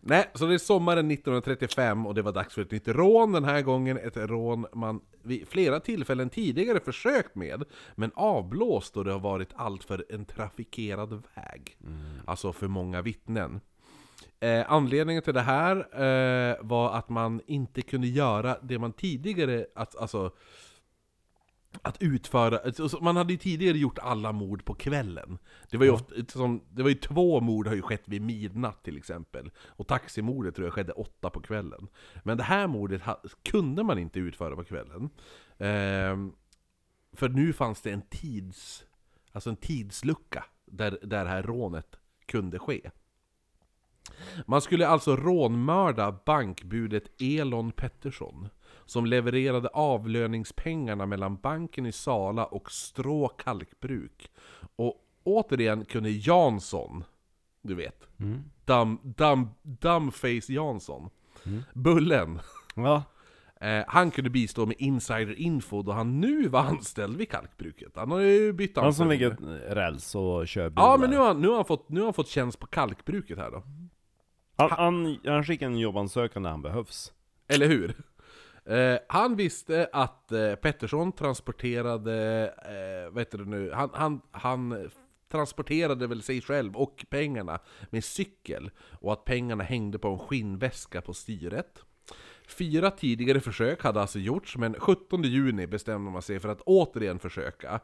Nej, 0.00 0.30
så 0.34 0.46
det 0.46 0.54
är 0.54 0.58
sommaren 0.58 1.10
1935 1.10 2.06
och 2.06 2.14
det 2.14 2.22
var 2.22 2.32
dags 2.32 2.54
för 2.54 2.62
ett 2.62 2.70
nytt 2.70 2.88
rån 2.88 3.32
den 3.32 3.44
här 3.44 3.62
gången. 3.62 3.96
Ett 3.96 4.16
rån 4.16 4.66
man 4.72 5.00
vid 5.22 5.48
flera 5.48 5.80
tillfällen 5.80 6.30
tidigare 6.30 6.80
försökt 6.80 7.34
med, 7.34 7.64
men 7.94 8.10
avblåst 8.14 8.94
då 8.94 9.02
det 9.02 9.12
har 9.12 9.20
varit 9.20 9.48
allt 9.54 9.84
för 9.84 10.04
en 10.08 10.24
trafikerad 10.24 11.10
väg. 11.10 11.76
Alltså 12.26 12.52
för 12.52 12.68
många 12.68 13.02
vittnen. 13.02 13.60
Eh, 14.40 14.72
anledningen 14.72 15.22
till 15.22 15.34
det 15.34 15.40
här 15.40 15.76
eh, 15.76 16.56
var 16.60 16.94
att 16.94 17.08
man 17.08 17.40
inte 17.46 17.82
kunde 17.82 18.06
göra 18.06 18.56
det 18.62 18.78
man 18.78 18.92
tidigare, 18.92 19.66
att, 19.74 19.96
alltså 19.96 20.30
att 21.82 22.02
utföra, 22.02 22.58
alltså, 22.58 22.98
man 23.02 23.16
hade 23.16 23.32
ju 23.32 23.38
tidigare 23.38 23.78
gjort 23.78 23.98
alla 23.98 24.32
mord 24.32 24.64
på 24.64 24.74
kvällen. 24.74 25.38
Det 25.70 25.76
var 25.76 25.84
ju, 25.84 25.90
ofta, 25.90 26.14
som, 26.28 26.62
det 26.70 26.82
var 26.82 26.90
ju 26.90 26.94
två 26.94 27.40
mord 27.40 27.66
har 27.66 27.74
ju 27.74 27.82
skett 27.82 28.02
vid 28.04 28.22
midnatt 28.22 28.84
till 28.84 28.96
exempel. 28.96 29.50
Och 29.66 29.86
taximordet 29.86 30.54
tror 30.54 30.66
jag 30.66 30.74
skedde 30.74 30.92
åtta 30.92 31.30
på 31.30 31.40
kvällen. 31.40 31.88
Men 32.22 32.36
det 32.36 32.42
här 32.42 32.66
mordet 32.66 33.02
kunde 33.44 33.82
man 33.82 33.98
inte 33.98 34.20
utföra 34.20 34.56
på 34.56 34.64
kvällen. 34.64 35.10
Ehm, 35.58 36.32
för 37.12 37.28
nu 37.28 37.52
fanns 37.52 37.82
det 37.82 37.90
en 37.90 38.02
tids, 38.02 38.84
alltså 39.32 39.50
en 39.50 39.56
tidslucka 39.56 40.44
där, 40.66 40.98
där 41.02 41.24
det 41.24 41.30
här 41.30 41.42
rånet 41.42 41.96
kunde 42.26 42.58
ske. 42.58 42.90
Man 44.46 44.62
skulle 44.62 44.88
alltså 44.88 45.16
rånmörda 45.16 46.18
bankbudet 46.26 47.22
Elon 47.22 47.72
Pettersson 47.72 48.48
som 48.86 49.06
levererade 49.06 49.68
avlöningspengarna 49.68 51.06
mellan 51.06 51.36
banken 51.36 51.86
i 51.86 51.92
Sala 51.92 52.44
och 52.44 52.72
Strå 52.72 53.28
kalkbruk. 53.28 54.30
Och 54.76 54.94
återigen 55.24 55.84
kunde 55.84 56.10
Jansson, 56.10 57.04
du 57.62 57.74
vet, 57.74 58.06
dum, 58.64 58.98
dum, 59.02 59.48
Dumbface 59.62 60.52
Jansson, 60.52 61.10
Bullen, 61.74 62.40
Ja. 62.74 63.02
eh, 63.60 63.84
han 63.88 64.10
kunde 64.10 64.30
bistå 64.30 64.66
med 64.66 64.76
insider-info 64.78 65.82
då 65.82 65.92
han 65.92 66.20
nu 66.20 66.48
var 66.48 66.60
anställd 66.60 67.16
vid 67.16 67.30
kalkbruket. 67.30 67.92
Han 67.96 68.10
har 68.10 68.20
ju 68.20 68.52
bytt 68.52 68.76
Han 68.76 68.94
som 68.94 69.08
anställning. 69.10 69.38
ligger 69.40 69.74
räls 69.74 70.14
och 70.14 70.48
kör 70.48 70.70
bilar. 70.70 70.82
Ja 70.82 70.96
men 70.96 71.10
nu 71.10 71.16
har, 71.16 71.26
han, 71.26 71.40
nu, 71.40 71.48
har 71.48 71.56
han 71.56 71.64
fått, 71.64 71.88
nu 71.88 72.00
har 72.00 72.06
han 72.06 72.14
fått 72.14 72.28
tjänst 72.28 72.58
på 72.58 72.66
kalkbruket 72.66 73.38
här 73.38 73.50
då. 73.50 73.62
Han, 74.56 74.70
han, 74.70 75.18
han 75.24 75.44
skickar 75.44 75.66
en 75.66 75.78
jobbansökan 75.78 76.42
när 76.42 76.50
han 76.50 76.62
behövs. 76.62 77.12
Eller 77.48 77.68
hur? 77.68 77.94
Eh, 78.64 78.98
han 79.08 79.36
visste 79.36 79.88
att 79.92 80.32
eh, 80.32 80.54
Pettersson 80.54 81.12
transporterade, 81.12 82.46
eh, 82.58 83.12
vad 83.12 83.20
heter 83.20 83.38
det 83.38 83.44
nu, 83.44 83.72
han, 83.72 83.90
han, 83.92 84.20
han 84.30 84.90
transporterade 85.28 86.06
väl 86.06 86.22
sig 86.22 86.40
själv 86.40 86.76
och 86.76 87.06
pengarna 87.10 87.58
med 87.90 88.04
cykel 88.04 88.70
och 89.00 89.12
att 89.12 89.24
pengarna 89.24 89.64
hängde 89.64 89.98
på 89.98 90.08
en 90.08 90.18
skinnväska 90.18 91.00
på 91.00 91.14
styret. 91.14 91.84
Fyra 92.48 92.90
tidigare 92.90 93.40
försök 93.40 93.82
hade 93.82 94.00
alltså 94.00 94.18
gjorts, 94.18 94.56
men 94.56 94.74
17 94.74 95.22
juni 95.22 95.66
bestämde 95.66 96.10
man 96.10 96.22
sig 96.22 96.40
för 96.40 96.48
att 96.48 96.60
återigen 96.60 97.18
försöka. 97.18 97.80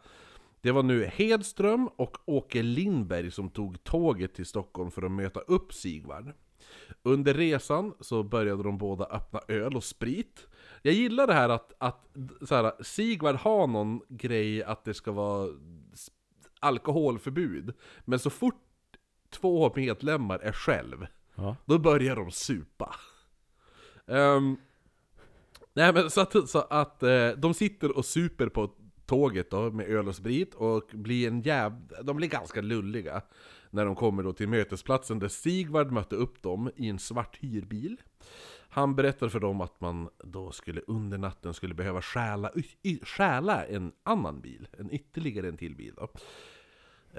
Det 0.60 0.70
var 0.70 0.82
nu 0.82 1.04
Hedström 1.04 1.88
och 1.96 2.16
Åke 2.24 2.62
Lindberg 2.62 3.30
som 3.30 3.50
tog 3.50 3.84
tåget 3.84 4.34
till 4.34 4.46
Stockholm 4.46 4.90
för 4.90 5.02
att 5.02 5.10
möta 5.10 5.40
upp 5.40 5.74
Sigvard. 5.74 6.32
Under 7.02 7.34
resan 7.34 7.94
så 8.00 8.22
började 8.22 8.62
de 8.62 8.78
båda 8.78 9.04
öppna 9.04 9.40
öl 9.48 9.76
och 9.76 9.84
sprit. 9.84 10.46
Jag 10.82 10.94
gillar 10.94 11.26
det 11.26 11.34
här 11.34 11.48
att, 11.48 11.72
att 11.78 12.08
så 12.42 12.54
här, 12.54 12.72
Sigvard 12.82 13.34
har 13.34 13.66
någon 13.66 14.00
grej 14.08 14.62
att 14.62 14.84
det 14.84 14.94
ska 14.94 15.12
vara 15.12 15.48
alkoholförbud. 16.60 17.74
Men 18.04 18.18
så 18.18 18.30
fort 18.30 18.64
två 19.30 19.72
medlemmar 19.76 20.38
är 20.38 20.52
själv, 20.52 21.06
Ja. 21.34 21.56
då 21.64 21.78
börjar 21.78 22.16
de 22.16 22.30
supa. 22.30 22.94
Ehm, 24.06 24.56
nej 25.74 25.92
men 25.92 26.10
så 26.10 26.20
att, 26.20 26.48
så 26.48 26.58
att 26.58 27.02
eh, 27.02 27.28
de 27.30 27.54
sitter 27.54 27.96
och 27.96 28.04
super 28.04 28.48
på 28.48 28.70
tåget 29.06 29.50
då 29.50 29.70
med 29.70 29.86
öl 29.88 30.08
och 30.08 30.16
sprit 30.16 30.54
och 30.54 30.90
blir 30.92 31.28
en 31.28 31.40
jäv... 31.40 31.72
de 32.02 32.16
blir 32.16 32.28
ganska 32.28 32.60
lulliga. 32.60 33.22
När 33.70 33.84
de 33.84 33.94
kommer 33.94 34.22
då 34.22 34.32
till 34.32 34.48
mötesplatsen 34.48 35.18
där 35.18 35.28
Sigvard 35.28 35.90
mötte 35.92 36.16
upp 36.16 36.42
dem 36.42 36.70
i 36.76 36.88
en 36.88 36.98
svart 36.98 37.36
hyrbil. 37.36 37.96
Han 38.78 38.94
berättar 38.96 39.28
för 39.28 39.40
dem 39.40 39.60
att 39.60 39.80
man 39.80 40.08
då 40.18 40.50
skulle 40.50 40.80
under 40.86 41.18
natten 41.18 41.54
skulle 41.54 41.74
behöva 41.74 42.02
stjäla, 42.02 42.50
y- 42.82 42.98
stjäla 43.04 43.64
en 43.66 43.92
annan 44.02 44.40
bil, 44.40 44.68
en 44.78 44.90
ytterligare 44.94 45.48
en 45.48 45.56
till 45.56 45.74
bil 45.76 45.94
då. 45.96 46.08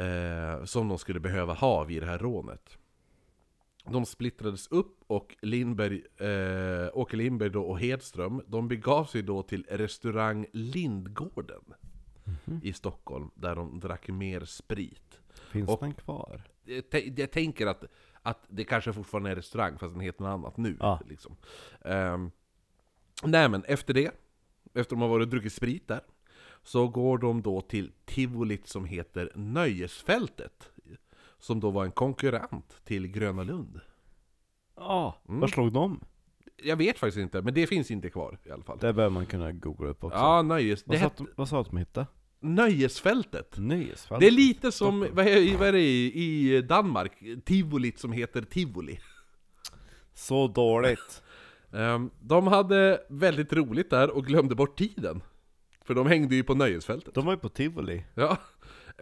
Eh, 0.03 0.63
som 0.65 0.87
de 0.89 0.97
skulle 0.97 1.19
behöva 1.19 1.53
ha 1.53 1.83
vid 1.83 2.01
det 2.01 2.05
här 2.05 2.17
rånet. 2.17 2.77
De 3.85 4.05
splittrades 4.05 4.67
upp 4.67 4.97
och 5.07 5.35
Lindberg, 5.41 6.01
eh, 6.17 6.89
Åke 6.93 7.17
Lindberg 7.17 7.49
då 7.49 7.63
och 7.63 7.79
Hedström, 7.79 8.41
de 8.47 8.67
begav 8.67 9.05
sig 9.05 9.21
då 9.21 9.43
till 9.43 9.65
restaurang 9.69 10.45
Lindgården 10.53 11.61
i 12.63 12.73
Stockholm, 12.73 13.31
där 13.35 13.55
de 13.55 13.79
drack 13.79 14.07
mer 14.07 14.45
sprit. 14.45 15.19
Finns 15.51 15.69
Och- 15.69 15.79
den 15.81 15.93
kvar? 15.93 16.41
Jag, 16.63 17.13
jag 17.19 17.31
tänker 17.31 17.67
att, 17.67 17.83
att 18.21 18.39
det 18.47 18.63
kanske 18.63 18.93
fortfarande 18.93 19.29
är 19.31 19.35
restaurang, 19.35 19.77
fast 19.77 19.93
den 19.93 19.99
heter 20.01 20.23
något 20.23 20.29
annat 20.33 20.57
nu. 20.57 20.77
Ja. 20.79 20.99
Liksom. 21.09 21.35
Ehm, 21.85 22.31
nej 23.23 23.49
men 23.49 23.63
efter 23.63 23.93
det, 23.93 24.11
efter 24.73 24.95
de 24.95 25.01
har 25.01 25.09
varit 25.09 25.25
och 25.25 25.29
druckit 25.31 25.53
sprit 25.53 25.87
där, 25.87 26.01
så 26.63 26.87
går 26.87 27.17
de 27.17 27.41
då 27.41 27.61
till 27.61 27.91
tivolit 28.05 28.67
som 28.67 28.85
heter 28.85 29.31
Nöjesfältet. 29.35 30.71
Som 31.39 31.59
då 31.59 31.71
var 31.71 31.85
en 31.85 31.91
konkurrent 31.91 32.81
till 32.83 33.07
Gröna 33.07 33.43
Lund. 33.43 33.79
Ja, 34.75 35.15
Mm. 35.27 35.39
var 35.39 35.47
slog 35.47 35.71
de? 35.73 35.99
Jag 36.63 36.75
vet 36.75 36.97
faktiskt 36.99 37.17
inte, 37.21 37.41
men 37.41 37.53
det 37.53 37.67
finns 37.67 37.91
inte 37.91 38.09
kvar 38.09 38.37
i 38.43 38.51
alla 38.51 38.63
fall. 38.63 38.77
Det 38.81 38.93
bör 38.93 39.09
man 39.09 39.25
kunna 39.25 39.51
googla 39.51 39.87
upp 39.89 40.03
också. 40.03 40.17
Ja, 40.17 40.41
nöjes... 40.41 40.83
Det 40.83 40.89
vad, 40.89 40.99
sa 40.99 41.05
att 41.05 41.11
hette 41.11 41.23
de, 41.23 41.29
vad 41.35 41.49
sa 41.49 41.61
att 41.61 41.67
de 41.69 41.77
hette? 41.77 42.07
Nöjesfältet. 42.41 43.57
Nöjesfält? 43.57 44.19
Det 44.19 44.27
är 44.27 44.31
lite 44.31 44.71
som, 44.71 44.99
vad 45.11 45.27
är, 45.27 45.57
vad 45.57 45.67
är 45.67 45.71
det 45.71 45.81
i, 45.81 46.55
i 46.55 46.61
Danmark? 46.61 47.11
Tivolit 47.45 47.99
som 47.99 48.11
heter 48.11 48.41
Tivoli. 48.41 48.99
Så 50.13 50.47
dåligt. 50.47 51.21
Ehm, 51.73 52.09
de 52.21 52.47
hade 52.47 53.01
väldigt 53.09 53.53
roligt 53.53 53.89
där 53.89 54.09
och 54.09 54.25
glömde 54.25 54.55
bort 54.55 54.77
tiden. 54.77 55.21
För 55.85 55.95
de 55.95 56.07
hängde 56.07 56.35
ju 56.35 56.43
på 56.43 56.55
nöjesfältet. 56.55 57.13
De 57.13 57.25
var 57.25 57.33
ju 57.33 57.39
på 57.39 57.49
tivoli. 57.49 58.03
Ja. 58.13 58.37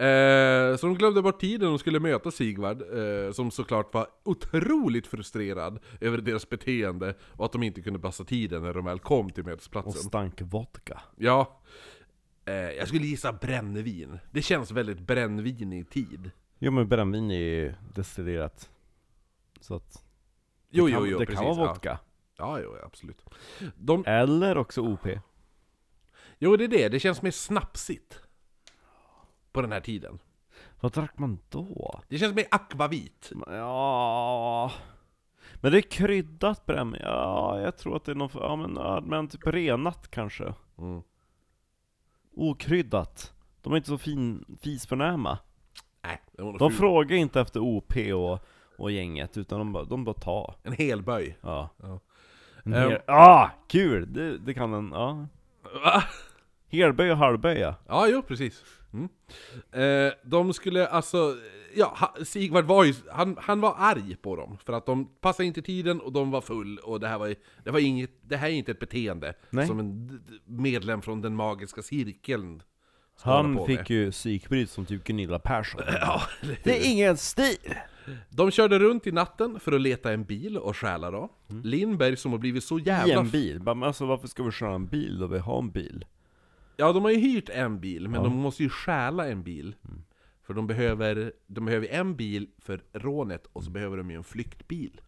Eh, 0.04 0.76
så 0.78 0.86
de 0.88 0.96
glömde 0.96 1.22
bort 1.22 1.40
tiden 1.40 1.70
och 1.70 1.80
skulle 1.80 2.00
möta 2.00 2.32
Sigvard, 2.32 2.82
eh, 2.82 3.32
som 3.32 3.52
såklart 3.52 3.94
var 3.94 4.08
otroligt 4.24 5.08
frustrerad 5.08 5.80
över 6.02 6.18
deras 6.18 6.50
beteende 6.50 7.16
och 7.22 7.46
att 7.46 7.52
de 7.52 7.64
inte 7.64 7.82
kunde 7.82 8.00
passa 8.00 8.24
tiden 8.24 8.64
när 8.64 8.74
de 8.74 8.86
väl 8.86 9.00
kom 9.00 9.30
till 9.30 9.44
Och 9.44 9.50
mötesplatsen. 9.50 9.94
stank 9.94 10.42
vodka. 10.42 11.02
Ja. 11.18 11.62
Eh, 12.48 12.54
jag 12.54 12.88
skulle 12.88 13.06
gissa 13.06 13.34
brännvin. 13.34 14.20
Det 14.32 14.42
känns 14.42 14.72
väldigt 14.72 15.00
brännvinig 15.00 15.90
tid. 15.90 16.32
Jo 16.60 16.72
men 16.72 16.88
brännvin 16.88 17.32
är 17.32 17.36
ju 17.40 17.74
destillerat. 17.94 18.70
Så 19.60 19.76
att 19.76 19.94
det 19.94 20.00
Jo, 20.78 20.88
kan, 20.88 21.00
jo, 21.00 21.08
jo, 21.08 21.20
det 21.20 21.26
precis. 21.26 21.40
kan 21.40 21.46
vara 21.58 21.68
ja. 21.68 21.74
vodka. 21.74 22.00
Ja, 22.38 22.60
jo, 22.60 22.76
absolut. 22.86 23.26
De, 23.76 24.04
Eller 24.06 24.58
också 24.58 24.82
OP. 24.82 25.08
jo, 26.40 26.56
det 26.56 26.64
är 26.64 26.68
det. 26.68 26.90
Det 26.90 27.00
känns 27.00 27.22
mer 27.22 27.32
snapsigt. 27.32 28.22
På 29.52 29.62
den 29.62 29.72
här 29.72 29.82
tiden. 29.82 30.20
Vad 30.80 30.92
drack 30.92 31.18
man 31.18 31.40
då? 31.50 32.02
Det 32.08 32.18
känns 32.18 32.36
mer 32.36 32.46
akvavit. 32.52 33.32
Ja... 33.48 34.72
Men 35.62 35.72
det 35.72 35.78
är 35.78 35.82
kryddat 35.82 36.66
brännvin. 36.66 37.02
Ja, 37.04 37.60
jag 37.62 37.78
tror 37.78 37.96
att 37.96 38.06
det 38.06 38.12
är 38.12 38.16
någon... 38.16 38.30
Ja 38.34 38.56
men, 38.56 38.76
ja, 38.76 39.02
men 39.06 39.28
typ 39.28 39.48
renat 39.48 40.12
kanske. 40.12 40.54
Mm. 40.78 41.02
Okryddat. 42.38 43.34
De 43.62 43.74
är 43.74 43.78
inte 43.78 43.90
så 43.90 43.98
fin, 43.98 44.46
fisförnäma. 44.62 45.38
Nej, 46.04 46.22
det 46.32 46.44
var 46.44 46.60
De 46.60 46.72
frågar 46.72 47.16
inte 47.18 47.42
efter 47.42 47.60
OP 47.60 47.94
och, 48.14 48.40
och 48.78 48.92
gänget, 48.92 49.38
utan 49.38 49.60
de 49.60 49.74
bara, 49.74 49.84
de 49.84 50.04
bara 50.04 50.14
tar. 50.16 50.56
En 50.64 50.74
helböj. 50.74 51.38
Ja. 51.42 51.70
Ja. 51.84 52.00
En 52.64 52.74
Ehm. 52.74 52.90
hel, 52.90 53.00
ah, 53.08 53.50
kul! 53.68 54.14
Det, 54.14 54.38
det 54.38 54.54
kan 54.54 54.74
en, 54.74 54.92
ja. 54.94 55.28
Va? 55.84 56.04
Helböj 56.70 57.12
och 57.12 57.18
halvböj 57.18 57.60
ja. 57.60 57.76
Ja, 57.88 58.08
jo, 58.08 58.22
precis. 58.22 58.64
Mm. 58.98 60.08
Eh, 60.08 60.14
de 60.24 60.54
skulle 60.54 60.88
alltså, 60.88 61.36
ja, 61.76 62.16
Sigvard 62.26 62.66
var 62.66 62.84
ju, 62.84 62.94
han, 63.12 63.38
han 63.42 63.62
var 63.62 63.76
arg 63.78 64.16
på 64.16 64.36
dem, 64.36 64.58
för 64.66 64.74
att 64.74 64.86
de 64.86 65.06
passade 65.22 65.48
inte 65.48 65.62
tiden 65.62 66.02
och 66.02 66.12
de 66.14 66.32
var 66.32 66.42
full, 66.42 66.78
och 66.78 67.00
det 67.00 67.08
här 67.08 67.18
var, 67.20 67.36
det 67.64 67.72
var 67.72 67.80
inget, 67.80 68.12
det 68.22 68.38
här 68.38 68.48
är 68.48 68.52
inte 68.54 68.72
ett 68.72 68.80
beteende 68.80 69.34
Nej. 69.50 69.68
som 69.68 69.80
en 69.80 70.20
medlem 70.46 71.02
från 71.02 71.22
den 71.22 71.36
magiska 71.36 71.82
cirkeln 71.82 72.62
Han 73.22 73.66
fick 73.66 73.78
med. 73.80 73.90
ju 73.90 74.12
psykbryt 74.12 74.70
som 74.70 74.86
typ 74.86 75.04
Gunilla 75.04 75.40
Persson. 75.40 75.82
Ja, 75.88 76.22
Det 76.64 76.78
är 76.88 76.92
ingen 76.92 77.18
stil! 77.18 77.58
de 78.30 78.52
körde 78.52 78.80
runt 78.80 79.08
i 79.08 79.12
natten 79.12 79.60
för 79.60 79.72
att 79.72 79.82
leta 79.82 80.12
en 80.14 80.24
bil 80.24 80.58
och 80.58 80.78
stjäla 80.78 81.12
då. 81.12 81.30
Lindberg 81.64 82.18
som 82.18 82.32
har 82.32 82.40
blivit 82.40 82.64
så 82.64 82.80
I 82.80 82.84
jävla... 82.84 83.20
en 83.20 83.30
bil. 83.30 83.62
Alltså 83.68 84.06
varför 84.06 84.28
ska 84.28 84.44
vi 84.44 84.52
köra 84.52 84.76
en 84.76 84.88
bil 84.88 85.20
då 85.20 85.28
vi 85.28 85.40
har 85.40 85.60
en 85.60 85.72
bil? 85.72 86.06
Ja, 86.78 86.94
de 86.94 87.04
har 87.04 87.12
ju 87.12 87.18
hyrt 87.18 87.50
en 87.50 87.80
bil, 87.80 88.08
men 88.08 88.14
Ja. 88.22 88.24
de 88.30 88.36
måste 88.38 88.64
ju 88.64 88.70
stjäla 88.70 89.28
en 89.28 89.44
bil. 89.44 89.76
För 90.44 90.54
de 90.54 90.68
behöver, 90.68 91.32
de 91.48 91.66
behöver 91.66 91.88
en 91.88 92.16
bil 92.16 92.48
för 92.62 92.82
rånet, 92.94 93.48
och 93.54 93.64
så 93.64 93.72
behöver 93.72 93.98
de 93.98 94.12
ju 94.12 94.18
en 94.18 94.24
flyktbil. 94.24 95.02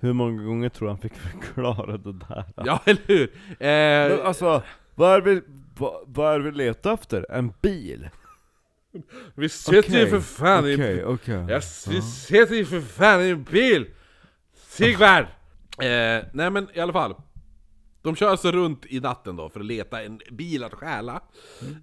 Hur 0.00 0.12
många 0.12 0.42
gånger 0.42 0.68
tror 0.68 0.86
du 0.88 0.90
han 0.92 1.00
fick 1.00 1.14
förklara 1.14 1.96
det 1.96 2.12
där? 2.12 2.44
Ja, 2.66 2.80
eller 2.84 3.02
hur? 3.06 3.32
Men 3.58 4.12
Eh, 4.20 4.26
alltså, 4.26 4.62
vad 4.94 5.16
är, 5.16 5.20
vi, 5.20 5.42
vad, 5.78 5.94
vad 6.06 6.34
är 6.34 6.40
vi 6.40 6.50
letar 6.50 6.94
efter? 6.94 7.26
En 7.30 7.52
bil? 7.62 8.08
vi 9.34 9.48
sitter 9.48 10.00
ju 10.00 10.06
för 10.06 10.20
fan 10.20 10.66
i 10.66 10.74
Okej, 10.74 11.04
okej. 11.04 11.34
Jag 11.48 11.62
vi 11.88 12.02
sitter 12.02 12.54
ju 12.54 12.64
för 12.64 12.80
fan 12.80 13.22
i 13.22 13.28
en 13.30 13.42
bil! 13.42 13.86
Sigvard! 14.54 15.24
Eh, 15.78 16.24
nej 16.32 16.50
men 16.50 16.68
i 16.74 16.80
alla 16.80 16.92
fall. 16.92 17.14
De 18.04 18.16
kör 18.16 18.30
alltså 18.30 18.52
runt 18.52 18.86
i 18.86 19.00
natten 19.00 19.36
då 19.36 19.48
för 19.48 19.60
att 19.60 19.66
leta 19.66 20.02
en 20.02 20.20
bil 20.30 20.64
att 20.64 20.74
stjäla. 20.74 21.20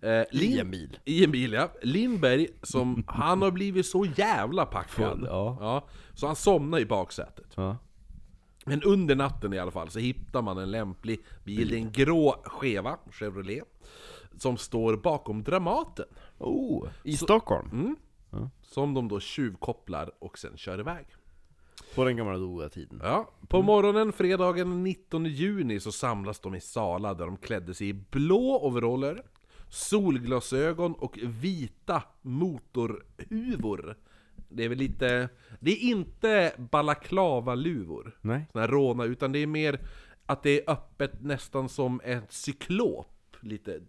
Eh, 0.01 0.09
Lin- 0.31 0.51
I 0.55 0.59
en 0.59 0.71
bil. 0.71 0.99
I 1.05 1.23
en 1.23 1.31
bil 1.31 1.53
ja. 1.53 1.71
Lindberg, 1.81 2.47
som 2.63 3.03
han 3.07 3.41
har 3.41 3.51
blivit 3.51 3.85
så 3.85 4.05
jävla 4.15 4.65
packad. 4.65 5.17
Full, 5.19 5.25
ja. 5.29 5.87
så 6.13 6.27
han 6.27 6.35
somnar 6.35 6.79
i 6.79 6.85
baksätet. 6.85 7.51
Ja. 7.55 7.77
Men 8.65 8.83
under 8.83 9.15
natten 9.15 9.53
i 9.53 9.59
alla 9.59 9.71
fall 9.71 9.89
så 9.89 9.99
hittar 9.99 10.41
man 10.41 10.57
en 10.57 10.71
lämplig 10.71 11.19
bil. 11.43 11.67
Det 11.69 11.75
är 11.75 11.79
en 11.79 11.91
grå 11.91 12.35
Cheva, 12.45 12.97
Chevrolet. 13.11 13.63
Som 14.37 14.57
står 14.57 14.97
bakom 14.97 15.43
Dramaten. 15.43 16.05
Oh, 16.37 16.87
i 17.03 17.17
Stockholm? 17.17 17.69
Mm. 17.71 17.95
Som 18.61 18.93
de 18.93 19.07
då 19.07 19.19
tjuvkopplar 19.19 20.11
och 20.19 20.37
sen 20.39 20.57
kör 20.57 20.79
iväg. 20.79 21.05
På 21.95 22.05
den 22.05 22.17
gamla 22.17 22.37
goda 22.37 22.69
tiden. 22.69 23.01
Ja, 23.03 23.31
på 23.47 23.61
morgonen 23.61 24.13
fredagen 24.13 24.69
den 24.69 24.83
19 24.83 25.25
juni 25.25 25.79
så 25.79 25.91
samlas 25.91 26.39
de 26.39 26.55
i 26.55 26.61
Sala 26.61 27.13
där 27.13 27.25
de 27.25 27.37
klädde 27.37 27.73
sig 27.73 27.89
i 27.89 27.93
blå 27.93 28.59
overaller, 28.61 29.23
solglasögon 29.69 30.93
och 30.93 31.19
vita 31.23 32.03
motorhuvor. 32.21 33.97
Det 34.49 34.65
är 34.65 34.69
väl 34.69 34.77
lite... 34.77 35.29
Det 35.59 35.71
är 35.71 35.89
inte 35.89 36.53
balaklava-luvor, 36.57 38.17
Nej? 38.21 38.47
såna 38.51 38.61
här 38.61 38.71
råna, 38.71 39.03
utan 39.03 39.31
det 39.31 39.39
är 39.39 39.47
mer 39.47 39.79
att 40.25 40.43
det 40.43 40.61
är 40.61 40.71
öppet 40.71 41.21
nästan 41.21 41.69
som 41.69 42.01
ett 42.03 42.31
cyklop. 42.33 43.07
Lite. 43.39 43.81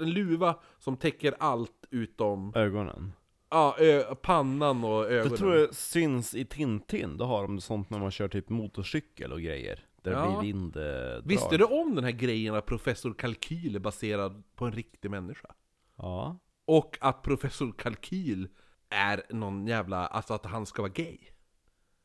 En 0.00 0.10
luva 0.10 0.56
som 0.78 0.96
täcker 0.96 1.34
allt 1.38 1.86
utom 1.90 2.52
Ögonen. 2.54 3.12
Ja, 3.50 3.76
ö, 3.78 4.14
pannan 4.14 4.84
och 4.84 5.04
ögonen. 5.10 5.30
Det 5.32 5.36
tror 5.36 5.54
jag 5.56 5.74
syns 5.74 6.34
i 6.34 6.44
Tintin, 6.44 7.16
då 7.16 7.24
har 7.24 7.42
de 7.42 7.60
sånt 7.60 7.90
när 7.90 7.98
man 7.98 8.10
kör 8.10 8.28
typ 8.28 8.48
motorcykel 8.48 9.32
och 9.32 9.40
grejer. 9.40 9.80
Där 10.02 10.10
det 10.10 10.16
Ja. 10.18 10.38
blir 10.40 10.52
vinddrag. 10.52 11.22
Visste 11.24 11.56
du 11.56 11.64
om 11.64 11.94
den 11.94 12.04
här 12.04 12.10
grejen 12.10 12.54
att 12.54 12.66
professor 12.66 13.14
Kalkyl 13.14 13.74
är 13.76 13.80
baserad 13.80 14.42
på 14.54 14.64
en 14.64 14.72
riktig 14.72 15.10
människa? 15.10 15.48
Ja. 15.96 16.38
Och 16.66 16.98
att 17.00 17.22
professor 17.22 17.72
Kalkyl 17.78 18.48
är 18.88 19.22
någon 19.30 19.66
jävla, 19.66 20.06
alltså 20.06 20.34
att 20.34 20.46
han 20.46 20.66
ska 20.66 20.82
vara 20.82 20.92
gay? 20.92 21.18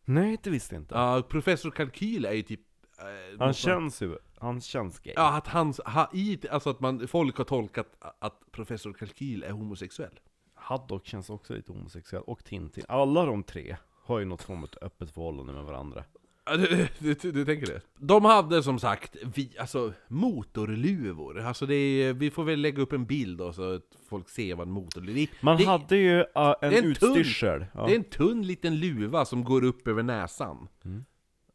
Nej, 0.06 0.38
det 0.44 0.50
visste 0.50 0.76
jag 0.76 0.82
inte. 0.82 0.96
Ja, 0.96 1.22
professor 1.30 1.72
Kalkyl 1.72 2.26
är 2.26 2.34
ju 2.34 2.42
typ... 2.42 2.62
eh, 3.00 3.40
Han 3.40 3.54
känns 3.54 4.02
ju, 4.02 4.18
han 4.38 4.62
känns 4.62 5.00
gay. 5.00 5.14
Ja, 5.16 5.38
att 5.38 5.48
han, 5.48 5.74
ha, 5.86 6.10
i, 6.14 6.40
alltså 6.52 6.70
att 6.70 6.80
man, 6.80 7.08
folk 7.08 7.38
har 7.38 7.46
tolkat 7.46 7.88
att 8.20 8.52
professor 8.52 8.94
Kalkyl 8.94 9.44
är 9.44 9.52
homosexuell. 9.52 10.20
Haddock 10.62 11.06
känns 11.08 11.30
också 11.30 11.54
lite 11.54 11.72
homosexuell, 11.72 12.24
och 12.28 12.44
Tintin. 12.44 12.84
Alla 12.88 13.26
de 13.26 13.44
tre 13.44 13.78
har 14.04 14.20
ju 14.20 14.26
något 14.26 14.42
form 14.42 14.64
av 14.64 14.70
öppet 14.82 15.12
förhållande 15.12 15.54
med 15.54 15.64
varandra. 15.64 16.04
Ja, 16.46 16.58
Du, 16.58 16.88
du, 17.00 17.14
du, 17.14 17.32
du 17.32 17.46
tänker 17.46 17.68
det? 17.68 17.82
De 17.98 18.26
hade 18.26 18.64
som 18.64 18.80
sagt, 18.80 19.16
vi, 19.36 19.58
alltså 19.60 19.94
motorluvor. 20.08 21.40
Alltså 21.40 21.66
det 21.66 21.76
är, 21.76 22.14
vi 22.14 22.32
får 22.32 22.44
väl 22.44 22.62
lägga 22.62 22.82
upp 22.82 22.94
en 22.94 23.06
bild 23.06 23.38
då 23.38 23.54
så 23.54 23.74
att 23.76 23.84
folk 24.10 24.30
ser 24.30 24.56
vad 24.56 24.68
en 24.68 24.74
motorluva 24.74 25.20
är. 25.20 25.28
Man 25.42 25.58
det, 25.58 25.64
hade 25.64 25.98
ju 25.98 26.20
uh, 26.20 26.26
en, 26.36 26.56
en 26.62 26.72
tunn- 26.74 26.86
utstyrsel. 26.86 27.66
Ja. 27.74 27.86
Det 27.86 27.92
är 27.92 27.96
en 27.96 28.04
tunn 28.04 28.42
liten 28.42 28.80
luva 28.80 29.26
som 29.26 29.44
går 29.44 29.64
upp 29.64 29.88
över 29.88 30.04
näsan. 30.04 30.68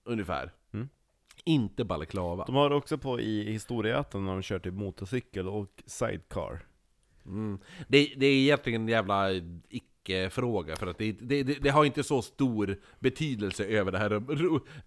Ungefär. 0.04 0.52
Mm. 0.72 0.88
Inte 1.44 1.84
balaklava. 1.84 2.44
De 2.44 2.54
har 2.54 2.70
också 2.70 2.98
på 2.98 3.20
i 3.20 3.52
historieätten 3.52 4.24
när 4.24 4.32
de 4.32 4.42
kör 4.42 4.58
typ 4.58 4.74
motorcykel 4.74 5.48
och 5.48 5.82
sidecar. 5.86 6.65
Mm. 7.26 7.58
Det, 7.88 8.14
det 8.16 8.26
är 8.26 8.32
egentligen 8.32 8.82
en 8.82 8.88
jävla 8.88 9.30
icke-fråga, 9.68 10.76
för 10.76 10.86
att 10.86 10.98
det, 10.98 11.12
det, 11.12 11.42
det, 11.42 11.68
har 11.70 11.84
inte 11.84 12.02
så 12.02 12.22
stor 12.22 12.76
betydelse 12.98 13.64
över 13.64 13.92
det 13.92 13.98
här, 13.98 14.22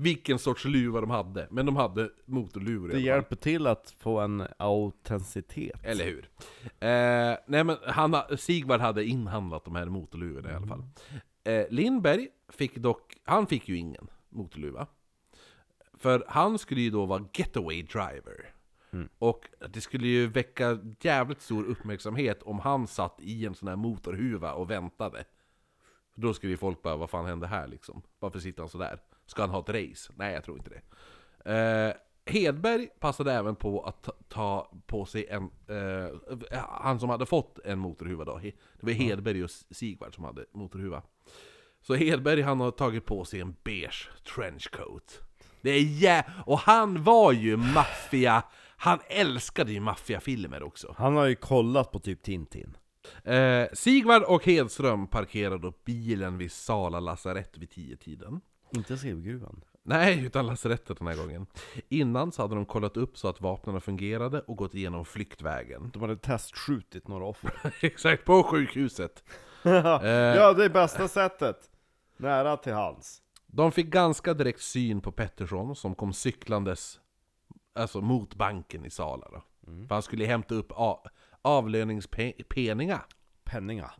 vilken 0.03 0.40
sorts 0.40 0.66
luva 0.66 1.02
de 1.02 1.10
hade. 1.10 1.48
Men 1.52 1.66
de 1.66 1.76
hade 1.76 2.10
motorluvor 2.26 2.90
Det 2.90 2.99
hjälper 2.99 3.36
till 3.36 3.68
att 3.68 3.95
få 3.99 4.20
en 4.20 4.48
autenticitet. 4.57 5.80
Eller 5.84 6.06
hur? 6.06 6.30
Eh, 6.80 7.38
nej 7.48 7.64
men 7.64 7.78
han, 7.88 8.14
ha- 8.14 8.38
Sigvard 8.38 8.82
hade 8.82 9.06
inhandlat 9.06 9.66
de 9.66 9.76
här 9.76 9.86
motorluvorna 9.86 10.52
i 10.52 10.56
alla 10.56 10.68
fall. 10.68 10.84
Eh, 11.44 11.66
Lindberg 11.70 12.28
fick 12.49 12.76
dock, 12.76 13.18
han 13.24 13.48
fick 13.48 13.70
ju 13.70 13.78
ingen 13.78 14.07
motorluva. 14.30 14.88
För 15.98 16.24
han 16.28 16.60
skulle 16.60 16.82
ju 16.82 16.90
då 16.90 17.06
vara 17.06 17.26
getaway 17.34 17.82
driver. 17.82 18.53
Mm. 18.91 19.10
Och 19.20 19.49
det 19.70 19.82
skulle 19.82 20.07
ju 20.07 20.28
väcka 20.28 20.80
jävligt 21.02 21.41
stor 21.41 21.66
uppmärksamhet 21.66 22.44
om 22.44 22.60
han 22.60 22.88
satt 22.88 23.20
i 23.22 23.45
en 23.45 23.56
sån 23.56 23.68
här 23.68 23.76
motorhuva 23.76 24.53
och 24.53 24.70
väntade. 24.70 25.26
För 26.14 26.22
då 26.22 26.34
skulle 26.34 26.52
ju 26.52 26.57
folk 26.57 26.82
bara, 26.82 26.95
vad 26.95 27.10
fan 27.10 27.26
hände 27.26 27.48
här 27.48 27.68
liksom? 27.68 28.02
Varför 28.20 28.40
sitter 28.40 28.61
han 28.61 28.70
sådär? 28.70 28.99
Ska 29.26 29.41
han 29.41 29.49
ha 29.49 29.60
ett 29.60 29.70
race? 29.70 30.14
Nej, 30.16 30.34
jag 30.34 30.44
tror 30.44 30.57
inte 30.57 30.70
det. 30.70 30.82
Eh, 31.53 31.94
Hedberg 32.34 32.88
passade 32.99 33.34
även 33.34 33.56
på 33.56 33.82
att 33.82 34.03
ta, 34.03 34.11
ta 34.28 34.72
på 34.86 35.06
sig 35.06 35.28
en... 35.30 35.44
Eh, 35.68 36.60
han 36.68 36.99
som 36.99 37.10
hade 37.10 37.26
fått 37.26 37.60
en 37.66 37.80
motorhuva 37.80 38.26
då, 38.26 38.40
det 38.40 38.53
var 38.80 38.91
Hedberg 38.91 39.44
och 39.44 39.49
Sigvard 39.52 40.16
som 40.16 40.24
hade 40.24 40.45
motorhuva. 40.52 41.02
Så 41.82 41.95
Hedberg 41.95 42.41
han 42.41 42.60
har 42.60 42.72
tagit 42.72 43.06
på 43.06 43.26
sig 43.26 43.41
en 43.41 43.56
beige 43.64 44.10
trenchcoat. 44.36 45.22
Det 45.61 45.70
är 45.70 45.82
jä... 45.82 46.24
Och 46.45 46.60
han 46.60 47.03
var 47.03 47.32
ju 47.32 47.57
maffia... 47.57 48.44
Han 48.81 48.99
älskade 49.07 49.72
ju 49.72 49.80
maffiafilmer 49.80 50.64
också. 50.64 50.95
Han 50.97 51.15
har 51.15 51.26
ju 51.26 51.35
kollat 51.35 51.91
på 51.91 51.99
typ 51.99 52.22
Tintin. 52.22 52.77
Eh, 53.23 53.68
Sigvard 53.73 54.23
och 54.23 54.45
Hedström 54.45 55.07
parkerade 55.07 55.68
upp 55.68 55.85
bilen 55.85 56.38
vid 56.38 56.51
Sala 56.51 56.99
lasarett 56.99 57.57
vid 57.57 57.69
tio 57.69 57.97
tiden. 57.97 58.41
Inte 58.72 58.97
Silvergruvan. 58.97 59.61
Nej, 59.84 60.26
utan 60.26 60.47
lasarettet 60.47 60.97
den 60.97 61.07
här 61.07 61.15
gången. 61.15 61.45
Innan 61.89 62.31
så 62.31 62.41
hade 62.41 62.56
de 62.56 62.65
kollat 62.65 62.97
upp 62.97 63.18
så 63.18 63.27
att 63.27 63.41
vapnen 63.41 63.81
fungerade 63.81 64.39
och 64.41 64.57
gått 64.57 64.76
igenom 64.76 65.06
flyktvägen. 65.06 65.89
De 65.93 66.01
hade 66.01 66.18
testskjutit 66.18 67.07
några 67.07 67.26
offer. 67.26 67.73
Exakt, 67.81 68.26
på 68.26 68.43
sjukhuset. 68.43 69.23
Eh, 69.64 69.73
ja, 70.11 70.53
det 70.53 70.65
är 70.65 70.69
bästa 70.69 71.07
sättet. 71.07 71.69
Nära 72.18 72.57
till 72.57 72.73
hans. 72.73 73.22
De 73.47 73.72
fick 73.72 73.88
ganska 73.88 74.34
direkt 74.34 74.61
syn 74.61 75.01
på 75.01 75.11
Pettersson 75.11 75.76
som 75.76 75.95
kom 75.95 76.14
cyklandes 76.14 76.99
alltså 77.76 78.02
mot 78.02 78.36
banken 78.36 78.86
i 78.86 78.90
Sala. 78.90 79.28
Då. 79.32 79.44
För 79.88 79.96
han 79.96 80.02
skulle 80.02 80.26
hämta 80.26 80.56
upp 80.56 80.72
a- 80.76 81.04
avlöningspenningar. 81.41 83.06
Penninga. 83.44 83.91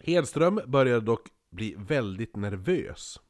Hedström 0.00 0.60
började 0.66 1.00
dock 1.00 1.28
bli 1.50 1.74
väldigt 1.78 2.36
nervös 2.36 3.20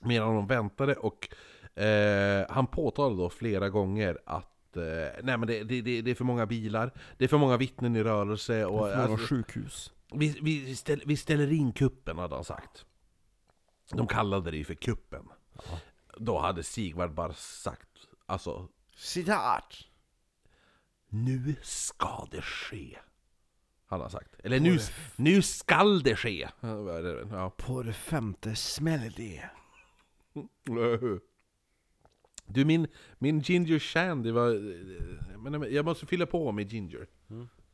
medan 0.00 0.34
de 0.34 0.46
väntade 0.46 0.94
och 0.94 1.28
eh, 1.82 2.46
han 2.50 2.66
påtalade 2.66 3.16
då 3.16 3.30
flera 3.30 3.68
gånger 3.70 4.18
att 4.26 4.76
eh, 4.76 4.82
nej 5.22 5.38
men 5.38 5.46
det, 5.46 5.64
det, 5.64 5.80
det, 5.82 6.02
det 6.02 6.10
är 6.10 6.14
för 6.14 6.24
många 6.24 6.46
bilar, 6.46 6.92
det 7.18 7.24
är 7.24 7.28
för 7.28 7.38
många 7.38 7.56
vittnen 7.56 7.96
i 7.96 8.02
rörelse 8.02 8.64
och 8.64 8.80
Och 8.80 8.88
alltså, 8.96 9.26
sjukhus. 9.26 9.92
vi, 10.14 10.38
vi, 10.42 10.76
ställ, 10.76 11.02
vi 11.06 11.16
ställer 11.16 11.52
in 11.52 11.72
kuppen 11.72 12.18
hade 12.18 12.34
han 12.34 12.44
sagt. 12.44 12.84
De 13.92 14.06
kallade 14.06 14.50
det 14.50 14.56
ju 14.56 14.64
för 14.64 14.74
kuppen. 14.74 15.28
Då 16.16 16.38
hade 16.38 16.62
Sigvard 16.62 17.14
bara 17.14 17.32
sagt 17.32 17.88
alltså 18.26 18.68
Citat! 18.96 19.74
Nu 21.08 21.54
ska 21.62 22.26
det 22.30 22.42
ske. 22.42 22.98
Han 23.86 24.00
har 24.00 24.08
sagt. 24.08 24.34
Eller 24.44 24.60
nu, 24.60 24.78
nu 25.16 25.42
skall 25.42 26.02
det 26.02 26.16
ske. 26.16 26.48
Ja. 27.30 27.50
På 27.56 27.82
det 27.82 27.92
femte 27.92 28.56
smäller 28.56 29.10
det. 29.16 29.50
Du 32.46 32.64
min, 32.64 32.86
min 33.18 33.40
ginger 33.40 33.78
shandy 33.78 34.30
var... 34.30 34.50
Men 35.38 35.74
jag 35.74 35.84
måste 35.84 36.06
fylla 36.06 36.26
på 36.26 36.52
med 36.52 36.72
ginger. 36.72 37.06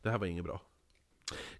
Det 0.01 0.09
här 0.09 0.17
var 0.17 0.25
inget 0.25 0.43
bra. 0.43 0.61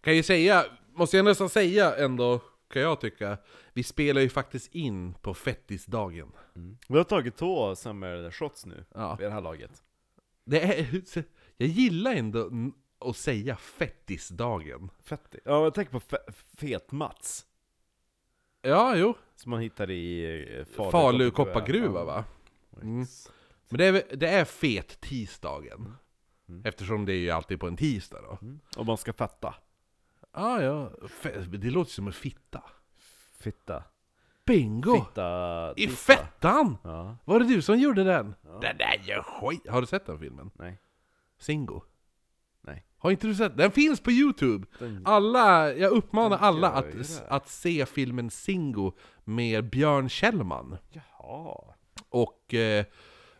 Kan 0.01 0.15
ju 0.15 0.23
säga, 0.23 0.65
måste 0.93 1.17
jag 1.17 1.23
nästan 1.23 1.49
säga 1.49 1.95
ändå, 1.95 2.41
kan 2.71 2.81
jag 2.81 3.01
tycka. 3.01 3.37
Vi 3.73 3.83
spelar 3.83 4.21
ju 4.21 4.29
faktiskt 4.29 4.75
in 4.75 5.13
på 5.13 5.33
fettisdagen. 5.33 6.31
Vi 6.87 6.97
har 6.97 7.03
tagit 7.03 7.37
två 7.37 7.75
summer 7.75 8.31
shots 8.31 8.65
nu, 8.65 8.85
Ja. 8.93 9.15
vid 9.15 9.27
det 9.27 9.33
här 9.33 9.41
laget. 9.41 9.83
Det 10.45 10.61
är, 10.61 11.01
jag 11.57 11.67
gillar 11.69 12.11
ändå 12.15 12.49
att 12.99 13.17
säga 13.17 13.55
fettisdagen. 13.55 14.89
Fettig. 15.03 15.39
Ja, 15.45 15.63
jag 15.63 15.73
tänker 15.73 15.91
på 15.91 15.99
fe- 15.99 16.33
Fet-Mats. 16.57 17.45
Ja, 18.61 18.95
jo. 18.97 19.13
Som 19.35 19.49
man 19.49 19.59
hittar 19.61 19.89
i 19.91 20.23
eh, 20.59 20.65
Falu, 20.65 20.91
Falu 20.91 21.31
koppargruva 21.31 22.03
va? 22.03 22.23
Mm. 22.81 23.05
Men 23.69 23.77
det 23.77 23.85
är, 23.85 24.15
det 24.17 24.27
är 24.29 24.45
fet 24.45 25.01
tisdagen. 25.01 25.93
Mm. 26.49 26.61
Eftersom 26.65 27.05
det 27.05 27.13
är 27.13 27.17
ju 27.17 27.29
alltid 27.29 27.59
på 27.59 27.67
en 27.67 27.77
tisdag 27.77 28.21
då. 28.21 28.37
Mm. 28.41 28.59
Och 28.77 28.85
man 28.85 28.97
ska 28.97 29.13
fetta. 29.13 29.55
Ah, 30.31 30.59
ja, 30.61 30.91
det 31.49 31.69
låter 31.69 31.91
som 31.91 32.07
en 32.07 32.13
fitta. 32.13 32.63
Fitta. 33.39 33.83
Bingo! 34.45 34.95
Fitta... 34.95 35.73
I 35.77 35.87
fettan! 35.87 36.77
Ja. 36.83 37.17
Var 37.25 37.39
det 37.39 37.45
du 37.45 37.61
som 37.61 37.79
gjorde 37.79 38.03
den? 38.03 38.35
Den 38.43 38.77
där 38.77 39.01
är 39.03 39.15
ju 39.15 39.23
skit! 39.23 39.69
Har 39.69 39.81
du 39.81 39.87
sett 39.87 40.05
den 40.05 40.19
filmen? 40.19 40.51
Nej. 40.53 40.79
Singo? 41.39 41.81
Nej. 42.61 42.85
Har 42.97 43.11
inte 43.11 43.27
du 43.27 43.35
sett? 43.35 43.57
Den 43.57 43.71
finns 43.71 43.99
på 43.99 44.11
youtube! 44.11 44.67
Den... 44.79 45.01
Alla, 45.05 45.73
jag 45.73 45.91
uppmanar 45.91 46.37
alla 46.37 46.67
gör 46.67 46.77
att, 46.77 46.91
det. 46.91 47.25
att 47.29 47.49
se 47.49 47.85
filmen 47.85 48.29
Singo 48.29 48.91
med 49.23 49.69
Björn 49.69 50.09
Kjellman. 50.09 50.77
Jaha. 50.89 51.75
Och, 52.09 52.53
eh, 52.53 52.85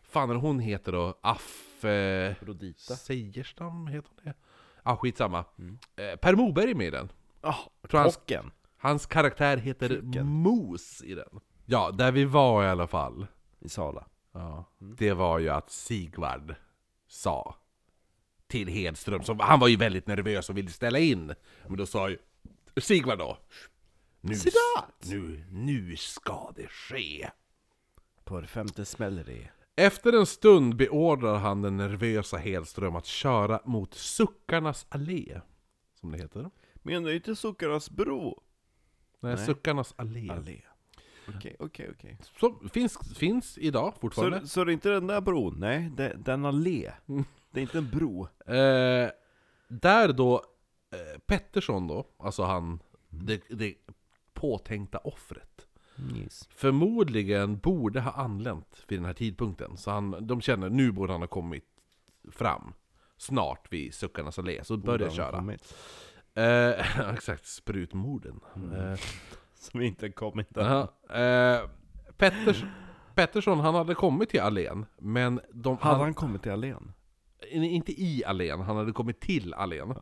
fan 0.02 0.30
hon 0.30 0.58
heter 0.58 0.92
då? 0.92 1.18
Aff... 1.22 1.84
Eh, 1.84 2.34
Brodita. 2.40 2.96
Seierstam 2.96 3.86
heter 3.86 4.10
hon 4.14 4.24
det? 4.24 4.34
Ja, 4.82 4.96
skitsamma. 4.96 5.44
Mm. 5.58 5.78
Eh, 5.96 6.16
per 6.16 6.34
Moberg 6.36 6.70
är 6.70 6.74
med 6.74 6.86
i 6.86 6.90
den. 6.90 7.12
Ah, 7.40 7.54
Tror 7.90 8.00
han- 8.00 8.10
kocken. 8.10 8.50
Hans 8.76 9.06
karaktär 9.06 9.56
heter 9.56 9.88
Kuken. 9.88 10.26
Mos 10.26 11.02
i 11.02 11.14
den. 11.14 11.40
Ja, 11.66 11.90
där 11.90 12.12
vi 12.12 12.24
var 12.24 12.64
i 12.64 12.68
alla 12.68 12.86
fall. 12.86 13.26
I 13.60 13.68
Sala. 13.68 14.06
Ja, 14.32 14.64
det 14.78 15.12
var 15.12 15.38
ju 15.38 15.48
att 15.48 15.70
Sigvard 15.70 16.54
sa 17.06 17.56
till 18.46 18.68
Hedström, 18.68 19.22
som, 19.22 19.40
han 19.40 19.60
var 19.60 19.68
ju 19.68 19.76
väldigt 19.76 20.06
nervös 20.06 20.50
och 20.50 20.56
ville 20.56 20.70
ställa 20.70 20.98
in. 20.98 21.34
Men 21.66 21.76
då 21.76 21.86
sa 21.86 22.08
ju 22.10 22.18
Sigvard 22.76 23.18
då 23.18 23.38
Nu, 24.20 24.34
nu, 25.00 25.44
nu 25.50 25.96
ska 25.96 26.52
det 26.56 26.66
ske. 26.68 27.30
På 28.24 28.40
det 28.40 28.46
femte 28.46 28.84
smäller 28.84 29.24
det. 29.24 29.50
Efter 29.76 30.12
en 30.12 30.26
stund 30.26 30.76
beordrar 30.76 31.38
han 31.38 31.62
den 31.62 31.76
nervösa 31.76 32.36
Hedström 32.36 32.96
att 32.96 33.06
köra 33.06 33.60
mot 33.64 33.94
Suckarnas 33.94 34.86
allé. 34.88 35.40
Som 36.00 36.12
det 36.12 36.18
heter. 36.18 36.50
Menar 36.74 37.08
du 37.08 37.14
inte 37.16 37.36
Suckarnas 37.36 37.90
bro? 37.90 38.42
Nej, 39.20 39.34
Nej. 39.34 39.46
Suckarnas 39.46 39.94
allé. 39.96 40.30
Allé. 40.30 40.60
Okej, 41.28 41.56
okej, 41.58 41.90
okej. 41.90 42.18
Så 42.38 42.68
finns, 42.72 42.98
finns 43.16 43.58
idag 43.58 43.94
fortfarande. 44.00 44.40
Så, 44.40 44.46
så 44.46 44.64
det 44.64 44.70
är 44.70 44.72
inte 44.72 44.88
den 44.88 45.06
där 45.06 45.20
bron? 45.20 45.56
Nej, 45.58 45.90
det, 45.96 46.16
den 46.18 46.44
allé. 46.44 46.92
Det 47.50 47.60
är 47.60 47.62
inte 47.62 47.78
en 47.78 47.90
bro. 47.90 48.28
Eh, 48.46 49.10
där 49.68 50.12
då, 50.12 50.44
eh, 50.90 51.18
Pettersson 51.26 51.86
då, 51.86 52.06
alltså 52.18 52.42
han, 52.42 52.82
det, 53.08 53.42
det 53.50 53.74
påtänkta 54.32 54.98
offret. 54.98 55.66
Yes. 56.16 56.48
Förmodligen 56.50 57.58
borde 57.58 58.00
ha 58.00 58.10
anlänt 58.10 58.84
vid 58.88 58.98
den 58.98 59.06
här 59.06 59.14
tidpunkten. 59.14 59.76
Så 59.76 59.90
han, 59.90 60.26
de 60.26 60.40
känner 60.40 60.70
nu 60.70 60.92
borde 60.92 61.12
han 61.12 61.20
ha 61.20 61.28
kommit 61.28 61.64
fram. 62.32 62.74
Snart 63.16 63.72
vid 63.72 63.94
Suckarnas 63.94 64.38
allé, 64.38 64.64
så 64.64 64.76
börjar 64.76 65.10
köra. 65.10 65.56
Eh, 66.34 67.10
exakt, 67.14 67.46
sprutmorden. 67.46 68.40
Eh, 68.54 69.00
Som 69.54 69.80
inte 69.80 70.10
kommit 70.10 70.56
än. 70.56 70.66
Jaha, 70.66 70.88
eh, 71.20 71.68
Petters, 72.16 72.64
Pettersson, 73.14 73.60
han 73.60 73.74
hade 73.74 73.94
kommit 73.94 74.28
till 74.28 74.40
allén, 74.40 74.86
men 74.98 75.40
de... 75.52 75.78
Hade 75.78 75.96
han, 75.96 76.04
han 76.04 76.14
kommit 76.14 76.42
till 76.42 76.52
allén? 76.52 76.92
inte 77.50 78.02
i 78.02 78.22
allén, 78.26 78.60
han 78.60 78.76
hade 78.76 78.92
kommit 78.92 79.20
till 79.20 79.54
allén. 79.54 79.94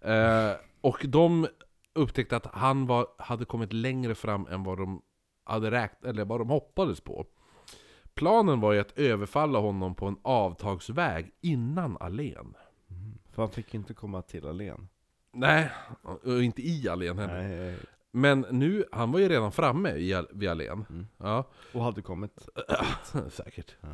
Eh, 0.00 0.50
och 0.80 1.04
de 1.08 1.46
upptäckte 1.92 2.36
att 2.36 2.46
han 2.46 2.86
var, 2.86 3.06
hade 3.18 3.44
kommit 3.44 3.72
längre 3.72 4.14
fram 4.14 4.46
än 4.46 4.64
vad 4.64 4.78
de 4.78 5.02
hade 5.44 5.70
räknat, 5.70 6.04
eller 6.10 6.24
vad 6.24 6.40
de 6.40 6.48
hoppades 6.48 7.00
på. 7.00 7.26
Planen 8.14 8.60
var 8.60 8.72
ju 8.72 8.80
att 8.80 8.98
överfalla 8.98 9.58
honom 9.58 9.94
på 9.94 10.06
en 10.06 10.16
avtagsväg 10.22 11.32
innan 11.40 11.96
allén. 12.00 12.54
För 13.32 13.42
han 13.42 13.50
fick 13.50 13.74
inte 13.74 13.94
komma 13.94 14.22
till 14.22 14.46
allén. 14.46 14.88
Nej, 15.32 15.70
och 16.02 16.42
inte 16.42 16.62
i 16.62 16.88
allén 16.88 17.18
heller. 17.18 17.48
Nej. 17.48 17.76
Men 18.10 18.46
nu, 18.50 18.84
han 18.92 19.12
var 19.12 19.20
ju 19.20 19.28
redan 19.28 19.52
framme 19.52 19.90
i, 19.90 20.22
vid 20.30 20.48
allén. 20.48 20.84
Mm. 20.90 21.06
Ja. 21.18 21.44
Och 21.72 21.82
hade 21.82 22.02
kommit. 22.02 22.48
Säkert. 23.30 23.74
Ja. 23.80 23.88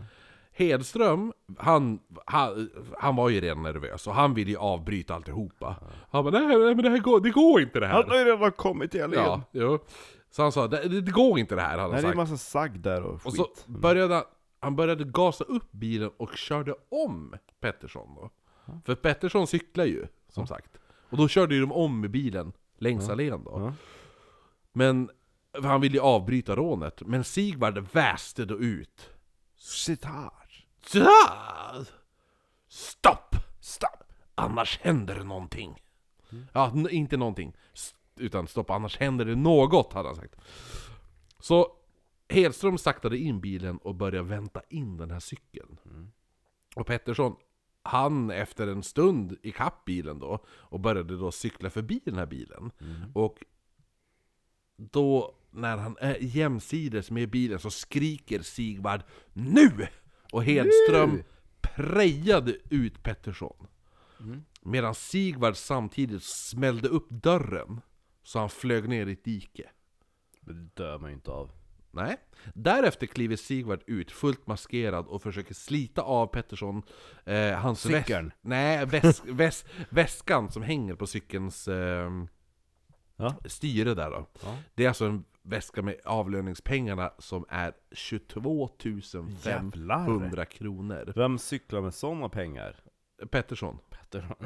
Hedström, 0.53 1.33
han, 1.59 2.01
han, 2.25 2.71
han 2.99 3.17
var 3.17 3.29
ju 3.29 3.41
redan 3.41 3.63
nervös 3.63 4.07
och 4.07 4.15
han 4.15 4.35
ville 4.35 4.51
ju 4.51 4.57
avbryta 4.57 5.15
alltihopa. 5.15 5.77
Han 6.11 6.25
bara 6.25 6.39
nej, 6.39 6.47
nej 6.59 6.75
men 6.75 6.83
det 6.85 6.91
här 6.91 6.99
går, 6.99 7.21
det 7.21 7.31
går 7.31 7.61
inte 7.61 7.81
det 7.81 7.87
Han 7.87 7.97
har 8.05 8.11
här. 8.11 8.19
ju 8.19 8.25
redan 8.33 8.53
kommit 8.53 8.91
till 8.91 9.03
allén. 9.03 9.21
Ja, 9.25 9.43
jo. 9.53 9.79
Så 10.31 10.43
han 10.43 10.53
sa 10.53 10.69
det, 10.69 10.89
det 10.89 11.01
det 11.01 11.11
går 11.11 11.39
inte 11.39 11.55
det 11.55 11.61
här, 11.63 11.71
hade 11.71 11.83
han 11.83 11.91
Nej, 11.91 12.03
det 12.03 12.09
är 12.09 12.11
sagt. 12.11 12.15
en 12.15 12.33
massa 12.33 12.37
sagg 12.37 12.81
där 12.81 13.03
och 13.03 13.23
skit. 13.23 13.27
Och 13.27 13.35
så 13.35 13.71
började 13.71 14.25
han, 14.61 14.77
började 14.77 15.05
gasa 15.05 15.45
upp 15.45 15.73
bilen 15.73 16.11
och 16.17 16.37
körde 16.37 16.75
om 16.89 17.35
Pettersson 17.61 18.15
då. 18.15 18.31
För 18.85 18.95
Pettersson 18.95 19.47
cyklar 19.47 19.85
ju, 19.85 20.07
som 20.29 20.47
sagt. 20.47 20.79
Och 21.11 21.17
då 21.17 21.29
körde 21.29 21.55
ju 21.55 21.61
de 21.61 21.73
om 21.73 22.01
med 22.01 22.11
bilen 22.11 22.53
längs 22.79 23.09
allén 23.09 23.45
då. 23.45 23.53
Ja. 23.57 23.73
Men 24.73 25.11
han 25.63 25.81
ville 25.81 25.95
ju 25.97 26.01
avbryta 26.03 26.57
rånet. 26.57 27.03
Men 27.07 27.25
Sigvard 27.25 27.79
väste 27.93 28.45
då 28.45 28.59
ut. 28.59 29.11
Här. 30.03 30.31
Så- 30.87 31.07
Stopp! 32.69 33.35
Stopp! 33.61 34.03
Annars 34.35 34.79
händer 34.83 35.25
någonting. 35.25 35.83
Ja, 36.53 36.71
n- 36.75 36.89
inte 36.91 37.17
någonting. 37.17 37.57
S- 37.75 37.95
Utan 38.21 38.47
stopp, 38.47 38.71
annars 38.71 38.99
händer 38.99 39.25
det 39.25 39.37
något, 39.37 39.93
hade 39.93 40.09
han 40.09 40.17
sagt. 40.17 40.37
Så 41.39 41.77
Hedström 42.29 42.79
saktade 42.79 43.19
in 43.19 43.41
bilen 43.41 43.79
och 43.79 43.95
började 43.95 44.29
vänta 44.29 44.63
in 44.69 44.97
den 44.97 45.11
här 45.11 45.21
cykeln. 45.21 45.79
Och 46.77 46.87
Pettersson, 46.87 47.37
han 47.83 48.31
efter 48.31 48.67
en 48.67 48.83
stund 48.83 49.37
i 49.43 49.53
kapp 49.53 49.85
bilen 49.85 50.19
då, 50.19 50.45
och 50.49 50.81
började 50.81 51.17
då 51.17 51.33
cykla 51.33 51.71
förbi 51.71 52.01
den 52.05 52.15
här 52.15 52.27
bilen. 52.27 52.71
Och 53.15 53.45
då, 54.77 55.35
när 55.51 55.77
han 55.77 55.97
är 56.01 56.17
jämsides 56.21 57.11
med 57.11 57.31
bilen 57.31 57.59
så 57.59 57.71
skriker 57.71 58.43
Sigvard 58.43 59.03
NU! 59.33 59.87
Och 60.33 60.45
Hedström 60.45 61.11
Nu! 61.11 61.25
prejade 61.61 62.57
ut 62.71 63.03
Pettersson. 63.03 63.67
Mm. 64.21 64.45
Medan 64.63 64.95
Sigvard 64.95 65.57
samtidigt 65.57 66.23
smällde 66.23 66.89
upp 66.89 67.11
dörren, 67.11 67.81
så 68.23 68.39
han 68.39 68.51
flög 68.51 68.89
ner 68.89 69.07
i 69.07 69.13
ett 69.13 69.25
dike. 69.25 69.71
Men 70.41 70.57
det 70.57 70.83
dör 70.83 70.99
man 70.99 71.11
ju 71.11 71.15
inte 71.15 71.31
av. 71.31 71.51
Nej. 71.93 72.17
Därefter 72.55 73.07
kliver 73.07 73.37
Sigvard 73.37 73.81
ut 73.87 74.11
fullt 74.11 74.47
maskerad 74.47 75.07
och 75.07 75.23
försöker 75.23 75.55
slita 75.55 76.03
av 76.03 76.27
Pettersson 76.27 76.83
eh, 77.25 77.53
hans 77.53 77.87
väs- 77.87 77.99
Cykeln? 78.05 78.33
Nej, 78.41 78.87
väs 78.87 79.23
väs 79.27 79.65
väskan 79.91 80.51
som 80.51 80.63
hänger 80.63 80.95
på 80.95 81.07
cykelns 81.07 81.69
eh, 81.69 82.11
Ja. 83.17 83.35
styre 83.47 83.95
där 83.95 84.11
då. 84.11 84.27
Ja. 84.43 84.57
Det 84.75 84.85
är 84.85 84.89
alltså 84.89 85.05
en 85.05 85.25
väska 85.43 85.83
med 85.83 85.97
avlöningspengarna 86.05 87.13
som 87.19 87.45
är 87.49 87.73
22 87.93 88.69
500 88.79 89.31
Jävlar! 89.45 90.45
kronor. 90.45 91.13
Vem 91.17 91.39
cyklar 91.39 91.81
med 91.81 91.95
sådana 91.95 92.29
pengar? 92.29 92.77
Pettersson. 93.31 93.79
Petter. 94.11 94.37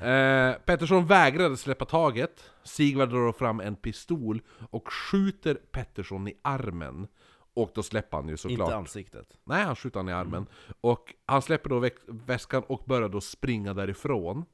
eh, 0.06 0.54
Pettersson 0.64 1.06
vägrade 1.06 1.56
släppa 1.56 1.84
taget. 1.84 2.44
Sigvard 2.64 3.08
drar 3.08 3.32
fram 3.32 3.60
en 3.60 3.76
pistol 3.76 4.42
och 4.70 4.92
skjuter 4.92 5.54
Pettersson 5.54 6.28
i 6.28 6.34
armen. 6.42 7.06
Och 7.54 7.70
då 7.74 7.82
släpper 7.82 8.16
han 8.16 8.28
ju 8.28 8.36
såklart. 8.36 8.68
Inte 8.68 8.76
ansiktet. 8.76 9.38
Nej, 9.44 9.64
han 9.64 9.76
skjuter 9.76 10.00
han 10.00 10.08
i 10.08 10.12
armen. 10.12 10.46
Och 10.80 11.14
han 11.26 11.42
släpper 11.42 11.70
då 11.70 11.90
väskan 12.06 12.62
och 12.66 12.84
börjar 12.86 13.08
då 13.08 13.20
springa 13.20 13.74
därifrån. 13.74 14.44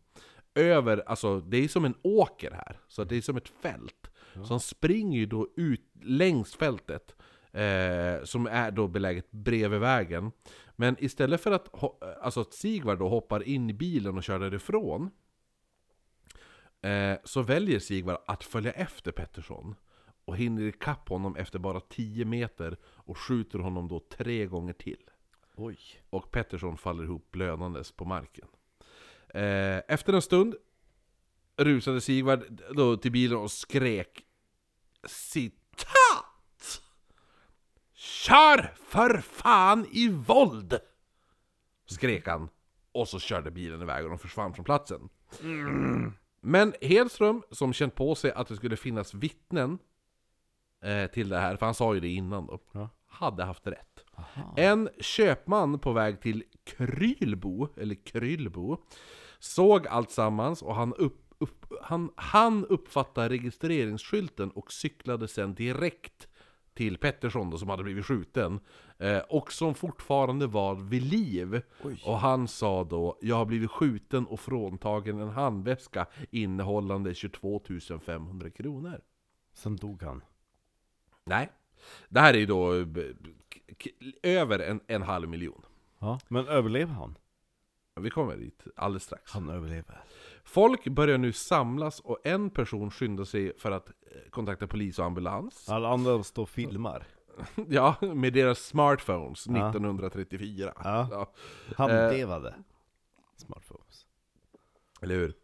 Över, 0.55 1.03
alltså 1.07 1.41
det 1.41 1.57
är 1.57 1.69
som 1.69 1.85
en 1.85 1.95
åker 2.03 2.51
här, 2.51 2.81
så 2.89 3.05
det 3.05 3.17
är 3.17 3.21
som 3.21 3.37
ett 3.37 3.49
fält. 3.49 4.11
Så 4.33 4.53
han 4.53 4.61
springer 4.61 5.19
ju 5.19 5.27
då 5.27 5.49
ut 5.57 5.91
längs 6.03 6.55
fältet, 6.57 7.17
eh, 7.53 8.25
som 8.25 8.47
är 8.47 8.71
då 8.71 8.89
beläget 8.89 9.31
bredvid 9.31 9.81
vägen. 9.81 10.33
Men 10.77 10.97
istället 10.99 11.41
för 11.41 11.53
att, 11.53 11.85
alltså 12.21 12.41
att 12.41 12.53
Sigvard 12.53 12.99
då 12.99 13.09
hoppar 13.09 13.43
in 13.43 13.71
i 13.71 13.73
bilen 13.73 14.17
och 14.17 14.25
kör 14.25 14.39
därifrån, 14.39 15.11
eh, 16.83 17.19
så 17.25 17.43
väljer 17.43 17.79
Sigvard 17.79 18.19
att 18.27 18.45
följa 18.45 18.73
efter 18.73 19.13
Pettersson. 19.13 19.75
Och 20.25 20.37
hinner 20.37 20.63
ikapp 20.63 21.09
honom 21.09 21.37
efter 21.37 21.59
bara 21.59 21.81
10 21.81 22.25
meter 22.25 22.77
och 22.85 23.19
skjuter 23.19 23.59
honom 23.59 23.89
då 23.89 24.01
tre 24.01 24.47
gånger 24.47 24.73
till. 24.73 25.11
Oj. 25.55 25.79
Och 26.11 26.31
Pettersson 26.31 26.79
faller 26.79 27.05
ihop 27.05 27.31
blödandes 27.31 27.93
på 27.93 28.05
marken. 28.05 28.49
Eh, 29.29 29.79
efter 29.89 30.13
en 30.13 30.23
stund 30.23 30.55
rusade 31.57 32.01
Sigvard 32.01 32.63
då 32.75 32.97
till 32.97 33.13
bilen 33.13 33.39
och 33.39 33.51
skrek 33.51 34.23
Citat! 35.09 35.66
Kör 38.27 38.73
för 38.77 39.19
fan 39.21 39.87
i 39.93 40.09
våld! 40.09 40.79
Skrek 41.87 42.27
han. 42.29 42.49
Och 42.93 43.09
så 43.09 43.19
körde 43.19 43.51
bilen 43.51 43.83
iväg 43.83 44.05
och 44.05 44.11
de 44.11 44.19
försvann 44.19 44.55
från 44.55 44.65
platsen. 44.65 45.09
Men 46.41 46.75
Hedström, 46.81 47.43
som 47.51 47.73
känt 47.73 47.95
på 47.95 48.15
sig 48.15 48.33
att 48.33 48.49
det 48.49 48.57
skulle 48.57 48.77
finnas 48.77 49.15
vittnen 49.15 49.79
eh, 50.83 51.11
till 51.11 51.29
det 51.29 51.39
här, 51.39 51.57
för 51.57 51.67
han 51.67 51.75
sa 51.75 51.95
ju 51.95 52.01
det 52.01 52.09
innan 52.09 52.47
då, 52.47 52.61
Ja. 52.73 52.89
hade 53.07 53.45
haft 53.45 53.67
rätt. 53.67 54.05
En 54.57 54.89
köpman 55.01 55.79
på 55.79 55.93
väg 55.93 56.21
till 56.21 56.45
Krylbo, 56.65 57.69
eller 57.77 57.95
Kryllbo, 58.07 58.77
såg 59.39 59.87
allt 59.87 60.11
sammans 60.11 60.63
och 60.63 60.75
han 60.75 60.95
upp, 60.95 61.35
upp, 61.39 61.67
han, 61.83 62.11
han 62.17 62.67
uppfattade 62.67 63.29
registreringsskylten 63.29 64.51
och 64.51 64.73
cyklade 64.73 65.29
sen 65.29 65.55
direkt 65.55 66.29
till 66.77 66.99
Pettersson 66.99 67.51
då, 67.51 67.59
som 67.59 67.69
hade 67.69 67.83
blivit 67.83 68.07
skjuten. 68.07 68.61
Eh, 68.99 69.19
och 69.19 69.53
som 69.53 69.75
fortfarande 69.75 70.47
var 70.47 70.75
vid 70.75 71.03
liv. 71.03 71.63
Oj. 71.83 72.03
Och 72.05 72.19
han 72.19 72.49
sa 72.49 72.85
då, 72.85 73.19
jag 73.21 73.37
har 73.37 73.45
blivit 73.45 73.71
skjuten 73.71 74.27
och 74.27 74.41
fråntagen 74.41 75.21
en 75.21 75.29
handväska 75.29 76.07
innehållande 76.31 77.15
22 77.15 77.63
500 78.07 78.51
kronor. 78.51 79.01
Sen 79.55 79.77
dog 79.77 80.03
han. 80.03 80.25
Nej. 81.25 81.49
Det 82.09 82.21
här 82.21 82.35
är 82.35 82.39
ju 82.39 82.47
då 82.47 82.75
eh, 82.75 82.85
över 84.23 84.59
en, 84.59 84.81
en 84.87 85.03
halv 85.03 85.29
miljon. 85.29 85.63
Ja. 85.99 86.21
Men 86.29 86.49
överlever 86.49 86.93
han? 86.93 87.19
Vi 88.01 88.11
kommer 88.11 88.37
dit 88.37 88.65
alldeles 88.77 89.03
strax. 89.03 89.33
Han 89.33 89.51
överlever. 89.51 90.05
Folk 90.47 90.85
börjar 90.89 91.19
nu 91.19 91.33
samlas 91.33 92.01
och 92.01 92.19
en 92.25 92.51
person 92.51 92.91
skyndar 92.91 93.25
sig 93.25 93.59
för 93.59 93.71
att 93.71 93.89
eh, 93.89 94.31
kontakta 94.31 94.67
polis 94.67 94.99
och 94.99 95.05
ambulans. 95.05 95.69
Alla 95.69 95.89
andra 95.89 96.23
står 96.23 96.43
och 96.43 96.49
filmar. 96.49 97.07
Ja, 97.69 97.95
med 98.01 98.33
deras 98.33 98.59
smartphones 98.59 99.47
Ja. 99.47 99.53
1934. 99.69 100.73
Ja. 100.85 101.09
Ja, 101.11 101.33
Handlevade. 101.77 102.55
Smartphones. 103.37 104.07
eller 105.01 105.15
hur? 105.15 105.35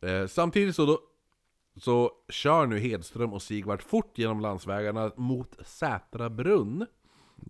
Eh, 0.00 0.26
samtidigt 0.26 0.76
så, 0.76 0.86
då, 0.86 0.98
så 1.76 2.10
kör 2.28 2.66
nu 2.66 2.78
Hedström 2.78 3.32
och 3.32 3.42
Sigvard 3.42 3.82
fort 3.82 4.18
genom 4.18 4.40
landsvägarna 4.40 5.12
mot 5.16 5.56
Sätra 5.66 6.30
brunn. 6.30 6.86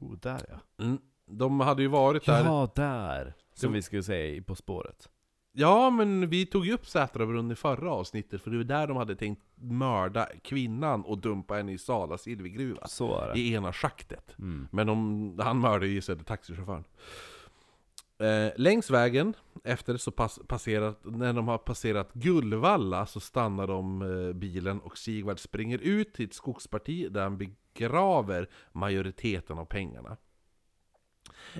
Oh, 0.00 0.16
där 0.18 0.40
ja. 0.48 0.84
Mm. 0.84 0.98
De 1.26 1.60
hade 1.60 1.82
ju 1.82 1.88
varit 1.88 2.26
där... 2.26 2.44
Ja, 2.44 2.70
där! 2.74 3.34
Som 3.54 3.72
vi 3.72 3.82
skulle 3.82 4.02
säga 4.02 4.26
i 4.26 4.40
På 4.40 4.54
spåret. 4.54 5.08
Ja, 5.52 5.90
men 5.90 6.28
vi 6.28 6.46
tog 6.46 6.66
ju 6.66 6.72
upp 6.72 6.86
Sätrabrunn 6.86 7.50
i 7.50 7.54
förra 7.54 7.92
avsnittet, 7.92 8.42
för 8.42 8.50
det 8.50 8.56
var 8.56 8.64
där 8.64 8.86
de 8.86 8.96
hade 8.96 9.16
tänkt 9.16 9.42
mörda 9.54 10.28
kvinnan 10.42 11.04
och 11.04 11.18
dumpa 11.18 11.54
henne 11.54 11.72
i 11.72 11.78
Sala 11.78 12.18
silvergruva. 12.18 12.86
Så 12.86 13.20
är 13.20 13.28
det. 13.34 13.40
I 13.40 13.52
ena 13.52 13.72
schaktet. 13.72 14.38
Mm. 14.38 14.68
Men 14.72 14.86
de, 14.86 15.38
han 15.38 15.60
mördade 15.60 15.86
ju 15.86 15.98
istället 15.98 16.26
taxichauffören. 16.26 16.84
Eh, 18.18 18.52
längs 18.56 18.90
vägen, 18.90 19.34
efter 19.64 19.96
så 19.96 20.10
pass, 20.10 20.40
passerat, 20.48 21.00
när 21.04 21.32
de 21.32 21.48
har 21.48 21.58
passerat 21.58 22.12
Gullvalla 22.12 23.06
så 23.06 23.20
stannar 23.20 23.66
de 23.66 24.02
eh, 24.02 24.32
bilen 24.32 24.80
och 24.80 24.98
Sigvard 24.98 25.38
springer 25.38 25.78
ut 25.78 26.14
till 26.14 26.26
ett 26.26 26.34
skogsparti 26.34 27.12
där 27.12 27.22
han 27.22 27.38
begraver 27.38 28.48
majoriteten 28.72 29.58
av 29.58 29.64
pengarna. 29.64 30.16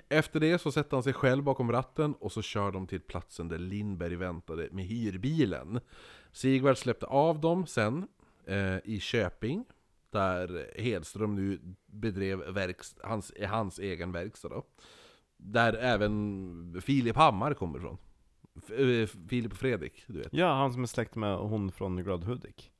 Efter 0.09 0.40
det 0.40 0.59
så 0.59 0.72
sätter 0.72 0.96
han 0.96 1.02
sig 1.02 1.12
själv 1.12 1.44
bakom 1.44 1.72
ratten 1.72 2.14
och 2.14 2.32
så 2.32 2.42
kör 2.42 2.72
de 2.72 2.86
till 2.86 3.00
platsen 3.00 3.48
där 3.48 3.59
Lindberg 3.59 4.16
väntade 4.16 4.68
med 4.72 4.84
hyrbilen. 4.84 5.80
Sigvard 6.32 6.78
släppte 6.78 7.06
av 7.06 7.40
dem 7.40 7.66
sen 7.66 8.09
eh, 8.46 8.76
i 8.84 8.98
Köping, 9.00 9.64
där 10.10 10.70
Hedström 10.80 11.34
nu 11.34 11.60
bedrev 11.86 12.38
verks, 12.38 12.94
hans, 13.02 13.32
hans 13.48 13.78
egen 13.78 14.12
verkstad 14.12 14.48
då. 14.48 14.66
Där 15.36 15.72
även 15.74 16.80
Filip 16.84 17.16
Hammar 17.16 17.54
kommer 17.54 17.78
ifrån. 17.78 17.98
F- 18.56 18.70
eh, 18.70 19.06
Filip 19.28 19.52
och 19.52 19.59
Fredrik, 19.59 20.04
du 20.06 20.18
vet. 20.18 20.32
Ja, 20.32 20.54
han 20.54 20.72
som 20.72 20.82
är 20.82 20.86
släkt 20.86 21.14
med 21.14 21.36
hon 21.36 21.72
från 21.72 21.96
Glad 22.04 22.24
Hudik. 22.24 22.70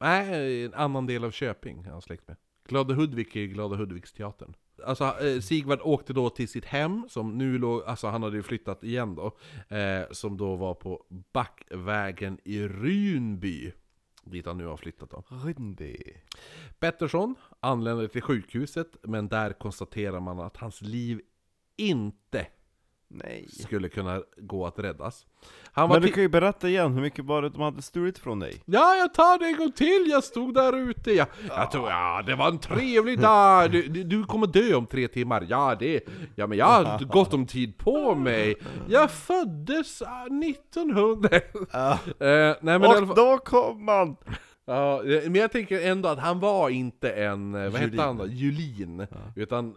Nej, 0.00 0.64
en 0.64 0.74
annan 0.74 1.06
del 1.06 1.24
av 1.24 1.30
Köping 1.30 1.84
är 1.84 1.90
han 1.90 2.02
släkt 2.02 2.28
med. 2.28 2.36
Glada 2.68 2.94
Hudvik 2.94 3.36
är 3.36 3.46
Glada 3.46 3.76
Hudviksteatern. 3.76 4.54
Alltså 4.84 5.04
eh, 5.04 5.40
Sigvard 5.40 5.80
åkte 5.82 6.12
då 6.12 6.30
till 6.30 6.48
sitt 6.48 6.64
hem, 6.64 7.06
som 7.08 7.38
nu 7.38 7.58
låg, 7.58 7.82
alltså 7.82 8.06
han 8.06 8.22
hade 8.22 8.36
ju 8.36 8.42
flyttat 8.42 8.84
igen 8.84 9.14
då, 9.14 9.36
eh, 9.76 10.02
som 10.10 10.36
då 10.36 10.56
var 10.56 10.74
på 10.74 11.04
Backvägen 11.32 12.38
i 12.44 12.68
Runby. 12.68 13.72
Dit 14.24 14.46
han 14.46 14.58
nu 14.58 14.66
har 14.66 14.76
flyttat 14.76 15.10
då. 15.10 15.24
Rynby. 15.44 15.96
Pettersson 16.78 17.34
anländer 17.60 18.08
till 18.08 18.22
sjukhuset, 18.22 18.96
men 19.02 19.28
där 19.28 19.52
konstaterar 19.52 20.20
man 20.20 20.40
att 20.40 20.56
hans 20.56 20.82
liv 20.82 21.20
inte 21.76 22.46
Nej. 23.08 23.48
skulle 23.48 23.88
kunna 23.88 24.22
gå 24.36 24.66
att 24.66 24.78
räddas. 24.78 25.26
Han 25.72 25.88
var 25.88 25.96
Men 25.96 26.06
du 26.06 26.12
kan 26.12 26.22
ju 26.22 26.28
berätta 26.28 26.68
igen, 26.68 26.92
hur 26.94 27.00
mycket 27.00 27.24
var 27.24 27.42
det 27.42 27.48
de 27.48 27.60
hade 27.60 27.82
stulit 27.82 28.18
från 28.18 28.40
dig? 28.40 28.62
Ja, 28.64 28.94
jag 28.94 29.14
tar 29.14 29.38
det 29.38 29.46
en 29.46 29.56
gång 29.56 29.72
till, 29.72 30.06
jag 30.10 30.24
stod 30.24 30.54
där 30.54 30.90
ute. 30.90 31.12
Jag, 31.12 31.26
jag 31.48 31.70
tror, 31.70 31.90
ja, 31.90 32.22
det 32.26 32.34
var 32.34 32.48
en 32.48 32.58
trevlig 32.58 33.20
dag. 33.20 33.70
Du, 33.70 33.82
du, 33.88 34.24
kommer 34.24 34.46
dö 34.46 34.74
om 34.74 34.86
tre 34.86 35.08
timmar. 35.08 35.46
Ja, 35.48 35.76
det, 35.78 36.00
ja, 36.34 36.46
men 36.46 36.58
jag 36.58 36.66
har 36.66 37.04
gott 37.04 37.34
om 37.34 37.46
tid 37.46 37.78
på 37.78 38.14
mig. 38.14 38.54
Jag 38.88 39.10
föddes 39.10 40.02
ah, 40.02 40.26
1900. 40.26 41.28
Ja. 41.72 41.98
Eh, 42.24 42.56
nej, 42.60 42.78
men, 42.78 42.84
Och 42.84 42.94
fall, 42.94 43.16
då 43.16 43.38
kom 43.38 43.84
man! 43.84 44.16
ja, 44.66 45.04
eh, 45.04 45.22
men 45.22 45.34
jag 45.34 45.52
tänker 45.52 45.90
ändå 45.90 46.08
att 46.08 46.18
han 46.18 46.40
var 46.40 46.70
inte 46.70 47.10
en, 47.10 47.54
eh, 47.54 47.62
vad 47.62 47.72
hette 47.72 47.84
Julin. 47.84 47.98
han 47.98 48.16
då? 48.16 48.26
Julin. 48.26 49.06
Utan 49.36 49.68
eh, 49.68 49.74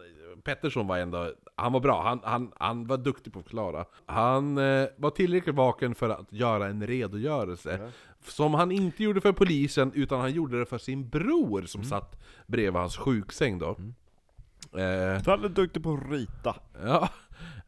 Pettersson 0.48 0.86
var 0.86 0.98
ändå, 0.98 1.32
han 1.56 1.72
var 1.72 1.80
bra, 1.80 2.02
han, 2.02 2.20
han, 2.24 2.52
han 2.58 2.86
var 2.86 2.96
duktig 2.96 3.32
på 3.32 3.38
att 3.38 3.44
förklara. 3.44 3.84
Han 4.06 4.58
eh, 4.58 4.88
var 4.96 5.10
tillräckligt 5.10 5.54
vaken 5.54 5.94
för 5.94 6.08
att 6.08 6.32
göra 6.32 6.66
en 6.66 6.86
redogörelse. 6.86 7.90
Som 8.24 8.54
han 8.54 8.72
inte 8.72 9.02
gjorde 9.02 9.20
för 9.20 9.32
polisen, 9.32 9.92
utan 9.94 10.20
han 10.20 10.32
gjorde 10.32 10.58
det 10.58 10.66
för 10.66 10.78
sin 10.78 11.08
bror 11.08 11.62
som 11.62 11.84
satt 11.84 12.18
bredvid 12.46 12.80
hans 12.80 12.96
sjuksäng 12.96 13.58
då. 13.58 13.68
Eh, 13.68 15.22
Du 15.22 15.30
är 15.32 15.48
duktig 15.48 15.82
på 15.82 15.92
att 15.94 16.10
rita. 16.12 16.56
ja. 16.84 17.08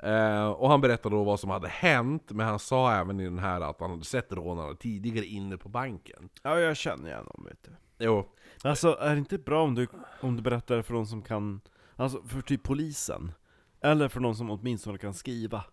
eh, 0.09 0.48
och 0.48 0.69
han 0.70 0.81
berättade 0.81 1.15
då 1.16 1.24
vad 1.24 1.40
som 1.40 1.51
hade 1.51 1.69
hänt, 1.69 2.31
men 2.31 2.47
han 2.47 2.59
sa 2.59 2.93
även 2.93 3.20
i 3.20 3.24
den 3.24 3.39
här 3.39 3.61
att 3.61 3.81
han 3.81 3.90
hade 3.90 4.05
sett 4.05 4.32
rånarna 4.32 4.74
tidigare 4.74 5.27
inne 5.27 5.57
på 5.57 5.69
banken. 5.69 6.28
Ja, 6.43 6.61
jag 6.61 6.77
känner 6.77 7.09
igen 7.09 7.24
dem 7.35 7.44
vet 7.48 7.62
du. 7.62 7.70
Jo, 8.05 8.27
Alltså, 8.65 8.97
är 9.01 9.11
det 9.12 9.19
inte 9.19 9.39
bra 9.39 9.62
om 9.62 9.74
du, 9.74 9.86
om 10.20 10.36
du 10.36 10.43
berättar 10.43 10.82
för 10.82 10.94
någon 10.94 11.07
som 11.07 11.23
kan, 11.23 11.61
alltså 12.01 12.23
för 12.23 12.41
typ 12.41 12.63
polisen? 12.63 13.33
Eller 13.83 14.09
för 14.09 14.21
någon 14.21 14.37
som 14.37 14.51
åtminstone 14.51 14.99
kan 14.99 15.15
skriva? 15.15 15.65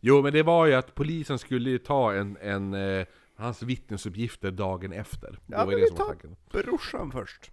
Jo 0.00 0.22
men 0.22 0.32
det 0.32 0.42
var 0.42 0.66
ju 0.66 0.74
att 0.74 0.94
polisen 0.94 1.38
skulle 1.38 1.70
ju 1.70 1.78
ta 1.78 2.14
en, 2.14 2.36
en 2.40 2.74
eh, 2.74 3.06
hans 3.36 3.62
vittnesuppgifter 3.62 4.50
dagen 4.50 4.92
efter. 4.92 5.38
Ja, 5.46 5.58
var 5.58 5.64
men 5.66 5.70
ju 5.72 5.76
vi 5.76 5.80
det 5.82 5.88
som 5.88 5.96
var 5.96 6.04
tar- 6.04 6.10
tanken. 6.12 6.36
Brorsan 6.52 7.10
först. 7.12 7.50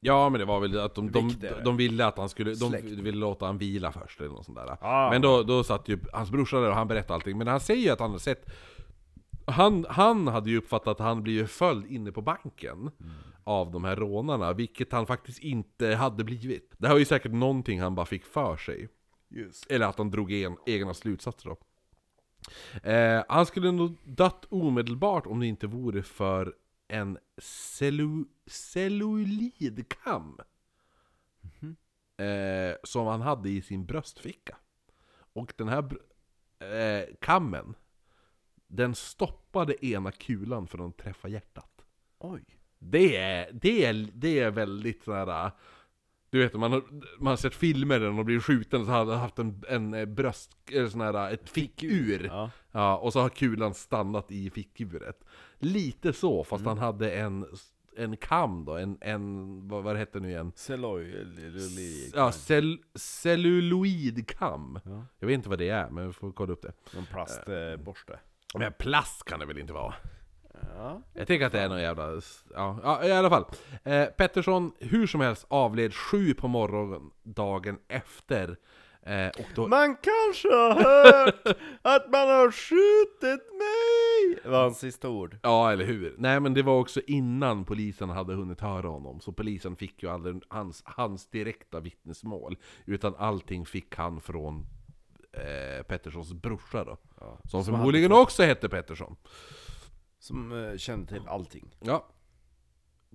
Ja 0.00 0.28
men 0.28 0.40
det 0.40 0.44
var 0.46 0.60
väl 0.60 0.80
att 0.80 0.94
de, 0.94 1.10
de, 1.10 1.28
Viktigare. 1.28 1.62
de 1.64 1.76
ville 1.76 2.06
att 2.06 2.18
han 2.18 2.28
skulle, 2.28 2.50
de 2.50 2.68
Släkt. 2.70 2.84
ville 2.84 3.18
låta 3.18 3.46
han 3.46 3.58
vila 3.58 3.92
först 3.92 4.20
eller 4.20 4.30
något 4.30 4.44
sånt 4.46 4.58
där. 4.58 4.76
Ah. 4.80 5.10
Men 5.10 5.22
då, 5.22 5.42
då 5.42 5.64
satt 5.64 5.88
ju 5.88 5.98
hans 6.12 6.30
brorsa 6.30 6.60
där 6.60 6.68
och 6.68 6.74
han 6.76 6.88
berättade 6.88 7.14
allting, 7.14 7.38
men 7.38 7.46
han 7.46 7.60
säger 7.60 7.82
ju 7.82 7.90
att 7.90 8.00
han 8.00 8.10
hade 8.10 8.20
sett 8.20 8.50
han, 9.46 9.86
han 9.88 10.28
hade 10.28 10.50
ju 10.50 10.58
uppfattat 10.58 10.88
att 10.88 10.98
han 11.06 11.22
blivit 11.22 11.50
följd 11.50 11.86
inne 11.86 12.12
på 12.12 12.22
banken 12.22 12.90
av 13.50 13.70
de 13.70 13.84
här 13.84 13.96
rånarna, 13.96 14.52
vilket 14.52 14.92
han 14.92 15.06
faktiskt 15.06 15.38
inte 15.38 15.94
hade 15.94 16.24
blivit. 16.24 16.74
Det 16.78 16.86
här 16.86 16.94
var 16.94 16.98
ju 16.98 17.04
säkert 17.04 17.32
någonting 17.32 17.80
han 17.80 17.94
bara 17.94 18.06
fick 18.06 18.24
för 18.24 18.56
sig. 18.56 18.88
Just. 19.28 19.70
Eller 19.70 19.86
att 19.86 19.98
han 19.98 20.10
drog 20.10 20.32
en, 20.32 20.56
egna 20.66 20.94
slutsatser 20.94 21.48
då. 21.48 21.58
Eh, 22.90 23.24
han 23.28 23.46
skulle 23.46 23.72
nog 23.72 23.96
dött 24.04 24.44
omedelbart 24.48 25.26
om 25.26 25.40
det 25.40 25.46
inte 25.46 25.66
vore 25.66 26.02
för 26.02 26.54
en 26.88 27.18
cellu, 27.38 28.24
cellulidkam. 28.46 30.40
Eh, 32.16 32.76
som 32.82 33.06
han 33.06 33.20
hade 33.20 33.50
i 33.50 33.62
sin 33.62 33.86
bröstficka. 33.86 34.56
Och 35.32 35.52
den 35.56 35.68
här 35.68 35.98
eh, 36.58 37.14
kammen, 37.20 37.74
den 38.66 38.94
stoppade 38.94 39.86
ena 39.86 40.12
kulan 40.12 40.66
från 40.66 40.88
att 40.88 40.98
träffa 40.98 41.28
hjärtat. 41.28 41.84
Oj. 42.18 42.59
Det 42.82 43.16
är, 43.16 43.52
det 43.52 43.84
är, 43.84 44.08
det 44.14 44.38
är 44.38 44.50
väldigt 44.50 45.04
sådär... 45.04 45.50
Du 46.30 46.38
vet, 46.38 46.54
man 46.54 46.72
har, 46.72 46.82
man 47.18 47.30
har 47.30 47.36
sett 47.36 47.54
filmer 47.54 48.00
där 48.00 48.10
någon 48.10 48.24
blir 48.24 48.40
skjuten 48.40 48.84
så 48.84 48.90
har 48.90 49.04
han 49.04 49.18
haft 49.18 49.38
en, 49.38 49.62
en 49.68 49.94
eh, 49.94 50.04
bröst... 50.04 50.56
Eller 50.72 50.88
sån 50.88 51.00
här, 51.00 51.32
ett 51.32 51.48
fickur. 51.48 52.26
Ja. 52.26 52.50
Ja, 52.72 52.96
och 52.96 53.12
så 53.12 53.20
har 53.20 53.28
kulan 53.28 53.74
stannat 53.74 54.32
i 54.32 54.50
fickuret. 54.50 55.24
Lite 55.58 56.12
så, 56.12 56.44
fast 56.44 56.64
han 56.64 56.78
hade 56.78 57.10
en, 57.10 57.46
en 57.96 58.16
kam 58.16 58.64
då, 58.64 58.76
en, 58.76 58.98
en 59.00 59.68
vad, 59.68 59.82
vad 59.82 59.96
heter 59.96 60.20
det 60.20 60.26
nu 60.26 60.32
igen? 60.32 60.52
Celluloid. 60.56 62.10
Ja, 62.14 62.32
cell, 62.32 62.78
celluloidkam. 62.94 64.80
Ja. 64.84 65.06
Jag 65.18 65.26
vet 65.26 65.34
inte 65.34 65.48
vad 65.48 65.58
det 65.58 65.68
är, 65.68 65.90
men 65.90 66.06
vi 66.06 66.12
får 66.12 66.32
kolla 66.32 66.52
upp 66.52 66.62
det. 66.62 66.72
Någon 66.94 67.06
plastborste. 67.06 68.18
Men 68.54 68.72
plast 68.78 69.24
kan 69.24 69.40
det 69.40 69.46
väl 69.46 69.58
inte 69.58 69.72
vara? 69.72 69.94
Ja. 70.76 71.02
Jag 71.12 71.26
tänker 71.26 71.46
att 71.46 71.52
det 71.52 71.60
är 71.60 71.68
någon 71.68 71.82
jävla... 71.82 72.20
Ja, 72.54 72.78
ja 72.82 73.04
i 73.04 73.12
alla 73.12 73.30
fall. 73.30 73.44
Eh, 73.84 74.04
Pettersson, 74.06 74.72
hur 74.78 75.06
som 75.06 75.20
helst, 75.20 75.46
avled 75.48 75.94
sju 75.94 76.34
på 76.34 76.48
morgonen 76.48 77.10
dagen 77.22 77.78
efter. 77.88 78.56
Eh, 79.02 79.30
då... 79.54 79.68
Man 79.68 79.96
kanske 79.96 80.48
har 80.48 80.74
hört 80.74 81.46
att 81.82 82.10
man 82.10 82.28
har 82.28 82.50
skjutit 82.50 83.40
mig! 83.52 84.52
Var 84.52 84.62
hans 84.62 84.78
sista 84.78 85.08
ord. 85.08 85.36
Ja, 85.42 85.72
eller 85.72 85.84
hur? 85.84 86.14
Nej, 86.18 86.40
men 86.40 86.54
det 86.54 86.62
var 86.62 86.78
också 86.78 87.00
innan 87.06 87.64
polisen 87.64 88.10
hade 88.10 88.34
hunnit 88.34 88.60
höra 88.60 88.88
honom. 88.88 89.20
Så 89.20 89.32
polisen 89.32 89.76
fick 89.76 90.02
ju 90.02 90.08
aldrig 90.08 90.42
hans, 90.48 90.82
hans 90.86 91.26
direkta 91.26 91.80
vittnesmål. 91.80 92.56
Utan 92.84 93.14
allting 93.18 93.66
fick 93.66 93.96
han 93.96 94.20
från 94.20 94.66
eh, 95.32 95.82
Petterssons 95.82 96.32
brorsa 96.32 96.84
då. 96.84 96.96
Ja. 97.20 97.38
Som 97.44 97.64
förmodligen 97.64 98.12
också 98.12 98.42
hette 98.42 98.68
Pettersson. 98.68 99.16
Som 100.20 100.52
eh, 100.52 100.76
kände 100.76 101.06
till 101.06 101.28
allting. 101.28 101.76
Ja. 101.80 102.06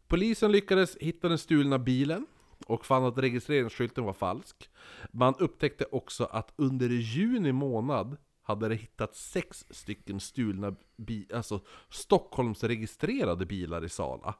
Polisen 0.07 0.52
lyckades 0.52 0.98
hitta 0.98 1.30
den 1.30 1.38
stulna 1.38 1.80
bilen 1.80 2.26
och 2.68 2.86
fann 2.86 3.03
att 3.03 3.18
registreringsskylten 3.18 4.03
var 4.03 4.14
falsk. 4.14 4.69
Man 5.11 5.36
upptäckte 5.40 5.86
också 5.91 6.23
att 6.23 6.53
under 6.56 6.90
juni 6.90 7.52
månad 7.52 8.18
hade 8.41 8.69
det 8.69 8.76
hittats 8.76 9.32
sex 9.32 9.65
stycken 9.69 10.19
stulna 10.19 10.76
bi 10.98 11.27
alltså 11.34 11.60
Stockholmsregistrerade 11.90 13.45
bilar 13.45 13.86
i 13.86 13.90
Sala. 13.90 14.36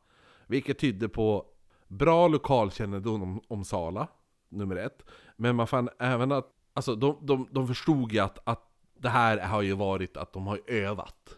Vilket 0.47 0.79
tydde 0.79 1.09
på 1.09 1.45
bra 1.87 2.27
lokalkännedom 2.27 3.21
om, 3.21 3.41
om 3.47 3.65
Sala, 3.65 4.07
nummer 4.49 4.75
ett. 4.75 5.05
Men 5.35 5.55
man 5.55 5.67
fann 5.67 5.89
även 5.99 6.31
att, 6.31 6.47
alltså 6.73 6.95
de, 6.95 7.17
de, 7.21 7.47
de 7.51 7.67
förstod 7.67 8.11
ju 8.11 8.19
att, 8.19 8.39
att 8.47 8.71
det 8.99 9.09
här 9.09 9.37
har 9.37 9.61
ju 9.61 9.73
varit 9.73 10.17
att 10.17 10.33
de 10.33 10.47
har 10.47 10.61
övat 10.67 11.37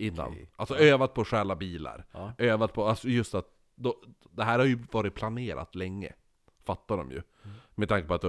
innan. 0.00 0.28
Okej. 0.28 0.50
Alltså 0.56 0.76
övat 0.76 1.14
på 1.14 1.20
att 1.20 1.26
stjäla 1.26 1.56
bilar. 1.56 2.06
Ja. 2.12 2.32
Övat 2.38 2.72
på, 2.72 2.84
alltså 2.84 3.08
just 3.08 3.34
att 3.34 3.46
då, 3.74 3.96
det 4.30 4.44
här 4.44 4.58
har 4.58 4.66
ju 4.66 4.78
varit 4.92 5.14
planerat 5.14 5.74
länge. 5.74 6.12
Fattar 6.64 6.96
de 6.96 7.10
ju. 7.10 7.22
Med 7.74 7.88
tanke 7.88 8.08
på 8.08 8.14
att 8.14 8.24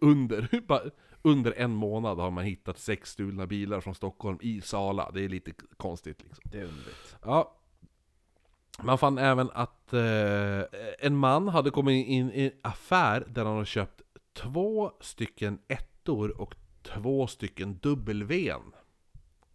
under, 0.00 0.48
under 1.22 1.52
en 1.56 1.70
månad 1.70 2.18
har 2.18 2.30
man 2.30 2.44
hittat 2.44 2.78
sex 2.78 3.10
stulna 3.10 3.46
bilar 3.46 3.80
från 3.80 3.94
Stockholm 3.94 4.38
i 4.42 4.60
Sala. 4.60 5.10
Det 5.14 5.24
är 5.24 5.28
lite 5.28 5.52
konstigt 5.76 6.22
liksom. 6.22 6.42
Det 6.44 6.58
är 6.58 6.64
underligt. 6.64 7.16
Ja. 7.24 7.52
Man 8.82 8.98
fann 8.98 9.18
även 9.18 9.50
att 9.52 9.92
eh, 9.92 10.62
en 10.98 11.16
man 11.16 11.48
hade 11.48 11.70
kommit 11.70 12.06
in 12.06 12.30
i 12.30 12.44
en 12.44 12.50
affär 12.62 13.24
där 13.28 13.44
han 13.44 13.56
har 13.56 13.64
köpt 13.64 14.02
två 14.32 14.92
stycken 15.00 15.58
ettor 15.68 16.40
och 16.40 16.54
två 16.82 17.26
stycken 17.26 17.78
W 17.82 18.54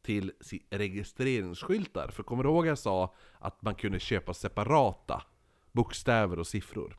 till 0.02 0.32
registreringsskyltar. 0.70 2.08
För 2.08 2.24
kommer 2.24 2.44
du 2.44 2.50
ihåg 2.50 2.68
jag 2.68 2.78
sa 2.78 3.16
att 3.40 3.62
man 3.62 3.76
kunde 3.76 4.00
köpa 4.00 4.34
separata 4.34 5.24
bokstäver 5.72 6.40
och 6.40 6.48
siffror? 6.48 6.98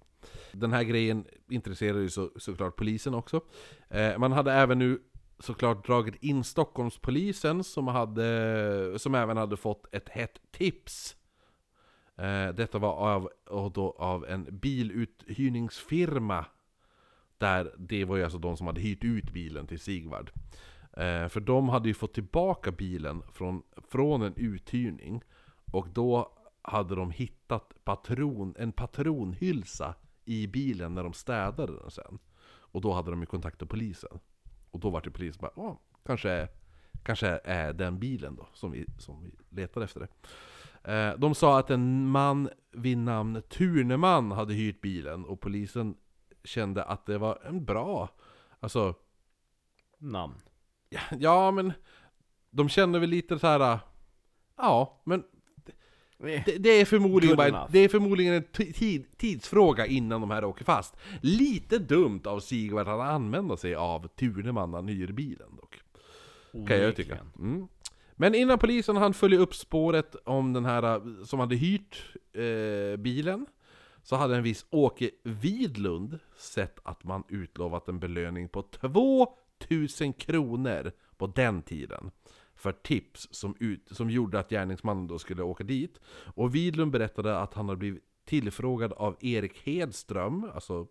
Den 0.52 0.72
här 0.72 0.82
grejen 0.82 1.26
intresserade 1.50 2.02
ju 2.02 2.10
så, 2.10 2.30
såklart 2.36 2.76
polisen 2.76 3.14
också. 3.14 3.40
Eh, 3.88 4.18
man 4.18 4.32
hade 4.32 4.52
även 4.52 4.78
nu 4.78 5.02
såklart 5.38 5.86
dragit 5.86 6.22
in 6.22 6.44
Stockholmspolisen 6.44 7.64
som, 7.64 7.88
hade, 7.88 8.98
som 8.98 9.14
även 9.14 9.36
hade 9.36 9.56
fått 9.56 9.94
ett 9.94 10.08
hett 10.08 10.40
tips. 10.50 11.16
Eh, 12.16 12.48
detta 12.48 12.78
var 12.78 12.92
av, 12.92 13.30
då 13.72 13.96
av 13.98 14.26
en 14.26 14.58
biluthyrningsfirma. 14.58 16.44
Där 17.38 17.74
det 17.78 18.04
var 18.04 18.16
ju 18.16 18.24
alltså 18.24 18.38
de 18.38 18.56
som 18.56 18.66
hade 18.66 18.80
hyrt 18.80 19.04
ut 19.04 19.32
bilen 19.32 19.66
till 19.66 19.80
Sigvard. 19.80 20.30
Eh, 20.92 21.28
för 21.28 21.40
de 21.40 21.68
hade 21.68 21.88
ju 21.88 21.94
fått 21.94 22.14
tillbaka 22.14 22.72
bilen 22.72 23.22
från, 23.32 23.62
från 23.90 24.22
en 24.22 24.34
uthyrning. 24.36 25.22
Och 25.72 25.88
då 25.88 26.32
hade 26.62 26.94
de 26.94 27.10
hittat 27.10 27.84
patron, 27.84 28.54
en 28.58 28.72
patronhylsa 28.72 29.94
i 30.24 30.46
bilen 30.46 30.94
när 30.94 31.02
de 31.02 31.12
städade 31.12 31.78
den 31.80 31.90
sen. 31.90 32.18
Och 32.44 32.80
då 32.80 32.92
hade 32.92 33.10
de 33.10 33.20
ju 33.20 33.26
kontaktat 33.26 33.68
polisen. 33.68 34.18
Och 34.70 34.80
då 34.80 34.90
var 34.90 35.00
det 35.00 35.10
polisen 35.10 35.40
bara, 35.40 35.52
ja, 35.56 35.80
kanske, 36.06 36.48
kanske 37.02 37.40
är 37.44 37.72
den 37.72 37.98
bilen 37.98 38.36
då 38.36 38.48
som 38.54 38.70
vi, 38.70 38.86
som 38.98 39.22
vi 39.22 39.30
letade 39.50 39.84
efter 39.84 40.00
det. 40.00 40.08
Eh, 40.92 41.18
de 41.18 41.34
sa 41.34 41.58
att 41.58 41.70
en 41.70 42.06
man 42.06 42.48
vid 42.72 42.98
namn 42.98 43.42
Turneman 43.48 44.32
hade 44.32 44.54
hyrt 44.54 44.80
bilen 44.80 45.24
och 45.24 45.40
polisen 45.40 45.94
kände 46.44 46.84
att 46.84 47.06
det 47.06 47.18
var 47.18 47.38
en 47.44 47.64
bra, 47.64 48.08
alltså 48.60 48.94
Namn. 49.98 50.34
Ja, 51.18 51.50
men 51.50 51.72
de 52.50 52.68
kände 52.68 52.98
väl 52.98 53.10
lite 53.10 53.38
så 53.38 53.46
här. 53.46 53.78
Ja, 54.56 55.02
men 55.04 55.24
det, 56.18 56.58
det 56.58 56.68
är 56.68 56.84
förmodligen 56.84 57.36
bara, 57.36 57.68
det 57.70 57.78
är 57.78 57.88
förmodligen 57.88 58.34
en 58.34 58.72
tid, 58.72 59.06
tidsfråga 59.16 59.86
innan 59.86 60.20
de 60.20 60.30
här 60.30 60.44
åker 60.44 60.64
fast. 60.64 60.96
Lite 61.20 61.78
dumt 61.78 62.22
av 62.24 62.40
Sigvard 62.40 62.88
att 62.88 63.00
använda 63.00 63.56
sig 63.56 63.74
av 63.74 64.08
Turneman 64.08 64.70
när 64.70 64.78
han 64.78 64.88
hyr 64.88 65.12
bilen 65.12 65.56
dock. 65.56 65.80
Kan 66.68 66.78
jag 66.78 66.96
tycka. 66.96 67.18
Mm. 67.38 67.68
Men 68.12 68.34
innan 68.34 68.58
polisen 68.58 68.96
hann 68.96 69.14
följa 69.14 69.38
upp 69.38 69.54
spåret 69.54 70.16
om 70.24 70.52
den 70.52 70.64
här 70.64 70.82
eh, 70.82 71.24
som 71.24 71.40
hade 71.40 71.56
hyrt 71.56 72.14
eh, 72.32 72.96
bilen 72.96 73.46
så 74.02 74.16
hade 74.16 74.36
en 74.36 74.42
viss 74.42 74.66
Åke 74.70 75.10
Widlund 75.22 76.18
sett 76.36 76.78
att 76.82 77.04
man 77.04 77.24
utlovat 77.28 77.88
en 77.88 77.98
belöning 77.98 78.48
på 78.48 78.62
2000 79.68 80.12
kronor 80.12 80.92
på 81.16 81.26
den 81.26 81.62
tiden 81.62 82.10
för 82.54 82.72
tips 82.72 83.28
som, 83.30 83.54
ut, 83.60 83.88
som 83.90 84.10
gjorde 84.10 84.38
att 84.38 84.50
gärningsmannen 84.50 85.06
då 85.06 85.18
skulle 85.18 85.42
åka 85.42 85.64
dit. 85.64 86.00
Och 86.34 86.54
Widlund 86.54 86.92
berättade 86.92 87.38
att 87.38 87.54
han 87.54 87.68
hade 87.68 87.78
blivit 87.78 88.02
tillfrågad 88.24 88.92
av 88.92 89.16
Erik 89.20 89.66
Hedström, 89.66 90.50
alltså 90.54 90.86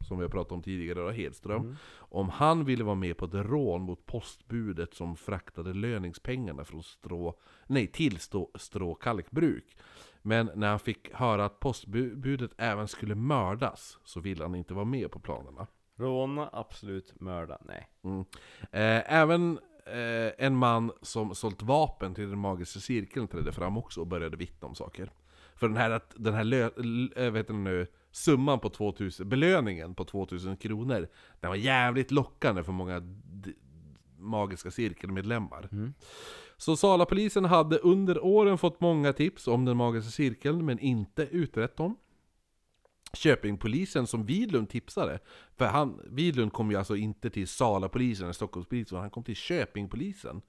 som 0.00 0.18
vi 0.18 0.24
har 0.24 0.30
pratat 0.30 0.52
om 0.52 0.62
tidigare, 0.62 1.00
då, 1.00 1.10
Hedström, 1.10 1.76
om 1.94 2.28
han 2.28 2.64
ville 2.64 2.84
vara 2.84 2.94
med 2.94 3.16
på 3.16 3.24
ett 3.24 3.34
rån 3.34 3.82
mot 3.82 4.06
postbudet 4.06 4.94
som 4.94 5.16
fraktade 5.16 5.74
löningspengarna 5.74 6.64
från 6.64 6.82
strå, 6.82 7.38
nej, 7.66 7.86
till 7.86 8.18
strå, 8.18 8.50
strå 8.54 8.94
kalkbruk. 8.94 9.76
Men 10.22 10.50
när 10.54 10.68
han 10.70 10.78
fick 10.78 11.12
höra 11.12 11.44
att 11.44 11.60
postbudet 11.60 12.50
även 12.56 12.88
skulle 12.88 13.14
mördas 13.14 13.98
så 14.04 14.20
ville 14.20 14.44
han 14.44 14.54
inte 14.54 14.74
vara 14.74 14.84
med 14.84 15.10
på 15.10 15.18
planerna. 15.18 15.66
Råna, 16.02 16.50
absolut. 16.52 17.20
Mörda, 17.20 17.58
nej. 17.64 17.88
Mm. 18.04 18.20
Eh, 18.60 19.12
även 19.14 19.58
eh, 19.86 20.46
en 20.46 20.56
man 20.56 20.92
som 21.02 21.34
sålt 21.34 21.62
vapen 21.62 22.14
till 22.14 22.28
den 22.30 22.38
magiska 22.38 22.80
cirkeln 22.80 23.28
trädde 23.28 23.52
fram 23.52 23.76
också 23.78 24.00
och 24.00 24.06
började 24.06 24.36
vittna 24.36 24.68
om 24.68 24.74
saker. 24.74 25.12
För 25.54 25.68
den 25.68 25.76
här, 25.76 26.00
den 26.14 26.34
här 26.34 26.44
lö, 26.44 26.70
l- 26.78 27.12
vad 27.16 27.36
heter 27.36 27.52
det 27.54 27.58
nu, 27.60 27.86
summan 28.10 28.58
på 28.58 28.68
2000, 28.68 29.28
belöningen 29.28 29.94
på 29.94 30.04
2000 30.04 30.56
kronor, 30.56 31.08
den 31.40 31.48
var 31.50 31.56
jävligt 31.56 32.10
lockande 32.10 32.62
för 32.64 32.72
många 32.72 33.02
magiska 34.18 34.70
cirkelmedlemmar. 34.70 35.68
Så 36.56 36.76
Salapolisen 36.76 37.44
hade 37.44 37.78
under 37.78 38.24
åren 38.24 38.58
fått 38.58 38.80
många 38.80 39.12
tips 39.12 39.48
om 39.48 39.64
den 39.64 39.76
magiska 39.76 40.10
cirkeln, 40.10 40.64
men 40.64 40.78
inte 40.78 41.22
utrett 41.22 41.76
dem. 41.76 41.96
Köpingpolisen 43.12 44.06
som 44.06 44.26
Widlund 44.26 44.68
tipsade, 44.68 45.18
för 45.56 45.64
han, 45.64 46.00
Widlund 46.04 46.52
kom 46.52 46.70
ju 46.70 46.76
alltså 46.76 46.96
inte 46.96 47.30
till 47.30 47.48
Salapolisen 47.48 48.24
eller 48.24 48.32
Stockholmspolisen, 48.32 48.98
han 48.98 49.10
kom 49.10 49.24
till 49.24 49.36
Köpingpolisen. 49.36 50.42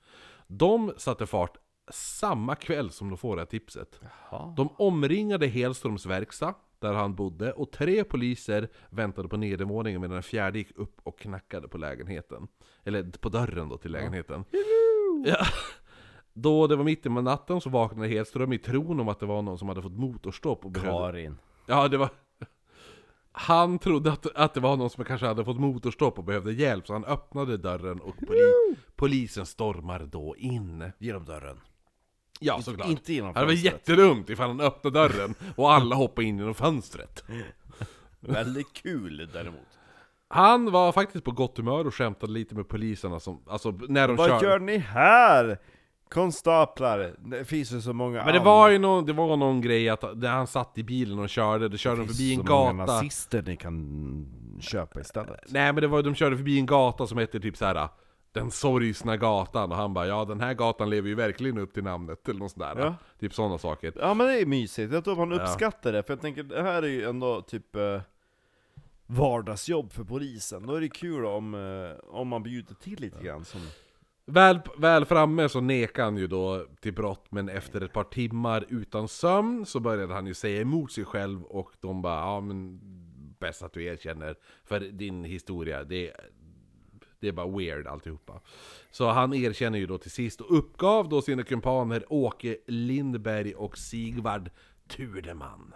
De 0.48 0.94
satte 0.98 1.26
fart 1.26 1.57
samma 1.91 2.56
kväll 2.56 2.91
som 2.91 3.10
de 3.10 3.18
får 3.18 3.35
det 3.35 3.41
här 3.41 3.48
tipset. 3.48 3.99
Jaha. 4.02 4.53
De 4.57 4.69
omringade 4.77 5.48
Hedströms 5.48 6.06
verkstad, 6.06 6.53
där 6.80 6.94
han 6.94 7.15
bodde, 7.15 7.52
och 7.52 7.72
tre 7.72 8.03
poliser 8.03 8.69
väntade 8.90 9.27
på 9.27 9.38
nedervåningen 9.38 10.02
medan 10.02 10.14
den 10.14 10.23
fjärde 10.23 10.57
gick 10.57 10.77
upp 10.77 10.99
och 11.03 11.19
knackade 11.19 11.68
på 11.68 11.77
lägenheten. 11.77 12.48
Eller 12.84 13.03
på 13.03 13.30
dörren 13.30 13.69
då 13.69 13.77
till 13.77 13.91
lägenheten. 13.91 14.45
Ja. 15.26 15.45
Då 16.34 16.68
det 16.68 16.76
var 16.76 16.84
mitt 16.84 17.06
i 17.06 17.10
natten 17.10 17.61
så 17.61 17.69
vaknade 17.69 18.07
Hedström 18.07 18.53
i 18.53 18.57
tron 18.57 18.99
om 18.99 19.07
att 19.07 19.19
det 19.19 19.26
var 19.26 19.41
någon 19.41 19.57
som 19.57 19.69
hade 19.69 19.81
fått 19.81 19.98
motorstopp 19.98 20.65
och 20.65 20.72
behövde... 20.72 20.91
Karin. 20.91 21.38
Ja, 21.65 21.88
det 21.88 21.98
var... 21.98 22.10
Han 23.35 23.80
trodde 23.80 24.11
att, 24.11 24.27
att 24.35 24.53
det 24.53 24.60
var 24.60 24.77
någon 24.77 24.89
som 24.89 25.03
kanske 25.05 25.27
hade 25.27 25.45
fått 25.45 25.60
motorstopp 25.60 26.18
och 26.18 26.23
behövde 26.23 26.53
hjälp, 26.53 26.88
så 26.88 26.93
han 26.93 27.05
öppnade 27.05 27.57
dörren 27.57 27.99
och 27.99 28.15
poli, 28.27 28.76
polisen 28.95 29.45
stormar 29.45 29.99
då 29.99 30.35
in. 30.38 30.91
Genom 30.97 31.26
dörren. 31.26 31.60
Ja, 32.39 32.61
såklart. 32.61 32.88
Inte 32.88 33.14
genom 33.14 33.34
det 33.34 33.39
var 33.39 33.47
fönstret. 33.47 33.73
jättedumt 33.73 34.30
ifall 34.30 34.47
han 34.47 34.61
öppnade 34.61 34.99
dörren 34.99 35.35
och 35.55 35.73
alla 35.73 35.95
hoppade 35.95 36.27
in 36.27 36.38
genom 36.38 36.53
fönstret. 36.55 37.23
Väldigt 38.19 38.73
kul 38.73 39.30
däremot. 39.34 39.68
Han 40.27 40.72
var 40.72 40.91
faktiskt 40.91 41.26
på 41.26 41.31
gott 41.31 41.57
humör 41.57 41.88
och 41.88 41.95
skämtade 41.95 42.31
lite 42.31 42.55
med 42.55 42.68
poliserna 42.68 43.19
som, 43.19 43.43
alltså 43.47 43.72
när 43.72 44.07
de 44.07 44.18
Vad 44.18 44.30
kör... 44.30 44.49
gör 44.49 44.60
ni 44.60 44.77
här? 44.77 45.60
Konstaplar. 46.14 47.15
Det 47.18 47.45
finns 47.45 47.72
ju 47.72 47.81
så 47.81 47.94
många 47.94 48.26
Men 48.26 48.34
det 48.34 48.40
var 48.40 48.69
ju 48.69 48.77
någon, 48.77 49.06
det 49.06 49.14
var 49.14 49.38
någon 49.38 49.61
grej 49.61 49.90
att 49.90 50.18
när 50.18 50.30
han 50.30 50.48
satt 50.48 50.77
i 50.77 50.84
bilen 50.84 51.19
och 51.19 51.30
körde, 51.30 51.69
då 51.69 51.77
körde 51.77 52.02
de 52.02 52.07
förbi 52.07 52.34
en 52.34 52.45
så 52.45 52.53
många 52.53 52.85
gata. 52.85 52.94
nazister 52.94 53.44
ni 53.44 53.57
kan 53.57 54.60
köpa 54.61 54.99
istället. 54.99 55.41
Nej 55.48 55.73
men 55.73 55.81
det 55.81 55.88
var, 55.88 56.03
de 56.03 56.15
körde 56.15 56.38
förbi 56.38 56.60
en 56.60 56.65
gata 56.65 57.07
som 57.07 57.18
hette 57.18 57.40
typ 57.40 57.57
så 57.57 57.65
här. 57.65 57.90
Den 58.31 58.52
sorgsna 58.52 59.18
gatan, 59.18 59.72
och 59.72 59.77
han 59.77 59.94
bara 59.94 60.07
ja 60.07 60.26
den 60.26 60.41
här 60.41 60.53
gatan 60.53 60.90
lever 60.90 61.10
ju 61.10 61.15
verkligen 61.15 61.57
upp 61.57 61.73
till 61.73 61.84
namnet, 61.84 62.30
eller 62.30 62.40
något 62.40 62.52
sånt 62.52 62.77
där. 62.77 62.85
Ja. 62.85 62.95
Typ 63.19 63.34
sådana 63.34 63.57
saker. 63.57 63.94
Ja 63.95 64.14
men 64.14 64.27
det 64.27 64.41
är 64.41 64.45
mysigt, 64.45 64.94
jag 64.94 65.03
tror 65.03 65.15
man 65.15 65.34
uppskattar 65.34 65.91
det, 65.91 66.03
för 66.03 66.14
jag 66.14 66.22
tänker 66.22 66.44
det 66.44 66.64
här 66.64 66.84
är 66.84 66.88
ju 66.88 67.10
ändå 67.10 67.41
typ 67.41 67.76
eh, 67.76 68.02
vardagsjobb 69.06 69.91
för 69.91 70.03
polisen. 70.03 70.68
Då 70.68 70.76
är 70.76 70.81
det 70.81 70.90
kul 70.90 71.26
om, 71.26 71.53
eh, 71.53 72.10
om 72.10 72.27
man 72.27 72.44
bjuder 72.44 72.76
till 72.76 72.99
lite 72.99 73.23
grann 73.23 73.45
som... 73.45 73.61
Väl, 74.25 74.59
väl 74.77 75.05
framme 75.05 75.49
så 75.49 75.61
nekade 75.61 76.05
han 76.05 76.17
ju 76.17 76.27
då 76.27 76.65
till 76.81 76.93
brott, 76.93 77.25
men 77.29 77.49
efter 77.49 77.81
ett 77.81 77.93
par 77.93 78.03
timmar 78.03 78.65
utan 78.69 79.07
sömn 79.07 79.65
så 79.65 79.79
började 79.79 80.13
han 80.13 80.27
ju 80.27 80.33
säga 80.33 80.61
emot 80.61 80.91
sig 80.91 81.05
själv 81.05 81.43
och 81.43 81.71
de 81.79 82.01
bara 82.01 82.19
ja 82.19 82.39
men 82.41 82.79
bäst 83.39 83.63
att 83.63 83.73
du 83.73 83.83
erkänner, 83.85 84.35
för 84.63 84.79
din 84.79 85.23
historia, 85.23 85.83
det, 85.83 86.13
Det 87.19 87.27
är 87.27 87.31
bara 87.31 87.57
weird 87.57 87.87
alltihopa. 87.87 88.41
Så 88.91 89.09
han 89.09 89.33
erkänner 89.33 89.79
ju 89.79 89.87
då 89.87 89.97
till 89.97 90.11
sist 90.11 90.41
och 90.41 90.57
uppgav 90.57 91.09
då 91.09 91.21
sina 91.21 91.43
kumpaner 91.43 92.03
Åke 92.09 92.57
Lindberg 92.67 93.55
och 93.55 93.77
Sigvard 93.77 94.49
Tudeman. 94.87 95.73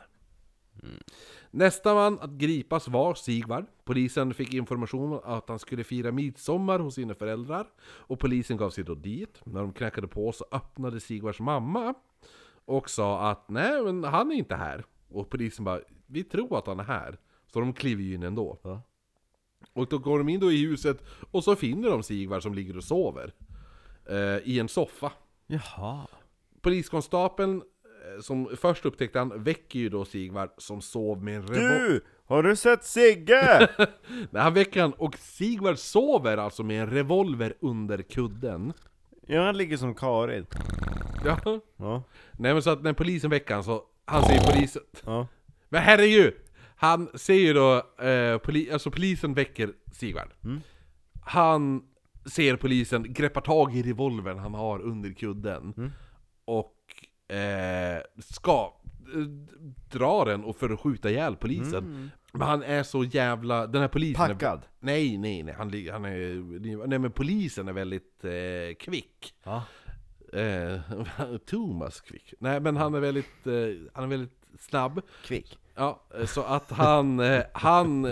Nästa 1.51 1.93
man 1.93 2.19
att 2.19 2.31
gripas 2.31 2.87
var 2.87 3.13
Sigvard. 3.13 3.65
Polisen 3.83 4.33
fick 4.33 4.53
information 4.53 5.19
att 5.23 5.49
han 5.49 5.59
skulle 5.59 5.83
fira 5.83 6.11
midsommar 6.11 6.79
hos 6.79 6.95
sina 6.95 7.15
föräldrar. 7.15 7.67
Och 7.81 8.19
polisen 8.19 8.57
gav 8.57 8.69
sig 8.69 8.83
då 8.83 8.95
dit. 8.95 9.41
När 9.43 9.61
de 9.61 9.73
knackade 9.73 10.07
på 10.07 10.31
så 10.31 10.45
öppnade 10.51 10.99
Sigvards 10.99 11.39
mamma. 11.39 11.93
Och 12.65 12.89
sa 12.89 13.29
att 13.29 13.49
nej 13.49 13.83
men 13.83 14.03
han 14.03 14.31
är 14.31 14.35
inte 14.35 14.55
här. 14.55 14.85
Och 15.09 15.29
polisen 15.29 15.65
bara, 15.65 15.79
vi 16.05 16.23
tror 16.23 16.57
att 16.57 16.67
han 16.67 16.79
är 16.79 16.83
här. 16.83 17.17
Så 17.53 17.59
de 17.59 17.73
kliver 17.73 18.03
ju 18.03 18.13
in 18.13 18.23
ändå. 18.23 18.57
Ja. 18.63 18.81
Och 19.73 19.87
då 19.87 19.97
går 19.97 20.17
de 20.17 20.29
in 20.29 20.39
då 20.39 20.51
i 20.51 20.65
huset 20.65 21.03
och 21.31 21.43
så 21.43 21.55
finner 21.55 21.89
de 21.89 22.03
Sigvard 22.03 22.43
som 22.43 22.53
ligger 22.53 22.77
och 22.77 22.83
sover. 22.83 23.33
Eh, 24.09 24.37
I 24.43 24.59
en 24.59 24.69
soffa. 24.69 25.11
Jaha. 25.47 26.07
Poliskonstapeln 26.61 27.63
som 28.21 28.49
först 28.61 28.85
upptäckte 28.85 29.19
han 29.19 29.43
väcker 29.43 29.79
ju 29.79 29.89
då 29.89 30.05
Sigvard 30.05 30.49
som 30.57 30.81
sov 30.81 31.23
med 31.23 31.35
en 31.35 31.47
revolver. 31.47 31.79
Du! 31.79 32.01
Har 32.25 32.43
du 32.43 32.55
sett 32.55 32.83
Sigge? 32.83 33.69
Nej, 34.29 34.41
han 34.43 34.53
väcker 34.53 34.81
han 34.81 34.93
och 34.93 35.17
Sigvard 35.17 35.77
sover 35.77 36.37
alltså 36.37 36.63
med 36.63 36.81
en 36.81 36.89
revolver 36.89 37.53
under 37.59 38.01
kudden. 38.01 38.73
ja, 39.27 39.45
han 39.45 39.57
ligger 39.57 39.77
som 39.77 39.95
Karin. 39.95 40.45
Ja. 41.25 41.61
Ja. 41.77 42.03
Nej 42.31 42.53
men 42.53 42.61
så 42.61 42.69
att 42.69 42.83
när 42.83 42.93
polisen 42.93 43.29
väcker 43.29 43.53
han 43.53 43.63
så, 43.63 43.83
han 44.05 44.23
säger 44.23 44.51
polisen... 44.53 44.81
Ja. 45.05 45.27
Men 45.69 45.81
herregud! 45.81 46.33
Han 46.75 47.09
säger 47.13 47.53
då, 47.53 47.75
eh, 48.05 48.37
poli, 48.37 48.71
alltså 48.71 48.91
polisen 48.91 49.33
väcker 49.33 49.73
Sigvard. 49.91 50.29
Han 51.21 51.83
ser 52.25 52.55
polisen, 52.55 53.13
greppar 53.13 53.41
tag 53.41 53.75
i 53.75 53.83
revolvern 53.83 54.37
han 54.37 54.53
har 54.53 54.79
under 54.79 55.13
kudden. 55.13 55.91
Och 56.45 56.73
eh, 57.27 58.01
ska 58.19 58.73
eh, 59.15 59.19
dra 59.91 60.25
den 60.25 60.43
och 60.43 60.55
för 60.55 60.69
att 60.69 60.79
skjuta 60.79 61.09
ihjäl 61.09 61.35
polisen. 61.35 62.11
Men 62.31 62.47
han 62.47 62.63
är 62.63 62.83
så 62.83 63.03
jävla, 63.03 63.67
den 63.67 63.81
här 63.81 63.87
polisen 63.87 64.23
är, 64.23 64.27
Packad. 64.27 64.61
Nej, 64.79 65.17
nej, 65.17 65.43
nej, 65.43 65.53
han, 65.57 65.67
han 65.91 66.05
är, 66.05 66.87
nej 66.87 66.99
men 66.99 67.11
polisen 67.11 67.67
är 67.67 67.73
väldigt 67.73 68.23
eh, 68.23 68.75
kvick. 68.79 69.33
Ja. 69.43 69.63
Eh, 70.33 70.79
Thomas 71.45 72.01
Quick. 72.01 72.33
Nej 72.39 72.59
men 72.59 72.77
han 72.77 72.93
är 72.93 72.99
väldigt, 72.99 73.47
eh, 73.47 73.53
han 73.93 74.03
är 74.03 74.07
väldigt 74.07 74.37
snabb. 74.59 75.01
Kvick. 75.23 75.59
Ja, 75.75 76.03
så 76.25 76.41
att 76.43 76.71
han, 76.71 77.19
eh, 77.19 77.43
han 77.53 78.05
eh, 78.05 78.11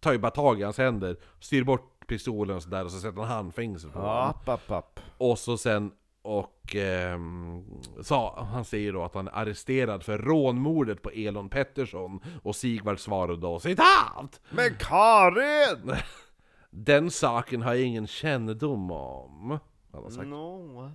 tar 0.00 0.12
ju 0.12 0.18
bara 0.18 0.30
tag 0.30 0.60
i 0.60 0.62
hans 0.62 0.78
händer, 0.78 1.16
styr 1.40 1.64
bort 1.64 2.06
pistolen 2.06 2.56
och 2.56 2.62
sådär 2.62 2.84
och 2.84 2.90
så 2.90 2.98
sätter 2.98 3.20
han 3.20 3.30
handfängsel 3.30 3.90
på 3.90 3.98
honom. 3.98 4.28
App, 4.28 4.48
app, 4.48 4.70
app. 4.70 5.00
Och 5.18 5.38
så 5.38 5.58
sen, 5.58 5.92
och 6.24 6.76
ehm, 6.76 7.64
sa, 8.02 8.46
han 8.52 8.64
säger 8.64 8.92
då 8.92 9.04
att 9.04 9.14
han 9.14 9.28
är 9.28 9.32
arresterad 9.32 10.02
för 10.02 10.18
rånmordet 10.18 11.02
på 11.02 11.10
Elon 11.10 11.48
Pettersson 11.48 12.20
Och 12.42 12.56
Sigvard 12.56 13.00
svarade 13.00 13.40
då 13.40 13.60
citat! 13.60 14.40
Men 14.50 14.74
Karin! 14.78 15.96
Den 16.70 17.10
saken 17.10 17.62
har 17.62 17.74
jag 17.74 17.82
ingen 17.82 18.06
kännedom 18.06 18.90
om. 18.90 19.58
Han 19.92 20.02
har 20.02 20.10
sagt. 20.10 20.28
No. 20.28 20.90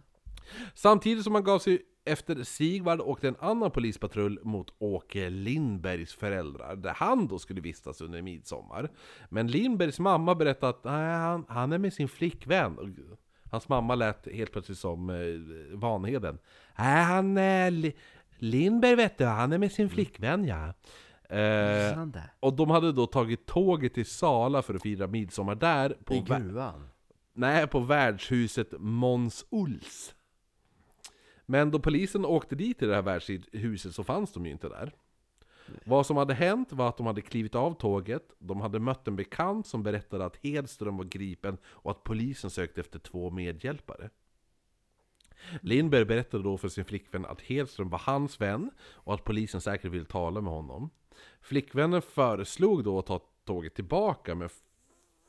Samtidigt 0.74 1.24
som 1.24 1.34
han 1.36 1.44
gav 1.44 1.60
sig 1.60 1.82
efter 2.06 2.44
Sigvard 2.44 3.02
åkte 3.02 3.28
en 3.28 3.36
annan 3.40 3.72
polispatrull 3.72 4.40
mot 4.44 4.74
Åke 4.78 5.30
Lindbergs 5.30 6.14
föräldrar, 6.14 6.76
där 6.76 6.94
han 6.94 7.28
då 7.28 7.40
skulle 7.40 7.62
vistas 7.62 8.02
under 8.02 8.22
midsommar. 8.22 8.92
Men 9.30 9.48
Lindbergs 9.48 10.00
mamma 10.00 10.36
berättade 10.36 10.70
att 10.70 10.84
nej, 10.84 11.16
han, 11.16 11.46
han 11.50 11.72
är 11.72 11.78
med 11.78 11.94
sin 11.94 12.08
flickvän. 12.08 12.96
Hans 13.50 13.70
mamma 13.70 13.96
lät 13.96 14.28
helt 14.34 14.52
plötsligt 14.52 14.78
som 14.78 15.10
eh, 15.10 15.78
Vanheden. 15.78 16.38
Nej, 16.78 17.04
han 17.04 17.38
är... 17.38 17.72
Li- 17.72 17.96
Lindberg 18.42 18.96
vet 18.96 19.18
du, 19.18 19.26
han 19.26 19.54
är 19.54 19.58
med 19.58 19.72
sin 19.72 19.90
flickvän 19.90 20.46
ja. 20.46 20.74
Eh, 21.36 21.96
Han 21.96 22.14
och 22.40 22.54
de 22.54 22.70
hade 22.70 22.92
då 22.92 23.08
tagit 23.08 23.46
tåget 23.46 23.94
till 23.94 24.06
Sala 24.06 24.62
för 24.62 24.74
att 24.74 24.82
fira 24.82 25.08
midsommar 25.08 25.56
där. 25.56 25.98
På 26.06 26.14
I 26.14 26.20
gruvan. 26.22 26.88
Nej, 27.34 27.68
på 27.68 27.80
värdshuset 27.80 28.68
Måns 28.80 29.46
Ols. 29.50 30.16
Men 31.46 31.72
då 31.72 31.80
polisen 31.80 32.26
åkte 32.26 32.56
dit 32.56 32.80
till 32.80 32.88
det 32.88 32.96
här 32.96 33.02
värdshuset 33.02 33.96
så 33.96 34.04
fanns 34.04 34.34
de 34.34 34.46
ju 34.46 34.52
inte 34.52 34.70
där. 34.70 34.92
Vad 35.86 36.06
som 36.06 36.18
hade 36.18 36.34
hänt 36.34 36.72
var 36.72 36.90
att 36.90 36.98
de 36.98 37.06
hade 37.06 37.22
klivit 37.22 37.56
av 37.56 37.74
tåget, 37.74 38.32
de 38.40 38.62
hade 38.62 38.80
mött 38.80 39.08
en 39.08 39.16
bekant 39.16 39.68
som 39.68 39.84
berättade 39.84 40.26
att 40.26 40.38
Hedström 40.44 40.98
var 40.98 41.06
gripen 41.06 41.58
och 41.66 41.92
att 41.92 42.04
polisen 42.04 42.50
sökte 42.50 42.82
efter 42.82 43.00
två 43.00 43.30
medhjälpare. 43.30 44.10
Lindberg 45.62 46.06
berättade 46.06 46.44
då 46.44 46.58
för 46.58 46.70
sin 46.70 46.86
flickvän 46.86 47.26
att 47.26 47.42
Hedström 47.42 47.90
var 47.90 48.00
hans 48.00 48.42
vän 48.42 48.72
och 48.80 49.14
att 49.14 49.24
polisen 49.24 49.62
säkert 49.62 49.92
ville 49.92 50.06
tala 50.06 50.42
med 50.42 50.54
honom. 50.54 50.90
Flickvännen 51.42 52.02
föreslog 52.02 52.84
då 52.84 53.00
att 53.00 53.06
ta 53.06 53.22
tåget 53.46 53.76
tillbaka 53.76 54.36
men 54.36 54.50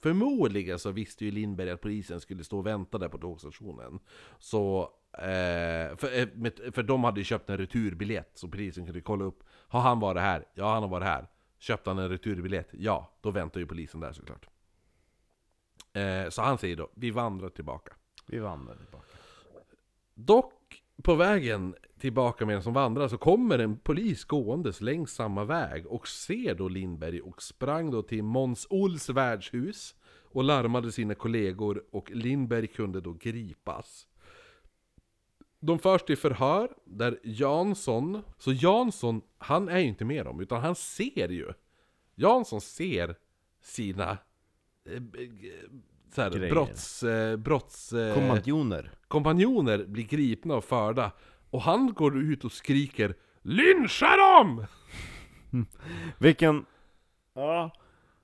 Förmodligen 0.03 0.79
så 0.79 0.91
visste 0.91 1.25
ju 1.25 1.31
Lindberg 1.31 1.71
att 1.71 1.81
polisen 1.81 2.21
skulle 2.21 2.45
stå 2.45 2.59
och 2.59 2.67
vänta 2.67 2.99
där 2.99 3.09
på 3.09 3.19
tågstationen. 3.19 3.99
Så, 4.39 4.83
eh, 5.13 5.97
för, 5.97 6.19
eh, 6.19 6.73
för 6.73 6.83
de 6.83 7.05
hade 7.05 7.21
ju 7.21 7.25
köpt 7.25 7.51
en 7.51 7.59
returbiljett 7.59 8.31
så 8.35 8.49
polisen 8.49 8.85
kunde 8.85 9.01
kolla 9.01 9.25
upp. 9.25 9.43
Har 9.71 9.81
han 9.81 10.01
varit 10.01 10.23
här? 10.23 10.45
Ja, 10.55 10.73
han 10.75 10.83
har 10.83 10.91
varit 10.91 11.07
här. 11.07 11.29
Köpte 11.59 11.91
han 11.91 11.99
en 11.99 12.09
returbiljett? 12.09 12.69
Ja, 12.73 13.11
då 13.21 13.31
väntar 13.31 13.61
ju 13.61 13.67
polisen 13.67 14.01
där 14.01 14.13
såklart. 14.13 14.47
Eh, 15.93 16.29
så 16.29 16.43
han 16.43 16.59
säger 16.59 16.77
då, 16.77 16.91
vi 16.95 17.11
vandrar 17.11 17.49
tillbaka. 17.49 17.93
Vi 18.27 18.39
vandrar 18.39 18.75
tillbaka. 18.75 19.07
Dock, 20.15 20.83
på 21.03 21.15
vägen 21.15 21.75
tillbaka 21.99 22.47
medan 22.47 22.63
de 22.63 22.73
vandrar 22.73 23.09
så 23.09 23.19
kommer 23.19 23.59
en 23.59 23.79
polis 23.79 24.25
gåendes 24.25 24.81
längs 24.81 25.13
samma 25.13 25.45
väg 25.45 25.87
och 25.87 26.09
ser 26.09 26.55
då 26.55 26.69
Lindberg 26.69 27.21
och 27.21 27.43
sprang 27.43 27.91
då 27.91 28.03
till 28.03 28.23
Måns 28.23 28.67
Ols 28.71 29.09
värdshus 29.09 29.95
och 30.33 30.45
larmade 30.45 30.93
sina 30.93 31.15
kollegor 31.15 31.85
och 31.91 32.11
Lindberg 32.11 32.67
kunde 32.67 33.01
då 33.01 33.13
gripas. 33.13 34.07
De 35.61 35.79
förs 35.79 36.03
till 36.03 36.17
förhör 36.17 36.69
där 36.85 37.19
Jansson, 37.23 38.23
så 38.39 38.53
Jansson, 38.53 39.23
han 39.39 39.69
är 39.69 39.79
ju 39.79 39.87
inte 39.87 40.05
med 40.05 40.27
dem 40.27 40.41
utan 40.41 40.61
han 40.61 40.75
ser 40.75 41.29
ju. 41.29 41.53
Jansson 42.15 42.61
ser 42.61 43.17
sina 43.63 44.11
eh, 44.11 45.03
så 46.15 46.23
här, 46.23 46.31
Grejer. 46.31 46.55
brotts... 46.55 47.03
Eh, 47.03 47.37
brotts 47.37 47.93
eh, 47.93 48.15
Kompanjoner. 48.15 48.91
kompanjoner 49.09 49.85
blir 49.85 50.05
gripna 50.05 50.55
och 50.55 50.65
förda 50.65 51.13
och 51.51 51.63
han 51.63 51.93
går 51.93 52.19
ut 52.19 52.45
och 52.45 52.53
skriker 52.53 53.15
LYNCHA 53.43 54.17
DEM! 54.17 54.67
Vilken... 56.19 56.67
Ja. 57.35 57.71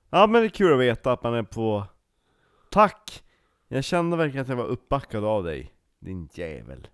Ja 0.09 0.27
men 0.27 0.41
det 0.41 0.47
är 0.47 0.49
kul 0.49 0.73
att 0.73 0.79
veta 0.79 1.11
att 1.11 1.23
man 1.23 1.33
är 1.33 1.43
på... 1.43 1.83
Tack! 2.71 3.23
Jag 3.67 3.83
kände 3.83 4.17
verkligen 4.17 4.41
att 4.41 4.49
jag 4.49 4.55
var 4.55 4.65
uppbackad 4.65 5.23
av 5.23 5.43
dig. 5.43 5.73
Din 5.99 6.29
jävel. 6.33 6.87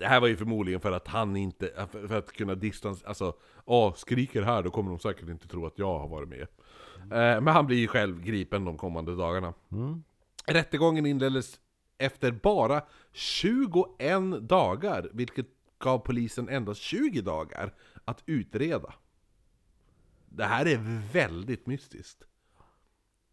Det 0.00 0.06
här 0.06 0.20
var 0.20 0.28
ju 0.28 0.36
förmodligen 0.36 0.80
för 0.80 0.92
att 0.92 1.08
han 1.08 1.36
inte, 1.36 1.88
för 1.90 2.18
att 2.18 2.32
kunna 2.32 2.54
distans, 2.54 3.04
alltså, 3.04 3.34
åh, 3.64 3.94
skriker 3.94 4.42
här 4.42 4.62
då 4.62 4.70
kommer 4.70 4.90
de 4.90 4.98
säkert 4.98 5.28
inte 5.28 5.48
tro 5.48 5.66
att 5.66 5.78
jag 5.78 5.98
har 5.98 6.08
varit 6.08 6.28
med. 6.28 6.40
Eh, 7.00 7.40
men 7.40 7.46
han 7.46 7.66
blir 7.66 7.76
ju 7.76 7.86
själv 7.86 8.22
gripen 8.22 8.64
de 8.64 8.76
kommande 8.76 9.16
dagarna. 9.16 9.54
Mm. 9.72 10.04
Rättegången 10.46 11.06
inleddes 11.06 11.60
efter 11.98 12.32
bara 12.32 12.82
21 13.12 14.48
dagar, 14.48 15.10
vilket 15.12 15.46
gav 15.78 15.98
polisen 15.98 16.48
endast 16.48 16.80
20 16.80 17.20
dagar 17.20 17.74
att 18.04 18.22
utreda. 18.26 18.94
Det 20.28 20.44
här 20.44 20.66
är 20.66 21.12
väldigt 21.12 21.66
mystiskt. 21.66 22.24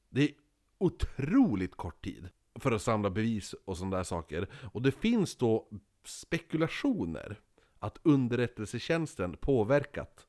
Det 0.10 0.22
är 0.22 0.32
otroligt 0.78 1.76
kort 1.76 2.04
tid 2.04 2.30
för 2.60 2.72
att 2.72 2.82
samla 2.82 3.10
bevis 3.10 3.56
och 3.66 3.78
sådana 3.78 3.98
där 3.98 4.04
saker. 4.04 4.48
Och 4.74 4.82
det 4.82 4.92
finns 4.92 5.36
då 5.36 5.70
spekulationer 6.08 7.40
att 7.80 8.00
underrättelsetjänsten 8.04 9.38
påverkat 9.38 10.28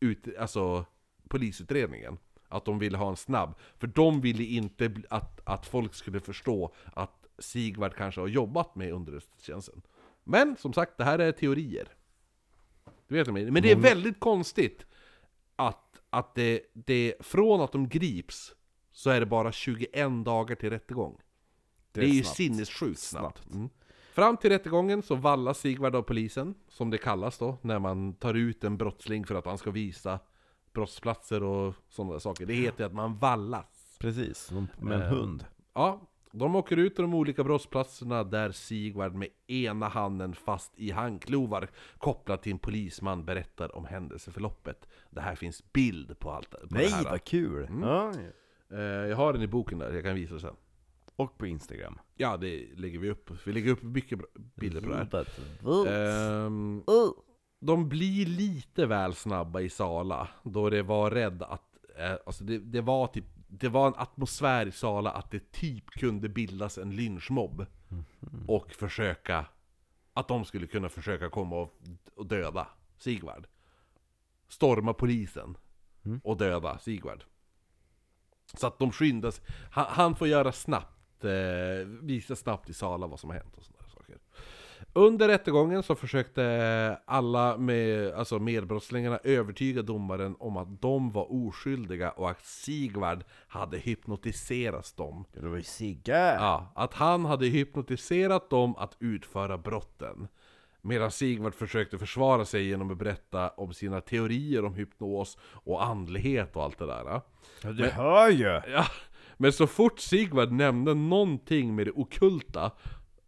ut, 0.00 0.36
alltså, 0.38 0.84
polisutredningen. 1.28 2.18
Att 2.48 2.64
de 2.64 2.78
ville 2.78 2.98
ha 2.98 3.10
en 3.10 3.16
snabb. 3.16 3.54
För 3.78 3.86
de 3.86 4.20
ville 4.20 4.44
inte 4.44 4.92
att, 5.10 5.40
att 5.44 5.66
folk 5.66 5.94
skulle 5.94 6.20
förstå 6.20 6.74
att 6.84 7.26
Sigvard 7.38 7.94
kanske 7.94 8.20
har 8.20 8.28
jobbat 8.28 8.74
med 8.74 8.92
underrättelsetjänsten. 8.92 9.82
Men 10.24 10.56
som 10.56 10.72
sagt, 10.72 10.98
det 10.98 11.04
här 11.04 11.18
är 11.18 11.32
teorier. 11.32 11.88
Du 13.08 13.14
vet 13.14 13.26
menar? 13.26 13.50
Men 13.50 13.62
det 13.62 13.70
är 13.70 13.76
väldigt 13.76 14.20
konstigt 14.20 14.86
att, 15.56 16.00
att 16.10 16.34
det, 16.34 16.62
det, 16.72 17.14
från 17.20 17.60
att 17.60 17.72
de 17.72 17.88
grips 17.88 18.54
så 18.92 19.10
är 19.10 19.20
det 19.20 19.26
bara 19.26 19.52
21 19.52 20.24
dagar 20.24 20.54
till 20.56 20.70
rättegång. 20.70 21.20
Det 21.92 22.00
är, 22.00 22.04
ju 22.04 22.22
snabbt. 22.22 22.36
sinnessjukt 22.36 23.00
snabbt. 23.00 23.38
Snabbt. 23.38 23.54
Mm. 23.54 23.70
Fram 24.18 24.36
till 24.36 24.50
rättegången 24.50 25.02
så 25.02 25.14
vallas 25.14 25.58
Sigvard 25.58 25.94
av 25.94 26.02
polisen, 26.02 26.54
som 26.68 26.90
det 26.90 26.98
kallas 26.98 27.38
då, 27.38 27.56
när 27.62 27.78
man 27.78 28.12
tar 28.14 28.34
ut 28.34 28.64
en 28.64 28.76
brottsling 28.76 29.26
för 29.26 29.34
att 29.34 29.44
han 29.46 29.58
ska 29.58 29.70
visa 29.70 30.18
brottsplatser 30.72 31.42
och 31.42 31.74
sådana 31.88 32.12
där 32.12 32.18
saker. 32.18 32.46
Det 32.46 32.54
heter 32.54 32.84
att 32.84 32.92
man 32.92 33.16
vallas. 33.18 33.96
Precis, 34.00 34.50
med 34.80 34.96
en 34.96 35.02
Eh, 35.02 35.08
hund. 35.08 35.44
Ja, 35.74 36.00
de 36.32 36.56
åker 36.56 36.76
ut 36.76 36.94
till 36.94 37.02
de 37.02 37.14
olika 37.14 37.44
brottsplatserna 37.44 38.24
där 38.24 38.50
Sigvard 38.50 39.14
med 39.14 39.28
ena 39.46 39.88
handen 39.88 40.34
fast 40.34 40.72
i 40.76 40.90
handklovar 40.90 41.68
kopplat 41.98 42.42
till 42.42 42.52
en 42.52 42.58
polisman 42.58 43.24
berättar 43.24 43.76
om 43.76 43.84
händelseförloppet. 43.84 44.88
Det 45.10 45.20
här 45.20 45.34
finns 45.34 45.72
bild 45.72 46.18
på 46.18 46.30
allt 46.30 46.50
på 46.50 46.56
Nej 46.70 46.84
det 46.84 46.94
här. 46.94 47.04
vad 47.04 47.24
kul! 47.24 47.64
Mm. 47.64 47.82
Ja. 47.88 48.12
Eh, 48.70 48.78
jag 48.80 49.16
har 49.16 49.32
den 49.32 49.42
i 49.42 49.46
boken 49.46 49.78
där, 49.78 49.92
jag 49.92 50.04
kan 50.04 50.14
visa 50.14 50.38
sen. 50.38 50.54
Och 51.18 51.38
på 51.38 51.46
Instagram. 51.46 51.98
Ja, 52.16 52.36
det 52.36 52.68
lägger 52.76 52.98
vi 52.98 53.10
upp. 53.10 53.30
Vi 53.46 53.52
lägger 53.52 53.70
upp 53.70 53.82
mycket 53.82 54.18
bilder 54.54 54.80
på 54.80 54.88
det 54.88 54.96
här. 54.96 56.46
Ehm, 56.46 56.82
de 57.60 57.88
blir 57.88 58.26
lite 58.26 58.86
väl 58.86 59.14
snabba 59.14 59.60
i 59.60 59.68
Sala, 59.68 60.28
då 60.42 60.70
det 60.70 60.82
var 60.82 61.10
rädd 61.10 61.42
att, 61.42 61.76
eh, 61.98 62.16
alltså 62.26 62.44
det, 62.44 62.58
det 62.58 62.80
var 62.80 63.06
typ, 63.06 63.24
det 63.48 63.68
var 63.68 63.86
en 63.86 63.94
atmosfär 63.96 64.66
i 64.66 64.72
Sala 64.72 65.10
att 65.10 65.30
det 65.30 65.52
typ 65.52 65.90
kunde 65.90 66.28
bildas 66.28 66.78
en 66.78 66.96
lynchmobb. 66.96 67.66
Och 68.46 68.72
försöka, 68.72 69.46
att 70.14 70.28
de 70.28 70.44
skulle 70.44 70.66
kunna 70.66 70.88
försöka 70.88 71.30
komma 71.30 71.56
och, 71.56 71.78
och 72.14 72.26
döda 72.26 72.66
Sigvard. 72.98 73.46
Storma 74.48 74.92
polisen 74.92 75.56
och 76.24 76.36
döda 76.36 76.78
Sigvard. 76.78 77.24
Så 78.54 78.66
att 78.66 78.78
de 78.78 78.92
skyndas, 78.92 79.40
han, 79.70 79.86
han 79.88 80.16
får 80.16 80.28
göra 80.28 80.52
snabbt, 80.52 80.97
eh, 81.24 81.86
visa 82.02 82.36
snabbt 82.36 82.70
i 82.70 82.74
Sala 82.74 83.06
vad 83.06 83.20
som 83.20 83.30
har 83.30 83.36
hänt 83.36 83.56
och 83.56 83.64
sådana 83.64 83.88
saker. 83.88 84.16
Under 84.92 85.28
rättegången 85.28 85.82
så 85.82 85.94
försökte 85.94 86.98
alla 87.04 87.56
med, 87.56 88.12
alltså 88.14 88.38
medbrottslingarna 88.38 89.18
övertyga 89.24 89.82
domaren 89.82 90.36
om 90.38 90.56
att 90.56 90.82
de 90.82 91.12
var 91.12 91.46
oskyldiga 91.46 92.10
och 92.10 92.30
att 92.30 92.44
Sigvard 92.46 93.24
hade 93.48 93.78
hypnotiserat 93.78 94.96
dem. 94.96 95.24
Det 95.32 95.48
var 95.48 95.56
ju 95.56 95.62
Sigge! 95.62 96.34
Ja, 96.34 96.72
att 96.74 96.94
han 96.94 97.24
hade 97.24 97.46
hypnotiserat 97.46 98.50
dem 98.50 98.76
att 98.76 98.96
utföra 98.98 99.58
brotten. 99.58 100.28
Medan 100.80 101.10
Sigvard 101.10 101.54
försökte 101.54 101.98
försvara 101.98 102.44
sig 102.44 102.68
genom 102.68 102.90
att 102.90 102.98
berätta 102.98 103.48
om 103.48 103.72
sina 103.72 104.00
teorier 104.00 104.64
om 104.64 104.74
hypnos 104.74 105.38
och 105.42 105.84
andlighet 105.84 106.56
och 106.56 106.62
allt 106.62 106.78
det 106.78 106.86
där. 106.86 107.20
Ja, 107.62 107.72
du 107.72 107.88
hör 107.88 108.28
ju! 108.28 108.60
Ja, 108.72 108.86
men 109.40 109.52
så 109.52 109.66
fort 109.66 110.00
Sigvard 110.00 110.52
nämnde 110.52 110.94
någonting 110.94 111.74
med 111.74 111.86
det 111.86 111.92
okulta 111.92 112.70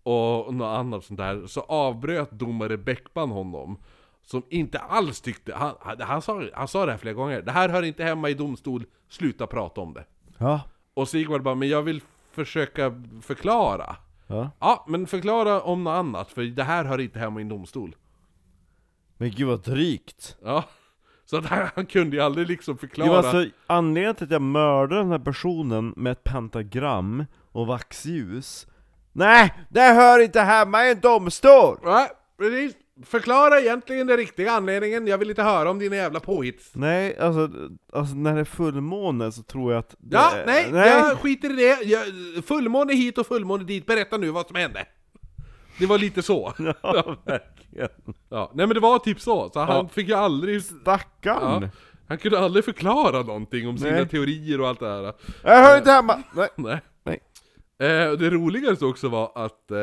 och 0.03 0.55
något 0.55 0.79
annat 0.79 1.05
sånt 1.05 1.19
där 1.19 1.47
så 1.47 1.61
avbröt 1.61 2.31
domare 2.31 2.77
Bäckman 2.79 3.31
honom. 3.31 3.79
Som 4.23 4.43
inte 4.51 4.79
alls 4.79 5.21
tyckte, 5.21 5.55
han, 5.55 5.75
han, 5.81 6.01
han, 6.01 6.23
sa, 6.23 6.43
han 6.55 6.69
sa 6.69 6.87
det 6.87 6.93
här 6.93 6.99
flera 6.99 7.15
gånger, 7.15 7.43
det 7.43 7.53
här 7.53 7.69
hör 7.69 7.83
inte 7.83 8.05
hemma 8.05 8.31
i 8.31 8.35
domstol, 8.35 8.85
sluta 9.09 9.47
prata 9.47 9.81
om 9.81 9.95
det. 9.95 10.05
Ja. 10.39 10.61
Och 10.95 11.09
Sigvard 11.09 11.43
bara, 11.43 11.55
men 11.55 11.69
jag 11.69 11.83
vill 11.83 12.01
försöka 12.33 13.03
förklara. 13.23 13.97
ja. 14.27 14.51
Ja, 14.61 14.85
men 14.89 15.07
förklara 15.07 15.61
om 15.61 15.85
något 15.85 15.91
annat, 15.91 16.31
för 16.31 16.43
det 16.43 16.63
här 16.63 16.85
hör 16.85 17.01
inte 17.01 17.19
hemma 17.19 17.41
i 17.41 17.43
en 17.43 17.49
domstol. 17.49 17.97
Men 19.17 19.31
gud 19.31 19.49
vad 19.49 19.63
drygt! 19.63 20.37
Ja, 20.43 20.65
så 21.31 21.37
att 21.37 21.47
han, 21.47 21.69
han 21.75 21.87
kunde 21.87 22.17
ju 22.17 22.23
aldrig 22.23 22.49
liksom 22.49 22.79
förklara. 22.79 23.09
Jo, 23.09 23.15
alltså, 23.15 23.47
anledningen 23.67 24.15
till 24.15 24.25
att 24.25 24.31
jag 24.31 24.43
mördade 24.43 25.01
den 25.01 25.11
här 25.11 25.19
personen 25.19 25.93
med 25.97 26.13
ett 26.13 26.25
pentagram 26.25 27.25
och 27.53 27.67
vaxljus 27.67 28.67
Nej! 29.13 29.55
Det 29.69 29.81
hör 29.81 30.19
inte 30.19 30.41
hemma 30.41 30.87
i 30.87 30.91
en 30.91 31.01
domstol! 31.01 31.79
Nej, 31.85 32.09
precis. 32.39 32.75
Förklara 33.07 33.61
egentligen 33.61 34.07
den 34.07 34.17
riktiga 34.17 34.53
anledningen, 34.53 35.07
jag 35.07 35.19
vill 35.19 35.31
inte 35.31 35.43
höra 35.43 35.71
om 35.71 35.79
dina 35.79 35.97
jävla 35.97 36.21
påhitt. 36.21 36.71
Nej, 36.73 37.19
alltså, 37.19 37.51
alltså 37.93 38.15
när 38.15 38.35
det 38.35 38.41
är 38.41 38.45
fullmåne 38.45 39.33
så 39.33 39.43
tror 39.43 39.73
jag 39.73 39.79
att 39.79 39.95
det 39.99 40.17
Ja, 40.17 40.33
är- 40.37 40.47
nej, 40.47 40.89
jag 40.89 41.19
skiter 41.19 41.51
i 41.51 41.57
det. 41.57 41.83
Jag, 41.85 42.05
fullmåne 42.45 42.93
hit 42.95 43.19
och 43.19 43.27
fullmåne 43.27 43.65
dit, 43.65 43.87
berätta 43.87 44.17
nu 44.17 44.31
vad 44.31 44.47
som 44.47 44.57
hände. 44.57 44.87
Det 45.81 45.87
var 45.87 45.99
lite 45.99 46.23
så. 46.23 46.53
Ja, 46.83 47.17
verkligen. 47.25 47.89
Ja, 48.29 48.51
nej 48.55 48.67
men 48.67 48.75
det 48.75 48.81
var 48.81 48.99
typ 48.99 49.21
så, 49.21 49.51
så 49.53 49.61
han 49.61 49.77
Ja. 49.77 49.89
fick 49.89 50.09
ju 50.09 50.15
aldrig... 50.15 50.63
Stackarn! 50.65 51.63
Ja, 51.63 51.69
han 52.09 52.19
kunde 52.19 52.39
aldrig 52.39 52.65
förklara 52.65 53.23
någonting 53.23 53.69
om 53.69 53.79
sina 53.79 53.91
Nej. 53.91 54.09
teorier 54.09 54.61
och 54.61 54.69
allt 54.69 54.81
det 54.81 54.89
här. 54.89 55.15
Jag 55.43 55.63
hör 55.63 55.79
inte 55.79 55.91
hemma! 55.91 56.23
Nej. 56.35 56.49
Nej. 56.57 56.81
Nej. 57.05 57.21
Eh, 57.79 58.13
det 58.13 58.31
roligaste 58.31 58.85
också 58.85 59.09
var 59.09 59.33
att... 59.35 59.71
Eh, 59.71 59.79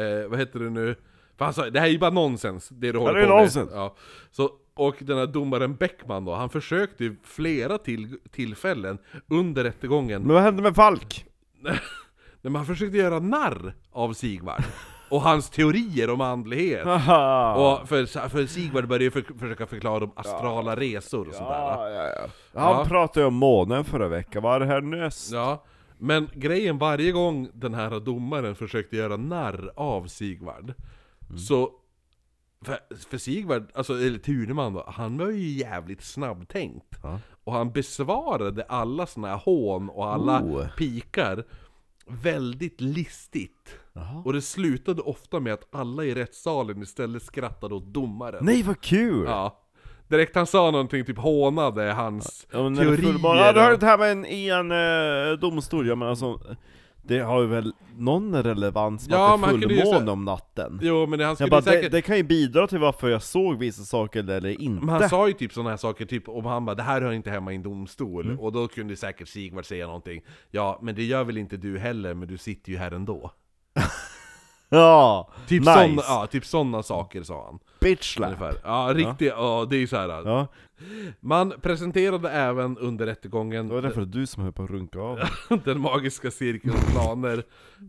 eh, 0.00 0.28
vad 0.28 0.38
heter 0.38 0.58
det 0.60 0.70
nu? 0.70 0.94
För 1.38 1.44
han 1.44 1.54
sa, 1.54 1.70
det 1.70 1.80
här 1.80 1.86
är 1.86 1.90
ju 1.92 1.98
bara 1.98 2.10
nonsens, 2.10 2.68
det 2.68 2.92
du 2.92 2.98
håller 2.98 3.14
det 3.14 3.20
är 3.20 3.26
på 3.26 3.34
med. 3.34 3.42
nonsens. 3.42 3.70
Ja. 3.74 3.96
Så, 4.30 4.50
och 4.74 4.96
den 5.00 5.18
här 5.18 5.26
domaren 5.26 5.74
Bäckman 5.74 6.24
då, 6.24 6.34
han 6.34 6.50
försökte 6.50 7.04
ju 7.04 7.16
flera 7.24 7.78
till, 7.78 8.18
tillfällen 8.30 8.98
under 9.28 9.64
rättegången 9.64 10.22
Men 10.22 10.34
vad 10.34 10.42
hände 10.42 10.62
med 10.62 10.74
Falk? 10.74 11.24
Men 12.42 12.56
han 12.56 12.66
försökte 12.66 12.96
göra 12.96 13.18
narr 13.18 13.74
av 13.92 14.12
Sigvard 14.12 14.62
Och 15.10 15.20
hans 15.22 15.50
teorier 15.50 16.10
om 16.10 16.20
andlighet. 16.20 16.86
Och 16.86 17.88
för, 17.88 18.28
för 18.28 18.46
Sigvard 18.46 18.88
började 18.88 19.04
ju 19.04 19.10
för, 19.10 19.38
försöka 19.38 19.66
förklara 19.66 20.04
om 20.04 20.12
astrala 20.16 20.76
resor 20.76 21.28
och 21.28 21.34
sådär 21.34 21.50
Ja, 21.50 21.88
ja, 21.90 22.28
ja. 22.52 22.60
Han 22.60 22.86
pratade 22.88 23.20
ju 23.20 23.26
om 23.26 23.34
månen 23.34 23.84
förra 23.84 24.08
veckan, 24.08 24.42
var 24.42 24.60
det 24.60 24.66
härnäst? 24.66 25.32
Ja, 25.32 25.64
men 25.98 26.28
grejen 26.34 26.78
varje 26.78 27.12
gång 27.12 27.48
den 27.54 27.74
här 27.74 28.00
domaren 28.00 28.54
försökte 28.54 28.96
göra 28.96 29.16
narr 29.16 29.72
av 29.76 30.06
Sigvard 30.06 30.74
Så 31.46 31.70
för, 32.64 32.78
för 33.10 33.18
Sigvard, 33.18 33.70
alltså, 33.74 33.92
eller 33.94 34.18
Tuneman 34.18 34.74
då, 34.74 34.84
han 34.88 35.18
var 35.18 35.30
ju 35.30 35.48
jävligt 35.48 36.02
snabbtänkt. 36.02 36.98
Och 37.44 37.52
han 37.52 37.72
besvarade 37.72 38.64
alla 38.68 39.06
såna 39.06 39.28
här 39.28 39.36
hån 39.36 39.88
och 39.88 40.08
alla 40.08 40.42
Oh. 40.42 40.66
pikar 40.76 41.44
Väldigt 42.06 42.80
listigt 42.80 43.76
Jaha. 43.92 44.22
Och 44.24 44.32
det 44.32 44.42
slutade 44.42 45.02
ofta 45.02 45.40
med 45.40 45.52
att 45.54 45.74
alla 45.74 46.04
i 46.04 46.14
rättssalen 46.14 46.82
istället 46.82 47.22
skrattade 47.22 47.74
åt 47.74 47.84
domaren 47.84 48.44
Nej 48.44 48.62
vad 48.62 48.80
kul! 48.80 49.24
Ja 49.26 49.56
Direkt 50.08 50.34
han 50.36 50.46
sa 50.46 50.70
någonting, 50.70 51.04
typ 51.04 51.18
hånade 51.18 51.92
hans 51.92 52.46
Ja, 52.52 52.62
men 52.62 52.74
det 52.74 52.82
teorier 52.82 53.18
ja, 53.22 53.52
du 53.52 53.66
och- 53.66 53.72
inte 53.74 53.86
här 53.86 53.98
med 53.98 54.12
en, 54.12 54.24
en 54.24 54.70
eh, 55.32 55.38
domstol, 55.38 55.86
ja 55.88 55.94
men 55.94 56.08
alltså 56.08 56.40
Det 57.10 57.20
har 57.20 57.40
ju 57.40 57.46
väl 57.46 57.72
någon 57.96 58.42
relevans 58.42 59.08
med 59.08 59.16
Ja, 59.18 59.34
att 59.34 59.40
det 59.40 59.46
är 59.46 59.84
fullmåne 59.84 60.10
om 60.10 60.24
natten? 60.24 60.80
Jo 60.82 61.06
men 61.06 61.18
det, 61.18 61.24
han 61.24 61.36
skulle 61.36 61.50
bara, 61.50 61.62
säkert... 61.62 61.82
det, 61.82 61.88
det 61.88 62.02
kan 62.02 62.16
ju 62.16 62.22
bidra 62.22 62.66
till 62.66 62.78
varför 62.78 63.08
jag 63.08 63.22
såg 63.22 63.58
vissa 63.58 63.82
saker 63.82 64.30
eller 64.30 64.60
inte 64.60 64.84
Men 64.86 64.88
han 64.88 65.08
sa 65.08 65.28
ju 65.28 65.34
typ 65.34 65.52
sådana 65.52 65.70
här 65.70 65.76
saker, 65.76 66.06
typ 66.06 66.28
om 66.28 66.44
han 66.44 66.64
bara 66.64 66.74
'Det 66.74 66.82
här 66.82 67.02
hör 67.02 67.12
inte 67.12 67.30
hemma 67.30 67.52
i 67.52 67.56
en 67.56 67.64
domstol' 67.64 68.24
Mm. 68.24 68.40
Och 68.40 68.52
då 68.52 68.68
kunde 68.68 68.96
säkert 68.96 69.28
Sigvard 69.28 69.66
säga 69.66 69.86
någonting 69.86 70.22
Ja, 70.50 70.78
men 70.82 70.94
det 70.94 71.04
gör 71.04 71.24
väl 71.24 71.38
inte 71.38 71.56
du 71.56 71.78
heller, 71.78 72.14
men 72.14 72.28
du 72.28 72.38
sitter 72.38 72.72
ju 72.72 72.78
här 72.78 72.90
ändå 72.90 73.32
Ja! 74.72 75.28
Typ 75.48 75.60
nice! 75.60 75.72
såna, 75.74 76.02
ja, 76.08 76.26
typ 76.26 76.44
sådana 76.44 76.82
saker 76.82 77.22
sa 77.22 77.44
han 77.46 77.58
Bitch 77.80 78.14
slap! 78.14 78.26
ungefär. 78.28 78.54
Ja, 78.64 78.90
riktigt, 78.94 79.32
ja. 79.36 79.66
det 79.70 79.76
är 79.76 79.80
ju 79.80 79.86
så 79.86 79.96
här. 79.96 80.08
Ja, 80.08 80.46
Man 81.20 81.52
presenterade 81.62 82.30
även 82.30 82.78
under 82.78 83.06
rättegången 83.06 83.68
det 83.68 83.74
var 83.74 83.82
därför 83.82 84.04
du 84.04 84.26
som 84.26 84.42
höll 84.42 84.52
på 84.52 84.62
att 84.62 84.70
runka 84.70 85.00
av 85.00 85.18
den 85.64 85.80
magiska 85.80 86.30
cirkelns 86.30 86.92
planer 86.92 87.44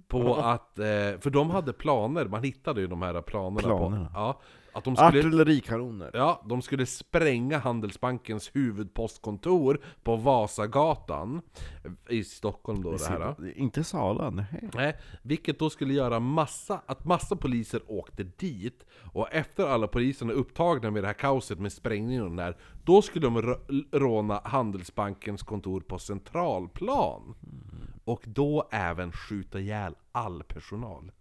på 0.07 0.35
att, 0.35 0.79
eh, 0.79 0.85
för 1.19 1.29
de 1.29 1.49
hade 1.49 1.73
planer, 1.73 2.25
man 2.25 2.43
hittade 2.43 2.81
ju 2.81 2.87
de 2.87 3.01
här 3.01 3.21
planerna, 3.21 3.61
Planerna. 3.61 4.05
på, 4.05 4.11
ja, 4.13 4.39
att 4.73 4.83
de 4.83 4.95
skulle 4.95 5.07
Artillerikanoner 5.07 6.11
Ja, 6.13 6.41
de 6.49 6.61
skulle 6.61 6.85
spränga 6.85 7.57
Handelsbankens 7.59 8.51
huvudpostkontor 8.53 9.81
på 10.03 10.15
Vasagatan 10.15 11.41
i 12.09 12.23
Stockholm 12.23 12.83
då 12.83 12.91
det 12.91 13.05
här. 13.05 13.57
Inte 13.57 13.83
Sala, 13.83 14.29
nej. 14.29 14.69
Nej, 14.73 14.97
vilket 15.21 15.59
då 15.59 15.69
skulle 15.69 15.93
göra 15.93 16.19
massa, 16.19 16.81
att 16.85 17.05
massa 17.05 17.35
poliser 17.35 17.81
åkte 17.87 18.23
dit 18.23 18.85
Och 19.13 19.33
efter 19.33 19.67
alla 19.67 19.87
poliserna 19.87 20.33
upptagna 20.33 20.91
med 20.91 21.03
det 21.03 21.07
här 21.07 21.13
kaoset 21.13 21.59
med 21.59 21.73
sprängningen 21.73 22.21
och 22.23 22.27
den 22.29 22.37
där 22.37 22.57
Då 22.83 23.01
skulle 23.01 23.25
de 23.27 23.41
rå- 23.41 23.83
råna 23.91 24.41
Handelsbankens 24.43 25.43
kontor 25.43 25.81
på 25.81 25.99
Centralplan 25.99 27.35
Och 28.03 28.23
då 28.25 28.67
även 28.71 29.11
skjuta 29.11 29.59
ihjäl 29.59 29.95
all 30.11 30.43
personal 30.43 31.11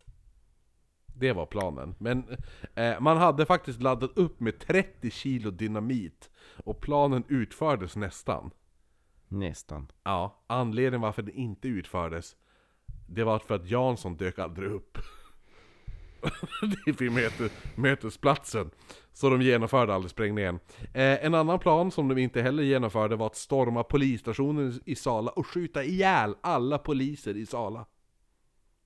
det 1.20 1.32
var 1.32 1.46
planen. 1.46 1.94
Men 1.98 2.36
eh, 2.74 3.00
man 3.00 3.16
hade 3.16 3.46
faktiskt 3.46 3.82
laddat 3.82 4.18
upp 4.18 4.40
med 4.40 4.58
30 4.58 5.10
kilo 5.10 5.50
dynamit 5.50 6.30
Och 6.56 6.80
planen 6.80 7.24
utfördes 7.28 7.96
nästan. 7.96 8.50
Nästan. 9.28 9.92
Ja, 10.02 10.42
anledningen 10.46 11.00
varför 11.00 11.22
den 11.22 11.34
inte 11.34 11.68
utfördes 11.68 12.36
Det 13.06 13.24
var 13.24 13.38
för 13.38 13.54
att 13.54 13.70
Jansson 13.70 14.16
dök 14.16 14.38
aldrig 14.38 14.70
upp. 14.70 14.98
Vid 16.98 17.12
möte, 17.12 17.48
mötesplatsen. 17.74 18.70
Så 19.12 19.30
de 19.30 19.42
genomförde 19.42 19.94
aldrig 19.94 20.10
sprängningen. 20.10 20.60
Eh, 20.94 21.24
En 21.24 21.34
annan 21.34 21.58
plan 21.58 21.90
som 21.90 22.08
de 22.08 22.18
inte 22.18 22.42
heller 22.42 22.62
genomförde 22.62 23.16
var 23.16 23.26
att 23.26 23.36
storma 23.36 23.84
polisstationen 23.84 24.80
i 24.84 24.94
Sala 24.94 25.30
och 25.30 25.46
skjuta 25.46 25.84
ihjäl 25.84 26.34
alla 26.40 26.78
poliser 26.78 27.36
i 27.36 27.46
Sala. 27.46 27.86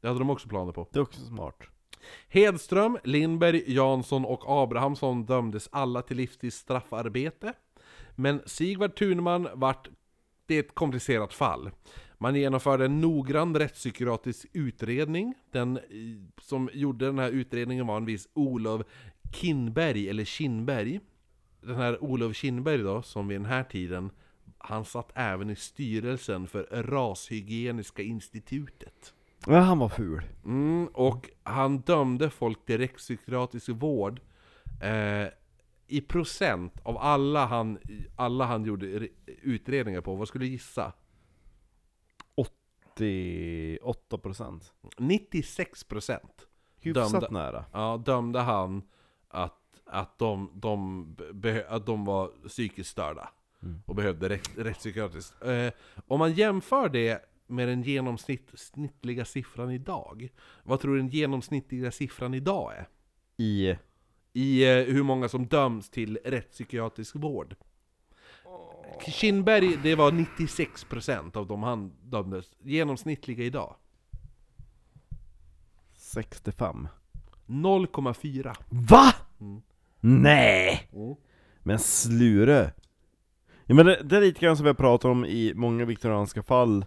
Det 0.00 0.08
hade 0.08 0.20
de 0.20 0.30
också 0.30 0.48
planer 0.48 0.72
på. 0.72 0.88
Det 0.92 0.98
är 0.98 1.02
också 1.02 1.20
smart 1.20 1.73
Hedström, 2.28 2.98
Lindberg, 3.04 3.62
Jansson 3.66 4.24
och 4.24 4.42
Abrahamsson 4.46 5.24
dömdes 5.24 5.68
alla 5.72 6.02
till 6.02 6.16
livstids 6.16 6.56
straffarbete. 6.56 7.52
Men 8.14 8.42
Sigvard 8.46 8.94
Thunman 8.94 9.48
vart 9.54 9.88
det 10.46 10.54
är 10.54 10.60
ett 10.60 10.74
komplicerat 10.74 11.34
fall. 11.34 11.70
Man 12.18 12.34
genomförde 12.34 12.84
en 12.84 13.00
noggrann 13.00 13.56
rättspsykiatrisk 13.56 14.46
utredning. 14.52 15.34
Den 15.50 15.76
eh, 15.76 15.82
som 16.42 16.70
gjorde 16.72 17.06
den 17.06 17.18
här 17.18 17.30
utredningen 17.30 17.86
var 17.86 17.96
en 17.96 18.04
viss 18.04 18.28
Olof 18.34 18.82
Kinberg, 19.32 20.08
eller 20.08 20.24
Kinberg. 20.24 21.00
Den 21.60 21.76
här 21.76 22.04
Olof 22.04 22.36
Kinberg 22.36 22.78
då, 22.78 23.02
som 23.02 23.28
vid 23.28 23.40
den 23.40 23.44
här 23.44 23.64
tiden, 23.64 24.10
han 24.58 24.84
satt 24.84 25.10
även 25.14 25.50
i 25.50 25.56
styrelsen 25.56 26.46
för 26.46 26.62
Rashygieniska 26.70 28.02
institutet. 28.02 29.14
Ja, 29.46 29.58
han 29.60 29.78
var 29.78 29.88
ful. 29.88 30.22
Mm, 30.44 30.86
och 30.86 31.30
han 31.42 31.78
dömde 31.78 32.30
folk 32.30 32.66
till 32.66 32.78
rättspsykiatrisk 32.78 33.68
vård 33.68 34.20
eh, 34.82 35.28
i 35.86 36.00
procent 36.00 36.80
av 36.82 36.98
alla 36.98 37.46
han, 37.46 37.78
alla 38.16 38.44
han 38.44 38.64
gjorde 38.64 38.86
re- 38.86 39.08
utredningar 39.26 40.00
på. 40.00 40.14
Vad 40.14 40.28
skulle 40.28 40.44
du 40.44 40.50
gissa? 40.50 40.92
88 42.34 44.18
procent. 44.18 44.72
96 44.98 45.84
procent 45.84 46.46
Hyfsat 46.80 47.12
Dömda. 47.12 47.28
nära. 47.30 47.64
ja, 47.72 48.02
dömde 48.06 48.40
han 48.40 48.82
att, 49.28 49.80
att, 49.86 50.18
de, 50.18 50.50
de, 50.54 51.06
be, 51.32 51.66
att 51.68 51.86
de 51.86 52.04
var 52.04 52.48
psykiskt 52.48 52.90
störda. 52.90 53.28
Mm. 53.62 53.82
Och 53.86 53.94
behövde 53.94 54.28
rätt, 54.28 54.50
rättspsykiatriskt. 54.58 55.42
Eh, 55.44 55.72
om 56.06 56.18
man 56.18 56.32
jämför 56.32 56.88
det 56.88 57.24
med 57.46 57.68
den 57.68 57.82
genomsnittliga 57.82 59.24
siffran 59.24 59.70
idag. 59.70 60.28
Vad 60.62 60.80
tror 60.80 60.92
du 60.92 60.98
den 60.98 61.08
genomsnittliga 61.08 61.90
siffran 61.90 62.34
idag 62.34 62.72
är? 62.76 62.88
I... 63.36 63.76
i 64.32 64.64
eh, 64.64 64.84
hur 64.84 65.02
många 65.02 65.28
som 65.28 65.46
döms 65.46 65.90
till 65.90 66.18
rättspsykiatrisk 66.24 67.16
vård. 67.16 67.56
Kinberg, 69.00 69.76
det 69.82 69.94
var 69.94 70.12
96% 70.12 71.36
av 71.36 71.46
de 71.46 71.62
han 71.62 71.92
dömdes, 72.02 72.46
genomsnittliga 72.62 73.44
idag. 73.44 73.76
65. 75.94 76.88
0,4. 77.46 78.56
Va? 78.68 79.14
Mm. 79.40 79.62
Nej! 80.00 80.88
Men 81.62 81.78
slure. 81.78 82.72
Ja, 83.66 83.74
men 83.74 83.86
det, 83.86 84.02
det 84.02 84.16
är 84.16 84.20
lite 84.20 84.40
grann 84.40 84.56
som 84.56 84.64
vi 84.64 84.68
har 84.68 84.74
pratat 84.74 85.04
om 85.04 85.24
i 85.24 85.52
många 85.54 85.84
viktorianska 85.84 86.42
fall 86.42 86.84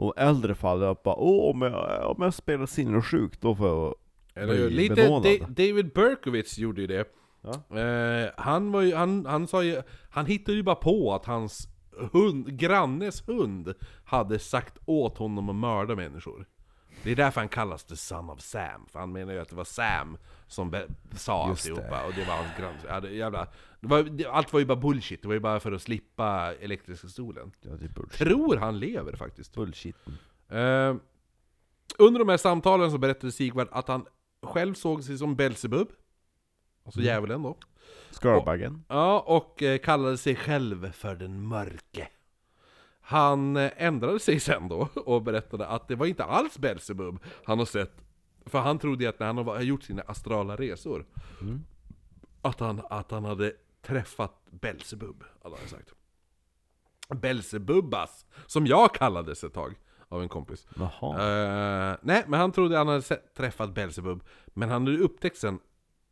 och 0.00 0.14
äldre 0.16 0.54
fall, 0.54 0.82
att 0.82 1.02
bara 1.02 1.14
åh, 1.16 1.50
om 1.54 1.62
jag, 1.62 2.10
om 2.10 2.22
jag 2.22 2.34
spelar 2.34 2.66
sinnessjuk 2.66 3.40
då 3.40 3.54
får 3.54 3.68
jag 3.68 3.94
Eller 4.34 4.54
bli 4.54 4.70
Lite, 4.70 4.94
benådad. 4.94 5.40
Da- 5.40 5.46
David 5.46 5.92
Berkowitz 5.92 6.58
gjorde 6.58 6.80
ju 6.80 6.86
det. 6.86 7.04
Ja. 7.42 7.78
Eh, 7.80 8.30
han 8.36 8.72
var 8.72 8.80
ju, 8.80 8.94
han, 8.94 9.26
han 9.26 9.46
sa 9.46 9.62
ju, 9.62 9.82
han 10.10 10.26
hittade 10.26 10.56
ju 10.56 10.62
bara 10.62 10.76
på 10.76 11.14
att 11.14 11.24
hans 11.26 11.68
hund, 12.12 12.58
grannes 12.58 13.28
hund, 13.28 13.74
hade 14.04 14.38
sagt 14.38 14.78
åt 14.86 15.18
honom 15.18 15.48
att 15.48 15.56
mörda 15.56 15.94
människor. 15.96 16.46
Det 17.02 17.10
är 17.10 17.16
därför 17.16 17.40
han 17.40 17.48
kallas 17.48 17.84
The 17.84 17.96
Son 17.96 18.30
of 18.30 18.40
Sam, 18.40 18.86
för 18.92 18.98
han 18.98 19.12
menar 19.12 19.32
ju 19.32 19.40
att 19.40 19.48
det 19.48 19.56
var 19.56 19.64
Sam 19.64 20.18
som 20.46 20.74
sa 21.16 21.48
Just 21.48 21.68
alltihopa, 21.68 22.06
och 22.06 22.12
det 22.14 22.24
var 22.24 22.34
hans 22.34 23.02
det, 23.02 23.10
jävla, 23.10 23.46
det 23.80 23.88
var, 23.88 24.02
det, 24.02 24.26
allt 24.26 24.52
var 24.52 24.60
ju 24.60 24.66
bara 24.66 24.78
bullshit, 24.78 25.22
det 25.22 25.28
var 25.28 25.34
ju 25.34 25.40
bara 25.40 25.60
för 25.60 25.72
att 25.72 25.82
slippa 25.82 26.54
elektriska 26.60 27.08
stolen. 27.08 27.52
Ja. 27.60 27.70
Tror 28.12 28.56
han 28.56 28.78
lever 28.78 29.16
faktiskt. 29.16 29.54
Bullshit. 29.54 29.96
Eh, 30.48 30.94
under 31.98 32.18
de 32.18 32.28
här 32.28 32.36
samtalen 32.36 32.90
så 32.90 32.98
berättade 32.98 33.32
Sigvard 33.32 33.68
att 33.70 33.88
han 33.88 34.06
själv 34.42 34.74
såg 34.74 35.04
sig 35.04 35.18
som 35.18 35.36
Belzebub, 35.36 35.88
alltså 36.84 37.00
djävulen 37.00 37.42
då. 37.42 37.56
Skarbaggen. 38.10 38.84
Ja, 38.88 39.20
och 39.20 39.62
eh, 39.62 39.78
kallade 39.78 40.18
sig 40.18 40.36
själv 40.36 40.92
för 40.92 41.14
den 41.14 41.42
mörke. 41.42 42.08
Han 43.10 43.56
eh, 43.56 43.70
ändrade 43.76 44.18
sig 44.20 44.40
sen 44.40 44.68
då 44.68 44.88
och 44.94 45.22
berättade 45.22 45.66
att 45.66 45.88
det 45.88 45.96
var 45.96 46.06
inte 46.06 46.24
alls 46.24 46.58
Belzebub 46.58 47.18
han 47.44 47.58
har 47.58 47.66
sett. 47.66 48.04
För 48.46 48.58
han 48.58 48.78
trodde 48.78 49.08
att 49.08 49.18
när 49.18 49.26
han 49.26 49.38
har 49.38 49.60
gjort 49.60 49.82
sina 49.82 50.02
astrala 50.02 50.56
resor, 50.56 51.06
Mm. 51.40 51.60
att, 52.42 52.60
han, 52.60 52.80
att 52.90 53.10
han 53.10 53.24
hade 53.24 53.52
träffat 53.82 54.32
Belzebub, 54.50 55.24
hade 55.42 55.56
han 55.56 55.68
sagt. 55.68 55.92
Belzebubas, 57.08 58.26
som 58.46 58.66
jag 58.66 58.94
kallades 58.94 59.44
ett 59.44 59.54
tag 59.54 59.74
av 60.08 60.22
en 60.22 60.28
kompis. 60.28 60.66
Jaha. 60.76 61.12
Eh, 61.92 61.96
nej, 62.02 62.24
men 62.26 62.40
han 62.40 62.52
trodde 62.52 62.78
han 62.78 62.88
hade 62.88 63.02
träffat 63.36 63.74
Belzebub. 63.74 64.22
Men 64.46 64.70
han 64.70 64.86
hade 64.86 64.98
upptäckt 64.98 65.36
sen, 65.38 65.58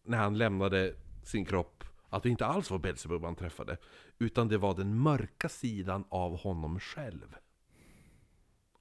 när 0.04 0.18
han 0.18 0.38
lämnade 0.38 0.94
sin 1.24 1.44
kropp, 1.44 1.77
att 2.08 2.22
det 2.22 2.28
inte 2.28 2.46
alls 2.46 2.70
var 2.70 2.78
Belzebub 2.78 3.24
han 3.24 3.34
träffade. 3.36 3.76
Utan 4.18 4.48
det 4.48 4.58
var 4.58 4.74
den 4.74 4.98
mörka 4.98 5.48
sidan 5.48 6.04
av 6.08 6.38
honom 6.38 6.80
själv. 6.80 7.34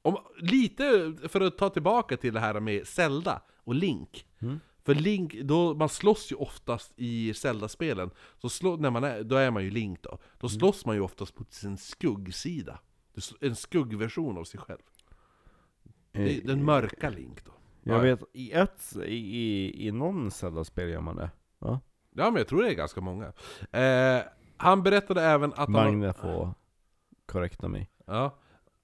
Om, 0.01 0.17
lite 0.37 1.13
för 1.27 1.41
att 1.41 1.57
ta 1.57 1.69
tillbaka 1.69 2.17
till 2.17 2.33
det 2.33 2.39
här 2.39 2.59
med 2.59 2.87
Zelda 2.87 3.41
och 3.63 3.75
Link. 3.75 4.25
Mm. 4.39 4.59
För 4.83 4.95
Link, 4.95 5.33
då, 5.33 5.73
man 5.73 5.89
slåss 5.89 6.31
ju 6.31 6.35
oftast 6.35 6.93
i 6.95 7.33
Zelda-spelen, 7.33 8.09
så 8.37 8.49
slå, 8.49 8.77
när 8.77 8.89
man 8.89 9.03
är, 9.03 9.23
då 9.23 9.35
är 9.35 9.51
man 9.51 9.63
ju 9.63 9.69
Link 9.71 10.01
då. 10.03 10.19
Då 10.39 10.49
slåss 10.49 10.85
man 10.85 10.95
ju 10.95 11.01
oftast 11.01 11.39
mot 11.39 11.53
sin 11.53 11.77
skuggsida. 11.77 12.79
En 13.41 13.55
skuggversion 13.55 14.37
av 14.37 14.43
sig 14.43 14.59
själv. 14.59 14.81
Det 16.11 16.37
är 16.37 16.41
den 16.47 16.65
mörka 16.65 17.09
Link 17.09 17.45
då. 17.45 17.51
Jag 17.83 17.97
Ja. 17.97 18.01
vet, 18.01 18.23
i 18.33 18.51
ett, 18.51 18.95
i, 19.05 19.15
i, 19.15 19.87
i 19.87 19.91
någon 19.91 20.31
Zelda-spel 20.31 20.89
gör 20.89 21.01
man 21.01 21.15
det. 21.15 21.31
Ja. 21.59 21.79
Ja 22.17 22.31
men 22.31 22.35
jag 22.35 22.47
tror 22.47 22.61
det 22.63 22.69
är 22.69 22.73
ganska 22.73 23.01
många. 23.01 23.25
Eh, 23.71 24.21
han 24.57 24.83
berättade 24.83 25.21
även 25.21 25.51
att 25.51 25.57
han, 25.57 25.71
Magne 25.71 26.13
får 26.13 26.53
korrekta 27.25 27.67
mig. 27.67 27.89
ja, 28.05 28.37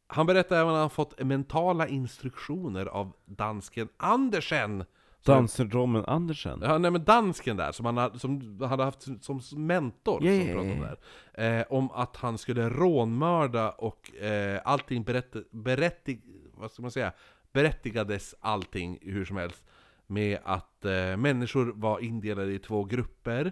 han 0.08 0.26
berättade 0.26 0.62
även 0.62 0.74
att 0.74 0.80
han 0.80 0.90
fått 0.90 1.24
mentala 1.24 1.88
instruktioner 1.88 2.86
av 2.86 3.14
dansken 3.26 3.90
Andersen. 3.98 4.86
Danserdromen 5.26 6.06
Andersen. 6.06 6.60
Ja, 6.64 6.78
nej 6.78 6.92
men 6.92 7.04
dansken 7.04 7.58
där, 7.58 7.72
som 7.72 7.86
han 7.86 7.98
hade, 7.98 8.20
som 8.20 8.58
han 8.60 8.70
hade 8.70 8.84
haft 8.84 9.24
som 9.24 9.42
mentor, 9.56 10.24
Ja, 10.26 10.40
som 10.40 10.54
pratade 10.54 10.74
om 10.74 10.88
där. 11.34 11.60
Eh, 11.60 11.66
om 11.70 11.92
att 11.92 12.16
han 12.16 12.38
skulle 12.38 12.70
rånmörda 12.70 13.70
och 13.72 14.16
eh, 14.16 14.62
allting 14.66 15.04
berätt, 15.04 15.36
berättig, 15.52 16.22
vad 16.54 16.72
ska 16.72 16.82
man 16.82 16.92
säga, 16.92 17.12
berättigades 17.54 18.36
allting 18.40 19.00
hur 19.02 19.26
som 19.26 19.38
helst. 19.38 19.64
Med 20.08 20.40
att 20.44 20.86
eh, 20.86 21.18
människor 21.18 21.74
var 21.76 22.00
indelade 22.00 22.54
i 22.54 22.60
två 22.60 22.84
grupper. 22.84 23.52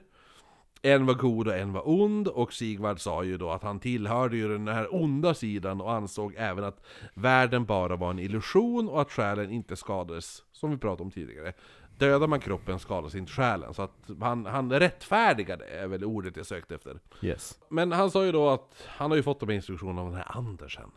En 0.81 1.05
var 1.05 1.13
god 1.13 1.47
och 1.47 1.55
en 1.55 1.73
var 1.73 1.89
ond, 1.89 2.27
och 2.27 2.53
Sigvard 2.53 2.99
sa 2.99 3.23
ju 3.23 3.37
då 3.37 3.49
att 3.49 3.63
han 3.63 3.79
tillhörde 3.79 4.37
ju 4.37 4.47
den 4.47 4.67
här 4.67 4.95
onda 4.95 5.33
sidan 5.33 5.81
och 5.81 5.93
ansåg 5.93 6.35
även 6.37 6.63
att 6.63 6.85
världen 7.13 7.65
bara 7.65 7.95
var 7.95 8.09
en 8.11 8.19
illusion 8.19 8.89
och 8.89 9.01
att 9.01 9.11
själen 9.11 9.51
inte 9.51 9.75
skadades, 9.75 10.43
som 10.51 10.71
vi 10.71 10.77
pratade 10.77 11.03
om 11.03 11.11
tidigare. 11.11 11.53
Dödar 11.97 12.27
man 12.27 12.39
kroppen 12.39 12.79
skadas 12.79 13.15
inte 13.15 13.31
själen, 13.31 13.73
så 13.73 13.81
att 13.81 14.09
han, 14.21 14.45
han 14.45 14.71
rättfärdigade 14.79 15.65
är 15.65 15.87
väl 15.87 16.03
ordet 16.03 16.37
jag 16.37 16.45
sökte 16.45 16.75
efter. 16.75 16.99
Yes. 17.21 17.59
Men 17.69 17.91
han 17.91 18.11
sa 18.11 18.25
ju 18.25 18.31
då 18.31 18.49
att 18.49 18.87
han 18.87 19.11
har 19.11 19.17
ju 19.17 19.23
fått 19.23 19.39
de 19.39 19.49
här 19.49 19.55
instruktionerna 19.55 20.01
av 20.01 20.07
den 20.07 20.15
här 20.15 20.37
Andersen, 20.37 20.91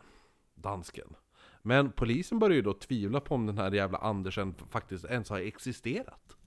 dansken. 0.55 1.15
Men 1.67 1.91
polisen 1.91 2.39
började 2.39 2.55
ju 2.55 2.61
då 2.61 2.73
tvivla 2.73 3.19
på 3.19 3.35
om 3.35 3.45
den 3.45 3.57
här 3.57 3.71
jävla 3.71 3.97
Andersen 3.97 4.55
faktiskt 4.69 5.05
ens 5.05 5.29
har 5.29 5.39
existerat. 5.39 6.37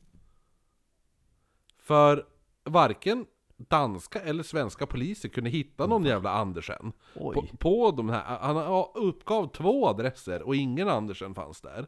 För 1.78 2.26
varken 2.64 3.26
danska 3.56 4.20
eller 4.20 4.42
svenska 4.42 4.86
poliser 4.86 5.28
kunde 5.28 5.50
hitta 5.50 5.86
någon 5.86 6.04
jävla 6.04 6.30
Andersen. 6.30 6.92
På, 7.14 7.46
på 7.58 7.90
de 7.90 8.08
här, 8.08 8.38
han 8.40 8.86
uppgav 8.94 9.46
två 9.52 9.88
adresser 9.88 10.42
och 10.42 10.56
ingen 10.56 10.88
Andersen 10.88 11.34
fanns 11.34 11.60
där. 11.60 11.86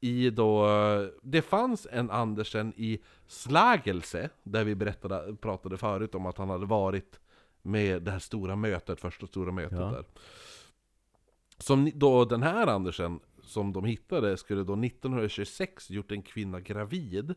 I 0.00 0.30
då, 0.30 0.66
det 1.22 1.42
fanns 1.42 1.86
en 1.90 2.10
Andersen 2.10 2.72
i 2.76 3.02
Slagelse, 3.26 4.30
där 4.42 4.64
vi 4.64 4.74
berättade, 4.74 5.36
pratade 5.36 5.76
förut 5.76 6.14
om 6.14 6.26
att 6.26 6.38
han 6.38 6.50
hade 6.50 6.66
varit 6.66 7.20
med 7.62 8.02
det 8.02 8.10
här 8.10 8.18
stora 8.18 8.56
mötet, 8.56 9.00
första 9.00 9.26
stora 9.26 9.52
mötet 9.52 9.78
Ja. 9.78 9.84
där. 9.86 10.04
Som 11.60 11.90
då 11.94 12.24
den 12.24 12.42
här 12.42 12.66
Andersen, 12.66 13.20
som 13.42 13.72
de 13.72 13.84
hittade, 13.84 14.36
skulle 14.36 14.64
då 14.64 14.72
1926 14.72 15.90
gjort 15.90 16.12
en 16.12 16.22
kvinna 16.22 16.60
gravid. 16.60 17.34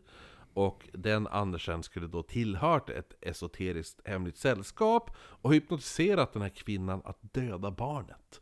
Och 0.53 0.89
den 0.93 1.27
Andersen 1.27 1.83
skulle 1.83 2.07
då 2.07 2.23
tillhört 2.23 2.89
ett 2.89 3.13
esoteriskt 3.21 4.07
hemligt 4.07 4.37
sällskap 4.37 5.11
och 5.17 5.53
hypnotiserat 5.53 6.33
den 6.33 6.41
här 6.41 6.49
kvinnan 6.49 7.01
att 7.05 7.17
döda 7.21 7.71
barnet. 7.71 8.41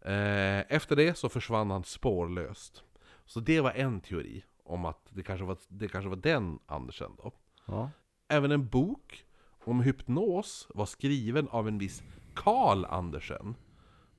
Eh, 0.00 0.74
efter 0.74 0.96
det 0.96 1.18
så 1.18 1.28
försvann 1.28 1.70
han 1.70 1.84
spårlöst. 1.84 2.82
Så 3.26 3.40
det 3.40 3.60
var 3.60 3.70
en 3.70 4.00
teori 4.00 4.44
om 4.64 4.84
att 4.84 5.06
det 5.10 5.22
kanske 5.22 5.44
var, 5.44 5.56
det 5.68 5.88
kanske 5.88 6.08
var 6.08 6.16
den 6.16 6.58
Andersen 6.66 7.12
då. 7.16 7.32
Ja. 7.66 7.90
Även 8.28 8.50
en 8.50 8.68
bok 8.68 9.24
om 9.64 9.80
hypnos 9.80 10.68
var 10.74 10.86
skriven 10.86 11.48
av 11.48 11.68
en 11.68 11.78
viss 11.78 12.02
Karl 12.34 12.84
Andersen. 12.84 13.54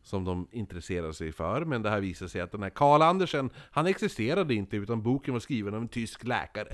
Som 0.03 0.25
de 0.25 0.47
intresserade 0.51 1.13
sig 1.13 1.31
för, 1.31 1.65
men 1.65 1.81
det 1.81 1.89
här 1.89 1.99
visade 2.01 2.29
sig 2.29 2.41
att 2.41 2.51
den 2.51 2.63
här 2.63 2.69
Karl 2.69 3.01
Andersen, 3.01 3.49
han 3.71 3.87
existerade 3.87 4.53
inte 4.53 4.77
utan 4.77 5.01
boken 5.01 5.33
var 5.33 5.39
skriven 5.39 5.73
av 5.73 5.81
en 5.81 5.87
tysk 5.87 6.23
läkare. 6.23 6.67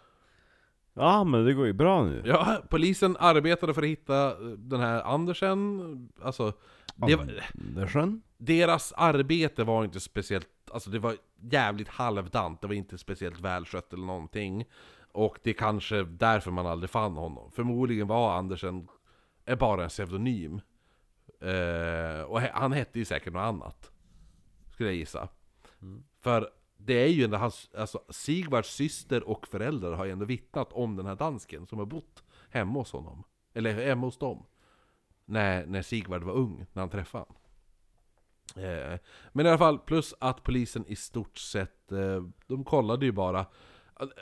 ja, 0.94 1.24
men 1.24 1.44
det 1.44 1.54
går 1.54 1.66
ju 1.66 1.72
bra 1.72 2.04
nu. 2.04 2.22
Ja, 2.24 2.62
polisen 2.70 3.16
arbetade 3.20 3.74
för 3.74 3.82
att 3.82 3.88
hitta 3.88 4.26
eh, 4.28 4.36
den 4.46 4.80
här 4.80 5.02
Andersen, 5.02 6.08
alltså 6.22 6.52
Det 6.96 7.16
var, 7.16 7.28
Andersen? 7.68 8.22
deras 8.38 8.92
arbete 8.92 9.64
var 9.64 9.84
inte 9.84 10.00
speciellt, 10.00 10.48
alltså 10.72 10.90
det 10.90 10.98
var 10.98 11.16
jävligt 11.40 11.88
halvdant, 11.88 12.60
det 12.60 12.66
var 12.66 12.74
inte 12.74 12.98
speciellt 12.98 13.40
välskött 13.40 13.92
eller 13.92 14.06
någonting. 14.06 14.64
Och 15.12 15.38
det 15.42 15.50
är 15.50 15.54
kanske 15.54 16.02
därför 16.04 16.50
man 16.50 16.66
aldrig 16.66 16.90
fann 16.90 17.16
honom. 17.16 17.50
Förmodligen 17.54 18.06
var 18.06 18.38
Andersen 18.38 18.88
är 19.44 19.56
bara 19.56 19.82
en 19.82 19.88
pseudonym. 19.88 20.60
Eh, 21.44 22.22
och 22.22 22.40
han 22.40 22.72
hette 22.72 22.98
ju 22.98 23.04
säkert 23.04 23.32
något 23.32 23.40
annat. 23.40 23.90
Skulle 24.72 24.88
jag 24.88 24.96
gissa. 24.96 25.28
För 26.20 26.50
det 26.76 26.94
är 26.94 27.08
ju 27.08 27.24
ändå 27.24 27.36
hans, 27.36 27.70
alltså 27.76 28.00
Sigvards 28.08 28.74
syster 28.74 29.28
och 29.28 29.46
föräldrar 29.46 29.92
har 29.92 30.04
ju 30.04 30.10
ändå 30.10 30.24
vittnat 30.24 30.72
om 30.72 30.96
den 30.96 31.06
här 31.06 31.16
dansken 31.16 31.66
som 31.66 31.78
har 31.78 31.86
bott 31.86 32.24
hemma 32.50 32.78
hos 32.78 32.92
honom. 32.92 33.24
Eller 33.54 33.86
hemma 33.86 34.06
hos 34.06 34.18
dem. 34.18 34.46
När, 35.24 35.66
när 35.66 35.82
Sigvard 35.82 36.22
var 36.22 36.32
ung, 36.32 36.66
när 36.72 36.82
han 36.82 36.90
träffade 36.90 37.24
honom. 37.24 37.40
Eh, 38.56 38.98
men 39.32 39.46
i 39.46 39.48
alla 39.48 39.58
fall, 39.58 39.78
plus 39.78 40.14
att 40.18 40.42
polisen 40.42 40.84
i 40.86 40.96
stort 40.96 41.38
sett, 41.38 41.92
eh, 41.92 42.22
de 42.46 42.64
kollade 42.64 43.06
ju 43.06 43.12
bara 43.12 43.46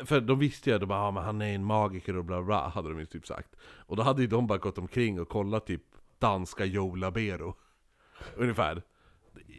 för 0.04 0.20
de 0.20 0.38
visste 0.38 0.70
ju 0.70 0.74
att 0.74 0.80
de 0.80 0.86
bara, 0.86 0.98
ah, 0.98 1.10
men 1.10 1.24
han 1.24 1.42
är 1.42 1.54
en 1.54 1.64
magiker 1.64 2.16
och 2.16 2.24
bla 2.24 2.42
bla, 2.42 2.68
hade 2.68 2.88
de 2.88 2.98
ju 2.98 3.06
typ 3.06 3.26
sagt. 3.26 3.56
Och 3.62 3.96
då 3.96 4.02
hade 4.02 4.22
ju 4.22 4.28
de 4.28 4.46
bara 4.46 4.58
gått 4.58 4.78
omkring 4.78 5.20
och 5.20 5.28
kollat 5.28 5.66
typ 5.66 5.82
danska 6.22 6.64
Joe 6.64 6.96
Labero. 6.96 7.56
Ungefär. 8.36 8.82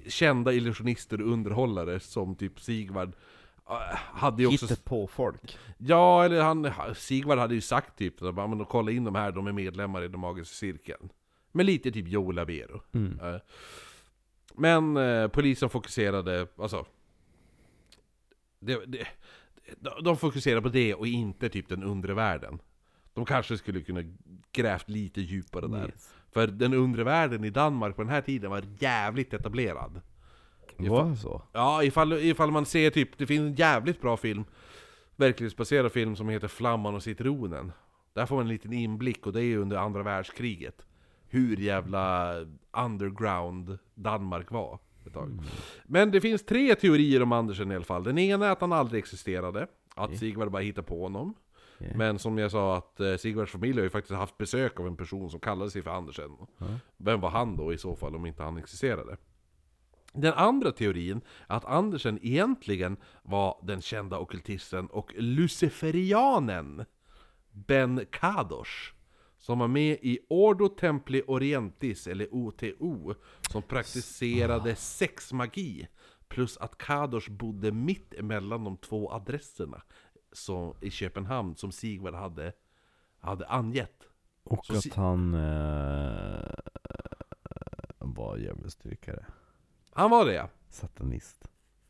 Kända 0.07 0.53
illusionister 0.53 1.21
och 1.21 1.31
underhållare 1.31 1.99
som 1.99 2.35
typ 2.35 2.59
Sigvard 2.59 3.13
eh, 3.69 3.75
hade 3.95 4.43
ju 4.43 4.47
också... 4.47 4.75
På 4.83 5.07
folk. 5.07 5.57
Ja, 5.77 6.25
eller 6.25 6.41
han, 6.41 6.71
Sigvard 6.95 7.37
hade 7.37 7.55
ju 7.55 7.61
sagt 7.61 7.97
typ 7.97 8.21
att 8.21 8.35
men 8.35 8.65
kolla 8.65 8.91
in 8.91 9.03
de 9.03 9.15
här, 9.15 9.31
de 9.31 9.47
är 9.47 9.51
medlemmar 9.51 10.03
i 10.03 10.07
den 10.07 10.19
magiska 10.19 10.53
cirkeln. 10.55 11.09
Men 11.51 11.65
lite 11.65 11.91
typ 11.91 12.07
Joe 12.07 12.31
Labero. 12.31 12.81
Mm. 12.91 13.19
Eh, 13.19 13.41
Men 14.55 14.97
eh, 14.97 15.27
polisen 15.27 15.69
fokuserade, 15.69 16.47
alltså... 16.57 16.85
Det, 18.59 18.85
det, 18.85 19.07
de- 19.79 20.03
de 20.03 20.17
fokuserade 20.17 20.61
på 20.61 20.69
det 20.69 20.93
och 20.93 21.07
inte 21.07 21.49
typ 21.49 21.69
den 21.69 21.83
undre 21.83 22.13
världen. 22.13 22.59
De 23.13 23.25
kanske 23.25 23.57
skulle 23.57 23.81
kunna 23.81 24.01
grävt 24.51 24.89
lite 24.89 25.21
djupare 25.21 25.67
där. 25.67 25.85
Yes. 25.85 26.13
För 26.33 26.47
den 26.47 26.73
undre 26.73 27.03
världen 27.03 27.43
i 27.43 27.49
Danmark 27.49 27.95
på 27.95 28.01
den 28.01 28.11
här 28.11 28.21
tiden 28.21 28.51
var 28.51 28.63
jävligt 28.79 29.33
etablerad. 29.33 30.01
Var 30.77 31.09
det 31.09 31.15
så? 31.15 31.41
Ja, 31.51 31.83
ifall, 31.83 32.13
ifall 32.13 32.51
man 32.51 32.65
ser 32.65 32.89
typ, 32.89 33.17
det 33.17 33.27
finns 33.27 33.41
en 33.41 33.55
jävligt 33.55 34.01
bra 34.01 34.17
film, 34.17 34.45
verklighetsbaserad 35.15 35.91
film 35.91 36.15
som 36.15 36.29
heter 36.29 36.47
Flamman 36.47 36.95
och 36.95 37.03
citronen. 37.03 37.71
Där 38.13 38.25
får 38.25 38.35
man 38.35 38.45
en 38.45 38.49
liten 38.49 38.73
inblick 38.73 39.27
och 39.27 39.33
det 39.33 39.39
är 39.39 39.43
ju 39.43 39.57
under 39.57 39.77
andra 39.77 40.03
världskriget. 40.03 40.85
Hur 41.27 41.57
jävla 41.57 42.35
underground 42.71 43.77
Danmark 43.95 44.51
var 44.51 44.79
ett 45.05 45.13
tag. 45.13 45.39
Men 45.85 46.11
det 46.11 46.21
finns 46.21 46.45
tre 46.45 46.75
teorier 46.75 47.23
om 47.23 47.31
Andersen 47.31 47.71
i 47.71 47.75
alla 47.75 47.85
fall. 47.85 48.03
Den 48.03 48.17
ena 48.17 48.47
är 48.47 48.51
att 48.51 48.61
han 48.61 48.73
aldrig 48.73 48.99
existerade, 48.99 49.67
att 49.95 50.17
Sigvard 50.17 50.51
bara 50.51 50.61
hittade 50.61 50.87
på 50.87 51.03
honom. 51.03 51.33
Okej. 51.83 51.97
Men 51.97 52.19
som 52.19 52.37
jag 52.37 52.51
sa, 52.51 52.77
att 52.77 52.99
eh, 52.99 53.15
Sigvards 53.15 53.51
familj 53.51 53.77
har 53.77 53.83
ju 53.83 53.89
faktiskt 53.89 54.15
haft 54.15 54.37
besök 54.37 54.79
av 54.79 54.87
en 54.87 54.97
person 54.97 55.29
som 55.29 55.39
kallade 55.39 55.71
sig 55.71 55.81
för 55.81 55.91
Andersen. 55.91 56.31
Vem 56.97 57.21
var 57.21 57.29
han 57.29 57.57
då 57.57 57.73
i 57.73 57.77
så 57.77 57.95
fall 57.95 58.15
om 58.15 58.25
inte 58.25 58.43
han 58.43 58.57
existerade? 58.57 59.17
Den 60.13 60.33
andra 60.33 60.71
teorin 60.71 61.21
är 61.47 61.55
att 61.55 61.65
Andersen 61.65 62.19
egentligen 62.21 62.97
var 63.23 63.59
den 63.63 63.81
kända 63.81 64.19
ockultisten 64.19 64.87
och 64.87 65.13
luciferianen 65.17 66.85
Ben 67.51 68.05
Kadosh 68.11 68.93
som 69.43 69.59
var 69.59 69.67
med 69.67 69.97
i 70.01 70.19
Ordo 70.29 70.69
Templi 70.69 71.23
Orientis, 71.27 72.07
eller 72.07 72.27
OTO, 72.31 73.13
som 73.49 73.61
praktiserade 73.61 74.75
sexmagi. 74.75 75.87
Plus 76.27 76.57
att 76.57 76.77
Kadosh 76.77 77.31
bodde 77.31 77.71
mitt 77.71 78.13
emellan 78.13 78.63
de 78.63 78.77
två 78.77 79.11
adresserna 79.11 79.81
som, 80.33 80.73
i 80.81 80.89
Köpenhamn 80.91 81.55
som 81.55 81.71
Sigvard 81.71 82.13
hade, 82.13 82.53
hade 83.19 83.47
angett. 83.47 84.03
Och 84.43 84.65
Så 84.65 84.81
si- 84.81 84.89
att 84.89 84.95
han 84.95 85.33
eh, 85.33 86.49
var 87.99 88.37
djävulsdyrkare. 88.37 89.25
Han 89.91 90.09
var 90.11 90.25
det 90.25 90.33
ja. 90.33 90.49
Satanist. 90.69 91.47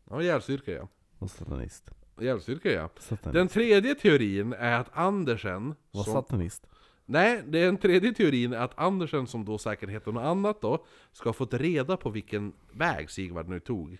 Han 0.10 0.18
var 0.18 0.24
djävulsdyrkare 0.24 0.76
ja. 0.76 0.88
Och 1.20 1.32
satanist. 1.32 1.92
Djävulsdyrkare 2.22 2.74
ja. 2.74 2.90
Satanist. 3.00 3.34
Den 3.34 3.48
tredje 3.48 3.96
teorin 3.96 4.54
är 4.54 4.80
att 4.80 4.90
Andersen... 4.94 5.76
var 5.92 6.04
som- 6.04 6.14
satanist. 6.14 6.68
Nej, 7.06 7.44
den 7.46 7.78
tredje 7.78 8.14
teorin 8.14 8.54
är 8.54 8.58
att 8.58 8.80
Andersen, 8.80 9.28
som 9.28 9.46
då 9.46 9.58
säkert 9.58 9.90
heter 9.90 10.12
något 10.12 10.24
annat 10.24 10.62
då, 10.62 10.86
ska 11.12 11.30
ha 11.30 11.34
fått 11.34 11.54
reda 11.54 11.98
på 11.98 12.10
vilken 12.10 12.54
väg 12.74 13.10
Sigvard 13.12 13.48
nu 13.48 13.60
tog. 13.60 13.98